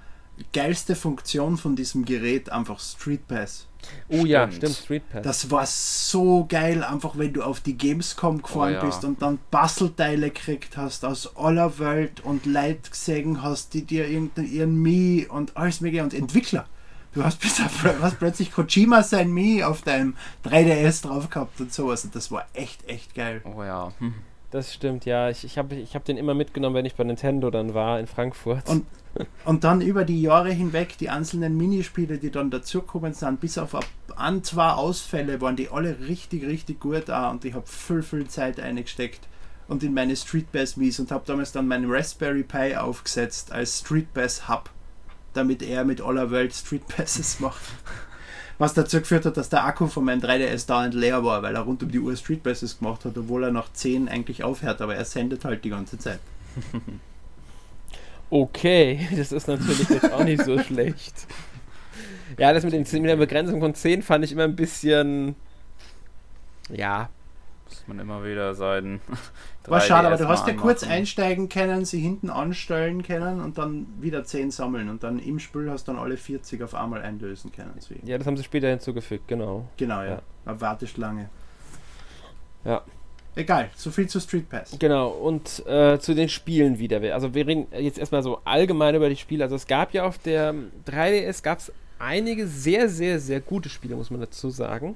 Geilste 0.54 0.96
Funktion 0.96 1.58
von 1.58 1.76
diesem 1.76 2.06
Gerät 2.06 2.52
einfach 2.52 2.80
Street 2.80 3.28
Pass. 3.28 3.68
Oh 4.08 4.16
stimmt. 4.18 4.28
ja, 4.28 4.52
stimmt, 4.52 4.76
Street 4.76 5.10
Pass. 5.10 5.24
Das 5.24 5.52
war 5.52 5.66
so 5.66 6.46
geil, 6.48 6.84
einfach 6.84 7.18
wenn 7.18 7.34
du 7.34 7.44
auf 7.44 7.60
die 7.60 7.76
Gamescom 7.76 8.42
gefahren 8.42 8.74
oh, 8.74 8.76
ja. 8.76 8.86
bist 8.86 9.04
und 9.04 9.22
dann 9.22 9.40
Bastelteile 9.50 10.30
gekriegt 10.30 10.78
hast 10.78 11.06
aus 11.06 11.36
aller 11.36 11.80
Welt 11.80 12.22
und 12.22 12.46
Leute 12.46 12.90
gesehen 12.90 13.42
hast, 13.42 13.74
die 13.74 13.84
dir 13.84 14.08
ihren 14.08 14.82
Mii 14.82 15.28
und 15.28 15.58
alles 15.58 15.82
mögliche 15.82 16.04
und 16.04 16.14
Entwickler 16.14 16.68
Du 17.18 17.24
hast, 17.24 17.42
bis 17.42 17.60
auf, 17.60 17.84
hast 18.00 18.20
plötzlich 18.20 18.52
Kojima 18.52 19.02
sein 19.02 19.32
Mi 19.34 19.64
auf 19.64 19.82
deinem 19.82 20.16
3DS 20.46 21.02
drauf 21.02 21.32
gehabt 21.32 21.60
und 21.60 21.74
sowas. 21.74 22.06
Und 22.06 22.14
das 22.14 22.30
war 22.30 22.46
echt, 22.54 22.88
echt 22.88 23.16
geil. 23.16 23.42
Oh 23.44 23.64
ja. 23.64 23.92
Hm. 23.98 24.14
Das 24.52 24.72
stimmt, 24.72 25.06
ja. 25.06 25.28
Ich, 25.32 25.44
ich 25.44 25.58
habe 25.58 25.74
ich 25.74 25.96
hab 25.96 26.06
den 26.06 26.16
immer 26.18 26.36
mitgenommen, 26.36 26.76
wenn 26.76 26.86
ich 26.86 26.94
bei 26.94 27.04
Nintendo 27.04 27.50
dann 27.50 27.74
war 27.74 28.00
in 28.00 28.06
Frankfurt. 28.06 28.70
Und, 28.70 28.86
und 29.46 29.64
dann 29.64 29.82
über 29.82 30.06
die 30.06 30.22
Jahre 30.22 30.52
hinweg 30.52 30.96
die 31.00 31.10
einzelnen 31.10 31.58
Minispiele, 31.58 32.20
die 32.20 32.30
dann 32.30 32.52
dazugekommen 32.52 33.16
sind, 33.16 33.42
bis 33.42 33.58
auf 33.58 33.76
ein, 34.16 34.44
zwei 34.44 34.70
Ausfälle, 34.70 35.42
waren 35.42 35.56
die 35.56 35.70
alle 35.70 35.98
richtig, 36.02 36.46
richtig 36.46 36.80
gut 36.80 37.10
auch. 37.10 37.32
Und 37.32 37.46
ich 37.46 37.56
habe 37.56 37.66
viel, 37.66 38.04
viel 38.04 38.28
Zeit 38.28 38.60
eingesteckt 38.60 39.28
und 39.68 39.82
in 39.82 39.96
meine 39.96 40.16
Street 40.16 40.52
Bass 40.52 40.78
Mies 40.78 41.00
und 41.00 41.10
habe 41.10 41.24
damals 41.26 41.52
dann 41.52 41.68
meinen 41.68 41.90
Raspberry 41.90 42.44
Pi 42.44 42.76
aufgesetzt 42.76 43.52
als 43.52 43.80
Street 43.80 44.14
Bass 44.14 44.48
Hub 44.48 44.70
damit 45.38 45.62
er 45.62 45.86
mit 45.86 46.02
aller 46.02 46.32
Welt 46.32 46.54
Street 46.54 46.88
Passes 46.88 47.40
macht. 47.40 47.62
Was 48.58 48.74
dazu 48.74 49.00
geführt 49.00 49.26
hat, 49.26 49.38
dass 49.38 49.50
der 49.50 49.64
Akku 49.66 49.88
von 49.88 50.04
meinem 50.04 50.20
3DS 50.20 50.68
dauernd 50.68 50.96
leer 50.96 51.24
war, 51.24 51.44
weil 51.44 51.56
er 51.56 51.62
rund 51.62 51.84
um 51.84 51.92
die 51.92 52.00
Uhr 52.00 52.16
Street 52.16 52.44
Passes 52.44 52.80
gemacht 52.80 53.06
hat, 53.06 53.18
obwohl 53.18 53.44
er 53.44 53.52
nach 53.52 53.72
10 53.72 54.10
eigentlich 54.10 54.44
aufhört, 54.44 54.82
aber 54.82 54.96
er 54.96 55.06
sendet 55.06 55.46
halt 55.46 55.64
die 55.64 55.70
ganze 55.70 55.98
Zeit. 55.98 56.20
Okay, 58.30 59.08
das 59.16 59.32
ist 59.32 59.48
natürlich 59.48 59.88
jetzt 59.88 60.12
auch 60.12 60.24
nicht 60.24 60.44
so 60.44 60.60
schlecht. 60.64 61.14
Ja, 62.38 62.52
das 62.52 62.66
mit, 62.66 62.74
den, 62.74 62.82
mit 62.82 63.10
der 63.10 63.16
Begrenzung 63.16 63.62
von 63.62 63.74
10 63.74 64.04
fand 64.04 64.26
ich 64.26 64.34
immer 64.34 64.44
ein 64.44 64.56
bisschen. 64.56 65.36
Ja, 66.70 67.10
muss 67.70 67.88
man 67.88 68.00
immer 68.00 68.24
wieder 68.24 68.54
sein. 68.56 69.02
War 69.68 69.82
schade, 69.82 70.08
aber 70.08 70.18
du 70.18 70.28
hast 70.28 70.48
ja 70.48 70.54
kurz 70.54 70.84
einsteigen 70.84 71.50
können, 71.50 71.84
sie 71.86 72.00
hinten 72.00 72.30
anstellen 72.30 73.04
können 73.04 73.42
und 73.42 73.58
dann 73.58 73.88
wieder 74.00 74.24
10 74.24 74.52
sammeln 74.52 74.90
und 74.90 75.04
dann 75.04 75.20
im 75.20 75.40
Spiel 75.40 75.70
hast 75.70 75.88
du 75.88 75.92
dann 75.92 76.02
alle 76.02 76.18
40 76.18 76.64
auf 76.64 76.74
einmal 76.74 77.02
einlösen 77.02 77.52
können. 77.52 77.72
Deswegen. 77.76 78.08
Ja, 78.08 78.18
das 78.18 78.26
haben 78.26 78.38
sie 78.38 78.44
später 78.44 78.70
hinzugefügt, 78.70 79.28
genau. 79.28 79.68
Genau, 79.78 80.02
ja. 80.02 80.22
ja. 80.46 80.62
wartest 80.62 80.98
lange. 80.98 81.30
Ja. 82.64 82.82
Egal, 83.36 83.70
so 83.76 83.92
viel 83.92 84.08
zu 84.08 84.20
Street 84.20 84.50
Pass. 84.50 84.76
Genau, 84.80 85.10
und 85.10 85.64
äh, 85.68 86.00
zu 86.00 86.16
den 86.16 86.28
Spielen 86.28 86.80
wieder. 86.80 87.02
Also 87.14 87.36
wir 87.36 87.46
reden 87.46 87.68
jetzt 87.72 88.00
erstmal 88.00 88.24
so 88.24 88.40
allgemein 88.46 88.96
über 88.96 89.10
die 89.10 89.16
Spiele. 89.16 89.44
Also 89.44 89.56
es 89.56 89.68
gab 89.68 89.94
ja 89.94 90.06
auf 90.06 90.18
der 90.18 90.56
3DS 90.88 91.44
gab 91.44 91.60
es 91.60 91.72
einige 92.00 92.48
sehr, 92.48 92.90
sehr, 92.90 93.20
sehr 93.20 93.40
gute 93.40 93.70
Spiele, 93.70 93.96
muss 93.96 94.10
man 94.10 94.22
dazu 94.22 94.50
sagen. 94.50 94.96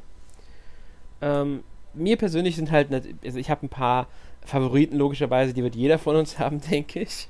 Ähm, 1.21 1.63
mir 1.93 2.17
persönlich 2.17 2.55
sind 2.55 2.71
halt, 2.71 2.89
also 3.23 3.37
ich 3.37 3.49
habe 3.49 3.65
ein 3.65 3.69
paar 3.69 4.07
Favoriten 4.45 4.97
logischerweise, 4.97 5.53
die 5.53 5.63
wird 5.63 5.75
jeder 5.75 5.99
von 5.99 6.15
uns 6.15 6.39
haben, 6.39 6.61
denke 6.61 7.01
ich. 7.01 7.27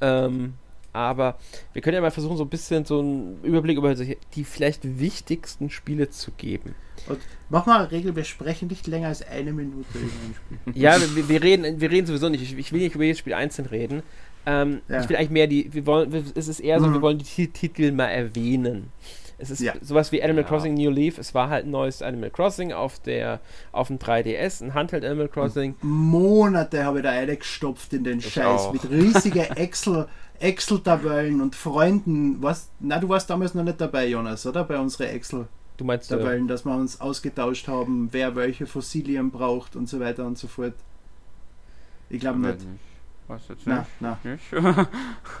Ähm, 0.00 0.54
aber 0.92 1.38
wir 1.74 1.82
können 1.82 1.94
ja 1.94 2.00
mal 2.00 2.10
versuchen, 2.10 2.38
so 2.38 2.44
ein 2.44 2.48
bisschen 2.48 2.86
so 2.86 3.00
einen 3.00 3.42
Überblick 3.42 3.76
über 3.76 3.94
die 3.94 4.44
vielleicht 4.44 4.98
wichtigsten 4.98 5.68
Spiele 5.68 6.08
zu 6.08 6.30
geben. 6.32 6.74
Und 7.06 7.18
mach 7.50 7.66
mal 7.66 7.80
eine 7.80 7.90
Regel, 7.90 8.16
wir 8.16 8.24
sprechen 8.24 8.68
nicht 8.68 8.86
länger 8.86 9.08
als 9.08 9.20
eine 9.22 9.52
Minute 9.52 9.86
über 9.92 10.06
ein 10.06 10.34
Spiel. 10.34 10.72
Ja, 10.82 10.98
wir, 10.98 11.28
wir, 11.28 11.42
reden, 11.42 11.80
wir 11.80 11.90
reden 11.90 12.06
sowieso 12.06 12.30
nicht. 12.30 12.42
Ich, 12.42 12.56
ich 12.56 12.72
will 12.72 12.80
nicht 12.80 12.94
über 12.94 13.04
jedes 13.04 13.18
Spiel 13.18 13.34
einzeln 13.34 13.66
reden. 13.66 14.02
Ähm, 14.46 14.80
ja. 14.88 15.02
Ich 15.02 15.08
will 15.08 15.16
eigentlich 15.16 15.30
mehr 15.30 15.46
die, 15.46 15.72
wir 15.74 15.84
wollen, 15.84 16.32
es 16.34 16.48
ist 16.48 16.60
eher 16.60 16.80
so, 16.80 16.86
mhm. 16.86 16.94
wir 16.94 17.02
wollen 17.02 17.18
die 17.18 17.48
Titel 17.48 17.92
mal 17.92 18.06
erwähnen. 18.06 18.90
Es 19.38 19.50
ist 19.50 19.60
ja. 19.60 19.74
sowas 19.82 20.12
wie 20.12 20.22
Animal 20.22 20.44
ja. 20.44 20.48
Crossing 20.48 20.74
New 20.74 20.90
Leaf. 20.90 21.18
Es 21.18 21.34
war 21.34 21.50
halt 21.50 21.66
ein 21.66 21.70
neues 21.70 22.00
Animal 22.00 22.30
Crossing 22.30 22.72
auf 22.72 22.98
der 23.00 23.40
auf 23.72 23.88
dem 23.88 23.98
3DS, 23.98 24.62
ein 24.62 24.74
Handheld 24.74 25.04
Animal 25.04 25.28
Crossing. 25.28 25.74
Monate 25.82 26.84
habe 26.84 26.98
ich 26.98 27.04
da 27.04 27.10
reingestopft 27.10 27.92
in 27.92 28.04
den 28.04 28.18
ich 28.18 28.32
Scheiß 28.32 28.62
auch. 28.62 28.72
mit 28.72 28.88
riesigen 28.90 29.44
Excel 29.56 30.06
Excel-Tabellen 30.38 31.40
und 31.40 31.54
Freunden. 31.54 32.42
Was? 32.42 32.70
Na, 32.80 32.98
du 32.98 33.08
warst 33.08 33.30
damals 33.30 33.54
noch 33.54 33.64
nicht 33.64 33.80
dabei, 33.80 34.06
Jonas, 34.06 34.46
oder? 34.46 34.64
Bei 34.64 34.78
unseren 34.78 35.08
Excel. 35.08 35.48
Du 35.76 35.84
meinst 35.84 36.10
Tabellen, 36.10 36.46
äh, 36.46 36.48
dass 36.48 36.64
wir 36.64 36.74
uns 36.74 37.00
ausgetauscht 37.00 37.68
haben, 37.68 38.08
wer 38.12 38.34
welche 38.36 38.66
Fossilien 38.66 39.30
braucht 39.30 39.76
und 39.76 39.88
so 39.88 40.00
weiter 40.00 40.26
und 40.26 40.38
so 40.38 40.46
fort. 40.46 40.74
Ich 42.08 42.20
glaube 42.20 42.38
nicht. 42.38 42.58
nicht. 42.58 42.68
Was 43.28 43.48
jetzt 43.48 43.66
nicht? 43.66 43.78
Na, 44.00 44.18
na. 44.22 44.86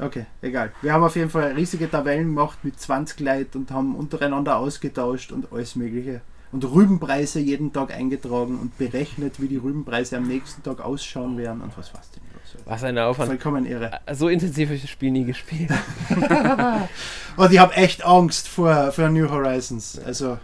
okay, 0.00 0.26
egal. 0.42 0.72
Wir 0.82 0.92
haben 0.92 1.04
auf 1.04 1.16
jeden 1.16 1.30
Fall 1.30 1.52
riesige 1.52 1.90
Tabellen 1.90 2.34
gemacht 2.34 2.58
mit 2.62 2.78
20 2.80 3.20
Leuten 3.20 3.58
und 3.58 3.70
haben 3.70 3.94
untereinander 3.94 4.56
ausgetauscht 4.56 5.32
und 5.32 5.52
alles 5.52 5.76
Mögliche. 5.76 6.20
Und 6.52 6.64
Rübenpreise 6.64 7.40
jeden 7.40 7.72
Tag 7.72 7.92
eingetragen 7.92 8.58
und 8.58 8.78
berechnet, 8.78 9.40
wie 9.40 9.48
die 9.48 9.56
Rübenpreise 9.56 10.16
am 10.16 10.26
nächsten 10.26 10.62
Tag 10.62 10.80
ausschauen 10.80 11.36
werden 11.36 11.60
und 11.60 11.76
was 11.76 11.92
was 11.92 12.10
denn. 12.12 12.22
Was 12.64 12.84
ein 12.84 12.98
Aufwand. 12.98 13.28
Vollkommen 13.28 13.66
irre. 13.66 14.00
So 14.12 14.28
intensiv 14.28 14.68
habe 14.68 14.76
ich 14.76 14.82
das 14.82 14.90
Spiel 14.90 15.10
nie 15.10 15.24
gespielt. 15.24 15.70
und 17.36 17.52
ich 17.52 17.58
habe 17.58 17.74
echt 17.74 18.04
Angst 18.04 18.48
vor, 18.48 18.92
vor 18.92 19.08
New 19.08 19.28
Horizons. 19.28 19.98
Also, 19.98 20.38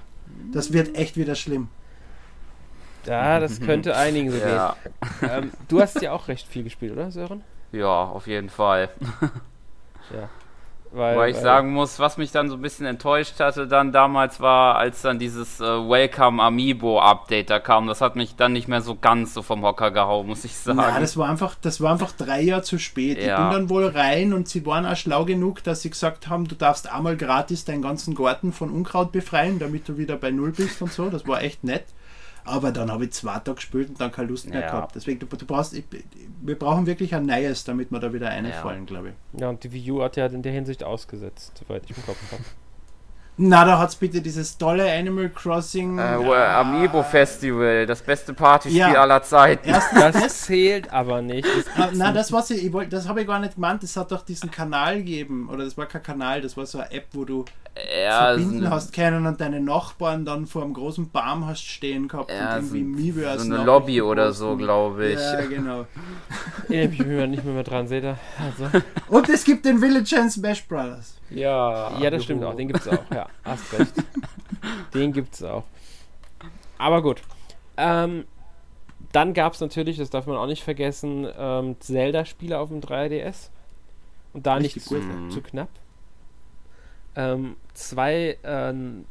das 0.53 0.72
wird 0.72 0.97
echt 0.97 1.16
wieder 1.16 1.34
schlimm. 1.34 1.68
Ja, 3.07 3.40
das 3.40 3.61
könnte 3.61 3.96
einigen 3.96 4.30
so 4.30 4.38
ja. 4.38 4.76
gehen. 5.20 5.30
Ähm, 5.30 5.53
du 5.68 5.80
hast 5.80 6.00
ja 6.03 6.12
auch 6.12 6.28
recht 6.28 6.46
viel 6.46 6.64
gespielt, 6.64 6.92
oder 6.92 7.11
Sören? 7.11 7.42
Ja, 7.72 8.05
auf 8.05 8.26
jeden 8.26 8.50
Fall. 8.50 8.90
ja. 10.14 10.28
Weil, 10.94 11.16
weil 11.16 11.30
ich 11.30 11.36
weil 11.36 11.42
sagen 11.42 11.72
muss, 11.72 11.98
was 11.98 12.18
mich 12.18 12.32
dann 12.32 12.50
so 12.50 12.57
ein 12.57 12.61
bisschen 12.61 12.84
enttäuscht 12.84 13.40
hatte, 13.40 13.66
dann 13.66 13.92
damals 13.92 14.40
war, 14.40 14.76
als 14.76 15.00
dann 15.00 15.18
dieses 15.18 15.59
äh, 15.59 15.64
Welcome 15.64 16.42
Amiibo 16.42 17.00
Update 17.00 17.48
da 17.48 17.61
kam, 17.61 17.86
das 17.86 18.03
hat 18.03 18.14
mich 18.14 18.36
dann 18.36 18.53
nicht 18.53 18.68
mehr 18.68 18.82
so 18.82 18.94
ganz 18.94 19.32
so 19.32 19.40
vom 19.40 19.62
Hocker 19.62 19.90
gehauen, 19.90 20.26
muss 20.26 20.44
ich 20.44 20.55
sagen. 20.55 20.78
Ja, 20.78 21.00
das 21.00 21.16
war 21.16 21.30
einfach, 21.30 21.55
das 21.62 21.80
war 21.80 21.92
einfach 21.92 22.12
drei 22.12 22.42
Jahre 22.42 22.62
zu 22.62 22.78
spät. 22.78 23.16
Ja. 23.16 23.22
Ich 23.22 23.42
bin 23.42 23.50
dann 23.53 23.70
wohl 23.70 23.86
rein 23.86 24.34
und 24.34 24.48
sie 24.48 24.66
waren 24.66 24.84
auch 24.84 24.96
schlau 24.96 25.24
genug, 25.24 25.64
dass 25.64 25.80
sie 25.80 25.88
gesagt 25.88 26.28
haben, 26.28 26.46
du 26.46 26.57
darfst 26.57 26.92
einmal 26.92 27.16
gratis 27.16 27.64
deinen 27.64 27.80
ganzen 27.80 28.14
Garten 28.14 28.53
von 28.53 28.70
Unkraut 28.70 29.12
befreien, 29.12 29.59
damit 29.59 29.88
du 29.88 29.96
wieder 29.96 30.16
bei 30.16 30.30
Null 30.30 30.53
bist 30.53 30.82
und 30.82 30.92
so. 30.92 31.09
Das 31.09 31.26
war 31.26 31.42
echt 31.42 31.64
nett. 31.64 31.84
Aber 32.45 32.72
dann 32.72 32.90
habe 32.90 33.05
ich 33.05 33.12
zwei 33.12 33.38
Tage 33.38 33.55
gespielt 33.55 33.90
und 33.90 34.01
dann 34.01 34.11
keine 34.11 34.28
Lust 34.28 34.49
mehr 34.49 34.61
ja. 34.61 34.70
gehabt. 34.70 34.95
Deswegen, 34.95 35.20
du, 35.20 35.26
du 35.26 35.47
brauchst, 35.47 35.74
ich, 35.74 35.84
wir 36.40 36.59
brauchen 36.59 36.86
wirklich 36.86 37.14
ein 37.14 37.26
neues, 37.26 37.64
damit 37.64 37.93
wir 37.93 38.01
da 38.01 38.12
wieder 38.12 38.30
einfallen, 38.30 38.80
ja. 38.80 38.86
glaube 38.86 39.09
ich. 39.11 39.40
Ja, 39.40 39.49
und 39.49 39.62
die 39.62 39.72
Wii 39.72 39.93
U 39.93 40.03
hat 40.03 40.16
ja 40.16 40.26
in 40.26 40.43
der 40.43 40.53
Hinsicht 40.53 40.82
ausgesetzt, 40.82 41.53
soweit 41.59 41.84
ich 41.88 41.97
im 41.97 42.05
Kopf 42.05 42.18
habe. 42.32 42.43
Na, 43.38 43.64
da 43.64 43.78
hat 43.78 43.88
es 43.88 43.97
bitte 43.97 44.20
dieses 44.20 44.59
tolle 44.59 44.93
Animal 44.93 45.30
Crossing. 45.30 45.99
Äh, 45.99 46.16
äh, 46.16 46.34
Amiibo 46.34 47.03
Festival, 47.03 47.86
das 47.86 48.03
beste 48.03 48.34
Partyspiel 48.34 48.78
ja. 48.78 49.01
aller 49.01 49.22
Zeiten. 49.22 49.72
das 49.95 50.43
zählt 50.43 50.93
aber 50.93 51.22
nicht. 51.22 51.49
Das 51.49 51.64
ah, 51.76 51.90
na, 51.95 52.12
das 52.12 52.30
was 52.30 52.51
ich, 52.51 52.66
ich 52.66 52.88
das 52.90 53.09
habe 53.09 53.22
ich 53.22 53.26
gar 53.26 53.38
nicht 53.38 53.55
gemeint. 53.55 53.82
Das 53.82 53.97
hat 53.97 54.12
doch 54.12 54.22
diesen 54.22 54.51
Kanal 54.51 54.99
gegeben. 54.99 55.49
Oder 55.51 55.64
das 55.64 55.78
war 55.78 55.86
kein 55.86 56.03
Kanal, 56.03 56.43
das 56.43 56.59
war 56.59 56.66
so 56.66 56.78
eine 56.78 56.93
App, 56.93 57.07
wo 57.12 57.24
du 57.24 57.47
ja, 57.77 58.27
verbinden 58.27 58.68
hast 58.70 58.93
können 58.93 59.27
und 59.27 59.41
deine 59.41 59.61
Nachbarn 59.61 60.25
dann 60.25 60.47
vor 60.47 60.62
einem 60.62 60.75
großen 60.75 61.11
Baum 61.11 61.47
hast 61.47 61.64
stehen 61.64 62.07
gehabt 62.09 62.31
ja, 62.31 62.59
und 62.59 62.75
irgendwie 62.75 63.12
so, 63.12 63.20
so 63.39 63.55
eine 63.55 63.64
Lobby 63.64 64.03
oder 64.03 64.33
so, 64.33 64.57
glaube 64.57 65.09
ich. 65.09 65.18
Ja, 65.18 65.41
genau. 65.47 65.87
ich 66.68 66.99
bin 66.99 67.31
nicht 67.31 67.45
mehr 67.45 67.62
dran, 67.62 67.89
seht 67.89 68.05
ihr. 68.05 68.18
Also. 68.39 68.79
Und 69.09 69.29
es 69.29 69.45
gibt 69.45 69.64
den 69.64 69.79
Village 69.79 70.14
and 70.18 70.31
Smash 70.31 70.66
Brothers. 70.66 71.16
Ja. 71.31 71.99
Ja, 71.99 72.11
das 72.11 72.25
stimmt 72.25 72.45
auch. 72.45 72.55
Den 72.55 72.68
gibt 72.68 72.81
es 72.81 72.89
auch. 72.89 73.05
Ja, 73.12 73.27
hast 73.45 73.73
recht. 73.73 73.95
Den 74.95 75.12
gibt 75.12 75.35
es 75.35 75.43
auch. 75.43 75.64
Aber 76.79 77.01
gut. 77.01 77.23
Ähm, 77.77 78.25
dann 79.12 79.35
gab 79.35 79.55
es 79.55 79.61
natürlich, 79.61 79.99
das 79.99 80.11
darf 80.11 80.27
man 80.27 80.37
auch 80.37 80.47
nicht 80.47 80.62
vergessen, 80.62 81.27
ähm, 81.39 81.77
Zelda-Spiele 81.81 82.59
auf 82.59 82.68
dem 82.68 82.81
3DS. 82.81 83.51
Und 84.33 84.47
da 84.47 84.59
nicht 84.59 84.81
zu, 84.81 85.01
zu, 85.29 85.43
knapp. 85.43 85.68
Ähm, 87.15 87.57
zwei 87.75 88.39
ähm, 88.43 89.05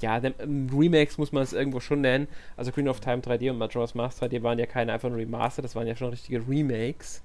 ja, 0.00 0.20
ähm, 0.22 0.68
Remakes 0.72 1.18
muss 1.18 1.32
man 1.32 1.42
es 1.42 1.52
irgendwo 1.52 1.80
schon 1.80 2.00
nennen. 2.00 2.28
Also 2.56 2.70
Queen 2.72 2.88
of 2.88 3.00
Time 3.00 3.18
3D 3.18 3.50
und 3.50 3.58
Majora's 3.58 3.94
Mask 3.94 4.22
3D 4.22 4.42
waren 4.42 4.58
ja 4.58 4.66
keine 4.66 4.92
einfach 4.92 5.08
nur 5.08 5.18
Remaster, 5.18 5.62
das 5.62 5.74
waren 5.74 5.86
ja 5.86 5.96
schon 5.96 6.10
richtige 6.10 6.46
Remakes. 6.48 7.22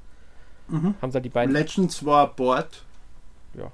Mhm. 0.68 0.96
Haben 1.02 1.12
sie 1.12 1.22
die 1.22 1.30
beiden. 1.30 1.54
Legends 1.54 2.04
war 2.04 2.36
Board. 2.36 2.84
Ja. 3.54 3.72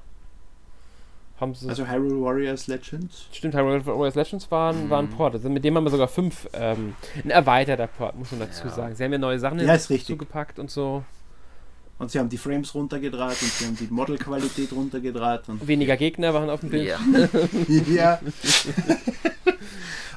Haben 1.39 1.55
sie 1.55 1.69
also 1.69 1.87
Hyrule 1.87 2.21
Warriors 2.21 2.67
Legends? 2.67 3.27
Stimmt, 3.31 3.55
Hyrule 3.55 3.85
Warriors 3.85 4.15
Legends 4.15 4.51
waren, 4.51 4.85
mhm. 4.85 4.89
waren 4.89 5.09
Port. 5.09 5.33
Also 5.33 5.49
mit 5.49 5.63
dem 5.63 5.75
haben 5.75 5.85
wir 5.85 5.89
sogar 5.89 6.07
fünf, 6.07 6.47
ähm, 6.53 6.95
ein 7.23 7.31
erweiterter 7.31 7.87
Port, 7.87 8.15
muss 8.15 8.31
man 8.31 8.41
dazu 8.41 8.67
ja. 8.67 8.73
sagen. 8.73 8.95
Sie 8.95 9.03
haben 9.03 9.11
ja 9.11 9.17
neue 9.17 9.39
Sachen 9.39 9.59
ja, 9.59 9.79
zugepackt 9.79 10.59
und 10.59 10.69
so. 10.69 11.03
Und 12.01 12.09
sie 12.09 12.17
haben 12.17 12.29
die 12.29 12.39
Frames 12.39 12.73
runtergedraht 12.73 13.39
und 13.43 13.51
sie 13.51 13.63
haben 13.63 13.75
die 13.75 13.85
Modelqualität 13.91 14.73
runtergedraht. 14.73 15.47
Und 15.47 15.67
Weniger 15.67 15.95
Gegner 15.97 16.33
waren 16.33 16.49
auf 16.49 16.61
dem 16.61 16.71
Bild. 16.71 16.87
Ja. 16.87 16.99
ja. 17.93 18.19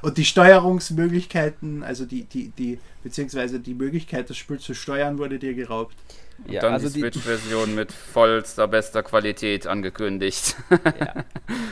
Und 0.01 0.17
die 0.17 0.25
Steuerungsmöglichkeiten, 0.25 1.83
also 1.83 2.07
die, 2.07 2.25
die, 2.25 2.49
die, 2.57 2.79
beziehungsweise 3.03 3.61
die 3.61 3.75
Möglichkeit, 3.75 4.31
das 4.31 4.39
Spiel 4.39 4.59
zu 4.59 4.73
steuern, 4.73 5.19
wurde 5.19 5.39
dir 5.39 5.53
geraubt. 5.53 5.95
Und 6.45 6.53
ja, 6.53 6.61
dann 6.61 6.75
also 6.75 6.89
die 6.89 7.01
Switch-Version 7.01 7.75
mit 7.75 7.93
vollster 7.93 8.69
bester 8.69 9.03
Qualität 9.03 9.67
angekündigt. 9.67 10.57
Ja. 10.85 11.25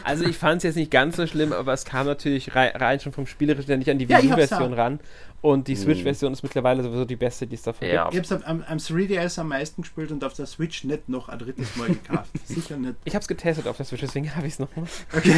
Also 0.05 0.25
ich 0.25 0.37
fand 0.37 0.59
es 0.59 0.63
jetzt 0.65 0.77
nicht 0.77 0.91
ganz 0.91 1.17
so 1.17 1.27
schlimm, 1.27 1.53
aber 1.53 1.73
es 1.73 1.85
kam 1.85 2.07
natürlich 2.07 2.55
rein, 2.57 2.75
rein 2.75 2.99
schon 2.99 3.13
vom 3.13 3.27
Spielerischen 3.27 3.79
nicht 3.79 3.91
an 3.91 3.99
die 3.99 4.09
Wii 4.09 4.33
U-Version 4.33 4.73
ran. 4.73 5.01
Und 5.43 5.69
die 5.69 5.75
mhm. 5.75 5.79
Switch-Version 5.79 6.33
ist 6.33 6.43
mittlerweile 6.43 6.83
sowieso 6.83 7.05
die 7.05 7.17
beste, 7.17 7.47
die 7.47 7.57
es 7.57 7.63
davon 7.63 7.87
ja. 7.89 8.09
gibt. 8.09 8.25
Ich 8.25 8.31
habe 8.31 8.41
es 8.41 8.47
am, 8.47 8.63
am 8.63 8.79
3DS 8.79 9.39
am 9.41 9.49
meisten 9.49 9.83
gespielt 9.83 10.11
und 10.13 10.25
auf 10.25 10.35
der 10.35 10.47
Switch 10.47 10.85
nicht 10.85 11.09
noch 11.09 11.29
ein 11.29 11.39
drittes 11.39 11.77
Mal 11.77 11.89
gekauft. 11.89 12.31
Sicher 12.45 12.77
nicht. 12.77 12.95
Ich 13.05 13.15
habe 13.15 13.23
es 13.23 13.29
getestet 13.29 13.67
auf 13.67 13.77
der 13.77 13.87
Switch, 13.87 14.01
deswegen 14.01 14.35
habe 14.35 14.47
ich 14.47 14.55
es 14.55 14.59
nochmal. 14.59 14.87
Okay. 15.15 15.35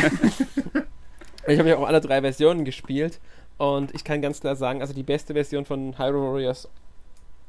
Ich 1.46 1.58
habe 1.58 1.68
ja 1.68 1.76
auch 1.76 1.86
alle 1.86 2.00
drei 2.00 2.20
Versionen 2.20 2.64
gespielt 2.64 3.18
und 3.58 3.94
ich 3.94 4.04
kann 4.04 4.22
ganz 4.22 4.40
klar 4.40 4.56
sagen, 4.56 4.80
also 4.80 4.94
die 4.94 5.02
beste 5.02 5.34
Version 5.34 5.64
von 5.64 5.98
Hyrule 5.98 6.32
Warriors 6.32 6.68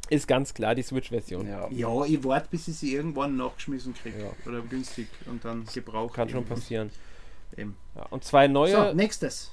ist 0.09 0.27
ganz 0.27 0.53
klar 0.53 0.75
die 0.75 0.83
Switch-Version. 0.83 1.47
Ja. 1.47 1.67
ja, 1.69 2.05
ich 2.05 2.23
warte, 2.23 2.47
bis 2.51 2.67
ich 2.67 2.77
sie 2.77 2.93
irgendwann 2.93 3.35
nachgeschmissen 3.37 3.93
kriege. 3.93 4.19
Ja. 4.19 4.49
Oder 4.49 4.61
günstig 4.61 5.07
und 5.25 5.43
dann 5.43 5.65
gebraucht. 5.73 6.13
Kann 6.13 6.29
schon 6.29 6.45
passieren. 6.45 6.91
Eben. 7.57 7.77
Ja, 7.95 8.05
und 8.09 8.23
zwei 8.23 8.47
neue. 8.47 8.71
So, 8.71 8.93
nächstes. 8.93 9.51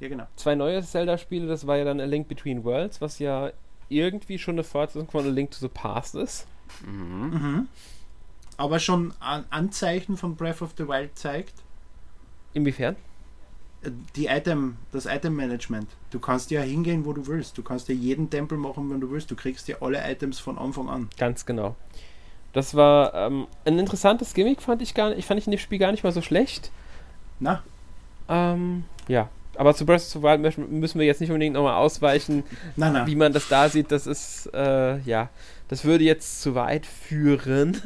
Ja, 0.00 0.08
genau. 0.08 0.26
Zwei 0.36 0.54
neue 0.54 0.82
Zelda-Spiele, 0.82 1.46
das 1.46 1.66
war 1.66 1.76
ja 1.76 1.84
dann 1.84 2.00
A 2.00 2.04
Link 2.04 2.28
Between 2.28 2.64
Worlds, 2.64 3.00
was 3.00 3.18
ja 3.18 3.52
irgendwie 3.88 4.38
schon 4.38 4.54
eine 4.54 4.64
Fortsetzung 4.64 5.10
von 5.10 5.26
A 5.26 5.28
Link 5.28 5.50
to 5.50 5.58
the 5.58 5.68
Past 5.68 6.14
ist. 6.14 6.46
Mhm. 6.86 7.30
Mhm. 7.30 7.68
Aber 8.56 8.78
schon 8.78 9.14
an 9.20 9.44
Anzeichen 9.50 10.16
von 10.16 10.36
Breath 10.36 10.62
of 10.62 10.74
the 10.76 10.86
Wild 10.88 11.16
zeigt. 11.16 11.54
Inwiefern? 12.54 12.96
Die 14.16 14.26
Item, 14.26 14.76
das 14.92 15.06
Item-Management. 15.06 15.88
Du 16.10 16.18
kannst 16.18 16.50
ja 16.50 16.60
hingehen, 16.60 17.04
wo 17.04 17.12
du 17.12 17.26
willst. 17.26 17.56
Du 17.56 17.62
kannst 17.62 17.88
ja 17.88 17.94
jeden 17.94 18.28
Tempel 18.30 18.58
machen, 18.58 18.90
wenn 18.90 19.00
du 19.00 19.10
willst. 19.10 19.30
Du 19.30 19.36
kriegst 19.36 19.68
ja 19.68 19.76
alle 19.80 20.00
Items 20.10 20.38
von 20.40 20.58
Anfang 20.58 20.88
an. 20.88 21.08
Ganz 21.16 21.46
genau. 21.46 21.76
Das 22.52 22.74
war 22.74 23.14
ähm, 23.14 23.46
ein 23.64 23.78
interessantes 23.78 24.34
Gimmick, 24.34 24.62
fand 24.62 24.82
ich 24.82 24.94
gar 24.94 25.10
nicht. 25.10 25.18
Ich 25.18 25.26
fand 25.26 25.38
ich 25.38 25.46
in 25.46 25.52
dem 25.52 25.60
Spiel 25.60 25.78
gar 25.78 25.92
nicht 25.92 26.02
mal 26.02 26.12
so 26.12 26.22
schlecht. 26.22 26.70
Na? 27.38 27.62
Ähm, 28.28 28.84
ja. 29.06 29.28
Aber 29.56 29.74
zu 29.74 29.84
Breath 29.84 30.02
of 30.02 30.08
the 30.08 30.22
Wild 30.22 30.70
müssen 30.70 31.00
wir 31.00 31.06
jetzt 31.06 31.20
nicht 31.20 31.30
unbedingt 31.30 31.54
nochmal 31.54 31.74
ausweichen, 31.74 32.44
na, 32.76 32.90
na. 32.90 33.06
wie 33.08 33.16
man 33.16 33.32
das 33.32 33.48
da 33.48 33.68
sieht. 33.68 33.90
Das 33.90 34.06
ist, 34.06 34.48
äh, 34.54 34.98
ja, 35.00 35.30
das 35.66 35.84
würde 35.84 36.04
jetzt 36.04 36.42
zu 36.42 36.54
weit 36.54 36.86
führen 36.86 37.82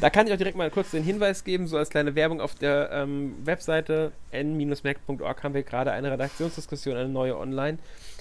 da 0.00 0.10
kann 0.10 0.26
ich 0.26 0.32
auch 0.32 0.38
direkt 0.38 0.56
mal 0.56 0.70
kurz 0.70 0.90
den 0.90 1.02
Hinweis 1.02 1.44
geben, 1.44 1.66
so 1.66 1.76
als 1.76 1.90
kleine 1.90 2.14
Werbung 2.14 2.40
auf 2.40 2.54
der 2.54 2.90
ähm, 2.92 3.34
Webseite 3.44 4.12
n-mac.org 4.30 5.42
haben 5.42 5.54
wir 5.54 5.62
gerade 5.62 5.92
eine 5.92 6.10
Redaktionsdiskussion, 6.10 6.96
eine 6.96 7.08
neue 7.08 7.38
online, 7.38 7.78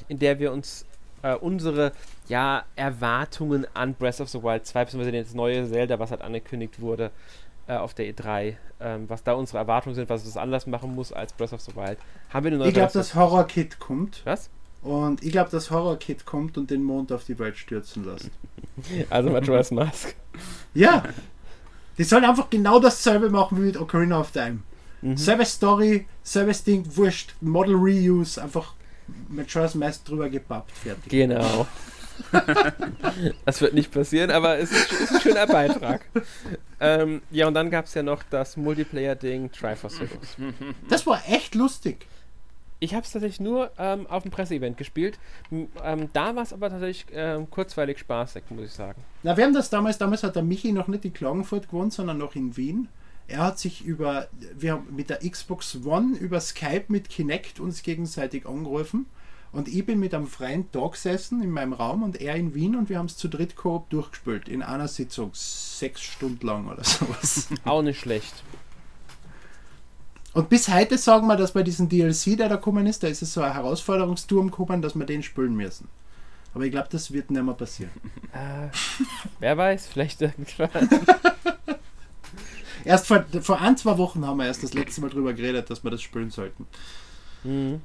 in 0.08 0.20
der 0.20 0.40
wir 0.40 0.52
uns 0.52 0.86
äh, 1.24 1.36
unsere 1.36 1.92
ja, 2.28 2.64
Erwartungen 2.76 3.68
an 3.74 3.94
Breath 3.94 4.22
of 4.22 4.30
the 4.30 4.42
Wild 4.42 4.66
2, 4.66 4.86
beziehungsweise 4.86 5.24
das 5.24 5.34
neue 5.34 5.68
Zelda, 5.70 6.00
was 6.00 6.12
halt 6.12 6.22
angekündigt 6.22 6.80
wurde 6.82 7.12
äh, 7.68 7.76
auf 7.76 7.94
der 7.94 8.06
E3, 8.08 8.56
ähm, 8.80 9.10
was 9.10 9.24
da 9.24 9.34
unsere 9.34 9.60
Erwartungen 9.60 9.96
sind, 9.96 10.10
was 10.10 10.26
es 10.26 10.38
anders 10.38 10.68
machen 10.68 10.96
muss 10.96 11.14
als 11.14 11.34
Breath 11.34 11.54
of 11.54 11.62
the 11.62 11.76
Wild. 11.76 11.98
Haben 12.30 12.46
wir 12.46 12.52
eine 12.52 12.58
neue 12.58 12.68
Ich 12.70 12.74
glaube, 12.74 12.94
das 12.94 13.16
Horror-Kit 13.16 13.80
kommt. 13.80 14.22
Was? 14.26 14.50
Und 14.82 15.24
ich 15.24 15.32
glaube, 15.32 15.50
das 15.52 15.70
Horror-Kit 15.70 16.26
kommt 16.26 16.58
und 16.58 16.72
den 16.72 16.84
Mond 16.84 17.12
auf 17.12 17.24
die 17.24 17.38
Welt 17.38 17.58
stürzen 17.58 18.06
lässt. 18.06 18.30
Also 19.10 19.30
Majora's 19.30 19.70
Mask. 19.72 20.16
Ja. 20.74 21.04
Die 21.98 22.04
sollen 22.04 22.24
einfach 22.24 22.50
genau 22.50 22.80
dasselbe 22.80 23.30
machen 23.30 23.58
wie 23.58 23.68
mit 23.68 23.78
Ocarina 23.78 24.20
of 24.20 24.32
Time. 24.32 24.60
Mhm. 25.02 25.18
Selbe 25.18 25.46
Story, 25.46 26.08
selbes 26.24 26.64
Ding, 26.64 26.86
wurscht, 26.96 27.36
Model 27.42 27.76
Reuse, 27.76 28.42
einfach 28.42 28.74
Majora's 29.30 29.76
Mask 29.76 30.06
drüber 30.06 30.30
gepappt, 30.30 30.72
fertig. 30.72 31.12
Genau. 31.12 31.68
das 33.46 33.62
wird 33.62 33.74
nicht 33.74 33.92
passieren, 33.92 34.32
aber 34.32 34.58
es 34.58 34.72
ist, 34.72 34.92
ist 34.92 35.12
ein 35.12 35.22
schöner 35.22 35.48
Beitrag. 35.48 36.06
ähm, 36.80 37.22
ja, 37.30 37.48
und 37.48 37.54
dann 37.54 37.70
gab 37.70 37.86
es 37.86 37.94
ja 37.94 38.04
noch 38.04 38.24
das 38.30 38.58
Multiplayer-Ding 38.58 39.52
Triforce 39.52 40.00
Heroes. 40.00 40.38
Das 40.90 41.06
war 41.06 41.22
echt 41.28 41.56
lustig. 41.56 42.08
Ich 42.84 42.96
habe 42.96 43.06
es 43.06 43.12
tatsächlich 43.12 43.40
nur 43.40 43.70
ähm, 43.78 44.08
auf 44.08 44.24
dem 44.24 44.32
Presseevent 44.32 44.76
gespielt. 44.76 45.20
Ähm, 45.52 46.10
da 46.14 46.36
war 46.36 46.42
es 46.42 46.52
aber 46.52 46.72
tatsächlich 46.72 47.06
ähm, 47.14 47.48
kurzweilig 47.52 48.00
spaßig, 48.00 48.44
muss 48.50 48.66
ich 48.66 48.72
sagen. 48.72 49.00
Na, 49.22 49.38
wir 49.38 49.44
haben 49.44 49.54
das 49.54 49.70
damals, 49.70 50.00
damals 50.00 50.24
hat 50.24 50.36
der 50.36 50.42
Michi 50.42 50.72
noch 50.72 50.88
nicht 50.88 51.06
in 51.06 51.14
Klagenfurt 51.14 51.68
gewohnt, 51.68 51.94
sondern 51.94 52.18
noch 52.18 52.34
in 52.36 52.58
Wien. 52.58 52.88
Er 53.28 53.44
hat 53.44 53.60
sich 53.60 53.86
über, 53.86 54.30
wir 54.58 54.74
haben 54.74 54.88
mit 54.96 55.12
der 55.12 55.20
Xbox 55.20 55.78
One 55.86 56.18
über 56.18 56.40
Skype 56.40 56.86
mit 56.88 57.08
Kinect 57.08 57.60
uns 57.60 57.84
gegenseitig 57.84 58.48
angerufen. 58.48 59.06
Und 59.52 59.68
ich 59.68 59.86
bin 59.86 60.00
mit 60.00 60.16
einem 60.16 60.28
freien 60.28 60.72
Tag 60.72 60.94
gesessen 60.94 61.44
in 61.44 61.52
meinem 61.52 61.74
Raum 61.74 62.02
und 62.02 62.20
er 62.20 62.36
in 62.36 62.56
Wien 62.56 62.76
und 62.76 62.90
wir 62.90 62.98
haben 62.98 63.06
es 63.08 63.18
zu 63.18 63.28
dritt 63.28 63.56
Koop 63.56 63.92
durchgespielt. 63.92 64.50
In 64.50 64.64
einer 64.64 64.88
Sitzung. 64.88 65.32
Sechs 65.34 66.02
Stunden 66.02 66.48
lang 66.48 66.68
oder 66.68 66.84
sowas. 66.84 67.48
Auch 67.64 67.84
nicht 67.84 68.00
schlecht. 68.00 68.44
Und 70.34 70.50
bis 70.50 70.70
heute 70.70 70.98
sagen 70.98 71.28
wir, 71.28 71.36
dass 71.36 71.52
bei 71.52 71.64
diesem 71.64 71.90
DLC, 71.90 72.38
der 72.38 72.48
da 72.48 72.56
gekommen 72.56 72.88
ist, 72.88 73.04
da 73.04 73.08
ist 73.08 73.22
es 73.22 73.34
so 73.34 73.42
ein 73.42 73.54
Herausforderungsturm 73.54 74.50
gekommen, 74.50 74.82
dass 74.82 74.96
wir 74.96 75.06
den 75.06 75.24
spielen 75.24 75.56
müssen. 75.56 75.90
Aber 76.54 76.64
ich 76.66 76.72
glaube, 76.72 76.88
das 76.90 77.12
wird 77.12 77.32
nicht 77.32 77.44
mehr 77.44 77.54
passieren. 77.54 77.92
Äh, 78.34 78.70
wer 79.42 79.58
weiß, 79.58 79.88
vielleicht 79.88 80.22
irgendwann. 80.22 80.90
erst 82.86 83.08
vor, 83.08 83.26
vor 83.42 83.60
ein, 83.60 83.76
zwei 83.76 83.98
Wochen 83.98 84.26
haben 84.26 84.38
wir 84.38 84.46
erst 84.46 84.64
das 84.64 84.74
letzte 84.74 85.02
Mal 85.02 85.10
drüber 85.10 85.34
geredet, 85.34 85.70
dass 85.70 85.84
wir 85.84 85.92
das 85.92 86.02
spielen 86.02 86.30
sollten. 86.30 86.66
Mhm. 87.44 87.82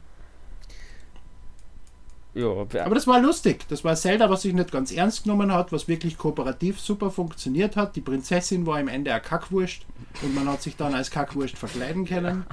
Ja, 2.36 2.50
aber 2.84 2.94
das 2.94 3.06
war 3.06 3.18
lustig. 3.18 3.64
Das 3.70 3.82
war 3.82 3.96
Zelda, 3.96 4.28
was 4.28 4.42
sich 4.42 4.52
nicht 4.52 4.70
ganz 4.70 4.92
ernst 4.92 5.24
genommen 5.24 5.54
hat, 5.54 5.72
was 5.72 5.88
wirklich 5.88 6.18
kooperativ 6.18 6.78
super 6.78 7.10
funktioniert 7.10 7.76
hat. 7.76 7.96
Die 7.96 8.02
Prinzessin 8.02 8.66
war 8.66 8.78
am 8.78 8.88
Ende 8.88 9.14
ein 9.14 9.22
Kackwurst 9.22 9.86
und 10.20 10.34
man 10.34 10.46
hat 10.46 10.60
sich 10.60 10.76
dann 10.76 10.94
als 10.94 11.10
Kackwurst 11.10 11.56
verkleiden 11.56 12.04
können. 12.04 12.44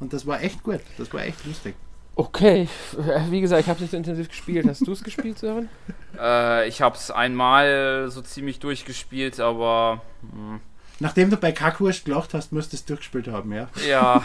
Und 0.00 0.12
das 0.12 0.26
war 0.26 0.42
echt 0.42 0.64
gut. 0.64 0.80
Das 0.98 1.14
war 1.14 1.22
echt 1.22 1.46
lustig. 1.46 1.76
Okay, 2.16 2.68
wie 3.28 3.40
gesagt, 3.40 3.62
ich 3.62 3.68
habe 3.68 3.80
nicht 3.80 3.92
so 3.92 3.96
intensiv 3.96 4.28
gespielt. 4.28 4.66
Hast 4.68 4.84
du 4.84 4.92
es 4.92 5.04
gespielt, 5.04 5.38
Sören? 5.38 5.68
Äh, 6.20 6.66
ich 6.66 6.82
habe 6.82 6.96
es 6.96 7.12
einmal 7.12 8.10
so 8.10 8.20
ziemlich 8.20 8.58
durchgespielt, 8.58 9.38
aber. 9.38 10.02
Mh. 10.22 10.30
Hm. 10.32 10.60
Nachdem 10.98 11.30
du 11.30 11.36
bei 11.36 11.52
Kackwurst 11.52 12.04
gelacht 12.04 12.34
hast, 12.34 12.52
müsstest 12.52 12.90
du 12.90 12.94
durchgespielt 12.94 13.28
haben, 13.28 13.52
ja? 13.52 13.68
Ja. 13.88 14.16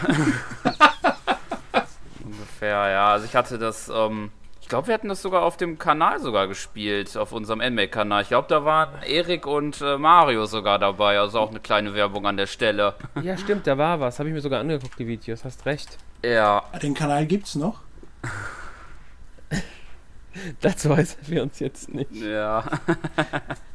Ungefähr, 2.24 2.90
ja. 2.90 3.12
Also 3.12 3.24
ich 3.24 3.36
hatte 3.36 3.56
das. 3.56 3.88
Ähm, 3.88 4.32
ich 4.66 4.68
glaube, 4.68 4.88
wir 4.88 4.94
hatten 4.94 5.08
das 5.08 5.22
sogar 5.22 5.44
auf 5.44 5.56
dem 5.56 5.78
Kanal 5.78 6.18
sogar 6.18 6.48
gespielt, 6.48 7.16
auf 7.16 7.30
unserem 7.30 7.60
NMAC-Kanal. 7.60 8.22
Ich 8.22 8.28
glaube, 8.30 8.48
da 8.48 8.64
waren 8.64 9.00
Erik 9.04 9.46
und 9.46 9.80
äh, 9.80 9.96
Mario 9.96 10.46
sogar 10.46 10.80
dabei, 10.80 11.20
also 11.20 11.38
auch 11.38 11.50
eine 11.50 11.60
kleine 11.60 11.94
Werbung 11.94 12.26
an 12.26 12.36
der 12.36 12.48
Stelle. 12.48 12.94
Ja, 13.22 13.38
stimmt, 13.38 13.68
da 13.68 13.78
war 13.78 14.00
was. 14.00 14.18
Habe 14.18 14.28
ich 14.28 14.34
mir 14.34 14.40
sogar 14.40 14.58
angeguckt, 14.58 14.98
die 14.98 15.06
Videos. 15.06 15.44
Hast 15.44 15.66
recht. 15.66 15.98
Ja. 16.24 16.64
Den 16.82 16.94
Kanal 16.94 17.26
gibt's 17.26 17.54
noch? 17.54 17.78
Dazu 20.60 20.90
äußern 20.90 21.22
wir 21.28 21.44
uns 21.44 21.60
jetzt 21.60 21.94
nicht. 21.94 22.16
Ja. 22.16 22.64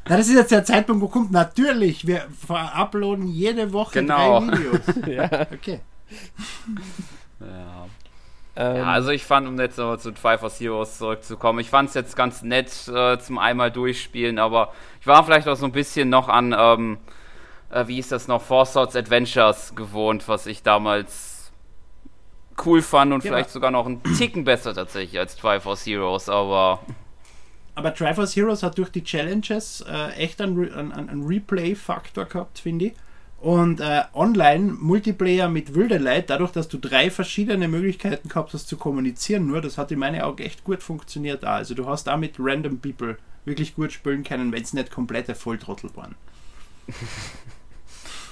Na, 0.09 0.17
das 0.17 0.27
ist 0.27 0.35
jetzt 0.35 0.51
der 0.51 0.65
Zeitpunkt, 0.65 1.01
wo 1.01 1.07
kommt 1.07 1.31
natürlich. 1.31 2.05
Wir 2.05 2.25
uploaden 2.49 3.29
jede 3.29 3.71
Woche 3.71 4.01
genau. 4.01 4.41
drei 4.41 4.57
Videos. 4.57 4.81
ja. 5.07 5.47
Okay. 5.53 5.79
Ähm, 8.55 8.77
ja, 8.77 8.83
also 8.85 9.11
ich 9.11 9.23
fand, 9.23 9.47
um 9.47 9.59
jetzt 9.59 9.77
nochmal 9.77 9.99
zu 9.99 10.13
Five 10.13 10.43
of 10.43 10.59
Heroes 10.59 10.97
zurückzukommen, 10.97 11.59
ich 11.59 11.69
fand 11.69 11.89
es 11.89 11.95
jetzt 11.95 12.15
ganz 12.15 12.41
nett 12.41 12.69
äh, 12.89 13.17
zum 13.17 13.37
einmal 13.37 13.71
durchspielen, 13.71 14.39
aber 14.39 14.73
ich 14.99 15.07
war 15.07 15.23
vielleicht 15.23 15.47
auch 15.47 15.55
so 15.55 15.65
ein 15.65 15.71
bisschen 15.71 16.09
noch 16.09 16.27
an, 16.27 16.53
ähm, 16.57 16.97
äh, 17.69 17.87
wie 17.87 17.97
ist 17.97 18.11
das 18.11 18.27
noch, 18.27 18.41
Four 18.41 18.65
Swords 18.65 18.95
Adventures 18.95 19.73
gewohnt, 19.75 20.27
was 20.27 20.47
ich 20.47 20.63
damals 20.63 21.51
cool 22.65 22.81
fand 22.81 23.13
und 23.13 23.23
ja, 23.23 23.31
vielleicht 23.31 23.51
sogar 23.51 23.71
noch 23.71 23.85
einen 23.85 24.03
Ticken 24.17 24.43
besser 24.43 24.73
tatsächlich 24.73 25.17
als 25.17 25.37
Triforce 25.37 25.85
Heroes, 25.85 26.27
aber... 26.27 26.79
Aber 27.73 27.93
Triforce 27.93 28.35
Heroes 28.35 28.63
hat 28.63 28.77
durch 28.77 28.89
die 28.89 29.03
Challenges 29.03 29.79
äh, 29.87 30.09
echt 30.15 30.41
einen, 30.41 30.73
einen, 30.73 30.91
einen 30.91 31.23
Replay-Faktor 31.25 32.25
gehabt, 32.25 32.59
finde 32.59 32.87
ich. 32.87 32.93
Und 33.41 33.79
äh, 33.79 34.03
Online-Multiplayer 34.13 35.49
mit 35.49 35.73
wilder 35.73 35.97
Leid, 35.97 36.29
dadurch, 36.29 36.51
dass 36.51 36.67
du 36.67 36.77
drei 36.77 37.09
verschiedene 37.09 37.67
Möglichkeiten 37.67 38.29
gehabt 38.29 38.53
hast 38.53 38.67
zu 38.67 38.77
kommunizieren, 38.77 39.47
nur 39.47 39.61
das 39.61 39.79
hat 39.79 39.91
in 39.91 39.97
meinen 39.97 40.21
Augen 40.21 40.43
echt 40.43 40.63
gut 40.63 40.83
funktioniert. 40.83 41.43
Auch. 41.43 41.53
Also 41.53 41.73
du 41.73 41.87
hast 41.87 42.05
da 42.05 42.17
mit 42.17 42.35
Random 42.37 42.77
People 42.77 43.17
wirklich 43.43 43.73
gut 43.73 43.91
spielen 43.91 44.23
können, 44.23 44.51
wenn 44.51 44.61
es 44.61 44.73
nicht 44.73 44.91
komplette 44.91 45.33
Volltrottel 45.33 45.89
waren. 45.95 46.13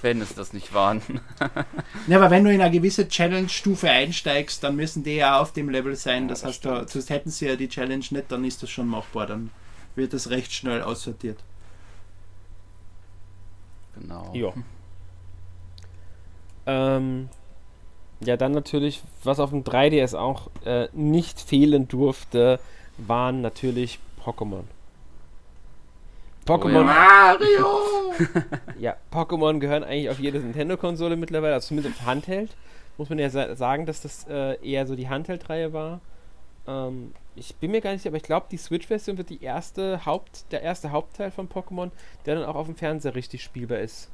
wenn 0.04 0.22
es 0.22 0.36
das 0.36 0.54
nicht 0.54 0.76
waren. 0.76 1.02
ja, 2.08 2.18
aber 2.18 2.30
wenn 2.30 2.44
du 2.44 2.54
in 2.54 2.62
eine 2.62 2.70
gewisse 2.70 3.08
Challenge-Stufe 3.08 3.90
einsteigst, 3.90 4.64
dann 4.64 4.76
müssen 4.76 5.02
die 5.02 5.16
ja 5.16 5.40
auf 5.40 5.54
dem 5.54 5.70
Level 5.70 5.96
sein. 5.96 6.28
Das, 6.28 6.42
ja, 6.42 6.48
das 6.50 6.56
heißt, 6.56 6.66
da, 6.66 6.88
sonst 6.88 7.10
hätten 7.10 7.32
sie 7.32 7.48
ja 7.48 7.56
die 7.56 7.68
Challenge 7.68 8.06
nicht, 8.12 8.32
dann 8.32 8.46
ist 8.46 8.62
das 8.62 8.70
schon 8.70 8.88
machbar. 8.88 9.26
Dann 9.26 9.50
wird 9.96 10.14
das 10.14 10.30
recht 10.30 10.54
schnell 10.54 10.84
aussortiert. 10.84 11.40
Genau. 14.00 14.32
Ja. 14.36 14.54
Ähm, 16.70 17.30
ja, 18.22 18.38
dann 18.38 18.52
natürlich, 18.52 19.02
was 19.24 19.40
auf 19.40 19.50
dem 19.50 19.64
3DS 19.64 20.16
auch 20.16 20.50
äh, 20.66 20.88
nicht 20.94 21.40
fehlen 21.40 21.88
durfte, 21.88 22.60
waren 22.98 23.42
natürlich 23.42 24.00
Pokémon. 24.24 24.64
Pokémon. 26.46 26.66
Oh, 26.66 26.70
ja. 26.70 26.84
Mario! 26.84 27.68
ja, 28.80 28.96
Pokémon 29.12 29.60
gehören 29.60 29.84
eigentlich 29.84 30.10
auf 30.10 30.20
jede 30.20 30.40
Nintendo-Konsole 30.40 31.16
mittlerweile, 31.16 31.54
also 31.54 31.70
zumindest 31.70 32.06
Handheld. 32.06 32.52
Muss 32.98 33.10
man 33.10 33.20
ja 33.20 33.30
sa 33.30 33.56
sagen, 33.56 33.86
dass 33.86 34.02
das 34.02 34.28
äh, 34.30 34.56
eher 34.62 34.86
so 34.86 34.96
die 34.96 35.10
Handheld-Reihe 35.10 35.72
war. 35.74 36.02
Ähm, 36.68 37.14
ich 37.36 37.56
bin 37.56 37.72
mir 37.72 37.82
gar 37.82 37.92
nicht 37.92 38.02
sicher, 38.02 38.12
aber 38.12 38.18
ich 38.18 38.24
glaube, 38.24 38.48
die 38.52 38.58
Switch-Version 38.58 39.18
wird 39.18 39.30
die 39.30 39.42
erste 39.42 40.06
Haupt, 40.06 40.52
der 40.52 40.62
erste 40.62 40.92
Hauptteil 40.92 41.32
von 41.32 41.48
Pokémon, 41.48 41.92
der 42.26 42.36
dann 42.36 42.44
auch 42.44 42.56
auf 42.56 42.68
dem 42.68 42.76
Fernseher 42.76 43.16
richtig 43.16 43.42
spielbar 43.44 43.80
ist. 43.80 44.10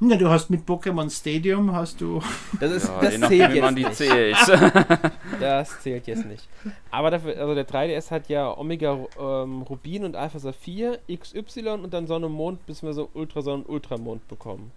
Ja, 0.00 0.16
du 0.16 0.28
hast 0.28 0.50
mit 0.50 0.68
Pokémon 0.68 1.08
Stadium 1.08 1.72
hast 1.72 2.02
du. 2.02 2.20
Das, 2.60 2.70
ist, 2.70 2.88
ja, 2.88 3.00
das 3.00 3.28
zählt 3.28 3.54
jetzt 3.54 3.74
nicht. 3.74 3.94
Zählt. 3.94 4.36
das 5.40 5.80
zählt 5.80 6.06
jetzt 6.06 6.26
nicht. 6.26 6.46
Aber 6.90 7.10
dafür, 7.10 7.38
also 7.38 7.54
der 7.54 7.66
3DS 7.66 8.10
hat 8.10 8.28
ja 8.28 8.54
Omega 8.56 8.98
ähm, 9.18 9.62
Rubin 9.62 10.04
und 10.04 10.14
Alpha 10.14 10.38
Saphir, 10.38 10.98
XY 11.10 11.68
und 11.82 11.94
dann 11.94 12.06
Sonne 12.06 12.26
und 12.26 12.32
Mond, 12.32 12.66
bis 12.66 12.82
wir 12.82 12.92
so 12.92 13.08
Ultrason 13.14 13.62
und 13.62 13.68
Ultramond 13.70 14.28
bekommen. 14.28 14.70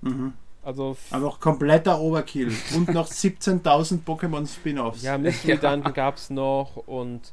Mhm. 0.00 0.32
Also 0.62 0.96
Aber 1.10 1.26
auch 1.26 1.38
kompletter 1.38 2.00
Overkill. 2.00 2.52
und 2.74 2.92
noch 2.92 3.08
17.000 3.08 4.04
Pokémon 4.04 4.46
Spin-Offs. 4.46 5.02
Ja, 5.02 5.18
Mystery 5.18 5.52
ja. 5.62 5.70
Dungeon 5.70 5.92
gab 5.92 6.16
es 6.16 6.30
noch 6.30 6.76
und 6.86 7.32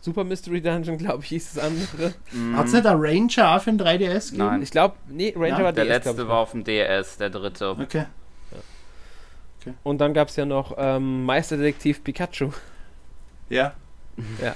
Super 0.00 0.24
Mystery 0.24 0.60
Dungeon, 0.60 0.96
glaube 0.96 1.22
ich, 1.22 1.28
hieß 1.30 1.54
das 1.54 1.64
andere. 1.64 2.14
Mm. 2.32 2.56
Hat 2.56 2.66
es 2.66 2.72
nicht 2.72 2.86
ein 2.86 2.96
Ranger 2.98 3.56
auf 3.56 3.64
dem 3.64 3.78
3DS 3.78 4.30
gegeben? 4.30 4.48
Nein. 4.48 4.62
Ich 4.62 4.70
glaube, 4.70 4.94
nee, 5.08 5.34
Ranger 5.36 5.58
ja? 5.58 5.64
war 5.64 5.72
der 5.72 5.84
DS, 5.84 6.04
letzte 6.04 6.28
war 6.28 6.38
auf 6.38 6.52
dem 6.52 6.64
DS, 6.64 7.16
der 7.16 7.30
dritte. 7.30 7.70
Okay. 7.70 8.04
okay. 9.60 9.74
Und 9.82 9.98
dann 9.98 10.14
gab 10.14 10.28
es 10.28 10.36
ja 10.36 10.44
noch 10.44 10.74
ähm, 10.78 11.24
Meisterdetektiv 11.24 12.04
Pikachu. 12.04 12.50
Ja. 13.48 13.72
ja. 14.42 14.54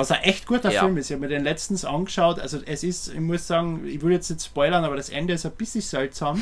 Was 0.00 0.12
ein 0.12 0.22
echt 0.22 0.46
guter 0.46 0.72
ja. 0.72 0.80
Film 0.80 0.96
ist. 0.96 1.10
Ich 1.10 1.12
habe 1.12 1.20
mir 1.20 1.28
den 1.28 1.44
letztens 1.44 1.84
angeschaut. 1.84 2.38
Also 2.38 2.58
es 2.64 2.82
ist, 2.82 3.12
ich 3.12 3.20
muss 3.20 3.46
sagen, 3.46 3.86
ich 3.86 4.00
will 4.00 4.12
jetzt 4.12 4.30
nicht 4.30 4.42
spoilern, 4.42 4.82
aber 4.82 4.96
das 4.96 5.10
Ende 5.10 5.34
ist 5.34 5.44
ein 5.44 5.52
bisschen 5.52 5.82
seltsam. 5.82 6.40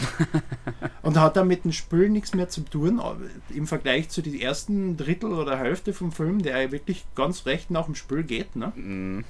und 1.03 1.19
hat 1.19 1.37
dann 1.37 1.49
mit 1.49 1.65
dem 1.65 1.73
Spiel 1.73 2.09
nichts 2.09 2.35
mehr 2.35 2.49
zu 2.49 2.61
tun. 2.61 3.03
Im 3.51 3.67
Vergleich 3.67 4.11
zu 4.11 4.23
den 4.23 4.41
ersten 4.41 4.97
Drittel 4.97 5.33
oder 5.33 5.59
Hälfte 5.59 5.93
vom 5.93 6.13
Film, 6.13 6.41
der 6.41 6.63
ja 6.63 6.71
wirklich 6.71 7.05
ganz 7.17 7.47
recht 7.47 7.73
nach 7.73 7.87
dem 7.87 7.97
Spiel 7.97 8.23
geht. 8.23 8.55
Ne? 8.55 8.69
Mm. 8.77 9.25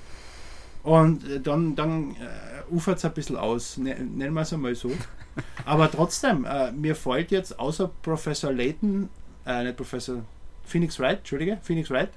Und 0.82 1.26
äh, 1.26 1.40
dann, 1.40 1.74
dann 1.74 2.10
äh, 2.16 2.70
ufert 2.70 2.98
es 2.98 3.06
ein 3.06 3.14
bisschen 3.14 3.36
aus, 3.36 3.78
ne, 3.78 3.94
nennen 3.94 4.34
wir 4.34 4.42
es 4.42 4.52
einmal 4.52 4.74
so. 4.74 4.92
Aber 5.64 5.90
trotzdem, 5.90 6.44
äh, 6.44 6.70
mir 6.72 6.94
fällt 6.94 7.30
jetzt 7.30 7.58
außer 7.58 7.90
Professor 8.02 8.52
Layton, 8.52 9.08
äh, 9.46 9.64
nicht 9.64 9.78
Professor 9.78 10.22
Phoenix 10.64 11.00
Wright, 11.00 11.20
Entschuldige, 11.20 11.56
Phoenix 11.62 11.88
Wright, 11.88 12.10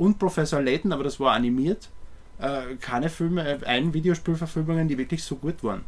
und 0.00 0.18
Professor 0.18 0.62
Layton, 0.62 0.92
aber 0.92 1.04
das 1.04 1.20
war 1.20 1.32
animiert. 1.32 1.90
Äh, 2.38 2.76
keine 2.80 3.10
Filme, 3.10 3.46
äh, 3.46 3.66
ein 3.66 3.92
Videospielverfilmungen, 3.92 4.88
die 4.88 4.96
wirklich 4.96 5.22
so 5.22 5.36
gut 5.36 5.62
waren. 5.62 5.84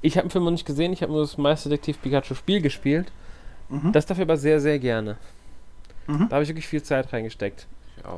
Ich 0.00 0.16
habe 0.16 0.26
den 0.26 0.30
Film 0.30 0.44
noch 0.44 0.50
nicht 0.50 0.64
gesehen, 0.64 0.94
ich 0.94 1.02
habe 1.02 1.12
nur 1.12 1.20
das 1.20 1.36
Meisterdetektiv 1.36 2.00
Pikachu 2.00 2.34
Spiel 2.34 2.62
gespielt. 2.62 3.12
Mhm. 3.68 3.92
Das 3.92 4.06
dafür 4.06 4.22
aber 4.22 4.38
sehr, 4.38 4.60
sehr 4.60 4.78
gerne. 4.78 5.18
Mhm. 6.06 6.28
Da 6.30 6.36
habe 6.36 6.42
ich 6.42 6.48
wirklich 6.48 6.66
viel 6.66 6.82
Zeit 6.82 7.12
reingesteckt. 7.12 7.66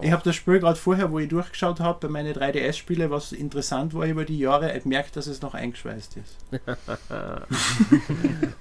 Ich 0.03 0.11
habe 0.11 0.22
das 0.24 0.35
Spiel 0.35 0.59
gerade 0.59 0.77
vorher, 0.77 1.12
wo 1.12 1.18
ich 1.18 1.29
durchgeschaut 1.29 1.79
habe, 1.81 1.99
bei 2.01 2.09
meinen 2.09 2.35
3DS-Spiele, 2.35 3.11
was 3.11 3.33
interessant 3.33 3.95
war 3.95 4.05
über 4.07 4.24
die 4.24 4.39
Jahre, 4.39 4.77
ich 4.77 4.85
merkt, 4.85 5.16
dass 5.16 5.27
es 5.27 5.43
noch 5.43 5.55
eingeschweißt 5.55 6.16
ist. 6.16 6.37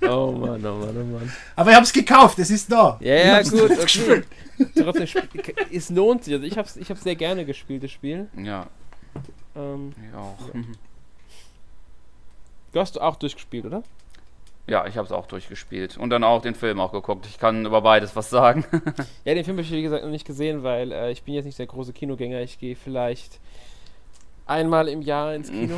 oh 0.07 0.31
Mann, 0.31 0.65
oh 0.65 0.75
Mann, 0.75 0.97
oh 0.97 1.17
Mann. 1.17 1.33
Aber 1.55 1.71
ich 1.71 1.75
habe 1.75 1.85
es 1.85 1.93
gekauft, 1.93 2.37
es 2.39 2.51
ist 2.51 2.71
da. 2.71 2.99
Ja, 3.01 3.15
ja, 3.15 3.41
gut, 3.41 3.71
okay. 3.71 4.23
Trotzdem, 4.75 5.07
es 5.71 5.89
lohnt 5.89 6.23
sich. 6.23 6.33
Also 6.33 6.45
ich 6.45 6.57
habe 6.57 6.67
es 6.67 6.77
ich 6.77 6.87
sehr 6.87 7.15
gerne 7.15 7.43
gespielt, 7.45 7.83
das 7.83 7.91
Spiel. 7.91 8.27
Ja. 8.37 8.67
Ähm, 9.55 9.93
ja. 10.11 10.19
auch. 10.19 10.49
Du 12.71 12.79
hast 12.79 12.99
auch 12.99 13.15
durchgespielt, 13.15 13.65
oder? 13.65 13.83
Ja, 14.67 14.87
ich 14.87 14.97
habe 14.97 15.05
es 15.05 15.11
auch 15.11 15.27
durchgespielt 15.27 15.97
und 15.97 16.09
dann 16.09 16.23
auch 16.23 16.41
den 16.41 16.55
Film 16.55 16.79
auch 16.79 16.91
geguckt. 16.91 17.27
Ich 17.27 17.37
kann 17.37 17.65
über 17.65 17.81
beides 17.81 18.15
was 18.15 18.31
sagen. 18.31 18.65
ja, 19.25 19.35
den 19.35 19.43
Film 19.43 19.57
habe 19.57 19.61
ich 19.61 19.71
wie 19.71 19.83
gesagt 19.83 20.03
noch 20.03 20.11
nicht 20.11 20.25
gesehen, 20.25 20.63
weil 20.63 20.91
äh, 20.91 21.11
ich 21.11 21.21
bin 21.21 21.35
jetzt 21.35 21.45
nicht 21.45 21.59
der 21.59 21.67
große 21.67 21.93
Kinogänger. 21.93 22.41
Ich 22.41 22.57
gehe 22.57 22.75
vielleicht 22.75 23.39
einmal 24.47 24.87
im 24.87 25.03
Jahr 25.03 25.35
ins 25.35 25.49
Kino, 25.49 25.77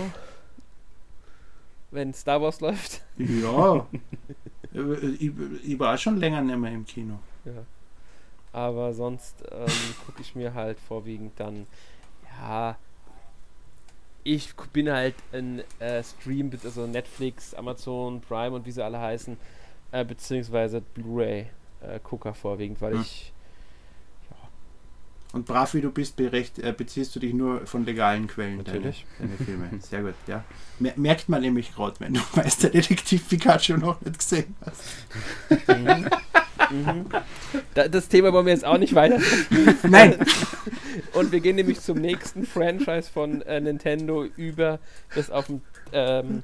wenn 1.92 2.14
Star 2.14 2.42
Wars 2.42 2.62
läuft. 2.62 3.02
Ja. 3.18 3.86
Äh, 4.76 5.08
ich, 5.20 5.32
ich 5.64 5.80
war 5.80 5.98
schon 5.98 6.18
länger 6.18 6.42
nicht 6.42 6.58
mehr 6.58 6.74
im 6.74 6.86
Kino. 6.86 7.20
Ja. 7.46 7.64
Aber 8.52 8.94
sonst 8.94 9.44
ähm, 9.50 9.96
gucke 10.06 10.22
ich 10.22 10.36
mir 10.36 10.54
halt 10.54 10.78
vorwiegend 10.78 11.40
dann, 11.40 11.68
ja, 12.38 12.76
ich 14.28 14.54
bin 14.74 14.92
halt 14.92 15.16
ein 15.32 15.64
äh, 15.80 16.04
Stream, 16.04 16.52
also 16.62 16.86
Netflix, 16.86 17.54
Amazon, 17.54 18.20
Prime 18.20 18.54
und 18.56 18.66
wie 18.66 18.72
sie 18.72 18.84
alle 18.84 19.00
heißen, 19.00 19.38
äh, 19.94 20.04
beziehungsweise 20.04 20.82
Blu-ray-Gucker 20.82 22.32
äh, 22.32 22.34
vorwiegend, 22.34 22.82
weil 22.82 22.96
hm. 22.96 23.02
ich. 23.02 23.34
Und 25.38 25.46
brav 25.46 25.76
wie 25.76 25.82
du 25.82 25.92
bist, 25.92 26.16
berecht, 26.16 26.58
äh, 26.58 26.74
beziehst 26.76 27.16
du 27.16 27.20
dich 27.20 27.32
nur 27.32 27.68
von 27.68 27.86
legalen 27.86 28.26
Quellen. 28.26 28.58
Natürlich. 28.58 29.06
Deine, 29.20 29.34
deine 29.34 29.46
Filme. 29.46 29.70
Sehr 29.82 30.02
gut, 30.02 30.16
ja. 30.26 30.44
Merkt 30.80 31.30
man 31.30 31.42
nämlich 31.42 31.76
gerade, 31.76 32.00
wenn 32.00 32.16
du 32.16 32.22
Meister 32.36 32.72
Detektiv 32.72 33.30
Pikachu 33.30 33.78
noch 33.78 34.02
nicht 34.02 34.18
gesehen 34.18 34.56
hast. 34.66 34.84
Mhm. 35.78 36.10
Mhm. 36.72 37.06
das 37.76 38.08
Thema 38.08 38.34
wollen 38.34 38.48
wir 38.48 38.54
jetzt 38.54 38.66
auch 38.66 38.80
nicht 38.80 38.96
weiter. 38.96 39.20
Nein. 39.88 40.18
Und 41.14 41.32
wir 41.32 41.40
gehen 41.40 41.56
nämlich 41.56 41.82
zum 41.82 42.00
nächsten 42.00 42.44
Franchise 42.44 43.12
von 43.12 43.44
äh, 43.44 43.62
Nintendo 43.62 44.24
über, 44.24 44.80
das 45.14 45.30
auf 45.30 45.46
dem 45.46 45.62
ähm, 45.94 46.42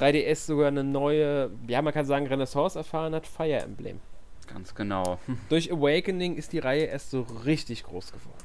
3DS 0.00 0.46
sogar 0.46 0.68
eine 0.68 0.82
neue, 0.82 1.50
ja, 1.68 1.82
man 1.82 1.92
kann 1.92 2.06
sagen, 2.06 2.26
Renaissance 2.26 2.78
erfahren 2.78 3.14
hat: 3.14 3.26
Fire 3.26 3.60
Emblem. 3.60 4.00
Ganz 4.46 4.74
genau. 4.74 5.18
Durch 5.48 5.72
Awakening 5.72 6.36
ist 6.36 6.52
die 6.52 6.58
Reihe 6.58 6.84
erst 6.84 7.10
so 7.10 7.26
richtig 7.44 7.84
groß 7.84 8.12
geworden. 8.12 8.44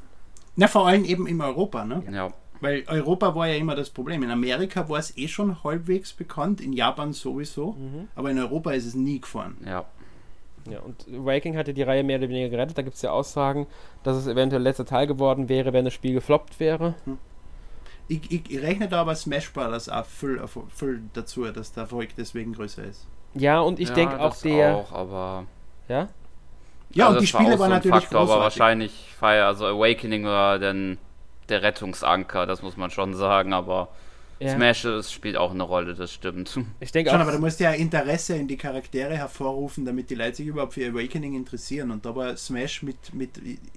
Na, 0.56 0.68
vor 0.68 0.88
allem 0.88 1.06
eben 1.06 1.28
in 1.28 1.42
Europa, 1.42 1.86
ne? 1.86 2.04
Ja. 2.12 2.34
Weil 2.62 2.84
Europa 2.88 3.36
war 3.36 3.48
ja 3.48 3.56
immer 3.56 3.76
das 3.76 3.90
Problem. 3.90 4.24
In 4.24 4.32
Amerika 4.32 4.90
war 4.90 5.00
es 5.00 5.16
eh 5.18 5.28
schon 5.28 5.64
halbwegs 5.64 6.12
bekannt, 6.12 6.60
in 6.60 6.74
Japan 6.74 7.14
sowieso, 7.14 7.74
mhm. 7.74 8.10
aber 8.16 8.32
in 8.32 8.40
Europa 8.40 8.72
ist 8.72 8.86
es 8.86 8.96
nie 8.96 9.22
gefahren. 9.22 9.58
Ja. 9.66 9.86
Ja, 10.70 10.80
und 10.82 11.06
Waking 11.08 11.56
hatte 11.58 11.74
die 11.74 11.84
Reihe 11.84 12.04
mehr 12.04 12.18
oder 12.18 12.30
weniger 12.30 12.50
gerettet. 12.50 12.78
Da 12.78 12.82
gibt 12.82 12.96
es 12.96 13.02
ja 13.02 13.12
Aussagen, 13.12 13.66
dass 14.04 14.18
es 14.18 14.28
eventuell 14.28 14.62
letzter 14.62 14.86
Teil 14.86 15.08
geworden 15.08 15.50
wäre, 15.50 15.74
wenn 15.74 15.86
das 15.86 15.94
Spiel 15.94 16.14
gefloppt 16.14 16.60
wäre. 16.60 16.96
Hm. 17.06 17.18
Ich, 18.08 18.32
ich, 18.32 18.52
ich, 18.52 18.62
rechne 18.62 18.88
da 18.88 19.02
aber 19.02 19.16
Smash 19.16 19.54
Bros. 19.54 19.88
auch 19.88 20.06
viel, 20.06 20.42
viel 20.76 21.02
dazu, 21.14 21.46
dass 21.46 21.72
der 21.72 21.84
Erfolg 21.84 22.10
deswegen 22.18 22.54
größer 22.54 22.84
ist. 22.84 23.08
Ja, 23.36 23.62
und 23.62 23.80
ich 23.80 23.90
ja, 23.90 23.96
denke 23.96 24.20
auch 24.20 24.36
der. 24.36 24.76
Auch, 24.76 24.92
aber. 24.92 25.46
Ja? 25.90 26.08
Ja, 26.92 27.08
also 27.08 27.18
und 27.18 27.24
die 27.24 27.28
Spiele 27.28 27.52
war 27.52 27.60
waren 27.60 27.70
so 27.70 27.76
natürlich 27.76 28.04
Faktor, 28.04 28.20
großartig. 28.22 28.34
aber 28.34 28.44
wahrscheinlich 28.44 28.92
Fire, 29.20 29.46
also 29.46 29.66
Awakening 29.66 30.26
war 30.26 30.58
dann 30.60 30.98
der 31.50 31.62
Rettungsanker, 31.62 32.46
das 32.46 32.62
muss 32.62 32.78
man 32.78 32.90
schon 32.90 33.14
sagen, 33.14 33.54
aber 33.54 33.90
ja. 34.40 34.56
Smash 34.56 34.84
das 34.84 35.12
spielt 35.12 35.36
auch 35.36 35.52
eine 35.52 35.64
Rolle, 35.64 35.96
das 35.96 36.14
stimmt. 36.14 36.58
Ich 36.80 36.92
denke 36.92 37.12
Schon, 37.12 37.20
aber 37.20 37.34
du 37.34 37.40
musst 37.40 37.60
ja 37.60 37.72
Interesse 37.72 38.36
in 38.36 38.48
die 38.48 38.56
Charaktere 38.56 39.18
hervorrufen, 39.18 39.84
damit 39.86 40.10
die 40.10 40.16
Leute 40.16 40.38
sich 40.38 40.48
überhaupt 40.48 40.76
für 40.76 40.88
Awakening 40.88 41.36
interessieren. 41.36 41.92
Und 41.92 42.06
da 42.06 42.16
war 42.16 42.38
Smash 42.38 42.82
mit, 42.82 43.14
mit 43.14 43.32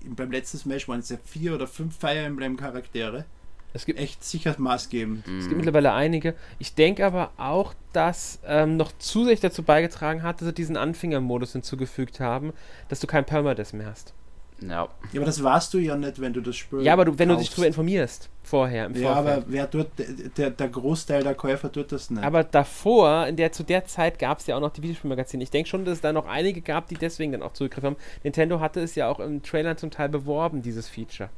beim 0.04 0.30
letzten 0.30 0.58
Smash 0.58 0.86
waren 0.86 1.00
es 1.00 1.08
ja 1.08 1.16
vier 1.24 1.54
oder 1.54 1.66
fünf 1.66 1.98
Fire 1.98 2.18
Emblem 2.18 2.56
Charaktere. 2.56 3.24
Es 3.72 3.86
gibt 3.86 3.98
echt 3.98 4.22
sicher 4.22 4.54
maßgebend. 4.58 5.26
Es 5.26 5.44
gibt 5.44 5.56
mittlerweile 5.56 5.92
einige. 5.92 6.34
Ich 6.58 6.74
denke 6.74 7.06
aber 7.06 7.30
auch, 7.38 7.74
dass 7.92 8.38
ähm, 8.46 8.76
noch 8.76 8.92
zusätzlich 8.98 9.40
dazu 9.40 9.62
beigetragen 9.62 10.22
hat, 10.22 10.40
dass 10.40 10.48
sie 10.48 10.54
diesen 10.54 10.76
Anfängermodus 10.76 11.52
hinzugefügt 11.52 12.20
haben, 12.20 12.52
dass 12.88 13.00
du 13.00 13.06
kein 13.06 13.24
Permadeath 13.24 13.72
mehr 13.72 13.86
hast. 13.86 14.14
Ja. 14.60 14.88
ja, 15.12 15.20
aber 15.20 15.24
das 15.24 15.42
warst 15.42 15.74
du 15.74 15.78
ja 15.78 15.96
nicht, 15.96 16.20
wenn 16.20 16.32
du 16.32 16.40
das 16.40 16.56
Spiel 16.56 16.82
Ja, 16.82 16.92
aber 16.92 17.04
du, 17.04 17.18
wenn 17.18 17.28
kaufst. 17.28 17.40
du 17.40 17.44
dich 17.44 17.50
darüber 17.50 17.66
informierst, 17.66 18.28
vorher. 18.42 18.86
Im 18.86 18.94
ja, 18.94 19.12
aber 19.12 19.42
wer 19.46 19.68
tut, 19.68 19.88
der, 20.36 20.50
der 20.50 20.68
Großteil 20.68 21.22
der 21.24 21.34
Käufer 21.34 21.70
tut 21.72 21.90
das 21.92 22.10
nicht. 22.10 22.22
Aber 22.22 22.44
davor, 22.44 23.26
in 23.26 23.36
der, 23.36 23.52
zu 23.52 23.64
der 23.64 23.86
Zeit 23.86 24.18
gab 24.18 24.38
es 24.38 24.46
ja 24.46 24.56
auch 24.56 24.60
noch 24.60 24.72
die 24.72 24.82
Videospielmagazine. 24.82 25.42
Ich 25.42 25.50
denke 25.50 25.68
schon, 25.68 25.84
dass 25.84 25.94
es 25.94 26.00
da 26.00 26.12
noch 26.12 26.26
einige 26.26 26.60
gab, 26.60 26.88
die 26.88 26.94
deswegen 26.94 27.32
dann 27.32 27.42
auch 27.42 27.54
zugegriffen 27.54 27.86
haben. 27.86 27.96
Nintendo 28.22 28.60
hatte 28.60 28.80
es 28.80 28.94
ja 28.94 29.08
auch 29.08 29.20
im 29.20 29.42
Trailer 29.42 29.76
zum 29.76 29.90
Teil 29.90 30.08
beworben, 30.08 30.62
dieses 30.62 30.88
Feature. 30.88 31.30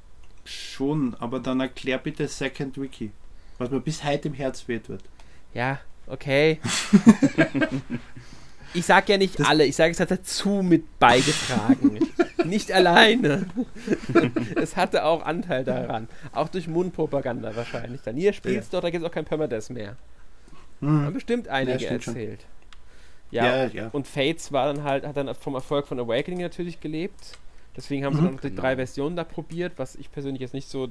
Schon, 0.44 1.16
aber 1.18 1.40
dann 1.40 1.60
erklär 1.60 1.98
bitte 1.98 2.28
Second 2.28 2.80
Wiki, 2.80 3.10
was 3.58 3.70
mir 3.70 3.80
bis 3.80 4.04
heute 4.04 4.28
im 4.28 4.34
Herz 4.34 4.68
weht 4.68 4.88
wird. 4.88 5.02
Ja, 5.54 5.80
okay. 6.06 6.60
ich 8.74 8.84
sag 8.84 9.08
ja 9.08 9.16
nicht 9.16 9.38
das 9.38 9.46
alle, 9.46 9.64
ich 9.64 9.76
sage, 9.76 9.92
es 9.92 10.00
hat 10.00 10.10
dazu 10.10 10.62
mit 10.62 10.98
beigetragen. 10.98 11.98
nicht 12.44 12.72
alleine. 12.72 13.46
es 14.56 14.76
hatte 14.76 15.04
auch 15.04 15.24
Anteil 15.24 15.64
daran. 15.64 16.08
Auch 16.32 16.48
durch 16.48 16.68
Mundpropaganda 16.68 17.56
wahrscheinlich. 17.56 18.02
Dann 18.02 18.16
hier 18.16 18.32
spielst 18.32 18.72
ja. 18.72 18.78
doch, 18.78 18.82
da 18.82 18.90
gibt 18.90 19.02
es 19.02 19.08
auch 19.08 19.14
kein 19.14 19.24
Permadeath 19.24 19.70
mehr. 19.70 19.96
Hm. 20.80 21.06
Haben 21.06 21.14
bestimmt 21.14 21.48
einige 21.48 21.84
ja, 21.84 21.90
erzählt. 21.90 22.44
Ja, 23.30 23.44
ja, 23.44 23.66
ja, 23.66 23.88
und 23.88 24.06
Fates 24.06 24.52
war 24.52 24.72
dann 24.72 24.84
halt, 24.84 25.04
hat 25.04 25.16
dann 25.16 25.34
vom 25.34 25.54
Erfolg 25.54 25.88
von 25.88 25.98
Awakening 25.98 26.40
natürlich 26.40 26.80
gelebt. 26.80 27.38
Deswegen 27.76 28.04
haben 28.04 28.14
mhm. 28.14 28.18
sie 28.18 28.24
dann 28.24 28.34
noch 28.34 28.40
die 28.40 28.50
genau. 28.50 28.62
drei 28.62 28.76
Versionen 28.76 29.16
da 29.16 29.24
probiert, 29.24 29.74
was 29.76 29.96
ich 29.96 30.10
persönlich 30.10 30.40
jetzt 30.40 30.54
nicht 30.54 30.68
so 30.68 30.90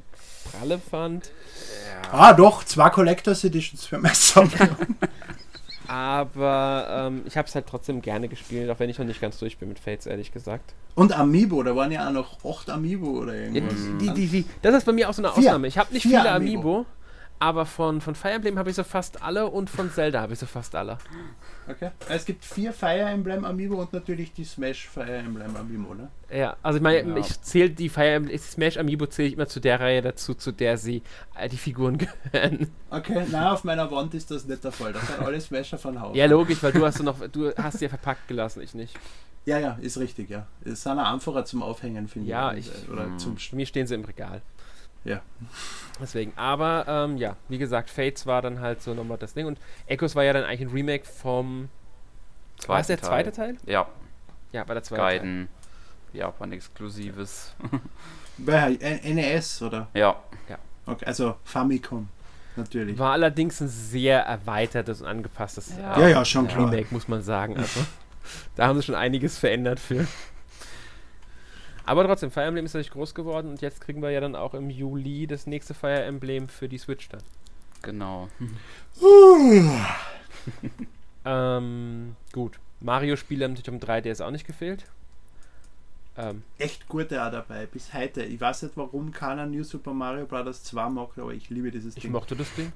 pralle 0.52 0.80
fand. 0.80 1.32
Ja. 2.04 2.12
Ah, 2.12 2.34
doch, 2.34 2.64
zwei 2.64 2.90
Collectors 2.90 3.44
Editions 3.44 3.86
für 3.86 4.00
Messer. 4.00 4.48
Aber 5.88 6.88
ähm, 6.90 7.24
ich 7.26 7.38
habe 7.38 7.48
es 7.48 7.56
halt 7.56 7.68
trotzdem 7.68 8.02
gerne 8.02 8.28
gespielt, 8.28 8.70
auch 8.70 8.80
wenn 8.80 8.90
ich 8.90 8.98
noch 8.98 9.06
nicht 9.06 9.22
ganz 9.22 9.38
durch 9.38 9.58
bin 9.58 9.70
mit 9.70 9.80
Fates, 9.80 10.06
ehrlich 10.06 10.32
gesagt. 10.32 10.74
Und 10.96 11.18
Amiibo, 11.18 11.62
da 11.62 11.76
waren 11.76 11.92
ja 11.92 12.08
auch 12.08 12.14
noch 12.14 12.44
8 12.44 12.70
Amiibo 12.70 13.08
oder 13.08 13.36
irgendwas. 13.36 13.78
Ja, 13.78 14.14
die, 14.14 14.14
die, 14.14 14.28
die, 14.28 14.46
das 14.62 14.76
ist 14.76 14.86
bei 14.86 14.94
mir 14.94 15.10
auch 15.10 15.14
so 15.14 15.22
eine 15.22 15.32
Ausnahme. 15.32 15.68
Ich 15.68 15.78
habe 15.78 15.94
nicht 15.94 16.04
viele 16.04 16.32
Amiibo. 16.32 16.60
Amiibo 16.60 16.86
aber 17.44 17.66
von, 17.66 18.00
von 18.00 18.16
Fire 18.16 18.32
Emblem 18.32 18.58
habe 18.58 18.70
ich 18.70 18.76
so 18.78 18.86
fast 18.86 19.22
alle 19.22 19.50
und 19.50 19.70
von 19.70 19.92
Zelda 19.92 20.22
habe 20.22 20.32
ich 20.32 20.40
so 20.40 20.46
fast 20.46 20.76
alle. 20.76 20.98
Okay. 21.70 21.92
Es 22.10 22.26
gibt 22.26 22.44
vier 22.44 22.74
Fire 22.74 23.10
Emblem 23.10 23.46
Amiibo 23.46 23.76
und 23.82 23.94
natürlich 23.94 24.34
die 24.34 24.44
Smash 24.44 24.88
Fire 24.88 25.12
Emblem 25.12 25.56
Amiibo, 25.56 25.94
ne? 25.94 26.10
Ja, 26.32 26.58
also 26.62 26.78
ich 26.78 26.84
meine, 26.84 27.10
ja. 27.10 27.18
ich 27.18 27.42
zähle 27.42 27.70
die 27.70 27.90
Fire 27.90 28.12
Emblem, 28.12 28.38
Smash 28.38 28.78
Amiibo 28.78 29.06
zähle 29.06 29.28
ich 29.30 29.34
immer 29.36 29.48
zu 29.48 29.60
der 29.60 29.80
Reihe 29.80 30.02
dazu, 30.02 30.34
zu 30.34 30.52
der 30.52 30.78
sie 30.78 31.02
äh, 31.36 31.48
die 31.50 31.58
Figuren 31.58 31.98
gehören. 32.32 32.70
Okay, 32.90 33.26
na 33.32 33.54
auf 33.54 33.64
meiner 33.64 33.90
Wand 33.92 34.14
ist 34.14 34.32
das 34.32 34.46
nicht 34.46 34.64
der 34.64 34.72
Fall. 34.72 34.94
Das 34.94 35.08
sind 35.08 35.20
alle 35.20 35.40
Smasher 35.40 35.78
von 35.78 36.00
Haus. 36.00 36.16
Ja, 36.16 36.26
logisch, 36.26 36.62
weil 36.62 36.72
du 36.72 36.86
hast 36.86 37.02
noch, 37.02 37.28
du 37.28 37.54
hast 37.56 37.80
sie 37.80 37.86
ja 37.86 37.90
verpackt 37.90 38.28
gelassen, 38.28 38.62
ich 38.62 38.74
nicht. 38.74 38.98
Ja, 39.46 39.60
ja, 39.60 39.78
ist 39.82 39.98
richtig, 39.98 40.30
ja. 40.30 40.48
Es 40.64 40.84
sind 40.84 41.00
einfacher 41.00 41.44
zum 41.44 41.64
Aufhängen, 41.64 42.08
finde 42.08 42.30
ja, 42.30 42.54
ich. 42.54 42.68
Ja, 42.68 42.74
ich. 42.82 42.90
Oder 42.90 43.08
mh. 43.08 43.18
zum 43.18 43.36
Mir 43.52 43.66
stehen 43.66 43.88
sie 43.88 43.96
im 43.96 44.06
Regal. 44.06 44.42
Ja. 45.04 45.22
Deswegen, 46.00 46.34
aber 46.36 46.86
ähm, 46.88 47.18
ja, 47.18 47.36
wie 47.50 47.58
gesagt, 47.58 47.90
Fates 47.90 48.26
war 48.26 48.42
dann 48.42 48.62
halt 48.62 48.82
so 48.82 48.94
nochmal 48.94 49.18
das 49.18 49.34
Ding 49.34 49.46
und 49.46 49.60
Echoes 49.86 50.16
war 50.16 50.24
ja 50.24 50.34
dann 50.34 50.44
eigentlich 50.44 50.62
ein 50.62 50.74
Remake 50.74 51.06
vom. 51.06 51.70
Zweiten 52.58 52.70
war 52.70 52.80
es 52.80 52.88
der 52.88 53.02
zweite 53.02 53.32
Teil? 53.32 53.58
Ja. 53.66 53.88
Ja, 54.52 54.68
war 54.68 54.76
der 54.76 54.84
zweite 54.84 55.02
Gaiden, 55.02 55.50
Teil. 56.12 56.20
Japan-exklusives. 56.22 57.56
NES, 58.38 59.62
oder? 59.62 59.88
Ja. 59.94 60.16
ja. 60.48 60.58
Okay, 60.86 61.06
also 61.06 61.36
Famicom. 61.44 62.08
Natürlich. 62.56 62.98
War 63.00 63.14
allerdings 63.14 63.62
ein 63.62 63.68
sehr 63.68 64.22
erweitertes 64.22 65.02
und 65.02 65.08
angepasstes 65.08 65.74
ja. 65.78 66.00
Ja, 66.00 66.08
ja, 66.08 66.26
schon 66.26 66.48
Remake, 66.48 66.88
muss 66.92 67.08
man 67.08 67.24
sagen. 67.24 67.58
Also, 67.58 67.80
da 68.56 68.68
haben 68.68 68.78
sie 68.78 68.84
schon 68.84 68.96
einiges 68.96 69.38
verändert 69.38 69.80
für. 69.80 70.08
Aber 71.86 72.06
trotzdem, 72.06 72.32
Fire 72.32 72.46
Emblem 72.46 72.66
ist 72.66 72.74
natürlich 72.74 72.92
groß 72.92 73.14
geworden 73.14 73.50
und 73.50 73.62
jetzt 73.62 73.82
kriegen 73.82 74.02
wir 74.02 74.10
ja 74.10 74.22
dann 74.22 74.36
auch 74.36 74.54
im 74.54 74.70
Juli 74.70 75.28
das 75.28 75.48
nächste 75.48 75.74
Fire 75.74 76.04
Emblem 76.04 76.48
für 76.48 76.70
die 76.70 76.78
Switch 76.78 77.10
dann. 77.10 77.22
Genau. 77.82 78.30
ähm, 81.26 82.16
gut. 82.32 82.60
Mario-Spiele 82.80 83.46
haben 83.46 83.54
natürlich 83.54 83.70
um 83.70 83.88
3DS 83.88 84.24
auch 84.24 84.32
nicht 84.32 84.48
gefehlt. 84.48 84.86
Ähm. 86.16 86.44
Echt 86.58 86.88
gute 86.88 87.26
auch 87.26 87.32
dabei, 87.32 87.66
bis 87.66 87.94
heute. 87.94 88.24
Ich 88.24 88.40
weiß 88.40 88.64
nicht, 88.64 88.78
warum 88.78 89.12
keiner 89.12 89.46
New 89.46 89.64
Super 89.64 89.94
Mario 89.94 90.26
Bros. 90.26 90.64
2 90.64 90.90
mag, 90.90 91.10
aber 91.18 91.34
ich 91.34 91.50
liebe 91.50 91.72
dieses 91.72 91.96
Ding. 91.96 92.04
Ich 92.06 92.10
mochte 92.10 92.36
das 92.36 92.54
Ding. 92.56 92.72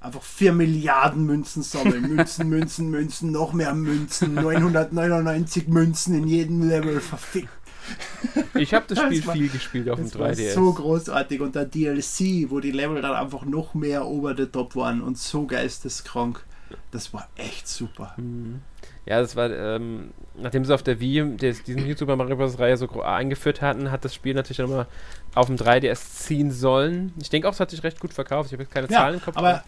Einfach 0.00 0.22
4 0.22 0.52
Milliarden 0.52 1.24
Münzen 1.24 1.62
sammeln. 1.62 2.14
Münzen, 2.14 2.48
Münzen, 2.48 2.90
Münzen, 2.90 3.32
noch 3.32 3.52
mehr 3.52 3.74
Münzen. 3.74 4.34
999 4.34 5.68
Münzen 5.68 6.14
in 6.14 6.26
jedem 6.26 6.68
Level. 6.68 7.00
Verfickt. 7.00 7.48
Ich 8.54 8.74
habe 8.74 8.86
das 8.88 8.98
Spiel 8.98 9.18
das 9.18 9.26
war, 9.26 9.34
viel 9.34 9.48
gespielt 9.48 9.88
auf 9.88 9.98
dem 9.98 10.08
3DS. 10.08 10.54
so 10.54 10.72
großartig 10.72 11.40
und 11.40 11.54
der 11.54 11.64
DLC, 11.64 12.50
wo 12.50 12.60
die 12.60 12.70
Level 12.72 13.00
dann 13.02 13.14
einfach 13.14 13.44
noch 13.44 13.74
mehr 13.74 14.06
over 14.06 14.34
the 14.36 14.46
top 14.46 14.76
waren 14.76 15.02
und 15.02 15.18
so 15.18 15.46
geisteskrank. 15.46 16.44
Das 16.90 17.12
war 17.12 17.28
echt 17.36 17.68
super. 17.68 18.14
Mhm. 18.16 18.60
Ja, 19.06 19.20
das 19.20 19.36
war, 19.36 19.50
ähm, 19.50 20.10
nachdem 20.34 20.64
sie 20.64 20.74
auf 20.74 20.82
der 20.82 20.98
Wii 20.98 21.36
des, 21.36 21.62
diesen 21.62 21.86
New 21.86 21.96
Super 21.96 22.16
Mario 22.16 22.36
Bros. 22.36 22.58
Reihe 22.58 22.76
so 22.76 22.88
eingeführt 23.02 23.62
hatten, 23.62 23.92
hat 23.92 24.04
das 24.04 24.14
Spiel 24.14 24.34
natürlich 24.34 24.58
nochmal 24.58 24.86
auf 25.34 25.46
dem 25.46 25.56
3DS 25.56 26.24
ziehen 26.24 26.50
sollen. 26.50 27.12
Ich 27.20 27.30
denke 27.30 27.48
auch, 27.48 27.52
es 27.52 27.60
hat 27.60 27.70
sich 27.70 27.84
recht 27.84 28.00
gut 28.00 28.12
verkauft. 28.12 28.48
Ich 28.48 28.52
habe 28.54 28.64
jetzt 28.64 28.72
keine 28.72 28.88
ja, 28.88 28.98
Zahlen 28.98 29.14
im 29.14 29.22
Kopf. 29.22 29.36
Aber 29.36 29.62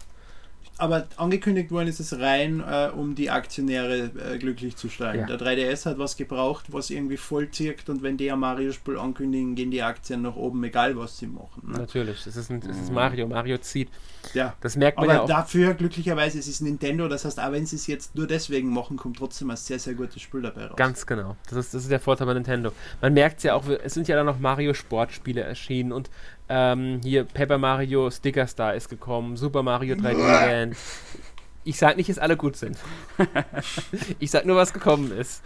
aber 0.79 1.07
angekündigt 1.17 1.71
worden 1.71 1.87
ist 1.87 1.99
es 1.99 2.19
rein, 2.19 2.61
äh, 2.61 2.89
um 2.95 3.15
die 3.15 3.29
Aktionäre 3.29 4.11
äh, 4.17 4.37
glücklich 4.37 4.75
zu 4.75 4.89
stellen. 4.89 5.27
Ja. 5.27 5.35
Der 5.35 5.39
3DS 5.39 5.85
hat 5.85 5.97
was 5.99 6.17
gebraucht, 6.17 6.65
was 6.69 6.89
irgendwie 6.89 7.17
voll 7.17 7.51
zirkt 7.51 7.89
und 7.89 8.01
wenn 8.01 8.17
die 8.17 8.31
ein 8.31 8.39
Mario-Spiel 8.39 8.97
ankündigen, 8.97 9.55
gehen 9.55 9.71
die 9.71 9.83
Aktien 9.83 10.21
nach 10.21 10.35
oben, 10.35 10.63
egal 10.63 10.97
was 10.97 11.17
sie 11.17 11.27
machen. 11.27 11.63
Ne? 11.67 11.79
Natürlich, 11.79 12.23
das 12.23 12.35
ist, 12.35 12.49
ein, 12.49 12.61
das 12.61 12.77
ist 12.77 12.91
Mario. 12.91 13.27
Mario 13.27 13.57
zieht. 13.57 13.89
Ja. 14.33 14.53
Das 14.61 14.75
merkt 14.75 14.97
man 14.97 15.05
aber 15.05 15.13
ja 15.13 15.21
auch. 15.21 15.27
dafür, 15.27 15.73
glücklicherweise, 15.73 16.39
es 16.39 16.47
ist 16.47 16.61
Nintendo, 16.61 17.07
das 17.07 17.25
heißt, 17.25 17.39
auch 17.39 17.51
wenn 17.51 17.65
sie 17.65 17.75
es 17.75 17.87
jetzt 17.87 18.15
nur 18.15 18.27
deswegen 18.27 18.69
machen, 18.69 18.97
kommt 18.97 19.17
trotzdem 19.17 19.49
ein 19.49 19.57
sehr, 19.57 19.79
sehr 19.79 19.93
gutes 19.93 20.21
Spiel 20.21 20.41
dabei 20.41 20.67
raus. 20.67 20.75
Ganz 20.75 21.05
genau. 21.05 21.35
Das 21.49 21.57
ist, 21.57 21.73
das 21.73 21.83
ist 21.83 21.91
der 21.91 21.99
Vorteil 21.99 22.27
bei 22.27 22.33
Nintendo. 22.33 22.71
Man 23.01 23.13
merkt 23.13 23.37
es 23.37 23.43
ja 23.43 23.55
auch, 23.55 23.63
es 23.67 23.93
sind 23.93 24.07
ja 24.07 24.15
dann 24.15 24.25
noch 24.25 24.39
Mario-Sportspiele 24.39 25.41
erschienen 25.41 25.91
und 25.91 26.09
ähm, 26.47 26.99
hier 27.03 27.25
Paper 27.25 27.57
Mario 27.57 28.09
Sticker 28.09 28.47
Star 28.47 28.75
ist 28.75 28.89
gekommen, 28.89 29.37
Super 29.37 29.63
Mario 29.63 29.95
3D 29.95 30.17
Land. 30.17 30.77
Ich 31.69 31.77
sag 31.77 31.97
nicht, 31.97 32.09
dass 32.09 32.17
alle 32.17 32.35
gut 32.35 32.55
sind. 32.55 32.79
ich 34.19 34.31
sag 34.31 34.43
nur, 34.43 34.55
was 34.55 34.73
gekommen 34.73 35.11
ist. 35.11 35.43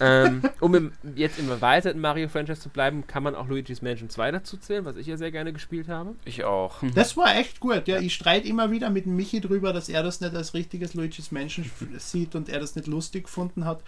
ähm, 0.00 0.42
um 0.60 0.74
im, 0.74 0.92
jetzt 1.16 1.38
im 1.38 1.48
erweiterten 1.48 1.98
Mario-Franchise 1.98 2.60
zu 2.60 2.68
bleiben, 2.68 3.06
kann 3.06 3.22
man 3.22 3.34
auch 3.34 3.48
Luigi's 3.48 3.80
Mansion 3.80 4.10
2 4.10 4.32
dazu 4.32 4.58
zählen, 4.58 4.84
was 4.84 4.96
ich 4.96 5.06
ja 5.06 5.16
sehr 5.16 5.30
gerne 5.30 5.50
gespielt 5.50 5.88
habe. 5.88 6.14
Ich 6.26 6.44
auch. 6.44 6.82
Das 6.94 7.16
war 7.16 7.34
echt 7.36 7.58
gut, 7.58 7.88
ja. 7.88 8.00
Ich 8.00 8.12
streite 8.12 8.46
immer 8.46 8.70
wieder 8.70 8.90
mit 8.90 9.06
Michi 9.06 9.40
drüber, 9.40 9.72
dass 9.72 9.88
er 9.88 10.02
das 10.02 10.20
nicht 10.20 10.34
als 10.36 10.52
richtiges 10.52 10.92
Luigi's 10.92 11.32
Mansion 11.32 11.64
sieht 11.96 12.34
und 12.34 12.50
er 12.50 12.60
das 12.60 12.76
nicht 12.76 12.86
lustig 12.86 13.24
gefunden 13.24 13.64
hat 13.64 13.82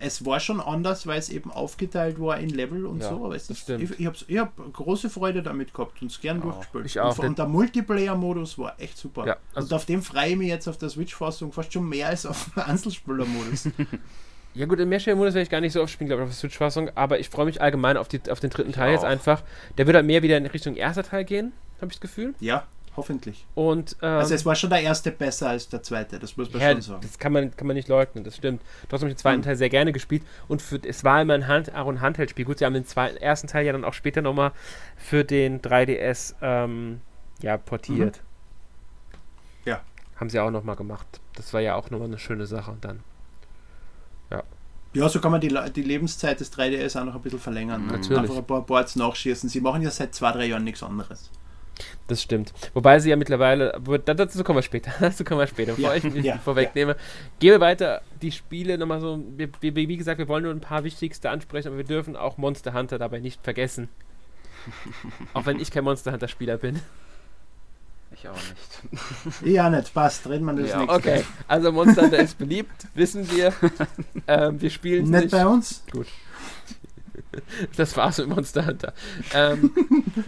es 0.00 0.24
war 0.24 0.40
schon 0.40 0.60
anders, 0.60 1.06
weil 1.06 1.18
es 1.18 1.28
eben 1.28 1.50
aufgeteilt 1.50 2.18
war 2.18 2.38
in 2.38 2.48
Level 2.48 2.86
und 2.86 3.00
ja, 3.00 3.10
so. 3.10 3.24
Aber 3.24 3.36
es 3.36 3.50
ist, 3.50 3.68
ich, 3.68 4.00
ich 4.00 4.06
habe 4.06 4.16
hab 4.38 4.72
große 4.72 5.10
Freude 5.10 5.42
damit 5.42 5.74
gehabt 5.74 6.00
und 6.00 6.10
es 6.10 6.20
gern 6.20 6.38
oh, 6.38 6.44
durchgespielt. 6.44 6.86
Ich 6.86 7.00
auch. 7.00 7.18
Und, 7.18 7.26
und 7.26 7.38
der 7.38 7.46
Multiplayer-Modus 7.46 8.58
war 8.58 8.80
echt 8.80 8.96
super. 8.96 9.26
Ja, 9.26 9.36
also 9.54 9.66
und 9.66 9.72
auf 9.74 9.84
dem 9.84 10.02
freue 10.02 10.30
ich 10.30 10.36
mich 10.36 10.48
jetzt 10.48 10.66
auf 10.68 10.78
der 10.78 10.88
Switch-Fassung 10.88 11.52
fast 11.52 11.72
schon 11.72 11.86
mehr 11.86 12.08
als 12.08 12.24
auf 12.24 12.50
den 12.56 12.62
Einzelspieler-Modus. 12.64 13.68
Ja 14.52 14.66
gut, 14.66 14.80
im 14.80 14.88
Mehrspieler-Modus 14.88 15.34
werde 15.34 15.44
ich 15.44 15.48
gar 15.50 15.60
nicht 15.60 15.72
so 15.72 15.80
oft 15.80 15.92
spielen, 15.92 16.08
glaube 16.08 16.22
ich, 16.22 16.24
auf 16.24 16.34
der 16.34 16.40
Switch-Fassung, 16.40 16.90
aber 16.96 17.20
ich 17.20 17.28
freue 17.28 17.44
mich 17.44 17.62
allgemein 17.62 17.96
auf, 17.96 18.08
die, 18.08 18.20
auf 18.28 18.40
den 18.40 18.50
dritten 18.50 18.70
ich 18.70 18.74
Teil 18.74 18.88
auch. 18.88 18.94
jetzt 18.94 19.04
einfach. 19.04 19.44
Der 19.78 19.86
wird 19.86 19.94
halt 19.94 20.06
mehr 20.06 20.24
wieder 20.24 20.36
in 20.36 20.44
Richtung 20.44 20.74
erster 20.74 21.04
Teil 21.04 21.24
gehen, 21.24 21.52
habe 21.76 21.86
ich 21.86 21.98
das 21.98 22.00
Gefühl. 22.00 22.34
Ja, 22.40 22.66
Hoffentlich. 23.00 23.46
Und, 23.54 23.96
ähm, 24.02 24.18
also 24.18 24.34
es 24.34 24.44
war 24.44 24.54
schon 24.54 24.68
der 24.68 24.82
erste 24.82 25.10
besser 25.10 25.48
als 25.48 25.70
der 25.70 25.82
zweite, 25.82 26.18
das 26.18 26.36
muss 26.36 26.52
man 26.52 26.60
ja, 26.60 26.72
schon 26.72 26.82
sagen. 26.82 27.00
Das 27.00 27.18
kann 27.18 27.32
man, 27.32 27.56
kann 27.56 27.66
man 27.66 27.74
nicht 27.74 27.88
leugnen, 27.88 28.24
das 28.24 28.36
stimmt. 28.36 28.60
Trotzdem 28.90 29.06
habe 29.06 29.08
ich 29.08 29.14
den 29.14 29.20
zweiten 29.20 29.40
mhm. 29.40 29.44
Teil 29.44 29.56
sehr 29.56 29.70
gerne 29.70 29.92
gespielt 29.92 30.22
und 30.48 30.60
für, 30.60 30.78
es 30.86 31.02
war 31.02 31.22
immer 31.22 31.32
ein 31.32 31.46
Hand, 31.46 31.74
auch 31.74 31.88
ein 31.88 32.02
Handheldspiel. 32.02 32.44
Gut, 32.44 32.58
sie 32.58 32.66
haben 32.66 32.74
den 32.74 32.84
zweiten, 32.84 33.16
ersten 33.16 33.48
Teil 33.48 33.64
ja 33.64 33.72
dann 33.72 33.86
auch 33.86 33.94
später 33.94 34.20
nochmal 34.20 34.52
für 34.98 35.24
den 35.24 35.62
3DS 35.62 36.34
ähm, 36.42 37.00
ja, 37.40 37.56
portiert. 37.56 38.20
Mhm. 39.64 39.70
Ja. 39.70 39.80
Haben 40.16 40.28
sie 40.28 40.38
auch 40.38 40.50
nochmal 40.50 40.76
gemacht. 40.76 41.06
Das 41.36 41.54
war 41.54 41.62
ja 41.62 41.76
auch 41.76 41.88
nochmal 41.88 42.08
eine 42.08 42.18
schöne 42.18 42.44
Sache 42.44 42.76
dann. 42.82 43.00
Ja. 44.30 44.42
Ja, 44.92 45.08
so 45.08 45.22
kann 45.22 45.32
man 45.32 45.40
die, 45.40 45.56
die 45.74 45.82
Lebenszeit 45.82 46.38
des 46.40 46.52
3DS 46.52 47.00
auch 47.00 47.06
noch 47.06 47.14
ein 47.14 47.22
bisschen 47.22 47.38
verlängern. 47.38 47.80
Mhm. 47.80 47.92
Natürlich. 47.92 48.18
Einfach 48.18 48.36
ein 48.36 48.46
paar 48.46 48.60
Boards 48.60 48.94
nachschießen. 48.94 49.48
Sie 49.48 49.62
machen 49.62 49.80
ja 49.80 49.90
seit 49.90 50.14
zwei, 50.14 50.32
drei 50.32 50.44
Jahren 50.44 50.64
nichts 50.64 50.82
anderes. 50.82 51.30
Das 52.06 52.22
stimmt. 52.22 52.52
Wobei 52.74 52.98
sie 52.98 53.10
ja 53.10 53.16
mittlerweile, 53.16 53.80
dazu 54.04 54.44
kommen 54.44 54.58
wir 54.58 54.62
später, 54.62 54.92
dazu 55.00 55.24
kommen 55.24 55.40
wir 55.40 55.46
später, 55.46 55.72
bevor 55.74 55.90
ja, 55.90 55.96
ich 55.96 56.04
mich 56.04 56.24
ja, 56.24 56.38
vorwegnehme. 56.44 56.92
Ja. 56.92 56.98
Gehen 57.38 57.52
wir 57.52 57.60
weiter, 57.60 58.02
die 58.22 58.32
Spiele 58.32 58.78
nochmal 58.78 59.00
so, 59.00 59.22
wir, 59.36 59.48
wir, 59.60 59.74
wie 59.74 59.96
gesagt, 59.96 60.18
wir 60.18 60.28
wollen 60.28 60.44
nur 60.44 60.52
ein 60.52 60.60
paar 60.60 60.84
wichtigste 60.84 61.30
ansprechen, 61.30 61.68
aber 61.68 61.76
wir 61.78 61.84
dürfen 61.84 62.16
auch 62.16 62.38
Monster 62.38 62.74
Hunter 62.74 62.98
dabei 62.98 63.20
nicht 63.20 63.42
vergessen. 63.42 63.88
auch 65.34 65.46
wenn 65.46 65.60
ich 65.60 65.70
kein 65.70 65.84
Monster 65.84 66.12
Hunter 66.12 66.28
Spieler 66.28 66.58
bin. 66.58 66.80
Ich 68.12 68.28
auch 68.28 68.34
nicht. 68.34 69.46
ja, 69.46 69.70
nicht, 69.70 69.94
passt, 69.94 70.28
reden 70.28 70.44
wir 70.44 70.54
das 70.54 70.70
ja, 70.70 70.78
nächste. 70.78 70.94
Okay, 70.96 71.24
also 71.46 71.70
Monster 71.70 72.02
Hunter 72.02 72.18
ist 72.18 72.36
beliebt, 72.38 72.88
wissen 72.94 73.30
wir. 73.30 73.52
Ähm, 74.26 74.60
wir 74.60 74.70
spielen 74.70 75.08
nicht. 75.10 75.22
Nicht 75.22 75.30
bei 75.30 75.46
uns? 75.46 75.84
Gut. 75.92 76.08
das 77.76 77.96
war's 77.96 78.18
mit 78.18 78.28
Monster 78.28 78.66
Hunter. 78.66 78.92
Ähm, 79.34 79.70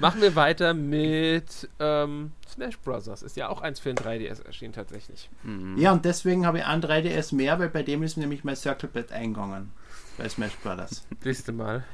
machen 0.01 0.21
wir 0.21 0.35
weiter 0.37 0.75
mit 0.75 1.69
ähm, 1.79 2.33
Smash 2.49 2.79
Bros. 2.79 3.07
Ist 3.07 3.37
ja 3.37 3.49
auch 3.49 3.63
eins 3.63 3.81
für 3.81 3.91
ein 3.91 3.97
3DS 3.97 4.45
erschienen 4.45 4.73
tatsächlich. 4.73 5.31
Mhm. 5.43 5.77
Ja, 5.79 5.93
und 5.93 6.05
deswegen 6.05 6.47
habe 6.47 6.59
ich 6.59 6.65
ein 6.65 6.83
3DS 6.83 7.35
mehr, 7.35 7.59
weil 7.59 7.69
bei 7.69 7.83
dem 7.83 8.03
ist 8.03 8.17
nämlich 8.17 8.45
mein 8.45 8.57
Circle 8.57 8.89
Pad 8.89 9.13
eingegangen. 9.13 9.73
Bei 10.19 10.29
Smash 10.29 10.57
Bros. 10.63 11.05
Siehst 11.21 11.49
du 11.49 11.53
mal. 11.53 11.85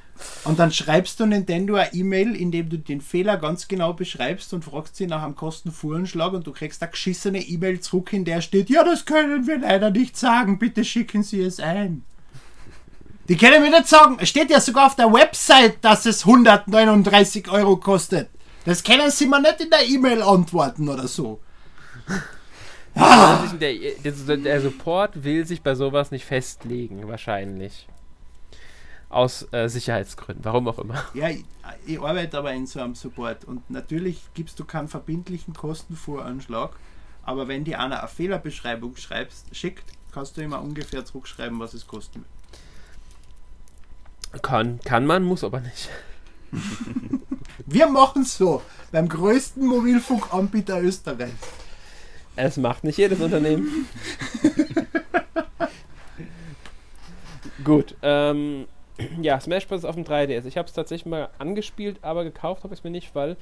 Und 0.45 0.59
dann 0.59 0.73
schreibst 0.73 1.21
du 1.21 1.27
Nintendo 1.27 1.77
eine 1.77 1.93
E-Mail, 1.93 2.35
in 2.35 2.51
dem 2.51 2.69
du 2.69 2.79
den 2.79 3.01
Fehler 3.01 3.37
ganz 3.37 3.69
genau 3.69 3.93
beschreibst 3.93 4.53
und 4.53 4.65
fragst 4.65 4.97
sie 4.97 5.07
nach 5.07 5.23
einem 5.23 5.37
Kostenfuhrenschlag 5.37 6.33
und 6.33 6.47
du 6.47 6.53
kriegst 6.53 6.83
eine 6.83 6.91
geschissene 6.91 7.41
E-Mail 7.41 7.81
zurück, 7.81 8.13
in 8.13 8.25
der 8.25 8.41
steht, 8.41 8.69
ja, 8.69 8.83
das 8.83 9.05
können 9.05 9.47
wir 9.47 9.59
leider 9.59 9.91
nicht 9.91 10.17
sagen, 10.17 10.59
bitte 10.59 10.85
schicken 10.85 11.23
Sie 11.23 11.41
es 11.41 11.61
ein. 11.61 12.05
Die 13.29 13.37
können 13.37 13.63
mir 13.63 13.71
nicht 13.71 13.87
sagen, 13.87 14.17
es 14.21 14.31
steht 14.31 14.51
ja 14.51 14.59
sogar 14.59 14.87
auf 14.87 14.97
der 14.97 15.13
Website, 15.13 15.85
dass 15.85 16.07
es 16.07 16.25
139 16.25 17.51
Euro 17.51 17.77
kostet. 17.77 18.31
Das 18.65 18.83
können 18.83 19.11
sie 19.11 19.27
mir 19.27 19.41
nicht 19.41 19.61
in 19.61 19.71
der 19.71 19.87
E-Mail 19.87 20.23
antworten 20.23 20.89
oder 20.89 21.07
so. 21.07 21.41
Ah. 22.95 23.47
Der, 23.61 23.75
der, 24.37 24.61
Support 24.61 25.23
will 25.23 25.47
sich 25.47 25.63
bei 25.63 25.75
sowas 25.75 26.11
nicht 26.11 26.25
festlegen, 26.25 27.07
wahrscheinlich. 27.07 27.87
Aus 29.11 29.47
äh, 29.53 29.69
Sicherheitsgründen, 29.69 30.45
warum 30.45 30.67
auch 30.69 30.79
immer. 30.79 31.05
Ja, 31.15 31.29
ich, 31.29 31.45
ich, 31.87 32.01
arbeite 32.01 32.39
aber 32.39 32.53
in 32.53 32.67
so 32.67 32.81
einem 32.81 32.95
Support 32.95 33.45
und 33.45 33.71
natürlich 33.71 34.21
gibst 34.35 34.59
du 34.59 34.65
keinen 34.65 34.89
verbindlichen 34.89 35.55
Kostenvoranschlag, 35.55 36.71
aber 37.25 37.47
wenn 37.47 37.65
die 37.65 37.77
einer 37.77 38.01
eine 38.01 38.09
Fehlerbeschreibung 38.09 38.97
schreibst, 38.97 39.55
schickt, 39.55 39.85
kannst 40.13 40.37
du 40.37 40.41
immer 40.41 40.61
ungefähr 40.61 41.05
zurückschreiben, 41.05 41.61
was 41.61 41.75
es 41.75 41.87
kosten 41.87 42.21
wird. 42.21 42.38
Kann, 44.43 44.81
kann 44.85 45.07
man, 45.07 45.25
muss 45.25 45.45
aber 45.45 45.61
nicht. 45.61 45.89
Wir 47.67 47.89
machen 47.89 48.23
es 48.23 48.37
so. 48.37 48.63
Beim 48.93 49.09
größten 49.09 49.67
Mobilfunkanbieter 49.67 50.81
Österreichs. 50.83 51.49
Es 52.37 52.57
macht 52.57 52.85
nicht 52.85 52.99
jedes 52.99 53.21
Unternehmen. 53.21 53.89
Gut. 57.65 57.97
Ähm, 58.03 58.67
ja, 59.21 59.39
Smash 59.41 59.67
Bros. 59.67 59.85
auf 59.85 59.95
dem 59.95 60.05
3DS. 60.05 60.47
Ich 60.47 60.57
habe 60.57 60.69
es 60.69 60.75
tatsächlich 60.75 61.07
mal 61.07 61.29
angespielt, 61.39 61.99
aber 62.03 62.25
gekauft 62.25 62.65
habe 62.65 62.75
ich 62.75 62.81
es 62.81 62.85
mir 62.85 62.91
nicht, 62.91 63.15
weil 63.15 63.37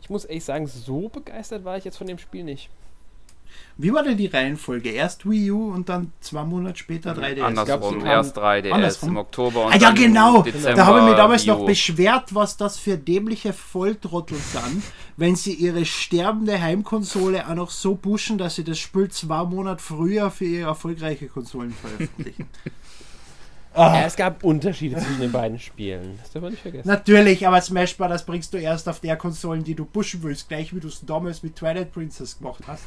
ich 0.00 0.10
muss 0.10 0.24
ehrlich 0.24 0.44
sagen, 0.44 0.66
so 0.66 1.08
begeistert 1.08 1.64
war 1.64 1.76
ich 1.76 1.84
jetzt 1.84 1.98
von 1.98 2.06
dem 2.06 2.18
Spiel 2.18 2.44
nicht. 2.44 2.70
Wie 3.76 3.92
war 3.92 4.02
denn 4.02 4.16
die 4.16 4.26
Reihenfolge? 4.26 4.90
Erst 4.90 5.28
Wii 5.28 5.52
U 5.52 5.72
und 5.72 5.88
dann 5.88 6.12
zwei 6.20 6.44
Monate 6.44 6.78
später 6.78 7.12
3DS? 7.12 7.42
Andersrum, 7.42 8.04
erst 8.04 8.36
3DS 8.36 8.70
andersrum? 8.72 9.08
im 9.10 9.16
Oktober 9.18 9.66
und 9.66 9.72
ah, 9.72 9.76
ja, 9.76 9.90
genau. 9.92 10.42
Dezember 10.42 10.74
da 10.74 10.86
habe 10.86 10.98
ich 10.98 11.04
mich 11.04 11.14
damals 11.14 11.46
noch 11.46 11.64
beschwert, 11.64 12.34
was 12.34 12.56
das 12.56 12.76
für 12.78 12.98
dämliche 12.98 13.52
Volltrottel 13.52 14.38
sind, 14.38 14.82
wenn 15.16 15.36
sie 15.36 15.54
ihre 15.54 15.84
sterbende 15.84 16.60
Heimkonsole 16.60 17.48
auch 17.48 17.54
noch 17.54 17.70
so 17.70 17.94
pushen, 17.94 18.36
dass 18.36 18.56
sie 18.56 18.64
das 18.64 18.78
Spiel 18.78 19.10
zwei 19.10 19.44
Monate 19.44 19.82
früher 19.82 20.30
für 20.30 20.44
ihre 20.44 20.68
erfolgreiche 20.68 21.28
Konsolen 21.28 21.72
veröffentlichen. 21.72 22.48
Ja, 23.78 24.06
es 24.06 24.16
gab 24.16 24.42
Unterschiede 24.42 24.96
zwischen 24.96 25.20
den 25.20 25.30
beiden 25.30 25.58
Spielen. 25.58 26.18
Das 26.20 26.32
darf 26.32 26.42
man 26.42 26.50
nicht 26.52 26.62
vergessen. 26.62 26.88
Natürlich, 26.88 27.46
aber 27.46 27.60
Smash 27.60 27.96
Bros. 27.96 28.24
bringst 28.24 28.52
du 28.52 28.58
erst 28.58 28.88
auf 28.88 28.98
der 28.98 29.16
Konsolen, 29.16 29.62
die 29.62 29.74
du 29.74 29.84
pushen 29.84 30.22
willst, 30.22 30.48
gleich 30.48 30.74
wie 30.74 30.80
du 30.80 30.88
es 30.88 31.04
damals 31.04 31.42
mit 31.42 31.54
Twilight 31.54 31.92
Princess 31.92 32.38
gemacht 32.38 32.64
hast. 32.66 32.82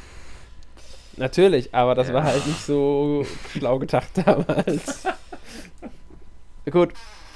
Natürlich, 1.16 1.74
aber 1.74 1.94
das 1.94 2.08
ja. 2.08 2.14
war 2.14 2.24
halt 2.24 2.46
nicht 2.46 2.60
so 2.60 3.26
schlau 3.50 3.78
gedacht 3.78 4.10
damals. 4.14 5.04
Gut, 6.70 6.94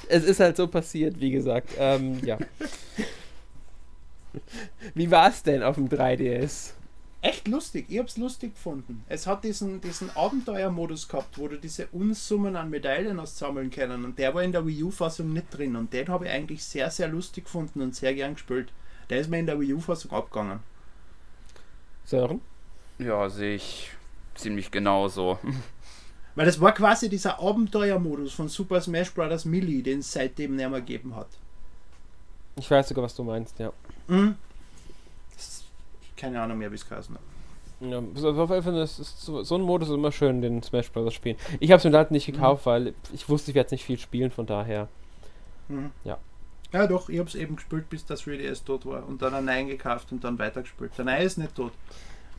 es 0.09 0.23
ist 0.23 0.39
halt 0.39 0.57
so 0.57 0.67
passiert, 0.67 1.19
wie 1.19 1.31
gesagt. 1.31 1.69
Ähm, 1.77 2.19
ja. 2.25 2.37
Wie 4.93 5.11
war 5.11 5.29
es 5.29 5.43
denn 5.43 5.63
auf 5.63 5.75
dem 5.75 5.89
3DS? 5.89 6.71
Echt 7.21 7.47
lustig, 7.47 7.87
ich 7.89 7.97
hab's 7.97 8.17
lustig 8.17 8.53
gefunden. 8.53 9.03
Es 9.09 9.25
hat 9.25 9.43
diesen, 9.43 9.81
diesen 9.81 10.15
Abenteuermodus 10.15 11.07
gehabt, 11.07 11.37
wo 11.37 11.47
du 11.47 11.57
diese 11.57 11.87
Unsummen 11.87 12.55
an 12.55 12.69
Medaillen 12.69 13.19
hast 13.19 13.37
sammeln 13.37 13.71
können 13.71 14.05
und 14.05 14.19
der 14.19 14.33
war 14.35 14.43
in 14.43 14.51
der 14.51 14.65
Wii 14.65 14.83
U-Fassung 14.83 15.33
nicht 15.33 15.47
drin 15.51 15.75
und 15.75 15.91
den 15.93 16.07
habe 16.09 16.25
ich 16.25 16.31
eigentlich 16.31 16.63
sehr, 16.63 16.91
sehr 16.91 17.07
lustig 17.07 17.45
gefunden 17.45 17.81
und 17.81 17.95
sehr 17.95 18.13
gern 18.13 18.35
gespielt. 18.35 18.71
Der 19.09 19.19
ist 19.19 19.29
mir 19.29 19.39
in 19.39 19.47
der 19.47 19.59
Wii 19.59 19.73
U-Fassung 19.73 20.11
abgegangen. 20.11 20.59
Sören? 22.05 22.41
Ja, 22.99 23.29
sehe 23.29 23.55
ich 23.55 23.91
ziemlich 24.35 24.71
genauso. 24.71 25.39
Weil 26.35 26.45
das 26.45 26.61
war 26.61 26.71
quasi 26.71 27.09
dieser 27.09 27.39
Abenteuermodus 27.39 28.33
von 28.33 28.47
Super 28.47 28.79
Smash 28.79 29.11
Bros. 29.11 29.45
Melee, 29.45 29.81
den 29.81 29.99
es 29.99 30.11
seitdem 30.11 30.55
nicht 30.55 30.69
mehr 30.69 30.81
gegeben 30.81 31.15
hat. 31.15 31.29
Ich 32.55 32.69
weiß 32.69 32.89
sogar, 32.89 33.03
was 33.03 33.15
du 33.15 33.23
meinst, 33.23 33.57
ja. 33.59 33.71
Mhm. 34.07 34.35
Keine 36.15 36.41
Ahnung 36.41 36.57
mehr, 36.57 36.71
wie 36.71 36.75
es 36.75 36.87
geheißen 36.87 37.15
hat. 37.15 37.21
Ja, 37.79 37.99
auf 37.99 38.49
jeden 38.49 38.63
Fall 38.63 38.77
ist 38.77 38.97
so, 38.97 39.43
so 39.43 39.55
ein 39.55 39.61
Modus 39.61 39.89
ist 39.89 39.93
immer 39.93 40.11
schön, 40.11 40.41
den 40.41 40.63
Smash 40.63 40.91
Bros. 40.91 41.13
spielen. 41.13 41.37
Ich 41.59 41.71
habe 41.71 41.77
es 41.77 41.83
mir 41.83 41.95
halt 41.95 42.09
nicht 42.09 42.25
gekauft, 42.25 42.65
mhm. 42.65 42.69
weil 42.69 42.93
ich 43.13 43.29
wusste, 43.29 43.51
ich 43.51 43.55
werde 43.55 43.73
nicht 43.73 43.85
viel 43.85 43.99
spielen, 43.99 44.31
von 44.31 44.47
daher. 44.47 44.87
Mhm. 45.67 45.91
Ja. 46.03 46.17
Ja, 46.73 46.85
doch, 46.87 47.09
ich 47.09 47.19
habe 47.19 47.29
es 47.29 47.35
eben 47.35 47.55
gespielt, 47.55 47.89
bis 47.89 48.05
das 48.05 48.23
3DS 48.23 48.65
tot 48.65 48.85
war. 48.85 49.07
Und 49.07 49.21
dann 49.21 49.33
ein 49.33 49.45
Nein 49.45 49.67
gekauft 49.67 50.11
und 50.11 50.23
dann 50.23 50.37
weitergespielt. 50.37 50.91
Der 50.97 51.05
Nein 51.05 51.21
ist 51.21 51.37
nicht 51.37 51.55
tot. 51.55 51.71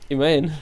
Immerhin. 0.09 0.53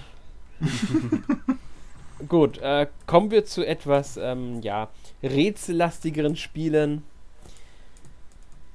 Gut, 2.28 2.58
äh, 2.58 2.86
kommen 3.06 3.30
wir 3.30 3.44
zu 3.44 3.64
etwas, 3.64 4.16
ähm, 4.16 4.60
ja, 4.62 4.88
rätsellastigeren 5.22 6.36
Spielen. 6.36 7.02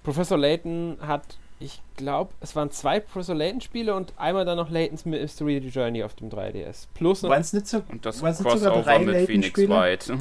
Professor 0.04 0.38
Layton 0.38 0.98
hat, 1.02 1.38
ich 1.60 1.82
glaube, 1.98 2.34
es 2.40 2.56
waren 2.56 2.72
zwei 2.72 3.00
Professor 3.00 3.36
Layton-Spiele 3.36 3.94
und 3.94 4.14
einmal 4.18 4.46
dann 4.46 4.58
noch 4.58 4.70
Layton's 4.70 5.06
Mystery 5.06 5.58
Journey 5.58 6.04
auf 6.04 6.16
dem 6.16 6.30
3DS. 6.30 6.88
Plus 6.94 7.24
noch. 7.24 7.30
Waren's 7.30 7.54
nicht 7.54 7.68
so, 7.68 7.84
und 7.90 8.06
das 8.06 8.20
Crossover 8.22 9.00
mit 9.00 9.28
Phoenix 9.28 9.58
White. 9.58 10.18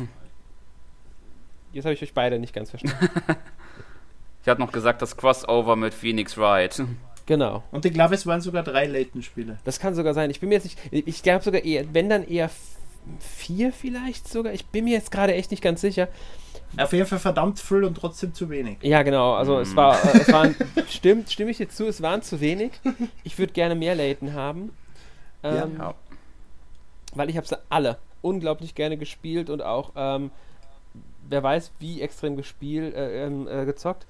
Jetzt 1.72 1.84
habe 1.84 1.94
ich 1.94 2.02
euch 2.02 2.14
beide 2.14 2.38
nicht 2.38 2.52
ganz 2.52 2.70
verstanden. 2.70 2.98
ich 4.42 4.48
hatte 4.48 4.60
noch 4.60 4.72
gesagt, 4.72 5.02
das 5.02 5.16
Crossover 5.16 5.76
mit 5.76 5.94
Phoenix 5.94 6.36
Wright. 6.36 6.82
Genau. 7.30 7.62
Und 7.70 7.84
ich 7.84 7.92
glaube, 7.92 8.16
es 8.16 8.26
waren 8.26 8.40
sogar 8.40 8.64
drei 8.64 8.86
Layton-Spiele. 8.86 9.58
Das 9.62 9.78
kann 9.78 9.94
sogar 9.94 10.14
sein. 10.14 10.30
Ich 10.30 10.40
bin 10.40 10.48
mir 10.48 10.56
jetzt 10.56 10.64
nicht. 10.64 10.76
Ich 10.90 11.22
glaube 11.22 11.44
sogar 11.44 11.62
eher, 11.62 11.84
wenn 11.94 12.08
dann 12.08 12.24
eher 12.24 12.50
vier 13.20 13.72
vielleicht 13.72 14.26
sogar. 14.26 14.52
Ich 14.52 14.66
bin 14.66 14.82
mir 14.82 14.94
jetzt 14.94 15.12
gerade 15.12 15.32
echt 15.34 15.52
nicht 15.52 15.62
ganz 15.62 15.80
sicher. 15.80 16.08
Auf 16.76 16.92
jeden 16.92 17.06
Fall 17.06 17.20
verdammt 17.20 17.60
viel 17.60 17.84
und 17.84 17.94
trotzdem 17.94 18.34
zu 18.34 18.50
wenig. 18.50 18.78
Ja, 18.82 19.04
genau. 19.04 19.34
Also 19.34 19.58
mm. 19.58 19.60
es 19.60 19.76
war, 19.76 19.94
äh, 20.04 20.18
es 20.18 20.32
waren, 20.32 20.56
stimmt, 20.88 21.30
stimme 21.30 21.52
ich 21.52 21.60
jetzt 21.60 21.76
zu, 21.76 21.86
es 21.86 22.02
waren 22.02 22.20
zu 22.22 22.40
wenig. 22.40 22.72
Ich 23.22 23.38
würde 23.38 23.52
gerne 23.52 23.76
mehr 23.76 23.94
Layton 23.94 24.34
haben. 24.34 24.72
Ähm, 25.44 25.76
ja. 25.78 25.94
Weil 27.14 27.30
ich 27.30 27.36
habe 27.36 27.46
sie 27.46 27.58
alle 27.68 27.98
unglaublich 28.22 28.74
gerne 28.74 28.96
gespielt 28.96 29.50
und 29.50 29.62
auch, 29.62 29.92
ähm, 29.94 30.32
wer 31.28 31.44
weiß, 31.44 31.70
wie 31.78 32.00
extrem 32.00 32.36
gespielt, 32.36 32.92
äh, 32.92 33.24
ähm, 33.24 33.46
äh, 33.46 33.66
gezockt. 33.66 34.04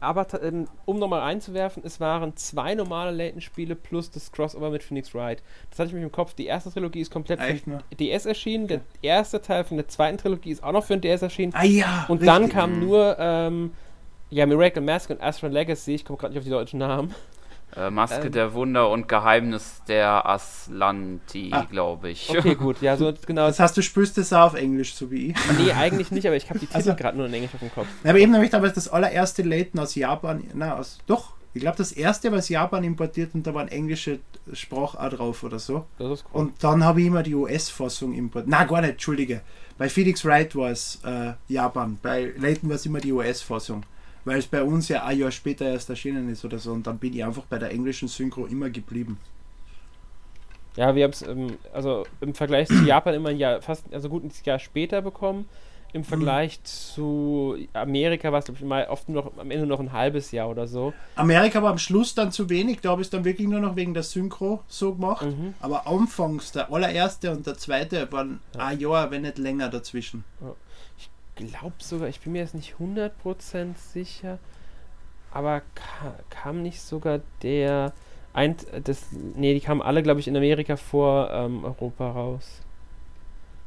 Aber 0.00 0.26
ähm, 0.42 0.68
um 0.84 0.98
nochmal 0.98 1.20
reinzuwerfen, 1.20 1.82
es 1.84 2.00
waren 2.00 2.36
zwei 2.36 2.74
normale 2.74 3.10
Layton-Spiele 3.12 3.74
plus 3.74 4.10
das 4.10 4.30
Crossover 4.30 4.70
mit 4.70 4.82
Phoenix 4.82 5.14
Wright. 5.14 5.42
Das 5.70 5.78
hatte 5.78 5.88
ich 5.88 5.94
mich 5.94 6.02
im 6.02 6.12
Kopf. 6.12 6.34
Die 6.34 6.46
erste 6.46 6.70
Trilogie 6.70 7.00
ist 7.00 7.10
komplett 7.10 7.40
für 7.40 7.54
den 7.54 7.82
DS 7.98 8.26
erschienen. 8.26 8.66
Der 8.66 8.80
erste 9.02 9.40
Teil 9.40 9.64
von 9.64 9.76
der 9.76 9.88
zweiten 9.88 10.18
Trilogie 10.18 10.50
ist 10.50 10.62
auch 10.62 10.72
noch 10.72 10.84
für 10.84 10.96
den 10.96 11.00
DS 11.02 11.22
erschienen. 11.22 11.52
Ah 11.54 11.64
ja. 11.64 12.04
Und 12.08 12.18
richtig. 12.18 12.26
dann 12.26 12.48
kam 12.48 12.80
nur 12.80 13.16
ähm, 13.18 13.72
ja, 14.30 14.44
Miracle 14.46 14.82
Mask 14.82 15.10
und 15.10 15.22
Astral 15.22 15.52
Legacy. 15.52 15.94
Ich 15.94 16.04
komme 16.04 16.18
gerade 16.18 16.32
nicht 16.32 16.38
auf 16.38 16.44
die 16.44 16.50
deutschen 16.50 16.78
Namen. 16.80 17.14
Äh, 17.76 17.90
Maske 17.90 18.26
ähm, 18.26 18.32
der 18.32 18.54
Wunder 18.54 18.88
und 18.88 19.06
Geheimnis 19.06 19.82
der 19.86 20.26
Aslanti, 20.26 21.50
ah, 21.52 21.66
glaube 21.70 22.10
ich. 22.10 22.30
Okay, 22.30 22.54
gut, 22.54 22.80
ja, 22.80 22.96
so 22.96 23.12
genau. 23.26 23.46
Das 23.46 23.60
heißt, 23.60 23.76
du 23.76 23.82
spürst 23.82 24.16
es 24.16 24.32
auch 24.32 24.46
auf 24.46 24.54
Englisch, 24.54 24.94
so 24.94 25.10
wie 25.10 25.30
ich? 25.30 25.36
Nee, 25.58 25.72
eigentlich 25.72 26.10
nicht, 26.10 26.26
aber 26.26 26.36
ich 26.36 26.48
habe 26.48 26.58
die 26.58 26.66
Titel 26.66 26.76
also, 26.76 26.94
gerade 26.94 27.18
nur 27.18 27.26
in 27.26 27.34
Englisch 27.34 27.52
auf 27.52 27.60
dem 27.60 27.72
Kopf. 27.72 27.86
Aber 28.02 28.18
eben 28.18 28.32
nämlich 28.32 28.50
damals 28.50 28.74
das 28.74 28.88
allererste 28.88 29.42
Layton 29.42 29.80
aus 29.80 29.94
Japan, 29.94 30.44
na, 30.54 30.76
aus, 30.76 30.98
doch, 31.06 31.34
ich 31.52 31.60
glaube, 31.60 31.76
das 31.76 31.92
erste 31.92 32.30
war 32.30 32.38
aus 32.38 32.48
Japan 32.48 32.82
importiert 32.84 33.34
und 33.34 33.46
da 33.46 33.52
war 33.52 33.62
eine 33.62 33.70
englische 33.70 34.20
Sprache 34.52 34.96
drauf 35.10 35.42
oder 35.42 35.58
so. 35.58 35.86
Das 35.98 36.20
ist 36.20 36.24
cool. 36.32 36.42
Und 36.42 36.64
dann 36.64 36.84
habe 36.84 37.00
ich 37.00 37.06
immer 37.06 37.22
die 37.22 37.34
US-Fassung 37.34 38.14
importiert. 38.14 38.50
Na, 38.50 38.64
gar 38.64 38.80
nicht, 38.80 38.92
entschuldige. 38.92 39.42
Bei 39.76 39.90
Felix 39.90 40.24
Wright 40.24 40.56
war 40.56 40.70
es 40.70 40.98
äh, 41.04 41.32
Japan, 41.48 41.98
bei 42.02 42.32
Layton 42.38 42.70
war 42.70 42.76
es 42.76 42.86
immer 42.86 43.00
die 43.00 43.12
US-Fassung 43.12 43.84
weil 44.26 44.38
es 44.40 44.46
bei 44.46 44.62
uns 44.62 44.88
ja 44.88 45.04
ein 45.04 45.18
Jahr 45.18 45.30
später 45.30 45.64
erst 45.64 45.88
erschienen 45.88 46.28
ist 46.28 46.44
oder 46.44 46.58
so. 46.58 46.72
Und 46.72 46.86
dann 46.86 46.98
bin 46.98 47.14
ich 47.14 47.24
einfach 47.24 47.44
bei 47.44 47.58
der 47.58 47.70
englischen 47.70 48.08
Synchro 48.08 48.44
immer 48.46 48.68
geblieben. 48.68 49.18
Ja, 50.74 50.94
wir 50.94 51.04
haben 51.04 51.12
es 51.12 51.22
ähm, 51.22 51.56
also 51.72 52.04
im 52.20 52.34
Vergleich 52.34 52.68
zu 52.68 52.74
Japan 52.84 53.14
immer 53.14 53.30
ein 53.30 53.38
Jahr, 53.38 53.62
fast, 53.62 53.84
also 53.94 54.10
gut 54.10 54.24
ein 54.24 54.32
Jahr 54.44 54.58
später 54.58 55.00
bekommen. 55.00 55.48
Im 55.92 56.00
mhm. 56.00 56.04
Vergleich 56.04 56.58
mhm. 56.58 56.64
zu 56.64 57.56
Amerika 57.72 58.32
war 58.32 58.40
es, 58.40 58.46
glaube 58.46 58.58
ich, 58.58 58.66
mal 58.66 58.88
oft 58.88 59.08
noch 59.08 59.38
am 59.38 59.50
Ende 59.52 59.64
noch 59.64 59.78
ein 59.78 59.92
halbes 59.92 60.32
Jahr 60.32 60.50
oder 60.50 60.66
so. 60.66 60.92
Amerika 61.14 61.62
war 61.62 61.70
am 61.70 61.78
Schluss 61.78 62.16
dann 62.16 62.32
zu 62.32 62.50
wenig, 62.50 62.80
da 62.80 62.90
habe 62.90 63.02
ich 63.02 63.06
es 63.06 63.10
dann 63.10 63.24
wirklich 63.24 63.46
nur 63.46 63.60
noch 63.60 63.76
wegen 63.76 63.94
der 63.94 64.02
Synchro 64.02 64.64
so 64.66 64.92
gemacht. 64.92 65.24
Mhm. 65.24 65.54
Aber 65.60 65.86
anfangs, 65.86 66.50
der 66.50 66.72
allererste 66.72 67.30
und 67.30 67.46
der 67.46 67.56
zweite 67.56 68.10
waren 68.10 68.40
ja. 68.54 68.66
ein 68.66 68.80
Jahr, 68.80 69.10
wenn 69.12 69.22
nicht 69.22 69.38
länger 69.38 69.68
dazwischen. 69.68 70.24
Ja 70.40 70.52
glaube 71.36 71.76
sogar, 71.78 72.08
ich 72.08 72.20
bin 72.20 72.32
mir 72.32 72.40
jetzt 72.40 72.54
nicht 72.54 72.74
100% 72.80 73.76
sicher, 73.76 74.38
aber 75.30 75.62
ka 75.74 76.14
kam 76.30 76.62
nicht 76.62 76.80
sogar 76.80 77.20
der. 77.42 77.92
Ein, 78.32 78.56
das, 78.84 79.06
nee, 79.12 79.54
die 79.54 79.60
kamen 79.60 79.80
alle, 79.80 80.02
glaube 80.02 80.20
ich, 80.20 80.28
in 80.28 80.36
Amerika 80.36 80.76
vor 80.76 81.30
ähm, 81.32 81.64
Europa 81.64 82.10
raus. 82.10 82.60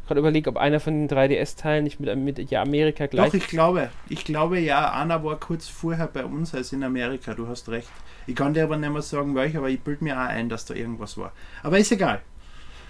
Gerade 0.05 0.20
überlegt, 0.20 0.47
ob 0.47 0.57
einer 0.57 0.80
von 0.80 1.07
den 1.07 1.17
3DS-Teilen 1.17 1.84
nicht 1.84 1.99
mit, 1.99 2.15
mit 2.17 2.51
ja, 2.51 2.61
Amerika 2.61 3.07
gleich. 3.07 3.28
Doch, 3.28 3.34
ich 3.36 3.47
glaube. 3.47 3.89
Ich 4.09 4.26
glaube 4.26 4.59
ja, 4.59 4.89
Anna 4.89 5.24
war 5.24 5.39
kurz 5.39 5.67
vorher 5.67 6.07
bei 6.07 6.26
uns 6.26 6.53
als 6.53 6.74
in 6.74 6.84
Amerika, 6.84 7.34
du 7.34 7.47
hast 7.47 7.70
recht. 7.70 7.89
Ich 8.26 8.36
kann 8.36 8.53
dir 8.53 8.63
aber 8.63 8.78
nicht 8.78 8.91
mehr 8.91 9.01
sagen, 9.01 9.36
welcher, 9.36 9.59
aber 9.59 9.70
ich 9.70 9.82
bilde 9.82 10.03
mir 10.03 10.15
auch 10.15 10.28
ein, 10.28 10.49
dass 10.49 10.65
da 10.65 10.74
irgendwas 10.74 11.17
war. 11.17 11.32
Aber 11.63 11.78
ist 11.78 11.91
egal. 11.91 12.22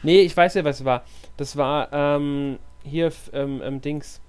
Nee, 0.03 0.21
ich 0.21 0.35
weiß 0.35 0.53
ja, 0.55 0.63
was 0.63 0.79
es 0.79 0.85
war. 0.85 1.03
Das 1.37 1.57
war 1.57 1.89
ähm, 1.91 2.59
hier 2.83 3.11
ähm, 3.33 3.61
ähm, 3.63 3.81
Dings. 3.81 4.21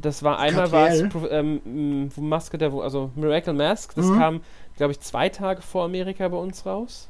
Das 0.00 0.22
war 0.22 0.38
einmal 0.38 0.72
war 0.72 0.88
es 0.88 1.04
ähm, 1.30 2.10
Maske 2.16 2.58
der, 2.58 2.72
also 2.72 3.10
Miracle 3.14 3.52
Mask, 3.52 3.94
das 3.94 4.06
mhm. 4.06 4.18
kam, 4.18 4.40
glaube 4.76 4.92
ich, 4.92 5.00
zwei 5.00 5.28
Tage 5.28 5.62
vor 5.62 5.84
Amerika 5.84 6.26
bei 6.28 6.36
uns 6.36 6.64
raus. 6.64 7.08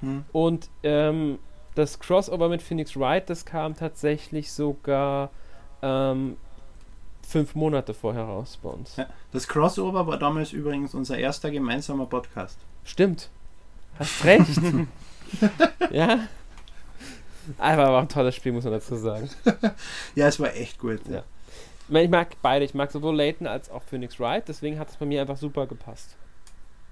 Mhm. 0.00 0.24
Und 0.32 0.68
ähm, 0.82 1.38
das 1.74 1.98
Crossover 2.00 2.48
mit 2.48 2.62
Phoenix 2.62 2.96
Wright, 2.98 3.28
das 3.30 3.44
kam 3.44 3.76
tatsächlich 3.76 4.52
sogar 4.52 5.30
ähm, 5.82 6.36
fünf 7.26 7.54
Monate 7.54 7.94
vorher 7.94 8.24
raus 8.24 8.58
bei 8.62 8.70
uns. 8.70 8.96
Ja, 8.96 9.06
das 9.32 9.46
Crossover 9.46 10.06
war 10.06 10.18
damals 10.18 10.52
übrigens 10.52 10.94
unser 10.94 11.18
erster 11.18 11.50
gemeinsamer 11.50 12.06
Podcast. 12.06 12.58
Stimmt. 12.84 13.28
Hast 13.98 14.24
recht. 14.24 14.48
ja. 15.90 16.20
Aber 17.58 17.92
war 17.92 18.02
ein 18.02 18.08
tolles 18.08 18.34
Spiel, 18.34 18.52
muss 18.52 18.64
man 18.64 18.74
dazu 18.74 18.96
sagen. 18.96 19.28
ja, 20.14 20.26
es 20.26 20.38
war 20.40 20.54
echt 20.54 20.78
gut. 20.78 21.00
Ja. 21.08 21.22
Ich 21.88 22.10
mag 22.10 22.36
beide. 22.42 22.64
Ich 22.64 22.74
mag 22.74 22.90
sowohl 22.90 23.16
Layton 23.16 23.46
als 23.46 23.70
auch 23.70 23.82
Phoenix 23.82 24.20
Wright. 24.20 24.46
Deswegen 24.46 24.78
hat 24.78 24.90
es 24.90 24.96
bei 24.96 25.06
mir 25.06 25.20
einfach 25.20 25.36
super 25.36 25.66
gepasst. 25.66 26.16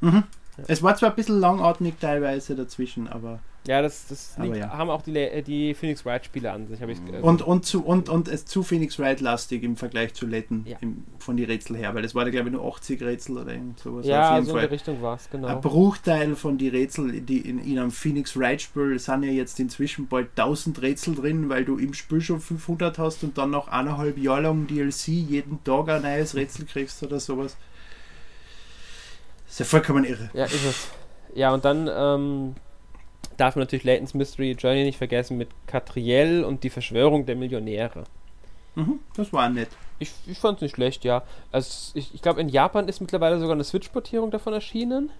Mhm. 0.01 0.25
Ja. 0.59 0.65
Es 0.69 0.83
war 0.83 0.97
zwar 0.97 1.11
ein 1.11 1.17
bisschen 1.17 1.39
langatmig 1.41 1.95
teilweise 2.01 2.55
dazwischen, 2.55 3.09
aber. 3.09 3.41
Ja, 3.67 3.83
das, 3.83 4.07
das 4.09 4.37
liegt, 4.39 4.57
ja. 4.57 4.71
haben 4.71 4.91
auch 4.91 5.03
die, 5.03 5.17
äh, 5.17 5.43
die 5.43 5.75
Phoenix 5.75 6.05
Wright 6.05 6.25
Spiele 6.25 6.53
an 6.53 6.69
sich. 6.69 6.81
Ich, 6.81 6.99
äh, 7.13 7.21
und, 7.21 7.43
und, 7.43 7.67
zu, 7.67 7.85
und, 7.85 8.09
und 8.09 8.29
es 8.29 8.45
zu 8.45 8.63
Phoenix 8.63 8.99
Wright 8.99 9.21
lastig 9.21 9.63
im 9.63 9.77
Vergleich 9.77 10.15
zu 10.15 10.27
Letten 10.27 10.65
ja. 10.67 10.77
von 11.19 11.37
den 11.37 11.47
Rätsel 11.47 11.77
her, 11.77 11.95
weil 11.95 12.05
es 12.05 12.15
war 12.15 12.25
da 12.25 12.31
glaube 12.31 12.49
ich 12.49 12.55
nur 12.55 12.65
80 12.65 13.03
Rätsel 13.03 13.39
oder 13.39 13.53
irgend 13.53 13.79
sowas. 13.79 14.07
Ja, 14.07 14.31
auf 14.31 14.35
jeden 14.37 14.47
so 14.47 14.53
Fall. 14.53 14.63
in 14.63 14.69
der 14.69 14.71
Richtung 14.71 15.03
war 15.03 15.17
es, 15.17 15.29
genau. 15.31 15.49
Ein 15.49 15.61
Bruchteil 15.61 16.37
von 16.37 16.59
den 16.59 16.71
Rätseln, 16.71 17.27
die 17.27 17.39
in, 17.39 17.59
in 17.59 17.79
einem 17.79 17.91
Phoenix 17.91 18.37
Wright 18.37 18.63
Spiel 18.63 18.99
sind 18.99 19.25
ja 19.25 19.31
jetzt 19.31 19.59
inzwischen 19.59 20.07
bald 20.07 20.31
1000 20.31 20.83
Rätsel 20.83 21.15
drin, 21.15 21.49
weil 21.49 21.65
du 21.65 21.79
im 21.79 21.93
Spiel 21.95 22.21
schon 22.21 22.41
500 22.41 22.99
hast 22.99 23.25
und 23.25 23.37
dann 23.37 23.51
noch 23.51 23.69
eineinhalb 23.69 24.19
Jahre 24.19 24.43
lang 24.43 24.67
DLC 24.67 25.09
jeden 25.09 25.63
Tag 25.65 25.89
ein 25.89 26.03
neues 26.03 26.35
Rätsel 26.35 26.67
kriegst 26.67 27.03
oder 27.03 27.19
sowas. 27.19 27.57
Das 29.45 29.55
ist 29.55 29.59
ja 29.61 29.65
vollkommen 29.65 30.05
irre. 30.05 30.31
Ja, 30.35 30.45
ist 30.45 30.65
es. 30.65 30.89
Ja, 31.35 31.53
und 31.53 31.65
dann 31.65 31.89
ähm, 31.93 32.55
darf 33.37 33.57
man 33.57 33.63
natürlich 33.63 33.85
Layton's 33.85 34.15
Mystery 34.15 34.53
Journey 34.53 34.85
nicht 34.85 34.99
vergessen 34.99 35.37
mit 35.37 35.49
Catriel 35.67 36.45
und 36.45 36.63
die 36.65 36.71
Verschwörung 36.71 37.27
der 37.27 37.37
Millionäre. 37.37 38.05
Mhm, 38.75 39.01
das 39.15 39.33
war 39.33 39.49
nett. 39.49 39.69
Ich, 39.99 40.13
ich 40.27 40.39
fand 40.39 40.57
es 40.57 40.63
nicht 40.63 40.75
schlecht, 40.75 41.05
ja. 41.05 41.23
Also 41.53 41.93
ich, 41.95 42.15
ich 42.15 42.23
glaube, 42.23 42.41
in 42.41 42.49
Japan 42.49 42.89
ist 42.89 43.01
mittlerweile 43.01 43.39
sogar 43.39 43.55
eine 43.55 43.65
Switch-Portierung 43.65 44.31
davon 44.31 44.53
erschienen. 44.53 45.11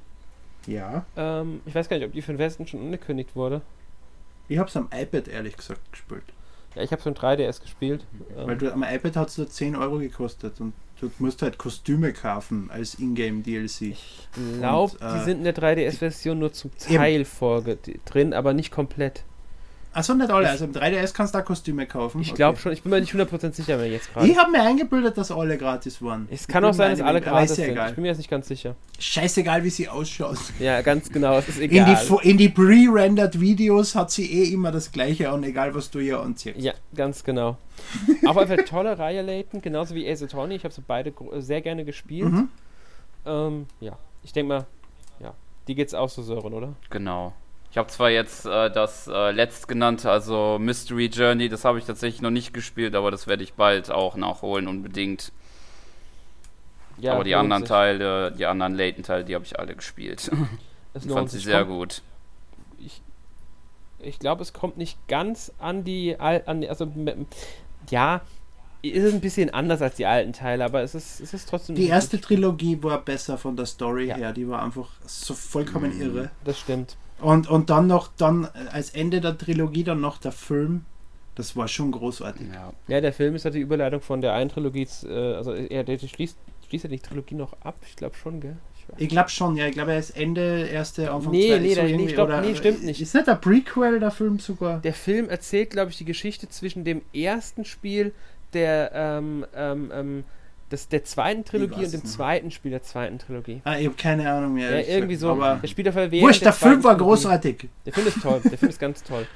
Ja. 0.67 1.07
Ähm, 1.17 1.61
ich 1.65 1.75
weiß 1.75 1.89
gar 1.89 1.97
nicht, 1.97 2.07
ob 2.07 2.13
die 2.13 2.23
für 2.23 2.33
den 2.33 2.39
Westen 2.39 2.67
schon 2.67 2.81
angekündigt 2.81 3.35
wurde. 3.35 3.63
Ich 4.49 4.59
habe 4.59 4.69
es 4.69 4.77
am 4.77 4.89
iPad 4.95 5.29
ehrlich 5.29 5.57
gesagt 5.57 5.81
gespielt. 5.91 6.25
Ja, 6.75 6.83
ich 6.83 6.93
habe 6.93 7.01
es 7.01 7.07
am 7.07 7.15
3DS 7.15 7.63
gespielt. 7.63 8.05
Weil 8.35 8.59
du 8.59 8.71
am 8.73 8.83
iPad 8.83 9.17
hat 9.17 9.29
es 9.29 9.39
nur 9.39 9.49
10 9.49 9.77
Euro 9.77 9.99
gekostet 9.99 10.61
und 10.61 10.75
du 11.01 11.11
musst 11.19 11.43
halt 11.43 11.59
Kostüme 11.59 12.13
kaufen 12.13 12.71
als 12.71 12.95
Ingame 12.95 13.43
DLC. 13.43 13.83
Ich 13.83 14.29
glaube, 14.59 14.97
äh, 15.01 15.19
die 15.19 15.25
sind 15.25 15.39
in 15.39 15.45
der 15.45 15.55
3DS-Version 15.55 16.39
nur 16.39 16.53
zum 16.53 16.71
Teil 16.79 17.25
vorge 17.25 17.79
drin, 18.05 18.33
aber 18.33 18.55
nicht 18.55 18.71
komplett. 18.71 19.25
Achso, 19.97 20.13
nicht 20.13 20.31
alle. 20.31 20.51
Also 20.51 20.67
im 20.67 20.73
3DS 20.73 21.15
kannst 21.15 21.33
du 21.33 21.39
da 21.39 21.43
Kostüme 21.43 21.87
kaufen. 21.87 22.21
Ich 22.21 22.35
glaube 22.35 22.59
schon, 22.59 22.71
ich 22.73 22.83
bin 22.83 22.91
mir 22.91 23.01
nicht 23.01 23.15
100% 23.15 23.53
sicher 23.53 23.79
mehr 23.79 23.89
jetzt 23.89 24.13
gerade. 24.13 24.27
Ich 24.29 24.37
habe 24.37 24.51
mir 24.51 24.61
eingebildet, 24.61 25.17
dass 25.17 25.31
alle 25.31 25.57
gratis 25.57 26.03
waren. 26.03 26.29
Es 26.31 26.47
kann 26.47 26.63
auch 26.67 26.75
sein, 26.75 26.91
dass 26.91 27.01
alle 27.01 27.23
gratis 27.23 27.57
sind. 27.57 27.79
Ich 27.79 27.95
bin 27.95 28.03
mir 28.03 28.09
jetzt 28.09 28.19
nicht 28.19 28.29
ganz 28.29 28.47
sicher. 28.47 28.77
Scheißegal, 28.99 29.65
wie 29.65 29.71
sie 29.71 29.89
ausschaut. 29.89 30.37
Ja, 30.59 30.83
ganz 30.83 31.11
genau, 31.11 31.39
es 31.39 31.49
ist 31.49 31.61
egal. 31.61 31.89
In 31.89 31.97
die, 31.97 32.29
in 32.29 32.37
die 32.37 32.49
pre-rendered 32.51 33.41
Videos 33.41 33.95
hat 33.95 34.11
sie 34.11 34.31
eh 34.31 34.53
immer 34.53 34.71
das 34.71 34.93
gleiche 34.93 35.31
an, 35.31 35.43
egal 35.45 35.75
was 35.75 35.91
du 35.91 35.99
hier 36.01 36.21
anziehst. 36.21 36.59
Ja, 36.59 36.75
ganz 36.95 37.25
genau. 37.25 37.57
Auf 38.27 38.37
jeden 38.37 38.49
Fall 38.49 38.65
tolle 38.65 38.99
Reihe 38.99 39.23
Layton, 39.23 39.63
genauso 39.63 39.95
wie 39.95 40.07
Ace 40.07 40.23
Attorney. 40.23 40.57
Ich 40.57 40.65
habe 40.65 40.75
sie 40.75 40.83
beide 40.87 41.15
sehr 41.39 41.63
gerne 41.63 41.87
gespielt. 41.87 42.31
Mhm. 42.31 42.49
Ähm, 43.25 43.67
ja, 43.81 43.99
ich 44.23 44.35
denke 44.35 44.49
mal, 44.49 44.67
ja, 45.21 45.33
die 45.69 45.75
geht's 45.75 45.95
auch 45.95 46.11
so, 46.11 46.23
Sören, 46.23 46.53
oder? 46.53 46.75
Genau. 46.91 47.33
Ich 47.77 47.79
habe 47.79 47.91
zwar 47.91 48.09
jetzt 48.09 48.47
äh, 48.47 48.71
das 48.71 49.07
äh, 49.07 49.33
letztgenannte, 49.33 50.11
also 50.11 50.57
Mystery 50.59 51.11
Journey, 51.13 51.51
das 51.51 51.67
habe 51.67 51.79
ich 51.79 51.85
tatsächlich 51.85 52.23
noch 52.23 52.31
nicht 52.31 52.55
gespielt, 52.55 52.95
aber 52.95 53.11
das 53.11 53.27
werde 53.27 53.43
ich 53.43 53.53
bald 53.53 53.91
auch 53.91 54.17
nachholen, 54.17 54.67
unbedingt. 54.67 55.31
Ja, 56.97 57.13
aber 57.13 57.25
die 57.25 57.35
anderen 57.35 57.65
sich. 57.65 57.69
Teile, 57.69 58.33
die 58.33 58.47
anderen 58.47 58.73
Layton-Teile, 58.73 59.27
die 59.27 59.35
habe 59.35 59.45
ich 59.45 59.59
alle 59.59 59.77
gespielt. 59.77 60.31
Es 60.95 61.05
fand 61.05 61.29
sie 61.29 61.39
sehr 61.39 61.67
gut. 61.67 62.01
Ich, 62.79 63.03
Ich 63.99 64.19
glaube, 64.19 64.41
es 64.41 64.55
kommt 64.55 64.79
nicht 64.79 64.97
ganz 65.07 65.53
an 65.59 65.85
die, 65.85 66.19
an, 66.19 66.65
also 66.65 66.91
ja, 67.91 68.23
ist 68.81 69.13
ein 69.13 69.21
bisschen 69.21 69.51
anders 69.51 69.83
als 69.83 69.97
die 69.97 70.07
alten 70.07 70.33
Teile, 70.33 70.65
aber 70.65 70.81
es 70.81 70.95
ist, 70.95 71.21
es 71.21 71.35
ist 71.35 71.51
trotzdem. 71.51 71.77
Die 71.77 71.89
erste 71.89 72.19
Trilogie 72.19 72.83
war 72.83 73.05
besser 73.05 73.37
von 73.37 73.55
der 73.55 73.67
Story 73.67 74.07
ja. 74.07 74.17
her, 74.17 74.33
die 74.33 74.49
war 74.49 74.63
einfach 74.63 74.89
so 75.05 75.35
vollkommen 75.35 75.95
mhm. 75.95 76.01
irre. 76.01 76.31
Das 76.43 76.59
stimmt. 76.59 76.97
Und, 77.21 77.49
und 77.49 77.71
dann 77.71 77.87
noch, 77.87 78.11
dann 78.17 78.49
als 78.71 78.91
Ende 78.91 79.21
der 79.21 79.39
Trilogie 79.39 79.85
dann 79.85 80.01
noch 80.01 80.19
der 80.19 80.33
Film. 80.33 80.85
Das 81.35 81.57
war 81.57 81.69
schon 81.69 81.93
großartig. 81.93 82.47
Ja, 82.53 82.73
ja 82.89 83.01
der 83.01 83.13
Film 83.13 83.35
ist 83.35 83.45
halt 83.45 83.55
die 83.55 83.61
Überleitung 83.61 84.01
von 84.01 84.21
der 84.21 84.35
einen 84.35 84.51
Trilogie, 84.51 84.87
äh, 85.05 85.35
also 85.35 85.53
er 85.53 85.85
der 85.85 85.99
schließt, 85.99 86.37
schließt 86.69 86.85
ja 86.85 86.91
die 86.91 86.99
Trilogie 86.99 87.35
noch 87.35 87.53
ab, 87.63 87.77
ich 87.87 87.97
glaube 87.97 88.17
schon, 88.17 88.41
gell? 88.41 88.57
Ich 88.99 89.09
glaube 89.09 89.29
schon, 89.31 89.57
ja. 89.57 89.67
Ich 89.67 89.73
glaube, 89.73 89.93
er 89.93 89.99
ist 89.99 90.11
Ende, 90.11 90.67
erste, 90.69 91.11
Anfang 91.11 91.33
Nee, 91.33 91.49
zwei, 91.49 91.59
nee, 91.59 91.75
so 91.75 91.83
nee, 91.83 92.09
stopp, 92.09 92.29
oder, 92.29 92.41
nee, 92.41 92.55
stimmt 92.55 92.85
nicht. 92.85 93.01
Ist 93.01 93.15
nicht 93.15 93.27
der 93.27 93.35
Prequel, 93.35 93.99
der 93.99 94.11
Film 94.11 94.39
sogar? 94.39 94.81
Der 94.81 94.95
Film 94.95 95.29
erzählt, 95.29 95.71
glaube 95.71 95.91
ich, 95.91 95.99
die 95.99 96.05
Geschichte 96.05 96.49
zwischen 96.49 96.85
dem 96.85 97.03
ersten 97.13 97.65
Spiel 97.65 98.13
der, 98.53 98.93
ähm, 98.95 99.45
ähm, 99.55 99.91
ähm 99.93 100.25
das, 100.69 100.89
der 100.89 101.05
zweiten 101.05 101.45
Trilogie 101.45 101.85
und 101.85 101.93
dem 101.93 102.01
nicht. 102.01 102.09
zweiten 102.09 102.51
Spiel 102.51 102.73
der 102.73 102.83
zweiten 102.83 103.19
Trilogie. 103.19 103.61
Ah, 103.65 103.77
ich 103.77 103.87
habe 103.87 103.97
keine 103.97 104.31
Ahnung 104.31 104.55
mehr. 104.55 104.81
Ja, 104.81 104.95
irgendwie 104.97 105.17
so. 105.17 105.31
Aber 105.31 105.61
der 105.63 105.69
spielt 105.69 105.89
auf 105.89 105.95
der 105.95 106.11
Wurscht, 106.11 106.41
der, 106.41 106.47
der 106.47 106.53
Film 106.55 106.83
war 106.83 106.97
großartig. 106.97 107.69
Der 107.85 107.93
Film 107.93 108.07
ist 108.07 108.21
toll. 108.23 108.41
Der 108.45 108.59
Film 108.59 108.71
ist 108.71 108.81
ganz 108.81 109.03
toll. 109.03 109.27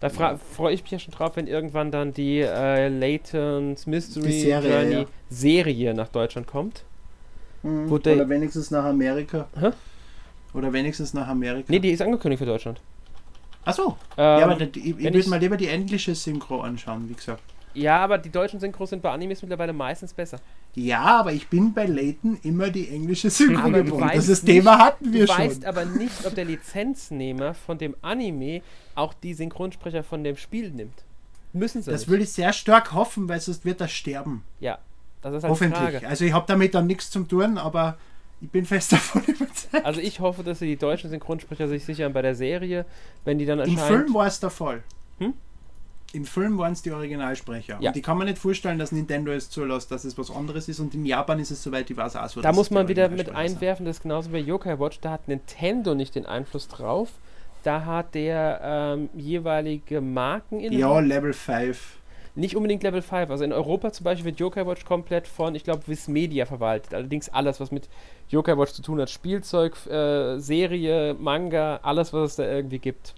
Da 0.00 0.08
freue 0.08 0.74
ich 0.74 0.82
mich 0.82 0.92
ja 0.92 0.98
schon 0.98 1.12
drauf, 1.12 1.36
wenn 1.36 1.46
irgendwann 1.46 1.90
dann 1.90 2.12
die 2.12 2.40
äh, 2.40 2.88
Layton's 2.88 3.86
Mystery 3.86 4.28
die 4.28 4.40
Serie, 4.40 4.70
Journey 4.70 5.02
ja. 5.02 5.06
Serie 5.28 5.94
nach 5.94 6.08
Deutschland 6.08 6.46
kommt. 6.46 6.84
Mhm. 7.62 7.90
Oder 7.90 8.28
wenigstens 8.28 8.70
nach 8.70 8.84
Amerika. 8.84 9.48
Hä? 9.58 9.70
Oder 10.54 10.72
wenigstens 10.72 11.14
nach 11.14 11.26
Amerika. 11.26 11.66
Nee, 11.68 11.80
die 11.80 11.90
ist 11.90 12.00
angekündigt 12.00 12.38
für 12.38 12.46
Deutschland. 12.46 12.80
Achso. 13.64 13.96
Ähm, 14.16 14.40
ja, 14.40 14.44
aber 14.44 14.60
ich, 14.60 14.76
ich 14.76 14.98
würde 14.98 15.28
mal 15.28 15.40
lieber 15.40 15.56
die 15.56 15.66
englische 15.66 16.14
Synchro 16.14 16.60
anschauen, 16.60 17.08
wie 17.08 17.14
gesagt. 17.14 17.42
Ja, 17.74 17.98
aber 17.98 18.18
die 18.18 18.30
deutschen 18.30 18.60
Synchros 18.60 18.90
sind 18.90 19.02
bei 19.02 19.10
Animes 19.10 19.42
mittlerweile 19.42 19.72
meistens 19.72 20.14
besser. 20.14 20.40
Ja, 20.74 21.18
aber 21.18 21.32
ich 21.32 21.48
bin 21.48 21.72
bei 21.72 21.86
Layton 21.86 22.38
immer 22.42 22.70
die 22.70 22.88
englische 22.88 23.30
Synchro 23.30 23.70
gewohnt. 23.70 24.12
Das 24.14 24.42
Thema 24.42 24.78
hatten 24.78 25.12
wir 25.12 25.26
schon. 25.26 25.36
Du 25.36 25.42
weißt 25.42 25.64
aber 25.64 25.84
nicht, 25.84 26.24
ob 26.24 26.34
der 26.34 26.44
Lizenznehmer 26.44 27.54
von 27.54 27.78
dem 27.78 27.96
Anime 28.00 28.62
auch 28.94 29.12
die 29.12 29.34
Synchronsprecher 29.34 30.04
von 30.04 30.22
dem 30.22 30.36
Spiel 30.36 30.70
nimmt. 30.70 31.04
Müssen 31.52 31.82
sie. 31.82 31.90
Das 31.90 32.02
nicht. 32.02 32.08
würde 32.10 32.22
ich 32.24 32.32
sehr 32.32 32.52
stark 32.52 32.92
hoffen, 32.92 33.28
weil 33.28 33.40
sonst 33.40 33.64
wird 33.64 33.80
er 33.80 33.88
sterben. 33.88 34.44
Ja, 34.60 34.78
das 35.22 35.34
ist 35.34 35.42
halt 35.42 35.50
Hoffentlich. 35.50 36.06
Also 36.06 36.24
ich 36.24 36.32
habe 36.32 36.44
damit 36.46 36.74
dann 36.74 36.86
nichts 36.86 37.10
zu 37.10 37.24
tun, 37.24 37.58
aber 37.58 37.98
ich 38.40 38.50
bin 38.50 38.64
fest 38.64 38.92
davon 38.92 39.22
überzeugt. 39.24 39.84
Also 39.84 40.00
ich 40.00 40.20
hoffe, 40.20 40.44
dass 40.44 40.60
die 40.60 40.76
deutschen 40.76 41.10
Synchronsprecher 41.10 41.68
sich 41.68 41.84
sichern 41.84 42.12
bei 42.12 42.22
der 42.22 42.34
Serie, 42.34 42.84
wenn 43.24 43.38
die 43.38 43.46
dann 43.46 43.58
erscheint. 43.58 43.78
Im 43.78 43.84
Film 43.84 44.14
war 44.14 44.26
es 44.26 44.40
der 44.40 44.50
Fall. 44.50 44.82
Hm? 45.18 45.34
Im 46.12 46.24
Film 46.24 46.56
waren 46.56 46.72
es 46.72 46.80
die 46.80 46.90
Originalsprecher. 46.90 47.78
Ja. 47.80 47.90
Und 47.90 47.96
die 47.96 48.00
kann 48.00 48.16
man 48.16 48.26
nicht 48.26 48.38
vorstellen, 48.38 48.78
dass 48.78 48.92
Nintendo 48.92 49.30
es 49.30 49.50
zulässt, 49.50 49.90
dass 49.90 50.04
es 50.04 50.16
was 50.16 50.30
anderes 50.30 50.68
ist. 50.68 50.80
Und 50.80 50.94
in 50.94 51.04
Japan 51.04 51.38
ist 51.38 51.50
es, 51.50 51.62
soweit 51.62 51.90
ich 51.90 51.96
weiß, 51.96 52.16
auch 52.16 52.28
so. 52.28 52.40
Da 52.40 52.52
muss 52.52 52.70
man 52.70 52.88
wieder 52.88 53.10
mit 53.10 53.28
einwerfen, 53.30 53.84
das 53.84 53.96
ist 53.96 54.02
genauso 54.02 54.32
wie 54.32 54.38
Yokai 54.38 54.78
Watch, 54.78 55.00
da 55.00 55.10
hat 55.10 55.28
Nintendo 55.28 55.94
nicht 55.94 56.14
den 56.14 56.24
Einfluss 56.24 56.68
drauf. 56.68 57.10
Da 57.62 57.84
hat 57.84 58.14
der 58.14 58.60
ähm, 58.62 59.10
jeweilige 59.14 60.00
Markeninhaber. 60.00 60.78
Ja, 60.78 61.00
Level 61.00 61.32
5. 61.32 61.98
Nicht 62.36 62.54
unbedingt 62.56 62.84
Level 62.84 63.02
5. 63.02 63.30
Also 63.30 63.44
in 63.44 63.52
Europa 63.52 63.92
zum 63.92 64.04
Beispiel 64.04 64.26
wird 64.26 64.40
Yokai 64.40 64.64
Watch 64.64 64.84
komplett 64.84 65.26
von, 65.26 65.54
ich 65.54 65.64
glaube, 65.64 65.86
Viz 65.88 66.08
Media 66.08 66.46
verwaltet. 66.46 66.94
Allerdings 66.94 67.28
alles, 67.28 67.58
was 67.60 67.72
mit 67.72 67.88
Yokai 68.28 68.56
Watch 68.56 68.72
zu 68.72 68.80
tun 68.82 69.00
hat. 69.00 69.10
Spielzeug, 69.10 69.74
äh, 69.86 70.38
Serie, 70.38 71.14
Manga, 71.14 71.80
alles, 71.82 72.12
was 72.12 72.30
es 72.30 72.36
da 72.36 72.44
irgendwie 72.44 72.78
gibt. 72.78 73.14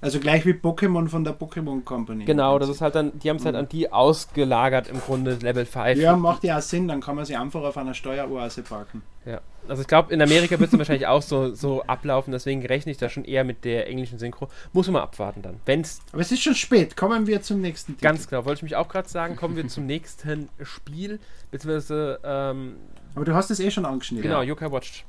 Also 0.00 0.20
gleich 0.20 0.44
wie 0.44 0.52
Pokémon 0.52 1.08
von 1.08 1.24
der 1.24 1.38
Pokémon 1.38 1.82
Company. 1.82 2.24
Genau, 2.24 2.58
das 2.58 2.68
ist 2.68 2.80
halt 2.80 2.94
dann, 2.94 3.18
die 3.18 3.30
haben 3.30 3.36
es 3.36 3.44
halt 3.44 3.54
mhm. 3.54 3.60
an 3.60 3.68
die 3.68 3.90
ausgelagert 3.90 4.88
im 4.88 5.00
Grunde, 5.00 5.34
Level 5.40 5.64
5. 5.64 5.98
Ja, 5.98 6.16
macht 6.16 6.44
ja 6.44 6.58
auch 6.58 6.62
Sinn, 6.62 6.86
dann 6.88 7.00
kann 7.00 7.16
man 7.16 7.24
sie 7.24 7.34
einfach 7.34 7.62
auf 7.62 7.76
einer 7.76 7.94
Steueroase 7.94 8.62
parken. 8.62 9.02
Ja, 9.24 9.40
also 9.68 9.82
ich 9.82 9.88
glaube, 9.88 10.12
in 10.12 10.20
Amerika 10.20 10.60
wird 10.60 10.72
es 10.72 10.78
wahrscheinlich 10.78 11.06
auch 11.06 11.22
so, 11.22 11.54
so 11.54 11.82
ablaufen, 11.84 12.30
deswegen 12.30 12.64
rechne 12.64 12.92
ich 12.92 12.98
da 12.98 13.08
schon 13.08 13.24
eher 13.24 13.42
mit 13.42 13.64
der 13.64 13.88
englischen 13.88 14.18
Synchro. 14.18 14.48
Muss 14.72 14.86
man 14.86 14.94
mal 14.94 15.02
abwarten 15.02 15.42
dann. 15.42 15.60
Wenn's 15.64 16.00
Aber 16.12 16.20
es 16.20 16.30
ist 16.30 16.42
schon 16.42 16.54
spät, 16.54 16.96
kommen 16.96 17.26
wir 17.26 17.40
zum 17.42 17.60
nächsten 17.60 17.92
Titel. 17.92 18.04
Ganz 18.04 18.28
genau, 18.28 18.44
wollte 18.44 18.58
ich 18.58 18.62
mich 18.64 18.76
auch 18.76 18.88
gerade 18.88 19.08
sagen, 19.08 19.34
kommen 19.34 19.56
wir 19.56 19.66
zum 19.68 19.86
nächsten 19.86 20.48
Spiel, 20.62 21.18
beziehungsweise... 21.50 22.20
Ähm, 22.22 22.76
Aber 23.14 23.24
du 23.24 23.34
hast 23.34 23.50
es 23.50 23.60
eh 23.60 23.70
schon 23.70 23.86
angeschnitten. 23.86 24.22
Genau, 24.22 24.42
Yokai 24.42 24.70
Watch. 24.70 25.04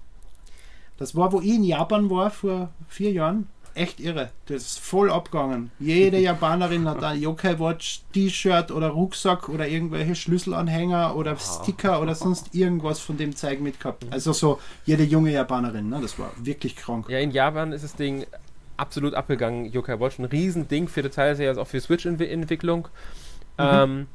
Das 0.97 1.15
war, 1.15 1.31
wo 1.31 1.39
ich 1.41 1.53
in 1.53 1.63
Japan 1.63 2.09
war 2.09 2.31
vor 2.31 2.69
vier 2.87 3.11
Jahren 3.11 3.47
echt 3.77 3.99
irre. 3.99 4.31
Das 4.47 4.63
ist 4.63 4.79
voll 4.79 5.11
abgegangen. 5.11 5.71
Jede 5.79 6.19
Japanerin 6.19 6.87
hat 6.87 7.03
ein 7.03 7.21
Yokai 7.21 7.59
Watch 7.59 8.01
T-Shirt 8.13 8.71
oder 8.71 8.89
Rucksack 8.89 9.49
oder 9.49 9.67
irgendwelche 9.67 10.15
Schlüsselanhänger 10.15 11.15
oder 11.15 11.37
Sticker 11.37 12.01
oder 12.01 12.15
sonst 12.15 12.53
irgendwas 12.53 12.99
von 12.99 13.17
dem 13.17 13.35
Zeug 13.35 13.61
mitgehabt. 13.61 14.05
Also 14.09 14.33
so 14.33 14.59
jede 14.85 15.03
junge 15.03 15.31
Japanerin, 15.31 15.89
ne? 15.89 15.99
das 16.01 16.17
war 16.19 16.31
wirklich 16.37 16.75
krank. 16.75 17.07
Ja, 17.09 17.19
in 17.19 17.31
Japan 17.31 17.71
ist 17.71 17.83
das 17.83 17.95
Ding 17.95 18.25
absolut 18.77 19.13
abgegangen, 19.13 19.65
Yokai 19.71 19.99
Watch. 19.99 20.19
Ein 20.19 20.25
Riesending 20.25 20.87
für 20.87 21.01
Details, 21.01 21.39
also 21.39 21.61
auch 21.61 21.67
für 21.67 21.79
Switch-Entwicklung. 21.79 22.87
Mhm. 23.57 23.65
Ähm, 23.65 24.07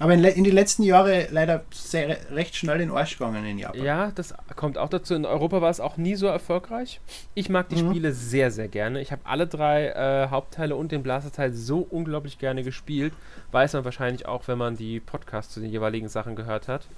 aber 0.00 0.14
in, 0.14 0.24
in 0.24 0.44
den 0.44 0.54
letzten 0.54 0.82
Jahren 0.82 1.26
leider 1.30 1.62
sehr, 1.70 2.16
recht 2.30 2.56
schnell 2.56 2.80
in 2.80 2.88
den 2.88 2.96
Arsch 2.96 3.18
gegangen 3.18 3.44
in 3.44 3.58
Japan. 3.58 3.84
Ja, 3.84 4.10
das 4.10 4.34
kommt 4.56 4.78
auch 4.78 4.88
dazu. 4.88 5.14
In 5.14 5.26
Europa 5.26 5.60
war 5.60 5.68
es 5.68 5.78
auch 5.78 5.98
nie 5.98 6.14
so 6.14 6.26
erfolgreich. 6.26 7.02
Ich 7.34 7.50
mag 7.50 7.68
die 7.68 7.82
mhm. 7.82 7.90
Spiele 7.90 8.12
sehr, 8.12 8.50
sehr 8.50 8.68
gerne. 8.68 9.02
Ich 9.02 9.12
habe 9.12 9.20
alle 9.24 9.46
drei 9.46 9.88
äh, 9.88 10.28
Hauptteile 10.30 10.74
und 10.74 10.90
den 10.90 11.02
Blaster-Teil 11.02 11.52
so 11.52 11.86
unglaublich 11.90 12.38
gerne 12.38 12.64
gespielt. 12.64 13.12
Weiß 13.52 13.74
man 13.74 13.84
wahrscheinlich 13.84 14.24
auch, 14.24 14.48
wenn 14.48 14.56
man 14.56 14.74
die 14.74 15.00
Podcasts 15.00 15.52
zu 15.52 15.60
den 15.60 15.70
jeweiligen 15.70 16.08
Sachen 16.08 16.34
gehört 16.34 16.66
hat. 16.66 16.88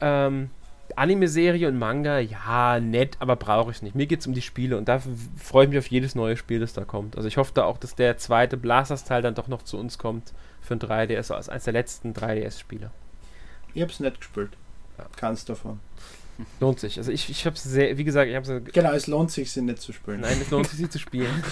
Ähm, 0.00 0.48
Anime-Serie 0.96 1.68
und 1.68 1.78
Manga, 1.78 2.18
ja, 2.18 2.78
nett, 2.80 3.16
aber 3.20 3.36
brauche 3.36 3.70
ich 3.70 3.82
nicht. 3.82 3.94
Mir 3.94 4.06
geht 4.06 4.20
es 4.20 4.26
um 4.26 4.34
die 4.34 4.42
Spiele 4.42 4.76
und 4.76 4.88
da 4.88 5.00
freue 5.36 5.64
ich 5.64 5.70
mich 5.70 5.78
auf 5.78 5.86
jedes 5.86 6.14
neue 6.14 6.36
Spiel, 6.36 6.60
das 6.60 6.72
da 6.72 6.84
kommt. 6.84 7.16
Also 7.16 7.28
ich 7.28 7.36
hoffe 7.36 7.52
da 7.54 7.64
auch, 7.64 7.78
dass 7.78 7.94
der 7.94 8.16
zweite 8.18 8.56
Blasters-Teil 8.56 9.22
dann 9.22 9.34
doch 9.34 9.48
noch 9.48 9.62
zu 9.62 9.78
uns 9.78 9.98
kommt 9.98 10.32
für 10.60 10.74
ein 10.74 10.80
3DS, 10.80 11.32
als 11.32 11.48
eines 11.48 11.64
der 11.64 11.72
letzten 11.72 12.12
3DS-Spiele. 12.12 12.90
Ich 13.74 13.82
hab's 13.82 14.00
nicht 14.00 14.18
gespielt. 14.18 14.50
Ja. 14.98 15.06
Keins 15.16 15.44
davon. 15.44 15.80
Lohnt 16.60 16.80
sich. 16.80 16.98
Also 16.98 17.12
ich, 17.12 17.30
ich 17.30 17.46
hab's 17.46 17.62
sehr, 17.62 17.96
wie 17.96 18.04
gesagt, 18.04 18.28
ich 18.28 18.36
hab's. 18.36 18.50
Genau, 18.72 18.92
es 18.92 19.06
lohnt 19.06 19.30
sich, 19.30 19.52
sie 19.52 19.62
nicht 19.62 19.80
zu 19.80 19.92
spielen. 19.92 20.20
Nein, 20.20 20.38
es 20.40 20.50
lohnt 20.50 20.66
sich, 20.68 20.78
sie 20.78 20.88
zu 20.88 20.98
spielen. 20.98 21.44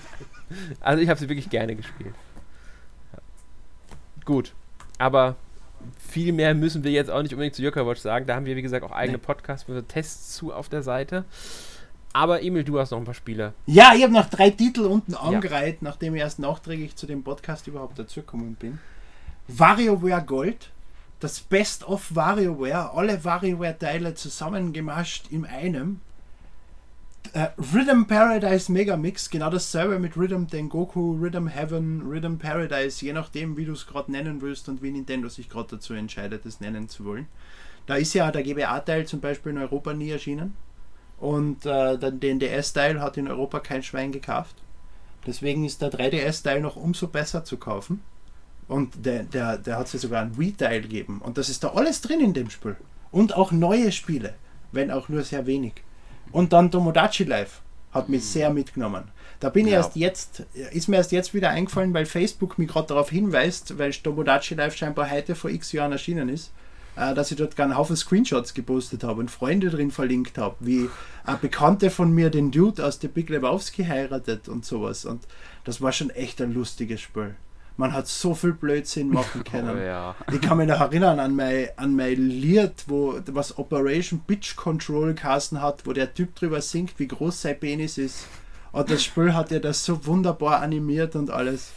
also 0.80 1.02
ich 1.02 1.08
habe 1.08 1.18
sie 1.18 1.28
wirklich 1.28 1.50
gerne 1.50 1.76
gespielt. 1.76 2.14
Ja. 3.12 3.18
Gut. 4.24 4.54
Aber 4.98 5.36
viel 5.98 6.32
mehr 6.32 6.54
müssen 6.54 6.84
wir 6.84 6.90
jetzt 6.90 7.10
auch 7.10 7.22
nicht 7.22 7.32
unbedingt 7.32 7.54
zu 7.54 7.62
Yokai 7.62 7.86
Watch 7.86 8.00
sagen. 8.00 8.26
Da 8.26 8.36
haben 8.36 8.46
wir, 8.46 8.56
wie 8.56 8.62
gesagt, 8.62 8.84
auch 8.84 8.92
eigene. 8.92 9.18
Podcasts 9.18 9.64
für 9.64 9.86
Tests 9.86 10.34
zu 10.34 10.52
auf 10.52 10.68
der 10.68 10.82
Seite. 10.82 11.24
Aber 12.12 12.42
Emil, 12.42 12.62
du 12.62 12.78
hast 12.78 12.92
noch 12.92 12.98
ein 12.98 13.04
paar 13.04 13.14
Spiele. 13.14 13.54
Ja, 13.66 13.92
ich 13.94 14.04
habe 14.04 14.12
noch 14.12 14.30
drei 14.30 14.50
Titel 14.50 14.82
unten 14.82 15.14
angereiht, 15.14 15.76
ja. 15.80 15.88
nachdem 15.88 16.14
ich 16.14 16.20
erst 16.20 16.38
nachträglich 16.38 16.94
zu 16.94 17.06
dem 17.06 17.24
Podcast 17.24 17.66
überhaupt 17.66 17.98
dazugekommen 17.98 18.54
bin. 18.54 18.78
WarioWare 19.48 20.22
Gold, 20.22 20.70
das 21.18 21.40
Best 21.40 21.84
of 21.84 22.14
WarioWare, 22.14 22.92
alle 22.94 23.24
WarioWare-Teile 23.24 24.14
zusammengemascht 24.14 25.26
in 25.30 25.44
einem. 25.44 26.00
Uh, 27.32 27.48
Rhythm 27.72 28.04
Paradise 28.04 28.70
Megamix, 28.70 29.28
genau 29.28 29.50
dasselbe 29.50 29.98
mit 29.98 30.16
Rhythm 30.16 30.46
Tengoku, 30.46 31.16
Rhythm 31.20 31.48
Heaven, 31.48 32.02
Rhythm 32.02 32.36
Paradise, 32.36 33.04
je 33.04 33.12
nachdem, 33.12 33.56
wie 33.56 33.64
du 33.64 33.72
es 33.72 33.86
gerade 33.86 34.12
nennen 34.12 34.40
willst 34.40 34.68
und 34.68 34.82
wie 34.82 34.92
Nintendo 34.92 35.28
sich 35.28 35.48
gerade 35.48 35.70
dazu 35.76 35.94
entscheidet, 35.94 36.46
es 36.46 36.60
nennen 36.60 36.88
zu 36.88 37.04
wollen. 37.04 37.26
Da 37.86 37.96
ist 37.96 38.14
ja 38.14 38.30
der 38.30 38.42
GBA-Teil 38.42 39.06
zum 39.06 39.20
Beispiel 39.20 39.52
in 39.52 39.58
Europa 39.58 39.92
nie 39.94 40.10
erschienen. 40.10 40.54
Und 41.18 41.66
äh, 41.66 41.98
den 41.98 42.38
DS-Teil 42.38 43.00
hat 43.00 43.16
in 43.16 43.28
Europa 43.28 43.60
kein 43.60 43.82
Schwein 43.82 44.12
gekauft. 44.12 44.56
Deswegen 45.26 45.64
ist 45.64 45.82
der 45.82 45.90
3DS-Teil 45.90 46.60
noch 46.60 46.76
umso 46.76 47.08
besser 47.08 47.44
zu 47.44 47.56
kaufen. 47.56 48.02
Und 48.68 49.04
der, 49.04 49.24
der, 49.24 49.58
der 49.58 49.78
hat 49.78 49.88
sich 49.88 50.00
sogar 50.00 50.22
einen 50.22 50.38
Wii-Teil 50.38 50.82
gegeben. 50.82 51.20
Und 51.22 51.38
das 51.38 51.48
ist 51.48 51.64
da 51.64 51.68
alles 51.68 52.00
drin 52.00 52.20
in 52.20 52.34
dem 52.34 52.50
Spiel. 52.50 52.76
Und 53.10 53.34
auch 53.34 53.52
neue 53.52 53.92
Spiele, 53.92 54.34
wenn 54.72 54.90
auch 54.90 55.08
nur 55.08 55.22
sehr 55.22 55.46
wenig. 55.46 55.74
Und 56.34 56.52
dann 56.52 56.70
Tomodachi 56.70 57.24
Life 57.24 57.60
hat 57.92 58.08
mich 58.08 58.24
sehr 58.24 58.50
mitgenommen. 58.50 59.04
Da 59.38 59.50
bin 59.50 59.66
ja. 59.66 59.72
ich 59.72 59.76
erst 59.76 59.96
jetzt, 59.96 60.42
ist 60.72 60.88
mir 60.88 60.96
erst 60.96 61.12
jetzt 61.12 61.32
wieder 61.32 61.50
eingefallen, 61.50 61.94
weil 61.94 62.06
Facebook 62.06 62.58
mich 62.58 62.68
gerade 62.68 62.88
darauf 62.88 63.10
hinweist, 63.10 63.78
weil 63.78 63.92
Tomodachi 63.92 64.54
Life 64.54 64.76
scheinbar 64.76 65.10
heute 65.10 65.36
vor 65.36 65.50
x 65.50 65.70
Jahren 65.72 65.92
erschienen 65.92 66.28
ist 66.28 66.50
äh, 66.96 67.14
dass 67.14 67.30
ich 67.30 67.36
dort 67.36 67.58
einen 67.58 67.76
Haufen 67.76 67.96
Screenshots 67.96 68.54
gepostet 68.54 69.04
habe 69.04 69.20
und 69.20 69.30
Freunde 69.30 69.70
drin 69.70 69.90
verlinkt 69.90 70.38
habe, 70.38 70.56
wie 70.60 70.88
eine 71.24 71.38
Bekannte 71.38 71.90
von 71.90 72.12
mir 72.12 72.30
den 72.30 72.50
Dude 72.50 72.84
aus 72.84 72.98
der 72.98 73.08
Big 73.08 73.30
Lebowski 73.30 73.84
heiratet 73.84 74.48
und 74.48 74.64
sowas. 74.64 75.04
Und 75.04 75.26
das 75.64 75.80
war 75.80 75.92
schon 75.92 76.10
echt 76.10 76.40
ein 76.40 76.52
lustiges 76.52 77.00
Spiel. 77.00 77.34
Man 77.76 77.92
hat 77.92 78.06
so 78.06 78.34
viel 78.34 78.52
Blödsinn 78.52 79.08
machen 79.08 79.42
oh 79.46 79.50
können. 79.50 79.76
Oh, 79.76 79.80
ja. 79.80 80.14
Ich 80.32 80.40
kann 80.40 80.58
mich 80.58 80.68
noch 80.68 80.80
erinnern 80.80 81.18
an 81.18 81.34
mein, 81.34 81.68
an 81.76 81.96
mein 81.96 82.16
Lied, 82.16 82.84
wo 82.86 83.18
was 83.26 83.58
Operation 83.58 84.20
Bitch 84.20 84.54
Control 84.54 85.14
Kassen 85.14 85.60
hat, 85.60 85.86
wo 85.86 85.92
der 85.92 86.14
Typ 86.14 86.34
drüber 86.36 86.60
singt, 86.60 86.98
wie 86.98 87.08
groß 87.08 87.42
sein 87.42 87.58
Penis 87.58 87.98
ist. 87.98 88.26
Und 88.70 88.90
das 88.90 89.02
Spiel 89.02 89.34
hat 89.34 89.50
ja 89.50 89.58
das 89.58 89.84
so 89.84 90.04
wunderbar 90.06 90.60
animiert 90.60 91.16
und 91.16 91.30
alles. 91.30 91.72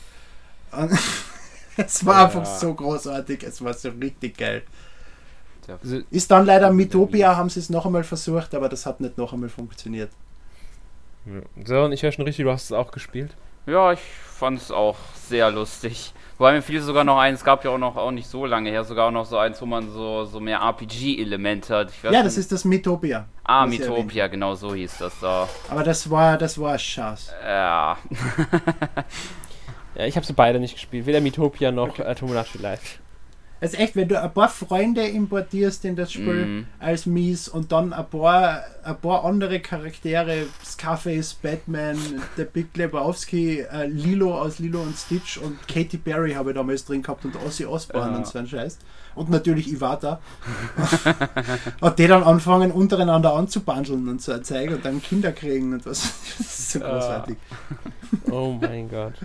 Und 0.72 0.92
es 1.78 2.06
war 2.06 2.16
ja. 2.16 2.26
einfach 2.26 2.46
so 2.46 2.74
großartig, 2.74 3.44
es 3.44 3.64
war 3.64 3.74
so 3.74 3.90
richtig 3.90 4.38
geil. 4.38 4.64
Also 5.68 6.00
ist 6.12 6.32
dann 6.32 6.46
leider 6.46 6.72
Mitopia, 6.72 7.36
haben 7.36 7.50
sie 7.50 7.60
es 7.60 7.70
noch 7.70 7.86
einmal 7.86 8.04
versucht, 8.04 8.56
aber 8.56 8.70
das 8.70 8.86
hat 8.86 9.02
nicht 9.02 9.18
noch 9.18 9.34
einmal 9.34 9.50
funktioniert. 9.50 10.12
So, 11.66 11.84
und 11.84 11.92
ich 11.92 12.04
höre 12.04 12.12
schon 12.12 12.26
richtig, 12.26 12.46
du 12.46 12.52
hast 12.52 12.66
es 12.66 12.72
auch 12.72 12.92
gespielt. 12.92 13.36
Ja, 13.68 13.92
ich 13.92 14.00
fand 14.00 14.62
es 14.62 14.72
auch 14.72 14.96
sehr 15.14 15.52
lustig. 15.52 16.14
Wobei 16.38 16.54
mir 16.54 16.62
fiel 16.62 16.82
sogar 16.82 17.04
noch 17.04 17.18
eins, 17.18 17.40
es 17.40 17.46
gab 17.46 17.66
ja 17.66 17.72
auch 17.72 17.78
noch 17.78 17.98
auch 17.98 18.12
nicht 18.12 18.30
so 18.30 18.46
lange 18.46 18.70
her, 18.70 18.86
sogar 18.86 19.08
auch 19.08 19.12
noch 19.12 19.26
so 19.26 19.38
eins, 19.38 19.62
wo 19.62 19.66
man 19.66 19.92
so, 19.92 20.24
so 20.24 20.40
mehr 20.40 20.60
RPG-Elemente 20.60 21.76
hat. 21.76 21.92
ja, 22.04 22.24
das 22.24 22.38
ist 22.38 22.52
das 22.52 22.64
Mitopia. 22.64 23.28
Ah, 23.44 23.66
Mitopia, 23.66 24.28
genau 24.28 24.56
so 24.56 24.74
hieß 24.74 25.00
das 25.00 25.20
da. 25.20 25.50
Aber 25.70 25.84
das 25.84 26.10
war, 26.10 26.38
das 26.38 26.58
war 26.60 26.78
Schatz. 26.80 27.34
Ja. 27.44 27.98
ja, 29.96 30.06
ich 30.06 30.16
habe 30.16 30.26
sie 30.26 30.34
beide 30.34 30.60
nicht 30.60 30.76
gespielt, 30.76 31.06
weder 31.06 31.20
Mitopia 31.20 31.72
noch 31.72 31.90
okay. 31.90 32.04
äh, 32.04 32.16
Ist 33.60 33.80
echt, 33.80 33.96
wenn 33.96 34.08
du 34.08 34.22
ein 34.22 34.32
paar 34.34 34.50
Freunde 34.50 35.08
importierst 35.08 35.84
in 35.86 35.96
das 35.96 36.12
Spiel 36.12 36.46
mm. 36.46 36.66
als 36.80 37.08
Mies 37.08 37.48
und 37.48 37.72
dann 37.72 37.92
ein 37.92 38.08
paar, 38.08 38.64
ein 38.84 38.98
paar 38.98 39.26
andere 39.26 39.60
Charaktere, 39.60 40.46
Scarface, 40.64 41.34
Batman, 41.34 41.98
der 42.38 42.46
Big 42.46 42.76
Lebowski, 42.78 43.62
äh, 43.62 43.88
Lilo 43.88 44.40
aus 44.40 44.60
Lilo 44.60 44.82
und 44.82 44.96
Stitch 44.96 45.38
und 45.38 45.68
Katy 45.68 45.98
Perry 45.98 46.34
habe 46.34 46.52
ich 46.52 46.56
damals 46.56 46.86
drin 46.86 47.02
gehabt 47.02 47.26
und 47.26 47.36
Ozzy 47.36 47.66
Osbourne 47.66 48.12
ja. 48.12 48.18
und 48.18 48.28
so 48.28 48.38
ein 48.38 48.48
Scheiß. 48.48 48.78
Und 49.16 49.32
natürlich 49.32 49.72
Iwata. 49.72 50.22
und 51.82 51.98
die 51.98 52.06
dann 52.06 52.24
anfangen 52.24 52.72
untereinander 52.72 53.34
anzubandeln 53.34 54.08
und 54.08 54.22
so 54.22 54.38
zeigen 54.38 54.76
und 54.76 54.86
dann 54.86 55.02
Kinder 55.02 55.32
kriegen 55.32 55.74
und 55.74 55.86
was. 55.86 56.14
Das 56.38 56.60
ist 56.60 56.72
so 56.74 56.80
großartig. 56.80 57.38
Oh 58.30 58.56
mein 58.62 58.90
Gott 58.90 59.16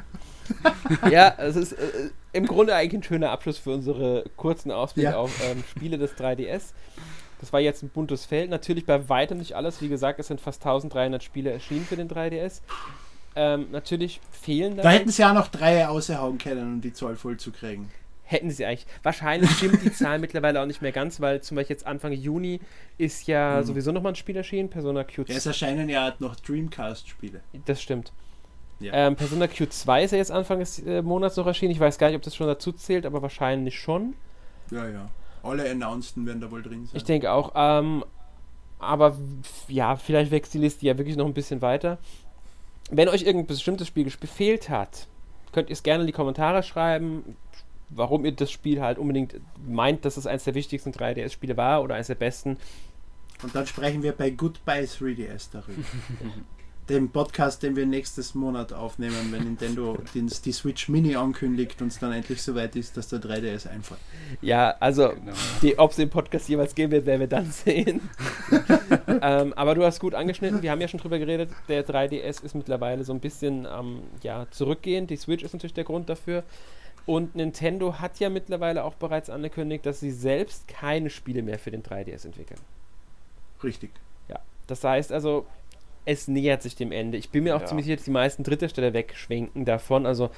ja, 1.11 1.35
es 1.39 1.57
ist 1.57 1.73
äh, 1.73 2.11
im 2.33 2.47
Grunde 2.47 2.75
eigentlich 2.75 3.01
ein 3.01 3.03
schöner 3.03 3.31
Abschluss 3.31 3.59
für 3.59 3.71
unsere 3.71 4.25
kurzen 4.37 4.71
Ausblick 4.71 5.05
ja. 5.05 5.17
auf 5.17 5.31
ähm, 5.45 5.63
Spiele 5.71 5.99
des 5.99 6.17
3DS. 6.17 6.73
Das 7.41 7.53
war 7.53 7.61
jetzt 7.61 7.83
ein 7.83 7.89
buntes 7.89 8.25
Feld. 8.25 8.51
Natürlich 8.51 8.87
bei 8.87 9.09
weitem 9.09 9.39
nicht 9.39 9.55
alles. 9.55 9.83
Wie 9.83 9.89
gesagt, 9.89 10.21
es 10.21 10.29
sind 10.29 10.41
fast 10.41 10.63
1300 10.63 11.23
Spiele 11.23 11.51
erschienen 11.51 11.85
für 11.85 11.97
den 11.97 12.09
3DS. 12.09 12.61
Ähm, 13.35 13.67
natürlich 13.73 14.21
fehlen 14.31 14.77
da. 14.77 14.83
Da 14.83 14.91
hätten 14.91 15.11
sie 15.11 15.23
ja 15.23 15.33
noch 15.33 15.49
drei 15.49 15.89
ausgehauen 15.89 16.39
können, 16.39 16.75
um 16.75 16.81
die 16.81 16.93
Zoll 16.93 17.17
voll 17.17 17.39
zu 17.39 17.51
kriegen. 17.51 17.91
Hätten 18.23 18.51
sie 18.51 18.65
eigentlich. 18.65 18.87
Wahrscheinlich 19.03 19.51
stimmt 19.51 19.83
die 19.83 19.93
Zahl 19.93 20.19
mittlerweile 20.21 20.61
auch 20.61 20.67
nicht 20.67 20.83
mehr 20.83 20.93
ganz, 20.93 21.21
weil 21.21 21.41
zum 21.43 21.57
Beispiel 21.57 21.75
jetzt 21.75 21.87
Anfang 21.87 22.13
Juni 22.13 22.61
ist 22.97 23.27
ja 23.27 23.59
hm. 23.59 23.65
sowieso 23.65 23.91
nochmal 23.93 24.13
ein 24.13 24.17
Spiel 24.17 24.37
erschienen, 24.37 24.71
Persona 24.71 25.01
Q2. 25.03 25.31
Ja, 25.31 25.37
es 25.37 25.47
erscheinen 25.47 25.89
ja 25.89 26.15
noch 26.19 26.37
Dreamcast-Spiele. 26.37 27.41
Das 27.65 27.83
stimmt. 27.83 28.13
Ja. 28.83 28.93
Ähm, 28.95 29.17
Persona 29.17 29.47
Q2 29.47 30.05
ist 30.05 30.11
ja 30.11 30.19
jetzt 30.19 30.31
Anfang 30.31 30.59
des 30.59 30.79
äh, 30.81 31.03
Monats 31.03 31.37
noch 31.37 31.47
erschienen. 31.47 31.73
Ich 31.73 31.81
weiß 31.81 31.99
gar 31.99 32.09
nicht, 32.09 32.17
ob 32.17 32.23
das 32.23 32.35
schon 32.35 32.47
dazu 32.47 32.73
zählt, 32.73 33.07
aber 33.07 33.23
wahrscheinlich 33.23 33.79
schon. 33.79 34.15
Ja, 34.71 34.89
ja. 34.89 35.09
Alle 35.43 35.69
Announceden 35.71 36.27
werden 36.27 36.41
da 36.41 36.51
wohl 36.51 36.63
drin 36.63 36.87
sein. 36.87 36.97
Ich 36.97 37.05
denke 37.05 37.33
auch. 37.33 37.53
Ähm, 37.55 38.05
aber 38.79 39.17
ja, 39.69 39.97
vielleicht 39.97 40.31
wächst 40.31 40.55
die 40.55 40.59
Liste 40.59 40.87
ja 40.87 40.99
wirklich 40.99 41.17
noch 41.17 41.27
ein 41.27 41.35
bisschen 41.35 41.63
weiter. 41.63 41.99
Wenn 42.91 43.09
euch 43.09 43.23
irgendein 43.23 43.47
bestimmtes 43.47 43.87
Spiel 43.87 44.05
gefehlt 44.05 44.69
hat, 44.69 45.07
könnt 45.53 45.71
ihr 45.71 45.75
es 45.75 45.83
gerne 45.83 46.03
in 46.03 46.07
die 46.07 46.13
Kommentare 46.13 46.63
schreiben, 46.63 47.37
warum 47.91 48.25
ihr 48.25 48.33
das 48.33 48.51
Spiel 48.51 48.81
halt 48.81 48.99
unbedingt 48.99 49.37
meint, 49.67 50.05
dass 50.05 50.17
es 50.17 50.27
eines 50.27 50.45
der 50.45 50.55
wichtigsten 50.55 50.91
3DS-Spiele 50.91 51.57
war 51.57 51.83
oder 51.83 51.95
eines 51.95 52.09
der 52.09 52.15
besten. 52.17 52.57
Und 53.43 53.55
dann 53.55 53.67
sprechen 53.67 54.03
wir 54.03 54.13
bei 54.13 54.31
Goodbye 54.31 54.85
3DS 54.85 55.49
darüber. 55.53 55.83
dem 56.93 57.11
Podcast, 57.11 57.63
den 57.63 57.77
wir 57.77 57.87
nächstes 57.87 58.35
Monat 58.35 58.73
aufnehmen, 58.73 59.29
wenn 59.31 59.45
Nintendo 59.45 59.99
den, 60.15 60.27
die 60.27 60.53
Switch 60.53 60.89
Mini 60.89 61.17
ankündigt 61.17 61.81
und 61.83 61.89
es 61.89 61.99
dann 61.99 62.13
endlich 62.13 62.43
soweit 62.43 62.77
ist, 62.77 62.97
dass 62.97 63.09
der 63.09 63.21
3DS 63.21 63.69
einfällt. 63.69 64.01
Ja, 64.41 64.75
also 64.79 65.11
genau. 65.61 65.83
ob 65.83 65.91
es 65.91 65.97
den 65.97 66.11
Podcast 66.11 66.49
jemals 66.49 66.75
geben 66.75 66.93
wird, 66.93 67.07
werden 67.07 67.21
wir 67.21 67.27
dann 67.27 67.51
sehen. 67.51 68.01
ähm, 69.23 69.53
aber 69.55 69.75
du 69.75 69.85
hast 69.85 70.01
gut 70.01 70.15
angeschnitten, 70.15 70.63
wir 70.63 70.71
haben 70.71 70.81
ja 70.81 70.89
schon 70.89 71.01
drüber 71.01 71.19
geredet, 71.19 71.51
der 71.69 71.87
3DS 71.87 72.45
ist 72.45 72.55
mittlerweile 72.55 73.05
so 73.05 73.13
ein 73.13 73.21
bisschen 73.21 73.67
ähm, 73.67 74.01
ja, 74.23 74.47
zurückgehend. 74.51 75.11
Die 75.11 75.17
Switch 75.17 75.43
ist 75.43 75.53
natürlich 75.53 75.75
der 75.75 75.85
Grund 75.85 76.09
dafür. 76.09 76.45
Und 77.05 77.35
Nintendo 77.35 77.99
hat 77.99 78.21
ja 78.21 78.31
mittlerweile 78.31 78.85
auch 78.85 78.95
bereits 78.95 79.29
angekündigt, 79.29 79.87
dass 79.87 80.01
sie 80.01 80.13
selbst 80.13 80.69
keine 80.69 81.11
Spiele 81.11 81.43
mehr 81.43 81.59
für 81.59 81.71
den 81.71 81.83
3DS 81.83 82.27
entwickeln. 82.27 82.61
Richtig. 83.65 83.91
Ja, 84.29 84.39
das 84.67 84.85
heißt 84.85 85.11
also, 85.13 85.47
es 86.05 86.29
nähert 86.29 86.63
sich 86.63 86.77
dem 86.77 86.93
Ende. 86.93 87.19
Ich 87.19 87.31
bin 87.31 87.45
mir 87.45 87.57
auch 87.57 87.61
ja. 87.61 87.67
ziemlich 87.67 87.87
sicher, 87.87 87.97
dass 87.97 88.05
die 88.05 88.11
meisten 88.11 88.43
dritte 88.43 88.69
Stelle 88.69 88.93
wegschwenken 88.93 89.65
davon. 89.65 90.07
Also 90.07 90.31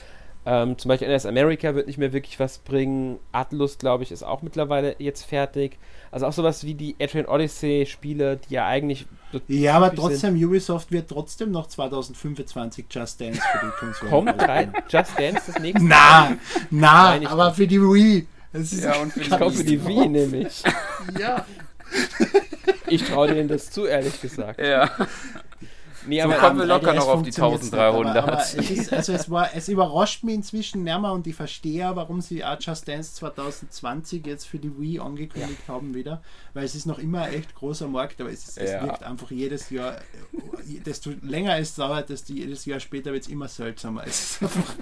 ähm, 0.46 0.76
zum 0.76 0.90
Beispiel 0.90 1.08
NS 1.08 1.24
America 1.24 1.74
wird 1.74 1.86
nicht 1.86 1.98
mehr 1.98 2.12
wirklich 2.12 2.38
was 2.38 2.58
bringen. 2.58 3.18
Atlus, 3.32 3.78
glaube 3.78 4.02
ich, 4.02 4.12
ist 4.12 4.22
auch 4.22 4.42
mittlerweile 4.42 4.94
jetzt 4.98 5.24
fertig. 5.24 5.78
Also 6.10 6.26
auch 6.26 6.32
sowas 6.32 6.64
wie 6.64 6.74
die 6.74 6.96
Adrian 7.00 7.26
Odyssey 7.26 7.86
Spiele, 7.86 8.36
die 8.36 8.54
ja 8.54 8.66
eigentlich. 8.66 9.06
ja, 9.48 9.74
aber 9.74 9.94
trotzdem, 9.94 10.38
sind. 10.38 10.44
Ubisoft 10.44 10.92
wird 10.92 11.08
trotzdem 11.08 11.50
noch 11.50 11.66
2025 11.66 12.86
Just 12.90 13.20
Dance 13.20 13.40
für 13.40 13.66
die 13.66 13.72
Konsole. 13.78 14.10
Kommt 14.10 14.42
rein, 14.42 14.72
Just 14.88 15.18
Dance 15.18 15.42
das 15.46 15.58
nächste 15.60 15.84
Na, 15.84 16.36
na, 16.70 17.18
aber 17.26 17.54
für 17.54 17.66
die 17.66 17.80
Wii. 17.80 18.26
Das 18.52 18.72
ist 18.72 18.84
ja, 18.84 18.96
und 19.00 19.12
für, 19.12 19.20
ich 19.20 19.28
glaube 19.28 19.50
für 19.50 19.64
die 19.64 19.84
Wii 19.84 20.08
nämlich. 20.08 20.62
ja. 21.18 21.44
Ich 22.86 23.02
traue 23.02 23.28
denen 23.28 23.48
das 23.48 23.70
zu, 23.70 23.86
ehrlich 23.86 24.20
gesagt. 24.20 24.60
Ja. 24.60 24.90
Nee, 26.06 26.20
aber 26.20 26.34
so 26.34 26.40
kommen 26.40 26.58
wir 26.58 26.66
locker 26.66 26.94
noch 26.94 27.08
auf 27.08 27.22
die 27.22 27.30
1300. 27.30 28.16
aber, 28.16 28.32
aber 28.32 28.38
es, 28.40 28.54
ist, 28.54 28.92
also 28.92 29.12
es, 29.12 29.30
war, 29.30 29.54
es 29.54 29.68
überrascht 29.68 30.24
mich 30.24 30.34
inzwischen 30.34 30.82
mehr 30.82 30.98
mal 30.98 31.10
und 31.10 31.26
ich 31.26 31.34
verstehe, 31.34 31.90
warum 31.94 32.20
sie 32.20 32.44
auch 32.44 32.56
Just 32.60 32.88
Dance 32.88 33.14
2020 33.14 34.26
jetzt 34.26 34.46
für 34.46 34.58
die 34.58 34.78
Wii 34.78 35.00
angekündigt 35.00 35.62
ja. 35.66 35.74
haben 35.74 35.94
wieder, 35.94 36.22
weil 36.52 36.64
es 36.64 36.74
ist 36.74 36.86
noch 36.86 36.98
immer 36.98 37.22
ein 37.22 37.34
echt 37.34 37.54
großer 37.54 37.88
Markt, 37.88 38.20
aber 38.20 38.30
es, 38.30 38.56
es 38.56 38.72
ja. 38.72 38.82
wirkt 38.82 39.02
einfach 39.02 39.30
jedes 39.30 39.70
Jahr, 39.70 39.96
desto 40.84 41.10
länger 41.22 41.58
es 41.58 41.74
dauert, 41.74 42.08
desto 42.08 42.32
jedes 42.32 42.64
Jahr 42.64 42.80
später 42.80 43.12
wird 43.12 43.24
es 43.24 43.28
immer 43.28 43.48
seltsamer. 43.48 44.04
Es 44.06 44.40
ist 44.40 44.42
einfach 44.42 44.74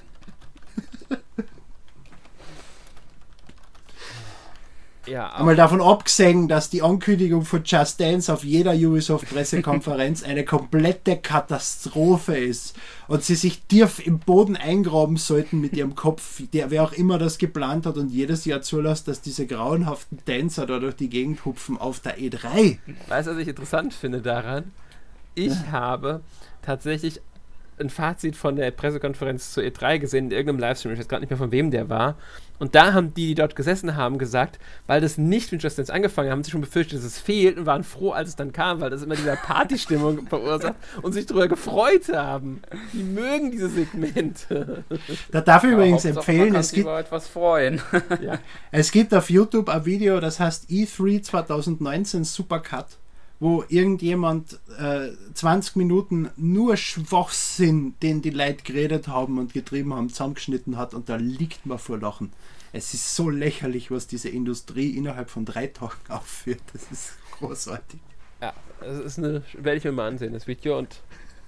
Ja, 5.07 5.33
Einmal 5.33 5.57
davon 5.57 5.81
abgesehen, 5.81 6.47
dass 6.47 6.71
die 6.71 6.83
Ankündigung 6.83 7.45
von 7.45 7.63
Just 7.65 8.01
Dance 8.01 8.33
auf 8.33 8.45
jeder 8.45 8.73
Ubisoft-Pressekonferenz 8.73 10.23
eine 10.25 10.45
komplette 10.45 11.17
Katastrophe 11.17 12.37
ist 12.37 12.77
und 13.09 13.25
sie 13.25 13.35
sich 13.35 13.63
tief 13.63 14.05
im 14.07 14.21
Boden 14.21 14.57
eingraben 14.57 15.17
sollten 15.17 15.61
mit 15.61 15.77
ihrem 15.77 15.97
Kopf, 15.97 16.43
der 16.53 16.71
wer 16.71 16.85
auch 16.85 16.93
immer 16.93 17.19
das 17.19 17.39
geplant 17.39 17.85
hat 17.85 17.97
und 17.97 18.11
jedes 18.11 18.45
Jahr 18.45 18.63
zulässt, 18.63 19.09
dass 19.09 19.21
diese 19.21 19.47
grauenhaften 19.47 20.25
Tänzer 20.25 20.67
da 20.67 20.79
durch 20.79 20.95
die 20.95 21.09
Gegend 21.09 21.45
hupfen 21.45 21.79
auf 21.79 21.99
der 21.99 22.19
E3. 22.19 22.79
Weißt 23.09 23.27
du, 23.27 23.33
was 23.33 23.39
ich 23.39 23.49
interessant 23.49 23.95
finde 23.95 24.23
daran? 24.23 24.71
Ich 25.35 25.55
ja. 25.55 25.73
habe 25.73 26.21
tatsächlich 26.63 27.21
ein 27.79 27.91
Fazit 27.91 28.37
von 28.37 28.57
der 28.57 28.70
Pressekonferenz 28.70 29.53
zur 29.53 29.62
E3 29.62 29.99
gesehen 29.99 30.27
in 30.27 30.31
irgendeinem 30.31 30.61
Livestream, 30.61 30.93
ich 30.93 30.99
weiß 30.99 31.09
gerade 31.09 31.23
nicht 31.23 31.31
mehr 31.31 31.39
von 31.39 31.53
wem 31.53 31.70
der 31.70 31.89
war. 31.89 32.16
Und 32.59 32.77
da 32.77 32.93
haben 32.93 33.12
die, 33.12 33.27
die 33.29 33.35
dort 33.35 33.57
gesessen 33.57 33.97
haben, 33.97 34.18
gesagt, 34.18 34.61
weil 34.87 35.01
das 35.01 35.18
nicht 35.18 35.51
mit 35.51 35.64
Just 35.64 35.79
Dance 35.79 35.93
angefangen 35.93 36.31
haben, 36.31 36.45
sie 36.45 36.53
schon 36.53 36.61
befürchtet, 36.61 36.99
dass 36.99 37.05
es 37.05 37.18
fehlt 37.18 37.59
und 37.59 37.66
waren 37.66 37.83
froh, 37.83 38.12
als 38.12 38.29
es 38.29 38.37
dann 38.37 38.53
kam, 38.53 38.81
weil 38.81 38.89
das 38.89 39.03
immer 39.03 39.16
dieser 39.16 39.35
Partystimmung 39.35 40.27
verursacht 40.29 40.77
und 41.03 41.12
sich 41.12 41.27
darüber 41.27 41.49
gefreut 41.49 42.09
haben. 42.14 42.62
Die 42.93 43.03
mögen 43.03 43.51
diese 43.51 43.68
Segmente. 43.68 44.85
Da 45.33 45.41
darf 45.41 45.64
ich 45.64 45.70
ja, 45.70 45.77
übrigens 45.77 46.05
empfehlen, 46.05 46.55
es 46.55 46.70
gibt, 46.70 46.87
etwas 46.87 47.27
freuen. 47.27 47.83
Ja. 48.23 48.39
es 48.70 48.93
gibt 48.93 49.12
auf 49.12 49.29
YouTube 49.29 49.68
ein 49.68 49.85
Video, 49.85 50.20
das 50.20 50.39
heißt 50.39 50.70
E3 50.70 51.23
2019 51.23 52.23
Supercut 52.23 52.87
wo 53.43 53.64
irgendjemand 53.68 54.61
äh, 54.78 55.09
20 55.34 55.74
Minuten 55.74 56.30
nur 56.36 56.76
Schwachsinn, 56.76 57.97
den 58.01 58.22
die 58.22 58.30
Leute 58.30 58.62
geredet 58.62 59.09
haben 59.09 59.36
und 59.38 59.53
getrieben 59.53 59.93
haben, 59.95 60.11
zusammengeschnitten 60.11 60.76
hat 60.76 60.95
und 60.95 61.09
da 61.09 61.16
liegt 61.16 61.66
man 61.66 61.80
vor 61.80 61.99
Lachen. 61.99 62.32
Es 62.72 62.95
ist 62.95 63.16
so 63.16 63.30
lächerlich, 63.30 63.90
was 63.90 64.07
diese 64.07 64.28
Industrie 64.28 64.90
innerhalb 64.90 65.28
von 65.28 65.45
drei 65.45 65.66
Tagen 65.66 65.99
aufführt. 66.09 66.62
Das 66.72 66.84
ist 66.93 67.14
großartig. 67.32 67.99
Ja, 68.40 68.53
das 68.78 69.07
ist 69.07 69.18
eine, 69.18 69.43
werde 69.55 69.78
ich 69.78 69.82
mir 69.82 69.90
mal 69.90 70.07
ansehen, 70.07 70.35
das 70.35 70.47
Video 70.47 70.78
und 70.78 71.01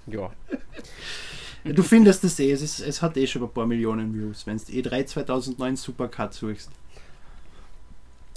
ja. 0.07 0.33
Du 1.63 1.81
findest 1.81 2.25
es 2.25 2.37
eh, 2.39 2.51
es, 2.51 2.61
ist, 2.61 2.81
es 2.81 3.01
hat 3.01 3.15
eh 3.15 3.25
schon 3.25 3.41
ein 3.41 3.53
paar 3.53 3.65
Millionen 3.65 4.13
Views, 4.13 4.45
wenn 4.45 4.57
du 4.57 4.63
E3 4.63 5.05
2009 5.05 5.77
Supercut 5.77 6.33
suchst. 6.33 6.71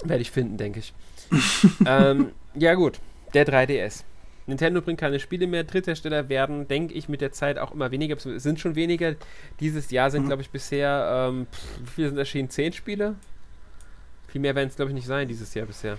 Werde 0.05 0.21
ich 0.21 0.31
finden, 0.31 0.55
denke 0.55 0.79
ich. 0.79 0.93
ähm, 1.85 2.31
ja, 2.55 2.73
gut 2.75 3.01
der 3.33 3.45
3DS. 3.45 4.03
Nintendo 4.47 4.81
bringt 4.81 4.99
keine 4.99 5.19
Spiele 5.19 5.47
mehr. 5.47 5.63
Dritthersteller 5.63 6.27
werden, 6.27 6.67
denke 6.67 6.95
ich, 6.95 7.07
mit 7.07 7.21
der 7.21 7.31
Zeit 7.31 7.59
auch 7.59 7.71
immer 7.71 7.91
weniger. 7.91 8.15
Es 8.17 8.23
sind 8.23 8.59
schon 8.59 8.75
weniger. 8.75 9.15
Dieses 9.59 9.91
Jahr 9.91 10.09
sind, 10.09 10.23
mhm. 10.23 10.27
glaube 10.27 10.41
ich, 10.41 10.49
bisher, 10.49 11.29
ähm, 11.29 11.47
wie 11.79 11.89
viele 11.91 12.09
sind 12.09 12.17
erschienen? 12.17 12.49
Zehn 12.49 12.73
Spiele? 12.73 13.15
Viel 14.27 14.41
mehr 14.41 14.55
werden 14.55 14.69
es, 14.69 14.75
glaube 14.75 14.91
ich, 14.91 14.95
nicht 14.95 15.07
sein 15.07 15.27
dieses 15.27 15.53
Jahr 15.53 15.65
bisher. 15.65 15.97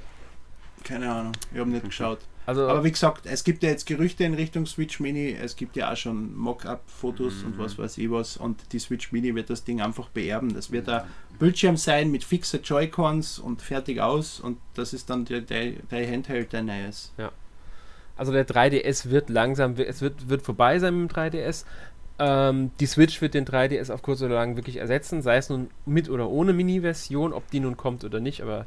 Keine 0.85 1.11
Ahnung, 1.11 1.32
ich 1.52 1.59
habe 1.59 1.70
nicht 1.70 1.85
geschaut. 1.85 2.20
Also, 2.47 2.66
Aber 2.66 2.82
wie 2.82 2.90
gesagt, 2.90 3.27
es 3.27 3.44
gibt 3.44 3.62
ja 3.62 3.69
jetzt 3.69 3.86
Gerüchte 3.86 4.24
in 4.24 4.35
Richtung 4.35 4.66
Switch 4.66 4.98
Mini, 4.98 5.36
es 5.40 5.55
gibt 5.55 5.77
ja 5.77 5.93
auch 5.93 5.97
schon 5.97 6.36
Mock-up-Fotos 6.36 7.44
und 7.44 7.59
was 7.59 7.77
mhm. 7.77 7.82
weiß 7.82 7.98
ich 7.98 8.11
was 8.11 8.36
und 8.36 8.73
die 8.73 8.78
Switch 8.78 9.12
Mini 9.12 9.35
wird 9.35 9.51
das 9.51 9.62
Ding 9.62 9.81
einfach 9.81 10.09
beerben. 10.09 10.55
Das 10.55 10.73
wird 10.73 10.89
ein 10.89 11.02
Bildschirm 11.39 11.77
sein 11.77 12.11
mit 12.11 12.24
fixer 12.24 12.61
Joy-Cons 12.61 13.39
und 13.39 13.62
fertig 13.62 14.01
aus 14.01 14.40
und 14.40 14.59
das 14.74 14.93
ist 14.93 15.11
dann 15.11 15.27
der, 15.27 15.43
der, 15.43 15.73
der 15.90 16.11
Handheld, 16.11 16.52
der 16.52 16.62
neues. 16.62 17.12
Ja. 17.19 17.31
Also 18.16 18.32
der 18.32 18.48
3DS 18.48 19.11
wird 19.11 19.31
langsam, 19.31 19.77
es 19.77 20.01
wird, 20.01 20.28
wird 20.28 20.43
vorbei 20.43 20.78
sein 20.78 21.02
mit 21.02 21.11
dem 21.11 21.16
3DS. 21.16 21.65
Ähm, 22.19 22.70
die 22.81 22.86
Switch 22.86 23.20
wird 23.23 23.35
den 23.35 23.47
3DS 23.47 23.93
auf 23.93 24.02
kurz 24.02 24.23
oder 24.23 24.35
lang 24.35 24.57
wirklich 24.57 24.77
ersetzen, 24.77 25.23
sei 25.23 25.36
es 25.36 25.51
nun 25.51 25.70
mit 25.86 26.11
oder 26.11 26.28
ohne 26.28 26.52
Mini-Version, 26.52 27.32
ob 27.32 27.51
die 27.51 27.61
nun 27.61 27.77
kommt 27.77 28.02
oder 28.02 28.19
nicht, 28.19 28.43
aber 28.43 28.66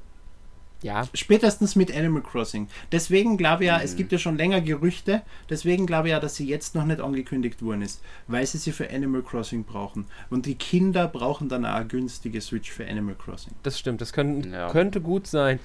ja. 0.84 1.08
Spätestens 1.14 1.76
mit 1.76 1.96
Animal 1.96 2.22
Crossing. 2.22 2.68
Deswegen 2.92 3.38
glaube 3.38 3.64
ich 3.64 3.68
ja, 3.68 3.78
mhm. 3.78 3.84
es 3.84 3.96
gibt 3.96 4.12
ja 4.12 4.18
schon 4.18 4.38
länger 4.38 4.62
Gerüchte, 4.62 5.22
deswegen 5.50 5.86
glaube 5.86 6.10
ich 6.10 6.12
ja, 6.12 6.20
dass 6.20 6.36
sie 6.36 6.48
jetzt 6.48 6.76
noch 6.76 6.86
nicht 6.86 7.02
angekündigt 7.02 7.62
worden 7.64 7.82
ist, 7.82 8.02
weil 8.28 8.46
sie 8.46 8.58
sie 8.58 8.72
für 8.72 8.90
Animal 8.90 9.24
Crossing 9.24 9.64
brauchen. 9.64 10.06
Und 10.30 10.46
die 10.46 10.56
Kinder 10.56 11.08
brauchen 11.08 11.50
dann 11.50 11.66
auch 11.66 11.76
eine 11.76 11.88
günstige 11.88 12.42
Switch 12.42 12.72
für 12.72 12.88
Animal 12.88 13.16
Crossing. 13.16 13.54
Das 13.64 13.80
stimmt, 13.80 14.02
das 14.02 14.14
können, 14.14 14.54
ja. 14.54 14.70
könnte 14.70 15.02
gut 15.02 15.28
sein. 15.28 15.60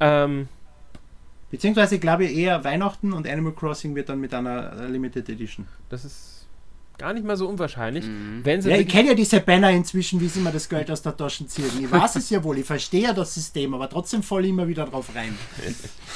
Ähm, 0.00 0.48
Beziehungsweise 1.50 1.98
glaube 1.98 2.24
ich 2.24 2.36
eher 2.36 2.62
Weihnachten 2.62 3.12
und 3.12 3.28
Animal 3.28 3.52
Crossing 3.52 3.94
wird 3.96 4.08
dann 4.08 4.20
mit 4.20 4.32
einer 4.32 4.88
Limited 4.88 5.28
Edition. 5.28 5.66
Das 5.88 6.04
ist 6.04 6.39
gar 7.00 7.12
nicht 7.12 7.24
mal 7.24 7.36
so 7.36 7.48
unwahrscheinlich. 7.48 8.04
Mhm. 8.04 8.40
Wenn 8.44 8.62
sie 8.62 8.70
ja, 8.70 8.76
ich 8.76 8.88
kenne 8.88 9.08
ja 9.08 9.14
diese 9.14 9.40
Banner 9.40 9.70
inzwischen, 9.70 10.20
wie 10.20 10.28
sie 10.28 10.40
immer 10.40 10.52
das 10.52 10.68
Geld 10.68 10.90
aus 10.90 11.02
der 11.02 11.16
Tasche 11.16 11.46
ziehen. 11.46 11.70
Ich 11.80 11.90
weiß 11.90 12.16
es 12.16 12.30
ja 12.30 12.44
wohl, 12.44 12.58
ich 12.58 12.66
verstehe 12.66 13.02
ja 13.02 13.12
das 13.12 13.34
System, 13.34 13.74
aber 13.74 13.88
trotzdem 13.88 14.22
voll 14.22 14.44
immer 14.44 14.68
wieder 14.68 14.84
drauf 14.86 15.14
rein. 15.14 15.36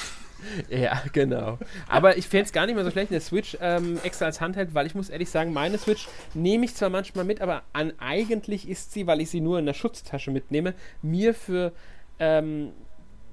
ja, 0.69 1.03
genau. 1.13 1.59
Aber 1.89 2.17
ich 2.17 2.29
fände 2.29 2.45
es 2.45 2.53
gar 2.53 2.67
nicht 2.67 2.75
mal 2.75 2.85
so 2.85 2.91
schlecht 2.91 3.11
in 3.11 3.15
der 3.15 3.21
Switch 3.21 3.57
ähm, 3.61 3.99
extra 4.05 4.27
als 4.27 4.41
Handheld, 4.41 4.75
weil 4.75 4.87
ich 4.87 4.95
muss 4.95 5.09
ehrlich 5.09 5.31
sagen, 5.31 5.53
meine 5.53 5.79
Switch 5.79 6.07
nehme 6.35 6.67
ich 6.67 6.75
zwar 6.75 6.91
manchmal 6.91 7.25
mit, 7.25 7.41
aber 7.41 7.63
an 7.73 7.93
eigentlich 7.99 8.69
ist 8.69 8.93
sie, 8.93 9.07
weil 9.07 9.21
ich 9.21 9.31
sie 9.31 9.41
nur 9.41 9.59
in 9.59 9.67
der 9.67 9.75
Schutztasche 9.75 10.31
mitnehme, 10.31 10.75
mir 11.03 11.35
für 11.35 11.73
ähm, 12.19 12.71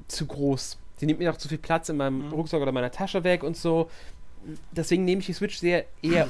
zu 0.08 0.26
groß. 0.26 0.78
Sie 0.98 1.06
nimmt 1.06 1.20
mir 1.20 1.32
auch 1.32 1.38
zu 1.38 1.50
viel 1.50 1.58
Platz 1.58 1.90
in 1.90 1.98
meinem 1.98 2.28
mhm. 2.28 2.34
Rucksack 2.34 2.62
oder 2.62 2.72
meiner 2.72 2.92
Tasche 2.92 3.24
weg 3.24 3.44
und 3.44 3.58
so. 3.58 3.90
Deswegen 4.72 5.06
nehme 5.06 5.20
ich 5.20 5.28
die 5.28 5.34
Switch 5.34 5.58
sehr 5.58 5.86
eher 6.02 6.28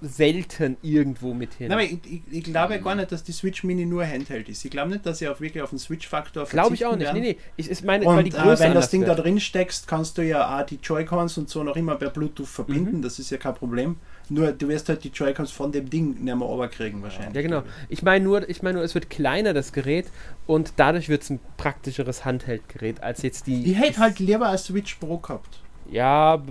selten 0.00 0.76
irgendwo 0.82 1.34
mit 1.34 1.54
hin. 1.54 1.68
Nein, 1.68 2.00
ich, 2.04 2.12
ich, 2.12 2.22
ich, 2.30 2.44
glaube 2.44 2.80
gar 2.80 2.94
nicht, 2.94 3.12
dass 3.12 3.22
die 3.22 3.32
Switch 3.32 3.64
Mini 3.64 3.84
nur 3.84 4.04
Handheld 4.06 4.48
ist. 4.48 4.64
Ich 4.64 4.70
glaube 4.70 4.90
nicht, 4.90 5.04
dass 5.04 5.18
sie 5.18 5.28
auch 5.28 5.40
wirklich 5.40 5.62
auf 5.62 5.70
den 5.70 5.78
Switch-Faktor 5.78 6.46
Glaube 6.46 6.74
ich 6.74 6.86
auch 6.86 6.96
nicht. 6.96 7.12
Nee, 7.12 7.20
nee. 7.20 7.36
Ich, 7.56 7.70
ich 7.70 7.82
meine, 7.82 8.06
und, 8.06 8.16
weil 8.16 8.24
die 8.24 8.30
äh, 8.30 8.58
wenn 8.58 8.74
das 8.74 8.90
Ding 8.90 9.02
wird. 9.02 9.18
da 9.18 9.22
drin 9.22 9.40
steckst, 9.40 9.86
kannst 9.86 10.16
du 10.18 10.22
ja 10.22 10.58
auch 10.58 10.66
die 10.66 10.78
Joy-Cons 10.82 11.38
und 11.38 11.50
so 11.50 11.62
noch 11.62 11.76
immer 11.76 11.96
per 11.96 12.10
Bluetooth 12.10 12.48
verbinden. 12.48 12.98
Mhm. 12.98 13.02
Das 13.02 13.18
ist 13.18 13.30
ja 13.30 13.36
kein 13.36 13.54
Problem. 13.54 13.96
Nur 14.30 14.52
du 14.52 14.68
wirst 14.68 14.88
halt 14.88 15.04
die 15.04 15.08
Joy-Cons 15.08 15.50
von 15.50 15.72
dem 15.72 15.90
Ding 15.90 16.10
nicht 16.10 16.22
mehr 16.22 16.36
runterkriegen 16.36 17.02
wahrscheinlich. 17.02 17.34
Ja, 17.34 17.42
genau. 17.42 17.62
Ich 17.88 18.02
meine 18.02 18.24
nur, 18.24 18.48
ich 18.48 18.62
meine 18.62 18.76
nur, 18.76 18.84
es 18.84 18.94
wird 18.94 19.10
kleiner, 19.10 19.52
das 19.52 19.72
Gerät, 19.72 20.06
und 20.46 20.74
dadurch 20.76 21.08
wird 21.08 21.22
es 21.22 21.30
ein 21.30 21.40
praktischeres 21.56 22.24
Handheld-Gerät 22.24 23.02
als 23.02 23.22
jetzt 23.22 23.46
die. 23.46 23.70
Ich 23.70 23.78
hätte 23.78 23.98
halt 23.98 24.18
lieber 24.18 24.48
als 24.48 24.64
Switch 24.64 24.94
Pro 24.94 25.18
gehabt. 25.18 25.60
Ja, 25.90 26.42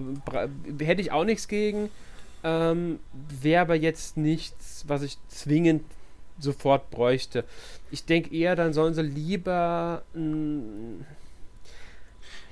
hätte 0.80 1.02
ich 1.02 1.12
auch 1.12 1.24
nichts 1.24 1.48
gegen. 1.48 1.90
Ähm, 2.44 3.00
Wäre 3.42 3.62
aber 3.62 3.76
jetzt 3.76 4.18
nichts, 4.18 4.86
was 4.88 5.02
ich 5.02 5.18
zwingend 5.28 5.84
sofort 6.40 6.90
bräuchte. 6.90 7.44
Ich 7.92 8.06
denke 8.06 8.34
eher, 8.34 8.56
dann 8.56 8.74
sollen 8.74 8.94
sie 8.94 9.02
lieber. 9.02 10.04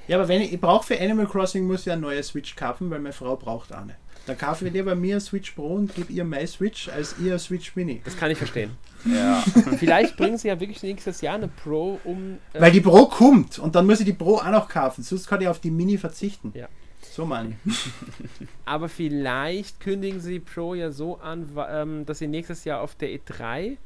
ja, 0.07 0.17
aber 0.17 0.27
wenn 0.27 0.41
ich, 0.41 0.53
ich 0.53 0.59
brauche 0.59 0.85
für 0.85 0.99
Animal 0.99 1.27
Crossing 1.27 1.65
muss 1.65 1.87
ich 1.87 1.91
eine 1.91 2.01
neue 2.01 2.21
Switch 2.23 2.55
kaufen, 2.55 2.89
weil 2.89 2.99
meine 2.99 3.13
Frau 3.13 3.35
braucht 3.35 3.71
eine. 3.71 3.95
Da 4.25 4.35
kaufe 4.35 4.67
ich 4.67 4.73
lieber 4.73 4.93
mir 4.93 5.21
Switch 5.21 5.51
Pro 5.51 5.75
und 5.75 5.95
gebe 5.95 6.11
ihr 6.11 6.25
mein 6.25 6.45
Switch 6.47 6.89
als 6.89 7.15
ihr 7.17 7.39
Switch 7.39 7.77
Mini. 7.77 8.01
Das 8.03 8.17
kann 8.17 8.29
ich 8.31 8.37
verstehen. 8.37 8.71
Ja. 9.05 9.41
Vielleicht 9.77 10.17
bringen 10.17 10.37
sie 10.37 10.49
ja 10.49 10.59
wirklich 10.59 10.81
nächstes 10.83 11.21
Jahr 11.21 11.35
eine 11.35 11.47
Pro 11.47 11.99
um. 12.03 12.39
Äh 12.51 12.59
weil 12.59 12.71
die 12.71 12.81
Pro 12.81 13.05
kommt 13.05 13.57
und 13.57 13.75
dann 13.75 13.85
muss 13.85 13.99
ich 13.99 14.05
die 14.05 14.11
Pro 14.11 14.37
auch 14.37 14.49
noch 14.49 14.67
kaufen. 14.67 15.03
Sonst 15.03 15.27
kann 15.27 15.39
ich 15.39 15.47
auf 15.47 15.59
die 15.59 15.71
Mini 15.71 15.97
verzichten. 15.97 16.51
Ja. 16.55 16.67
So 17.01 17.25
meine 17.25 17.55
ich. 17.65 17.73
Aber 18.65 18.89
vielleicht 18.89 19.79
kündigen 19.79 20.19
sie 20.19 20.39
Pro 20.39 20.73
ja 20.73 20.91
so 20.91 21.17
an, 21.17 21.49
ähm, 21.69 22.05
dass 22.05 22.19
sie 22.19 22.27
nächstes 22.27 22.63
Jahr 22.63 22.81
auf 22.81 22.95
der 22.95 23.09
E3 23.09 23.77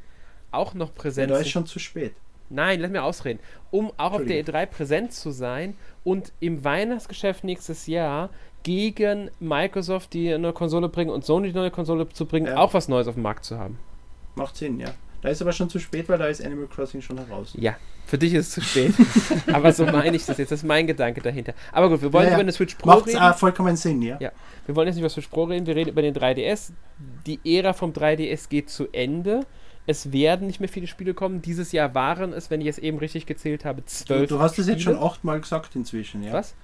auch 0.51 0.73
noch 0.73 0.93
präsent 0.93 1.27
sind. 1.27 1.29
Ja, 1.29 1.35
da 1.35 1.41
ist 1.41 1.49
schon 1.49 1.65
zu 1.65 1.79
spät. 1.79 2.13
Nein, 2.49 2.81
lass 2.81 2.91
mir 2.91 3.03
ausreden. 3.03 3.39
Um 3.69 3.93
auch 3.97 4.13
auf 4.13 4.25
der 4.25 4.43
E3 4.43 4.65
präsent 4.65 5.13
zu 5.13 5.31
sein 5.31 5.75
und 6.03 6.33
im 6.41 6.63
Weihnachtsgeschäft 6.63 7.43
nächstes 7.45 7.87
Jahr 7.87 8.29
gegen 8.63 9.31
Microsoft 9.39 10.13
die 10.13 10.33
eine 10.33 10.53
Konsole 10.53 10.89
bringen 10.89 11.11
und 11.11 11.25
Sony 11.25 11.49
die 11.49 11.55
neue 11.55 11.71
Konsole 11.71 12.07
zu 12.09 12.25
bringen, 12.25 12.47
ja. 12.47 12.57
auch 12.57 12.73
was 12.73 12.87
Neues 12.87 13.07
auf 13.07 13.15
dem 13.15 13.23
Markt 13.23 13.45
zu 13.45 13.57
haben. 13.57 13.79
Macht 14.35 14.57
Sinn, 14.57 14.79
ja. 14.79 14.93
Da 15.21 15.29
ist 15.29 15.41
aber 15.41 15.51
schon 15.51 15.69
zu 15.69 15.79
spät, 15.79 16.09
weil 16.09 16.17
da 16.17 16.25
ist 16.25 16.43
Animal 16.43 16.67
Crossing 16.67 17.01
schon 17.01 17.17
heraus. 17.17 17.53
Ja, 17.55 17.75
für 18.07 18.17
dich 18.17 18.33
ist 18.33 18.47
es 18.47 18.53
zu 18.53 18.61
spät. 18.61 18.93
aber 19.53 19.71
so 19.71 19.85
meine 19.85 20.15
ich 20.15 20.25
das 20.25 20.37
jetzt. 20.37 20.51
Das 20.51 20.59
ist 20.59 20.65
mein 20.65 20.87
Gedanke 20.87 21.21
dahinter. 21.21 21.53
Aber 21.71 21.89
gut, 21.89 22.01
wir 22.01 22.11
wollen 22.11 22.25
ja, 22.25 22.31
ja. 22.31 22.35
über 22.37 22.41
eine 22.41 22.51
Switch 22.51 22.75
Pro 22.75 22.89
Macht's 22.89 23.07
reden. 23.07 23.19
Macht 23.19 23.39
vollkommen 23.39 23.75
Sinn, 23.75 24.01
ja. 24.01 24.17
ja. 24.19 24.31
Wir 24.65 24.75
wollen 24.75 24.87
jetzt 24.87 24.95
nicht 24.95 25.03
über 25.03 25.09
Switch 25.09 25.27
Pro 25.27 25.43
reden, 25.43 25.67
wir 25.67 25.75
reden 25.75 25.91
über 25.91 26.01
den 26.01 26.15
3DS. 26.15 26.71
Die 27.27 27.39
Ära 27.45 27.73
vom 27.73 27.91
3DS 27.91 28.49
geht 28.49 28.69
zu 28.69 28.87
Ende. 28.91 29.45
Es 29.85 30.11
werden 30.11 30.47
nicht 30.47 30.59
mehr 30.59 30.69
viele 30.69 30.87
Spiele 30.87 31.13
kommen. 31.13 31.41
Dieses 31.41 31.71
Jahr 31.71 31.93
waren 31.93 32.33
es, 32.33 32.49
wenn 32.49 32.61
ich 32.61 32.67
es 32.67 32.77
eben 32.77 32.97
richtig 32.97 33.25
gezählt 33.25 33.65
habe, 33.65 33.85
zwölf. 33.85 34.29
Du, 34.29 34.35
du 34.35 34.41
hast 34.41 34.57
es 34.57 34.67
jetzt 34.67 34.81
schon 34.81 34.97
achtmal 34.97 35.39
gesagt 35.39 35.75
inzwischen, 35.75 36.23
ja. 36.23 36.33
Was? 36.33 36.55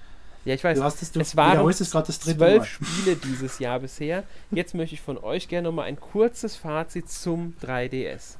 Ja, 0.45 0.53
ich 0.53 0.63
weiß. 0.63 0.77
Du 0.77 0.83
hast 0.83 1.01
es, 1.01 1.11
du 1.11 1.19
es 1.19 1.35
waren 1.35 1.67
es 1.69 1.77
das 1.77 2.19
zwölf 2.19 2.37
Mal. 2.37 2.63
Spiele 2.65 3.17
dieses 3.17 3.59
Jahr 3.59 3.81
bisher. 3.81 4.23
Jetzt 4.49 4.75
möchte 4.75 4.95
ich 4.95 5.01
von 5.01 5.17
euch 5.17 5.49
gerne 5.49 5.67
nochmal 5.67 5.85
ein 5.85 5.99
kurzes 5.99 6.55
Fazit 6.55 7.09
zum 7.09 7.53
3DS. 7.61 8.37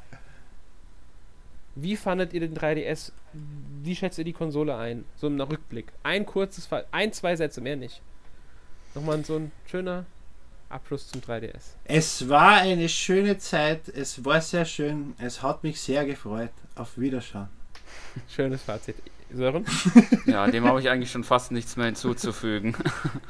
Wie 1.79 1.95
fandet 1.95 2.33
ihr 2.33 2.39
den 2.39 2.55
3DS? 2.55 3.11
Wie 3.83 3.95
schätzt 3.95 4.17
ihr 4.17 4.23
die 4.23 4.33
Konsole 4.33 4.75
ein? 4.75 5.05
So 5.15 5.27
im 5.27 5.39
Rückblick. 5.39 5.93
Ein 6.01 6.25
kurzes, 6.25 6.65
Fall, 6.65 6.85
ein, 6.91 7.13
zwei 7.13 7.35
Sätze, 7.35 7.61
mehr 7.61 7.75
nicht. 7.75 8.01
Nochmal 8.95 9.23
so 9.23 9.35
ein 9.35 9.51
schöner 9.69 10.05
Abschluss 10.69 11.07
zum 11.07 11.21
3DS. 11.21 11.75
Es 11.85 12.29
war 12.29 12.57
eine 12.57 12.89
schöne 12.89 13.37
Zeit, 13.37 13.89
es 13.89 14.25
war 14.25 14.41
sehr 14.41 14.65
schön, 14.65 15.13
es 15.19 15.43
hat 15.43 15.63
mich 15.63 15.79
sehr 15.79 16.03
gefreut. 16.05 16.49
Auf 16.75 16.97
Wiederschauen. 16.97 17.49
Schönes 18.27 18.63
Fazit. 18.63 18.95
Sören? 19.31 19.65
Ja, 20.25 20.47
dem 20.47 20.65
habe 20.65 20.79
ich 20.79 20.89
eigentlich 20.89 21.11
schon 21.11 21.23
fast 21.23 21.51
nichts 21.51 21.75
mehr 21.77 21.85
hinzuzufügen. 21.85 22.75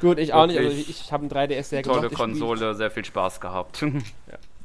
Gut, 0.00 0.18
ich 0.18 0.32
auch 0.32 0.46
nicht. 0.46 0.58
Also 0.58 0.70
ich, 0.70 0.88
ich 0.88 1.12
habe 1.12 1.26
ein 1.26 1.30
3DS 1.30 1.64
sehr 1.64 1.82
Tolle 1.82 2.10
Konsole, 2.10 2.74
sehr 2.74 2.90
viel 2.90 3.04
Spaß 3.04 3.40
gehabt. 3.40 3.82
Ja. 3.82 3.88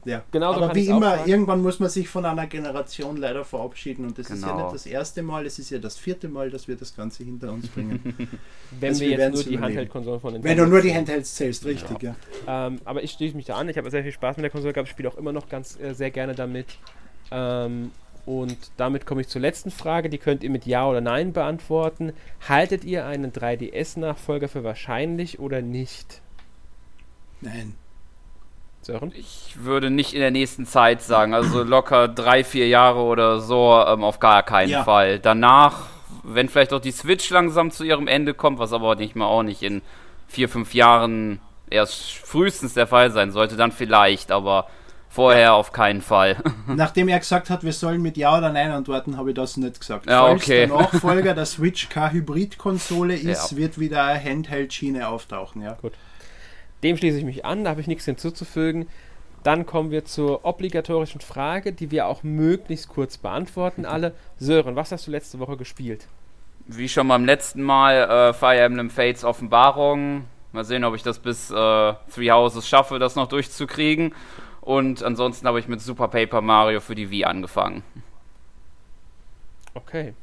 Ja, 0.05 0.23
genau 0.31 0.53
aber 0.53 0.75
wie 0.75 0.87
immer, 0.87 1.25
irgendwann 1.25 1.61
muss 1.61 1.79
man 1.79 1.89
sich 1.89 2.09
von 2.09 2.25
einer 2.25 2.47
Generation 2.47 3.17
leider 3.17 3.45
verabschieden 3.45 4.05
und 4.05 4.17
das 4.17 4.27
genau. 4.27 4.37
ist 4.37 4.41
ja 4.43 4.51
genau. 4.51 4.63
nicht 4.63 4.75
das 4.75 4.85
erste 4.85 5.23
Mal, 5.23 5.45
es 5.45 5.59
ist 5.59 5.69
ja 5.69 5.79
das 5.79 5.97
vierte 5.97 6.27
Mal, 6.27 6.49
dass 6.49 6.67
wir 6.67 6.75
das 6.75 6.95
Ganze 6.95 7.23
hinter 7.23 7.51
uns 7.51 7.67
bringen. 7.67 8.01
Wenn 8.79 8.89
also 8.89 9.01
wir, 9.01 9.09
wir 9.09 9.17
jetzt 9.17 9.33
nur 9.33 9.43
die 9.43 9.59
Handheld-Konsolen 9.59 10.19
von 10.19 10.33
Nintendo 10.33 10.61
Wenn 10.61 10.69
du 10.69 10.71
nur 10.71 10.81
die 10.81 10.93
Handhelds 10.93 11.35
zählst, 11.35 11.65
richtig, 11.65 12.01
ja. 12.03 12.15
ja. 12.45 12.67
Ähm, 12.67 12.79
aber 12.85 13.03
ich 13.03 13.11
schließe 13.11 13.35
mich 13.35 13.45
da 13.45 13.55
an, 13.55 13.69
ich 13.69 13.77
habe 13.77 13.89
sehr 13.89 14.03
viel 14.03 14.11
Spaß 14.11 14.37
mit 14.37 14.43
der 14.43 14.51
Konsole 14.51 14.73
gehabt, 14.73 14.89
spiele 14.89 15.09
auch 15.09 15.17
immer 15.17 15.31
noch 15.31 15.49
ganz 15.49 15.79
äh, 15.79 15.93
sehr 15.93 16.11
gerne 16.11 16.35
damit. 16.35 16.67
Ähm, 17.31 17.91
und 18.25 18.57
damit 18.77 19.05
komme 19.05 19.21
ich 19.21 19.27
zur 19.27 19.41
letzten 19.41 19.69
Frage, 19.69 20.09
die 20.09 20.17
könnt 20.17 20.43
ihr 20.43 20.49
mit 20.49 20.65
Ja 20.65 20.87
oder 20.87 21.01
Nein 21.01 21.33
beantworten. 21.33 22.13
Haltet 22.47 22.85
ihr 22.85 23.05
einen 23.05 23.33
3DS-Nachfolger 23.33 24.47
für 24.47 24.63
wahrscheinlich 24.63 25.39
oder 25.39 25.61
nicht? 25.61 26.21
Nein. 27.41 27.75
Sören? 28.83 29.11
Ich 29.15 29.55
würde 29.57 29.89
nicht 29.89 30.13
in 30.13 30.19
der 30.19 30.31
nächsten 30.31 30.65
Zeit 30.65 31.01
sagen, 31.01 31.33
also 31.33 31.63
locker 31.63 32.07
drei, 32.07 32.43
vier 32.43 32.67
Jahre 32.67 32.99
oder 33.01 33.39
so, 33.39 33.83
ähm, 33.87 34.03
auf 34.03 34.19
gar 34.19 34.43
keinen 34.43 34.69
ja. 34.69 34.83
Fall. 34.83 35.19
Danach, 35.19 35.87
wenn 36.23 36.49
vielleicht 36.49 36.73
auch 36.73 36.81
die 36.81 36.91
Switch 36.91 37.29
langsam 37.29 37.71
zu 37.71 37.83
ihrem 37.83 38.07
Ende 38.07 38.33
kommt, 38.33 38.59
was 38.59 38.73
aber 38.73 38.95
nicht 38.95 39.15
mal 39.15 39.25
auch 39.25 39.43
nicht 39.43 39.63
in 39.63 39.81
vier, 40.27 40.49
fünf 40.49 40.73
Jahren 40.73 41.39
erst 41.69 42.13
frühestens 42.13 42.73
der 42.73 42.87
Fall 42.87 43.11
sein 43.11 43.31
sollte, 43.31 43.55
dann 43.55 43.71
vielleicht, 43.71 44.31
aber 44.31 44.67
vorher 45.09 45.41
ja. 45.41 45.53
auf 45.53 45.71
keinen 45.71 46.01
Fall. 46.01 46.37
Nachdem 46.67 47.07
er 47.07 47.19
gesagt 47.19 47.49
hat, 47.49 47.63
wir 47.63 47.73
sollen 47.73 48.01
mit 48.01 48.17
Ja 48.17 48.37
oder 48.37 48.51
Nein 48.51 48.71
antworten, 48.71 49.17
habe 49.17 49.29
ich 49.29 49.35
das 49.35 49.57
nicht 49.57 49.79
gesagt. 49.79 50.09
Ja, 50.09 50.25
Falls 50.25 50.41
okay. 50.41 50.67
der 50.67 50.75
Nachfolger 50.75 51.33
der 51.33 51.45
Switch 51.45 51.89
keine 51.89 52.13
Hybrid-Konsole 52.13 53.15
ist, 53.15 53.51
ja. 53.51 53.57
wird 53.57 53.79
wieder 53.79 54.03
eine 54.03 54.23
Handheld-Schiene 54.23 55.07
auftauchen, 55.07 55.61
ja. 55.61 55.73
Gut. 55.81 55.93
Dem 56.83 56.97
schließe 56.97 57.17
ich 57.17 57.25
mich 57.25 57.45
an, 57.45 57.63
da 57.63 57.71
habe 57.71 57.81
ich 57.81 57.87
nichts 57.87 58.05
hinzuzufügen. 58.05 58.87
Dann 59.43 59.65
kommen 59.65 59.91
wir 59.91 60.05
zur 60.05 60.45
obligatorischen 60.45 61.21
Frage, 61.21 61.73
die 61.73 61.91
wir 61.91 62.07
auch 62.07 62.23
möglichst 62.23 62.87
kurz 62.87 63.17
beantworten 63.17 63.85
alle. 63.85 64.13
Sören, 64.37 64.75
was 64.75 64.91
hast 64.91 65.07
du 65.07 65.11
letzte 65.11 65.39
Woche 65.39 65.57
gespielt? 65.57 66.07
Wie 66.65 66.87
schon 66.87 67.09
beim 67.09 67.25
letzten 67.25 67.61
Mal 67.61 68.29
äh, 68.29 68.33
Fire 68.33 68.59
Emblem 68.59 68.89
Fates 68.89 69.25
Offenbarung. 69.25 70.25
Mal 70.53 70.63
sehen, 70.63 70.85
ob 70.85 70.95
ich 70.95 71.03
das 71.03 71.19
bis 71.19 71.49
äh, 71.51 71.53
Three 72.13 72.31
Houses 72.31 72.67
schaffe, 72.67 72.99
das 72.99 73.15
noch 73.15 73.27
durchzukriegen. 73.27 74.13
Und 74.61 75.03
ansonsten 75.03 75.45
habe 75.45 75.59
ich 75.59 75.67
mit 75.67 75.81
Super 75.81 76.07
Paper 76.07 76.39
Mario 76.39 76.79
für 76.79 76.95
die 76.95 77.09
Wii 77.09 77.25
angefangen. 77.25 77.83
Okay. 79.73 80.13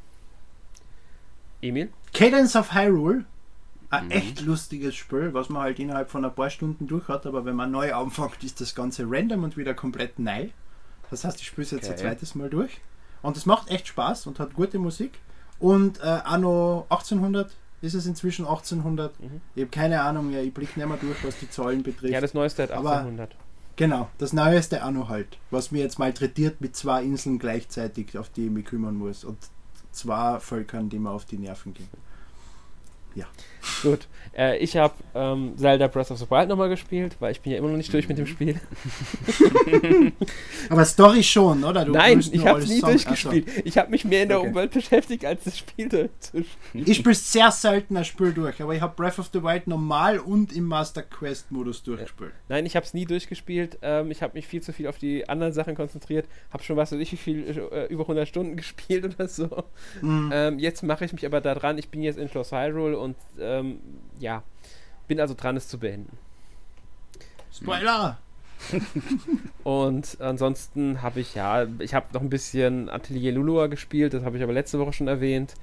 Emil? 1.60 1.90
Cadence 2.14 2.56
of 2.56 2.72
Hyrule 2.72 3.26
ein 3.90 4.06
mhm. 4.06 4.10
echt 4.12 4.40
lustiges 4.40 4.94
Spiel, 4.94 5.34
was 5.34 5.48
man 5.48 5.62
halt 5.62 5.78
innerhalb 5.78 6.10
von 6.10 6.24
ein 6.24 6.34
paar 6.34 6.50
Stunden 6.50 6.86
durch 6.86 7.08
hat, 7.08 7.26
aber 7.26 7.44
wenn 7.44 7.56
man 7.56 7.70
neu 7.70 7.92
anfängt, 7.92 8.42
ist 8.44 8.60
das 8.60 8.74
Ganze 8.74 9.04
random 9.06 9.44
und 9.44 9.56
wieder 9.56 9.74
komplett 9.74 10.18
neu. 10.18 10.48
Das 11.10 11.24
heißt, 11.24 11.40
ich 11.40 11.46
spiele 11.48 11.64
es 11.64 11.72
jetzt 11.72 11.84
okay. 11.84 11.92
ein 11.92 11.98
zweites 11.98 12.34
Mal 12.36 12.48
durch. 12.48 12.80
Und 13.22 13.36
es 13.36 13.46
macht 13.46 13.68
echt 13.68 13.88
Spaß 13.88 14.26
und 14.28 14.38
hat 14.38 14.54
gute 14.54 14.78
Musik. 14.78 15.18
Und 15.58 15.98
äh, 16.00 16.06
Anno 16.24 16.86
1800 16.88 17.50
ist 17.82 17.94
es 17.94 18.06
inzwischen 18.06 18.46
1800. 18.46 19.18
Mhm. 19.20 19.40
Ich 19.54 19.62
habe 19.62 19.70
keine 19.70 20.00
Ahnung 20.02 20.30
mehr, 20.30 20.42
ich 20.42 20.54
blicke 20.54 20.78
nicht 20.78 20.88
mehr 20.88 20.96
durch, 20.96 21.22
was 21.24 21.38
die 21.38 21.50
Zahlen 21.50 21.82
betrifft. 21.82 22.12
Ja, 22.12 22.20
das 22.20 22.32
neueste 22.32 22.62
hat 22.62 22.70
1800. 22.70 23.32
Aber, 23.32 23.42
genau, 23.76 24.08
das 24.18 24.32
neueste 24.32 24.82
Anno 24.82 25.08
halt, 25.08 25.36
was 25.50 25.72
mir 25.72 25.82
jetzt 25.82 25.98
malträtiert 25.98 26.60
mit 26.60 26.76
zwei 26.76 27.02
Inseln 27.02 27.38
gleichzeitig, 27.40 28.16
auf 28.16 28.30
die 28.30 28.46
ich 28.46 28.50
mich 28.50 28.66
kümmern 28.66 28.96
muss. 28.96 29.24
Und 29.24 29.38
zwei 29.90 30.38
Völkern, 30.38 30.88
die 30.88 31.00
mir 31.00 31.10
auf 31.10 31.24
die 31.24 31.38
Nerven 31.38 31.74
gehen. 31.74 31.88
Ja. 33.14 33.26
Gut. 33.82 34.08
Äh, 34.36 34.58
ich 34.58 34.76
habe 34.76 34.94
ähm, 35.14 35.54
Zelda 35.56 35.88
Breath 35.88 36.10
of 36.10 36.18
the 36.18 36.30
Wild 36.30 36.48
nochmal 36.48 36.68
gespielt, 36.68 37.16
weil 37.18 37.32
ich 37.32 37.40
bin 37.40 37.52
ja 37.52 37.58
immer 37.58 37.68
noch 37.68 37.76
nicht 37.76 37.92
durch 37.92 38.08
mit 38.08 38.16
dem 38.16 38.26
Spiel. 38.26 38.60
Aber 40.70 40.84
Story 40.84 41.22
schon, 41.22 41.64
oder? 41.64 41.84
Du 41.84 41.92
Nein, 41.92 42.20
ich 42.20 42.46
habe 42.46 42.60
es 42.60 42.68
nie 42.68 42.78
Song. 42.78 42.90
durchgespielt. 42.90 43.48
Also. 43.48 43.62
Ich 43.64 43.76
habe 43.76 43.90
mich 43.90 44.04
mehr 44.04 44.22
in 44.22 44.28
der 44.28 44.38
okay. 44.38 44.48
Umwelt 44.48 44.70
beschäftigt, 44.70 45.24
als 45.24 45.44
das 45.44 45.58
Spiel 45.58 45.88
durchzuspielen. 45.88 46.86
Ich 46.86 46.98
spiele 46.98 47.14
sehr 47.14 47.50
selten 47.50 47.96
ein 47.96 48.04
Spiel 48.04 48.32
durch, 48.32 48.62
aber 48.62 48.74
ich 48.74 48.80
habe 48.80 48.94
Breath 48.94 49.18
of 49.18 49.30
the 49.32 49.42
Wild 49.42 49.66
normal 49.66 50.20
und 50.20 50.52
im 50.54 50.64
Master 50.64 51.02
Quest 51.02 51.50
Modus 51.50 51.82
durchgespielt. 51.82 52.32
Nein, 52.48 52.66
ich 52.66 52.76
habe 52.76 52.86
es 52.86 52.94
nie 52.94 53.06
durchgespielt. 53.06 53.78
Ähm, 53.82 54.12
ich 54.12 54.22
habe 54.22 54.34
mich 54.34 54.46
viel 54.46 54.62
zu 54.62 54.72
viel 54.72 54.86
auf 54.86 54.98
die 54.98 55.28
anderen 55.28 55.52
Sachen 55.52 55.74
konzentriert. 55.74 56.26
Habe 56.50 56.62
schon, 56.62 56.76
was 56.76 56.92
weiß 56.92 57.00
ich, 57.00 57.12
wie 57.12 57.16
viel, 57.16 57.68
äh, 57.72 57.86
über 57.86 58.02
100 58.02 58.28
Stunden 58.28 58.56
gespielt 58.60 59.04
oder 59.04 59.26
so. 59.26 59.64
Mhm. 60.02 60.30
Ähm, 60.32 60.58
jetzt 60.60 60.84
mache 60.84 61.04
ich 61.04 61.12
mich 61.12 61.26
aber 61.26 61.40
da 61.40 61.54
dran. 61.56 61.78
Ich 61.78 61.88
bin 61.88 62.02
jetzt 62.02 62.18
in 62.18 62.28
Schloss 62.28 62.52
Hyrule 62.52 62.96
und 63.00 63.16
ähm, 63.38 63.80
ja, 64.18 64.42
bin 65.08 65.20
also 65.20 65.34
dran, 65.34 65.56
es 65.56 65.68
zu 65.68 65.78
beenden. 65.78 66.16
Spoiler! 67.52 68.18
und 69.64 70.18
ansonsten 70.20 71.02
habe 71.02 71.20
ich 71.20 71.34
ja, 71.34 71.66
ich 71.78 71.94
habe 71.94 72.12
noch 72.12 72.20
ein 72.20 72.28
bisschen 72.28 72.88
Atelier 72.88 73.32
Lulua 73.32 73.66
gespielt, 73.68 74.14
das 74.14 74.22
habe 74.24 74.36
ich 74.36 74.42
aber 74.42 74.52
letzte 74.52 74.78
Woche 74.78 74.92
schon 74.92 75.08
erwähnt. 75.08 75.54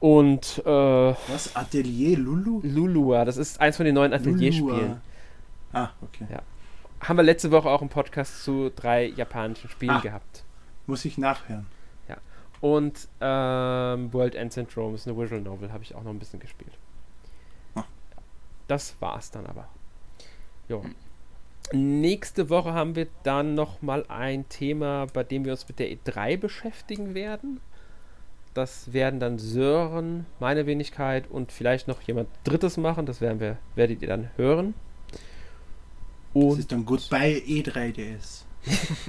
Und 0.00 0.62
äh, 0.66 0.68
was 0.68 1.54
Atelier 1.54 2.18
Lulu? 2.18 2.60
Lulua, 2.62 3.24
das 3.24 3.36
ist 3.36 3.60
eins 3.60 3.76
von 3.76 3.86
den 3.86 3.94
neuen 3.94 4.12
Atelierspielen. 4.12 5.00
Ah, 5.72 5.90
okay. 6.02 6.26
Ja. 6.30 6.42
Haben 7.00 7.16
wir 7.16 7.22
letzte 7.22 7.50
Woche 7.50 7.68
auch 7.68 7.80
einen 7.80 7.90
Podcast 7.90 8.42
zu 8.44 8.70
drei 8.74 9.06
japanischen 9.06 9.70
Spielen 9.70 9.92
ah, 9.92 10.00
gehabt. 10.00 10.44
Muss 10.86 11.04
ich 11.04 11.18
nachhören. 11.18 11.66
Und 12.60 13.08
ähm, 13.20 14.12
World 14.12 14.34
End 14.34 14.52
Syndrome 14.52 14.94
ist 14.94 15.06
eine 15.06 15.16
Visual 15.16 15.40
Novel, 15.40 15.72
habe 15.72 15.84
ich 15.84 15.94
auch 15.94 16.02
noch 16.02 16.10
ein 16.10 16.18
bisschen 16.18 16.40
gespielt. 16.40 16.72
Ah. 17.74 17.84
Das 18.66 18.96
war's 19.00 19.30
dann 19.30 19.46
aber. 19.46 19.68
Jo. 20.68 20.84
Nächste 21.72 22.48
Woche 22.48 22.72
haben 22.72 22.94
wir 22.94 23.08
dann 23.24 23.54
nochmal 23.54 24.04
ein 24.08 24.48
Thema, 24.48 25.06
bei 25.12 25.24
dem 25.24 25.44
wir 25.44 25.52
uns 25.52 25.68
mit 25.68 25.78
der 25.78 25.88
E3 25.90 26.36
beschäftigen 26.38 27.14
werden. 27.14 27.60
Das 28.54 28.92
werden 28.94 29.20
dann 29.20 29.38
Sören, 29.38 30.24
meine 30.40 30.64
Wenigkeit 30.64 31.28
und 31.28 31.52
vielleicht 31.52 31.88
noch 31.88 32.00
jemand 32.02 32.28
Drittes 32.44 32.78
machen. 32.78 33.04
Das 33.04 33.20
werden 33.20 33.38
wir, 33.38 33.58
werdet 33.74 34.00
ihr 34.00 34.08
dann 34.08 34.30
hören. 34.36 34.72
Und 36.32 36.52
das 36.52 36.58
ist 36.60 36.72
dann 36.72 36.86
Goodbye 36.86 37.42
E3DS. 37.46 38.45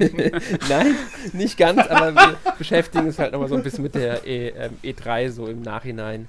Nein, 0.70 0.96
nicht 1.34 1.58
ganz, 1.58 1.80
aber 1.88 2.14
wir 2.14 2.38
beschäftigen 2.58 3.08
uns 3.08 3.18
halt 3.18 3.32
nochmal 3.32 3.50
so 3.50 3.56
ein 3.56 3.64
bisschen 3.64 3.84
mit 3.84 3.96
der 3.96 4.26
e, 4.26 4.50
ähm, 4.50 4.78
E3 4.84 5.32
so 5.32 5.48
im 5.48 5.62
Nachhinein 5.62 6.28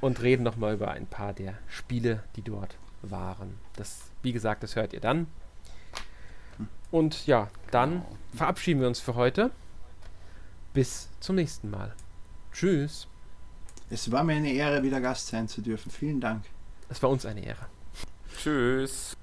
und 0.00 0.22
reden 0.22 0.42
nochmal 0.42 0.74
über 0.74 0.90
ein 0.90 1.06
paar 1.06 1.32
der 1.32 1.54
Spiele, 1.68 2.22
die 2.36 2.42
dort 2.42 2.76
waren. 3.02 3.58
Das, 3.76 4.00
wie 4.22 4.32
gesagt, 4.32 4.62
das 4.62 4.76
hört 4.76 4.92
ihr 4.92 5.00
dann. 5.00 5.26
Und 6.90 7.26
ja, 7.26 7.48
dann 7.70 8.02
verabschieden 8.34 8.80
wir 8.80 8.88
uns 8.88 9.00
für 9.00 9.14
heute. 9.14 9.50
Bis 10.72 11.08
zum 11.20 11.36
nächsten 11.36 11.70
Mal. 11.70 11.94
Tschüss. 12.52 13.08
Es 13.90 14.10
war 14.10 14.24
mir 14.24 14.36
eine 14.36 14.52
Ehre, 14.52 14.82
wieder 14.82 15.00
Gast 15.00 15.28
sein 15.28 15.48
zu 15.48 15.60
dürfen. 15.60 15.90
Vielen 15.90 16.20
Dank. 16.20 16.44
Es 16.88 17.02
war 17.02 17.10
uns 17.10 17.26
eine 17.26 17.44
Ehre. 17.44 17.66
Tschüss. 18.38 19.16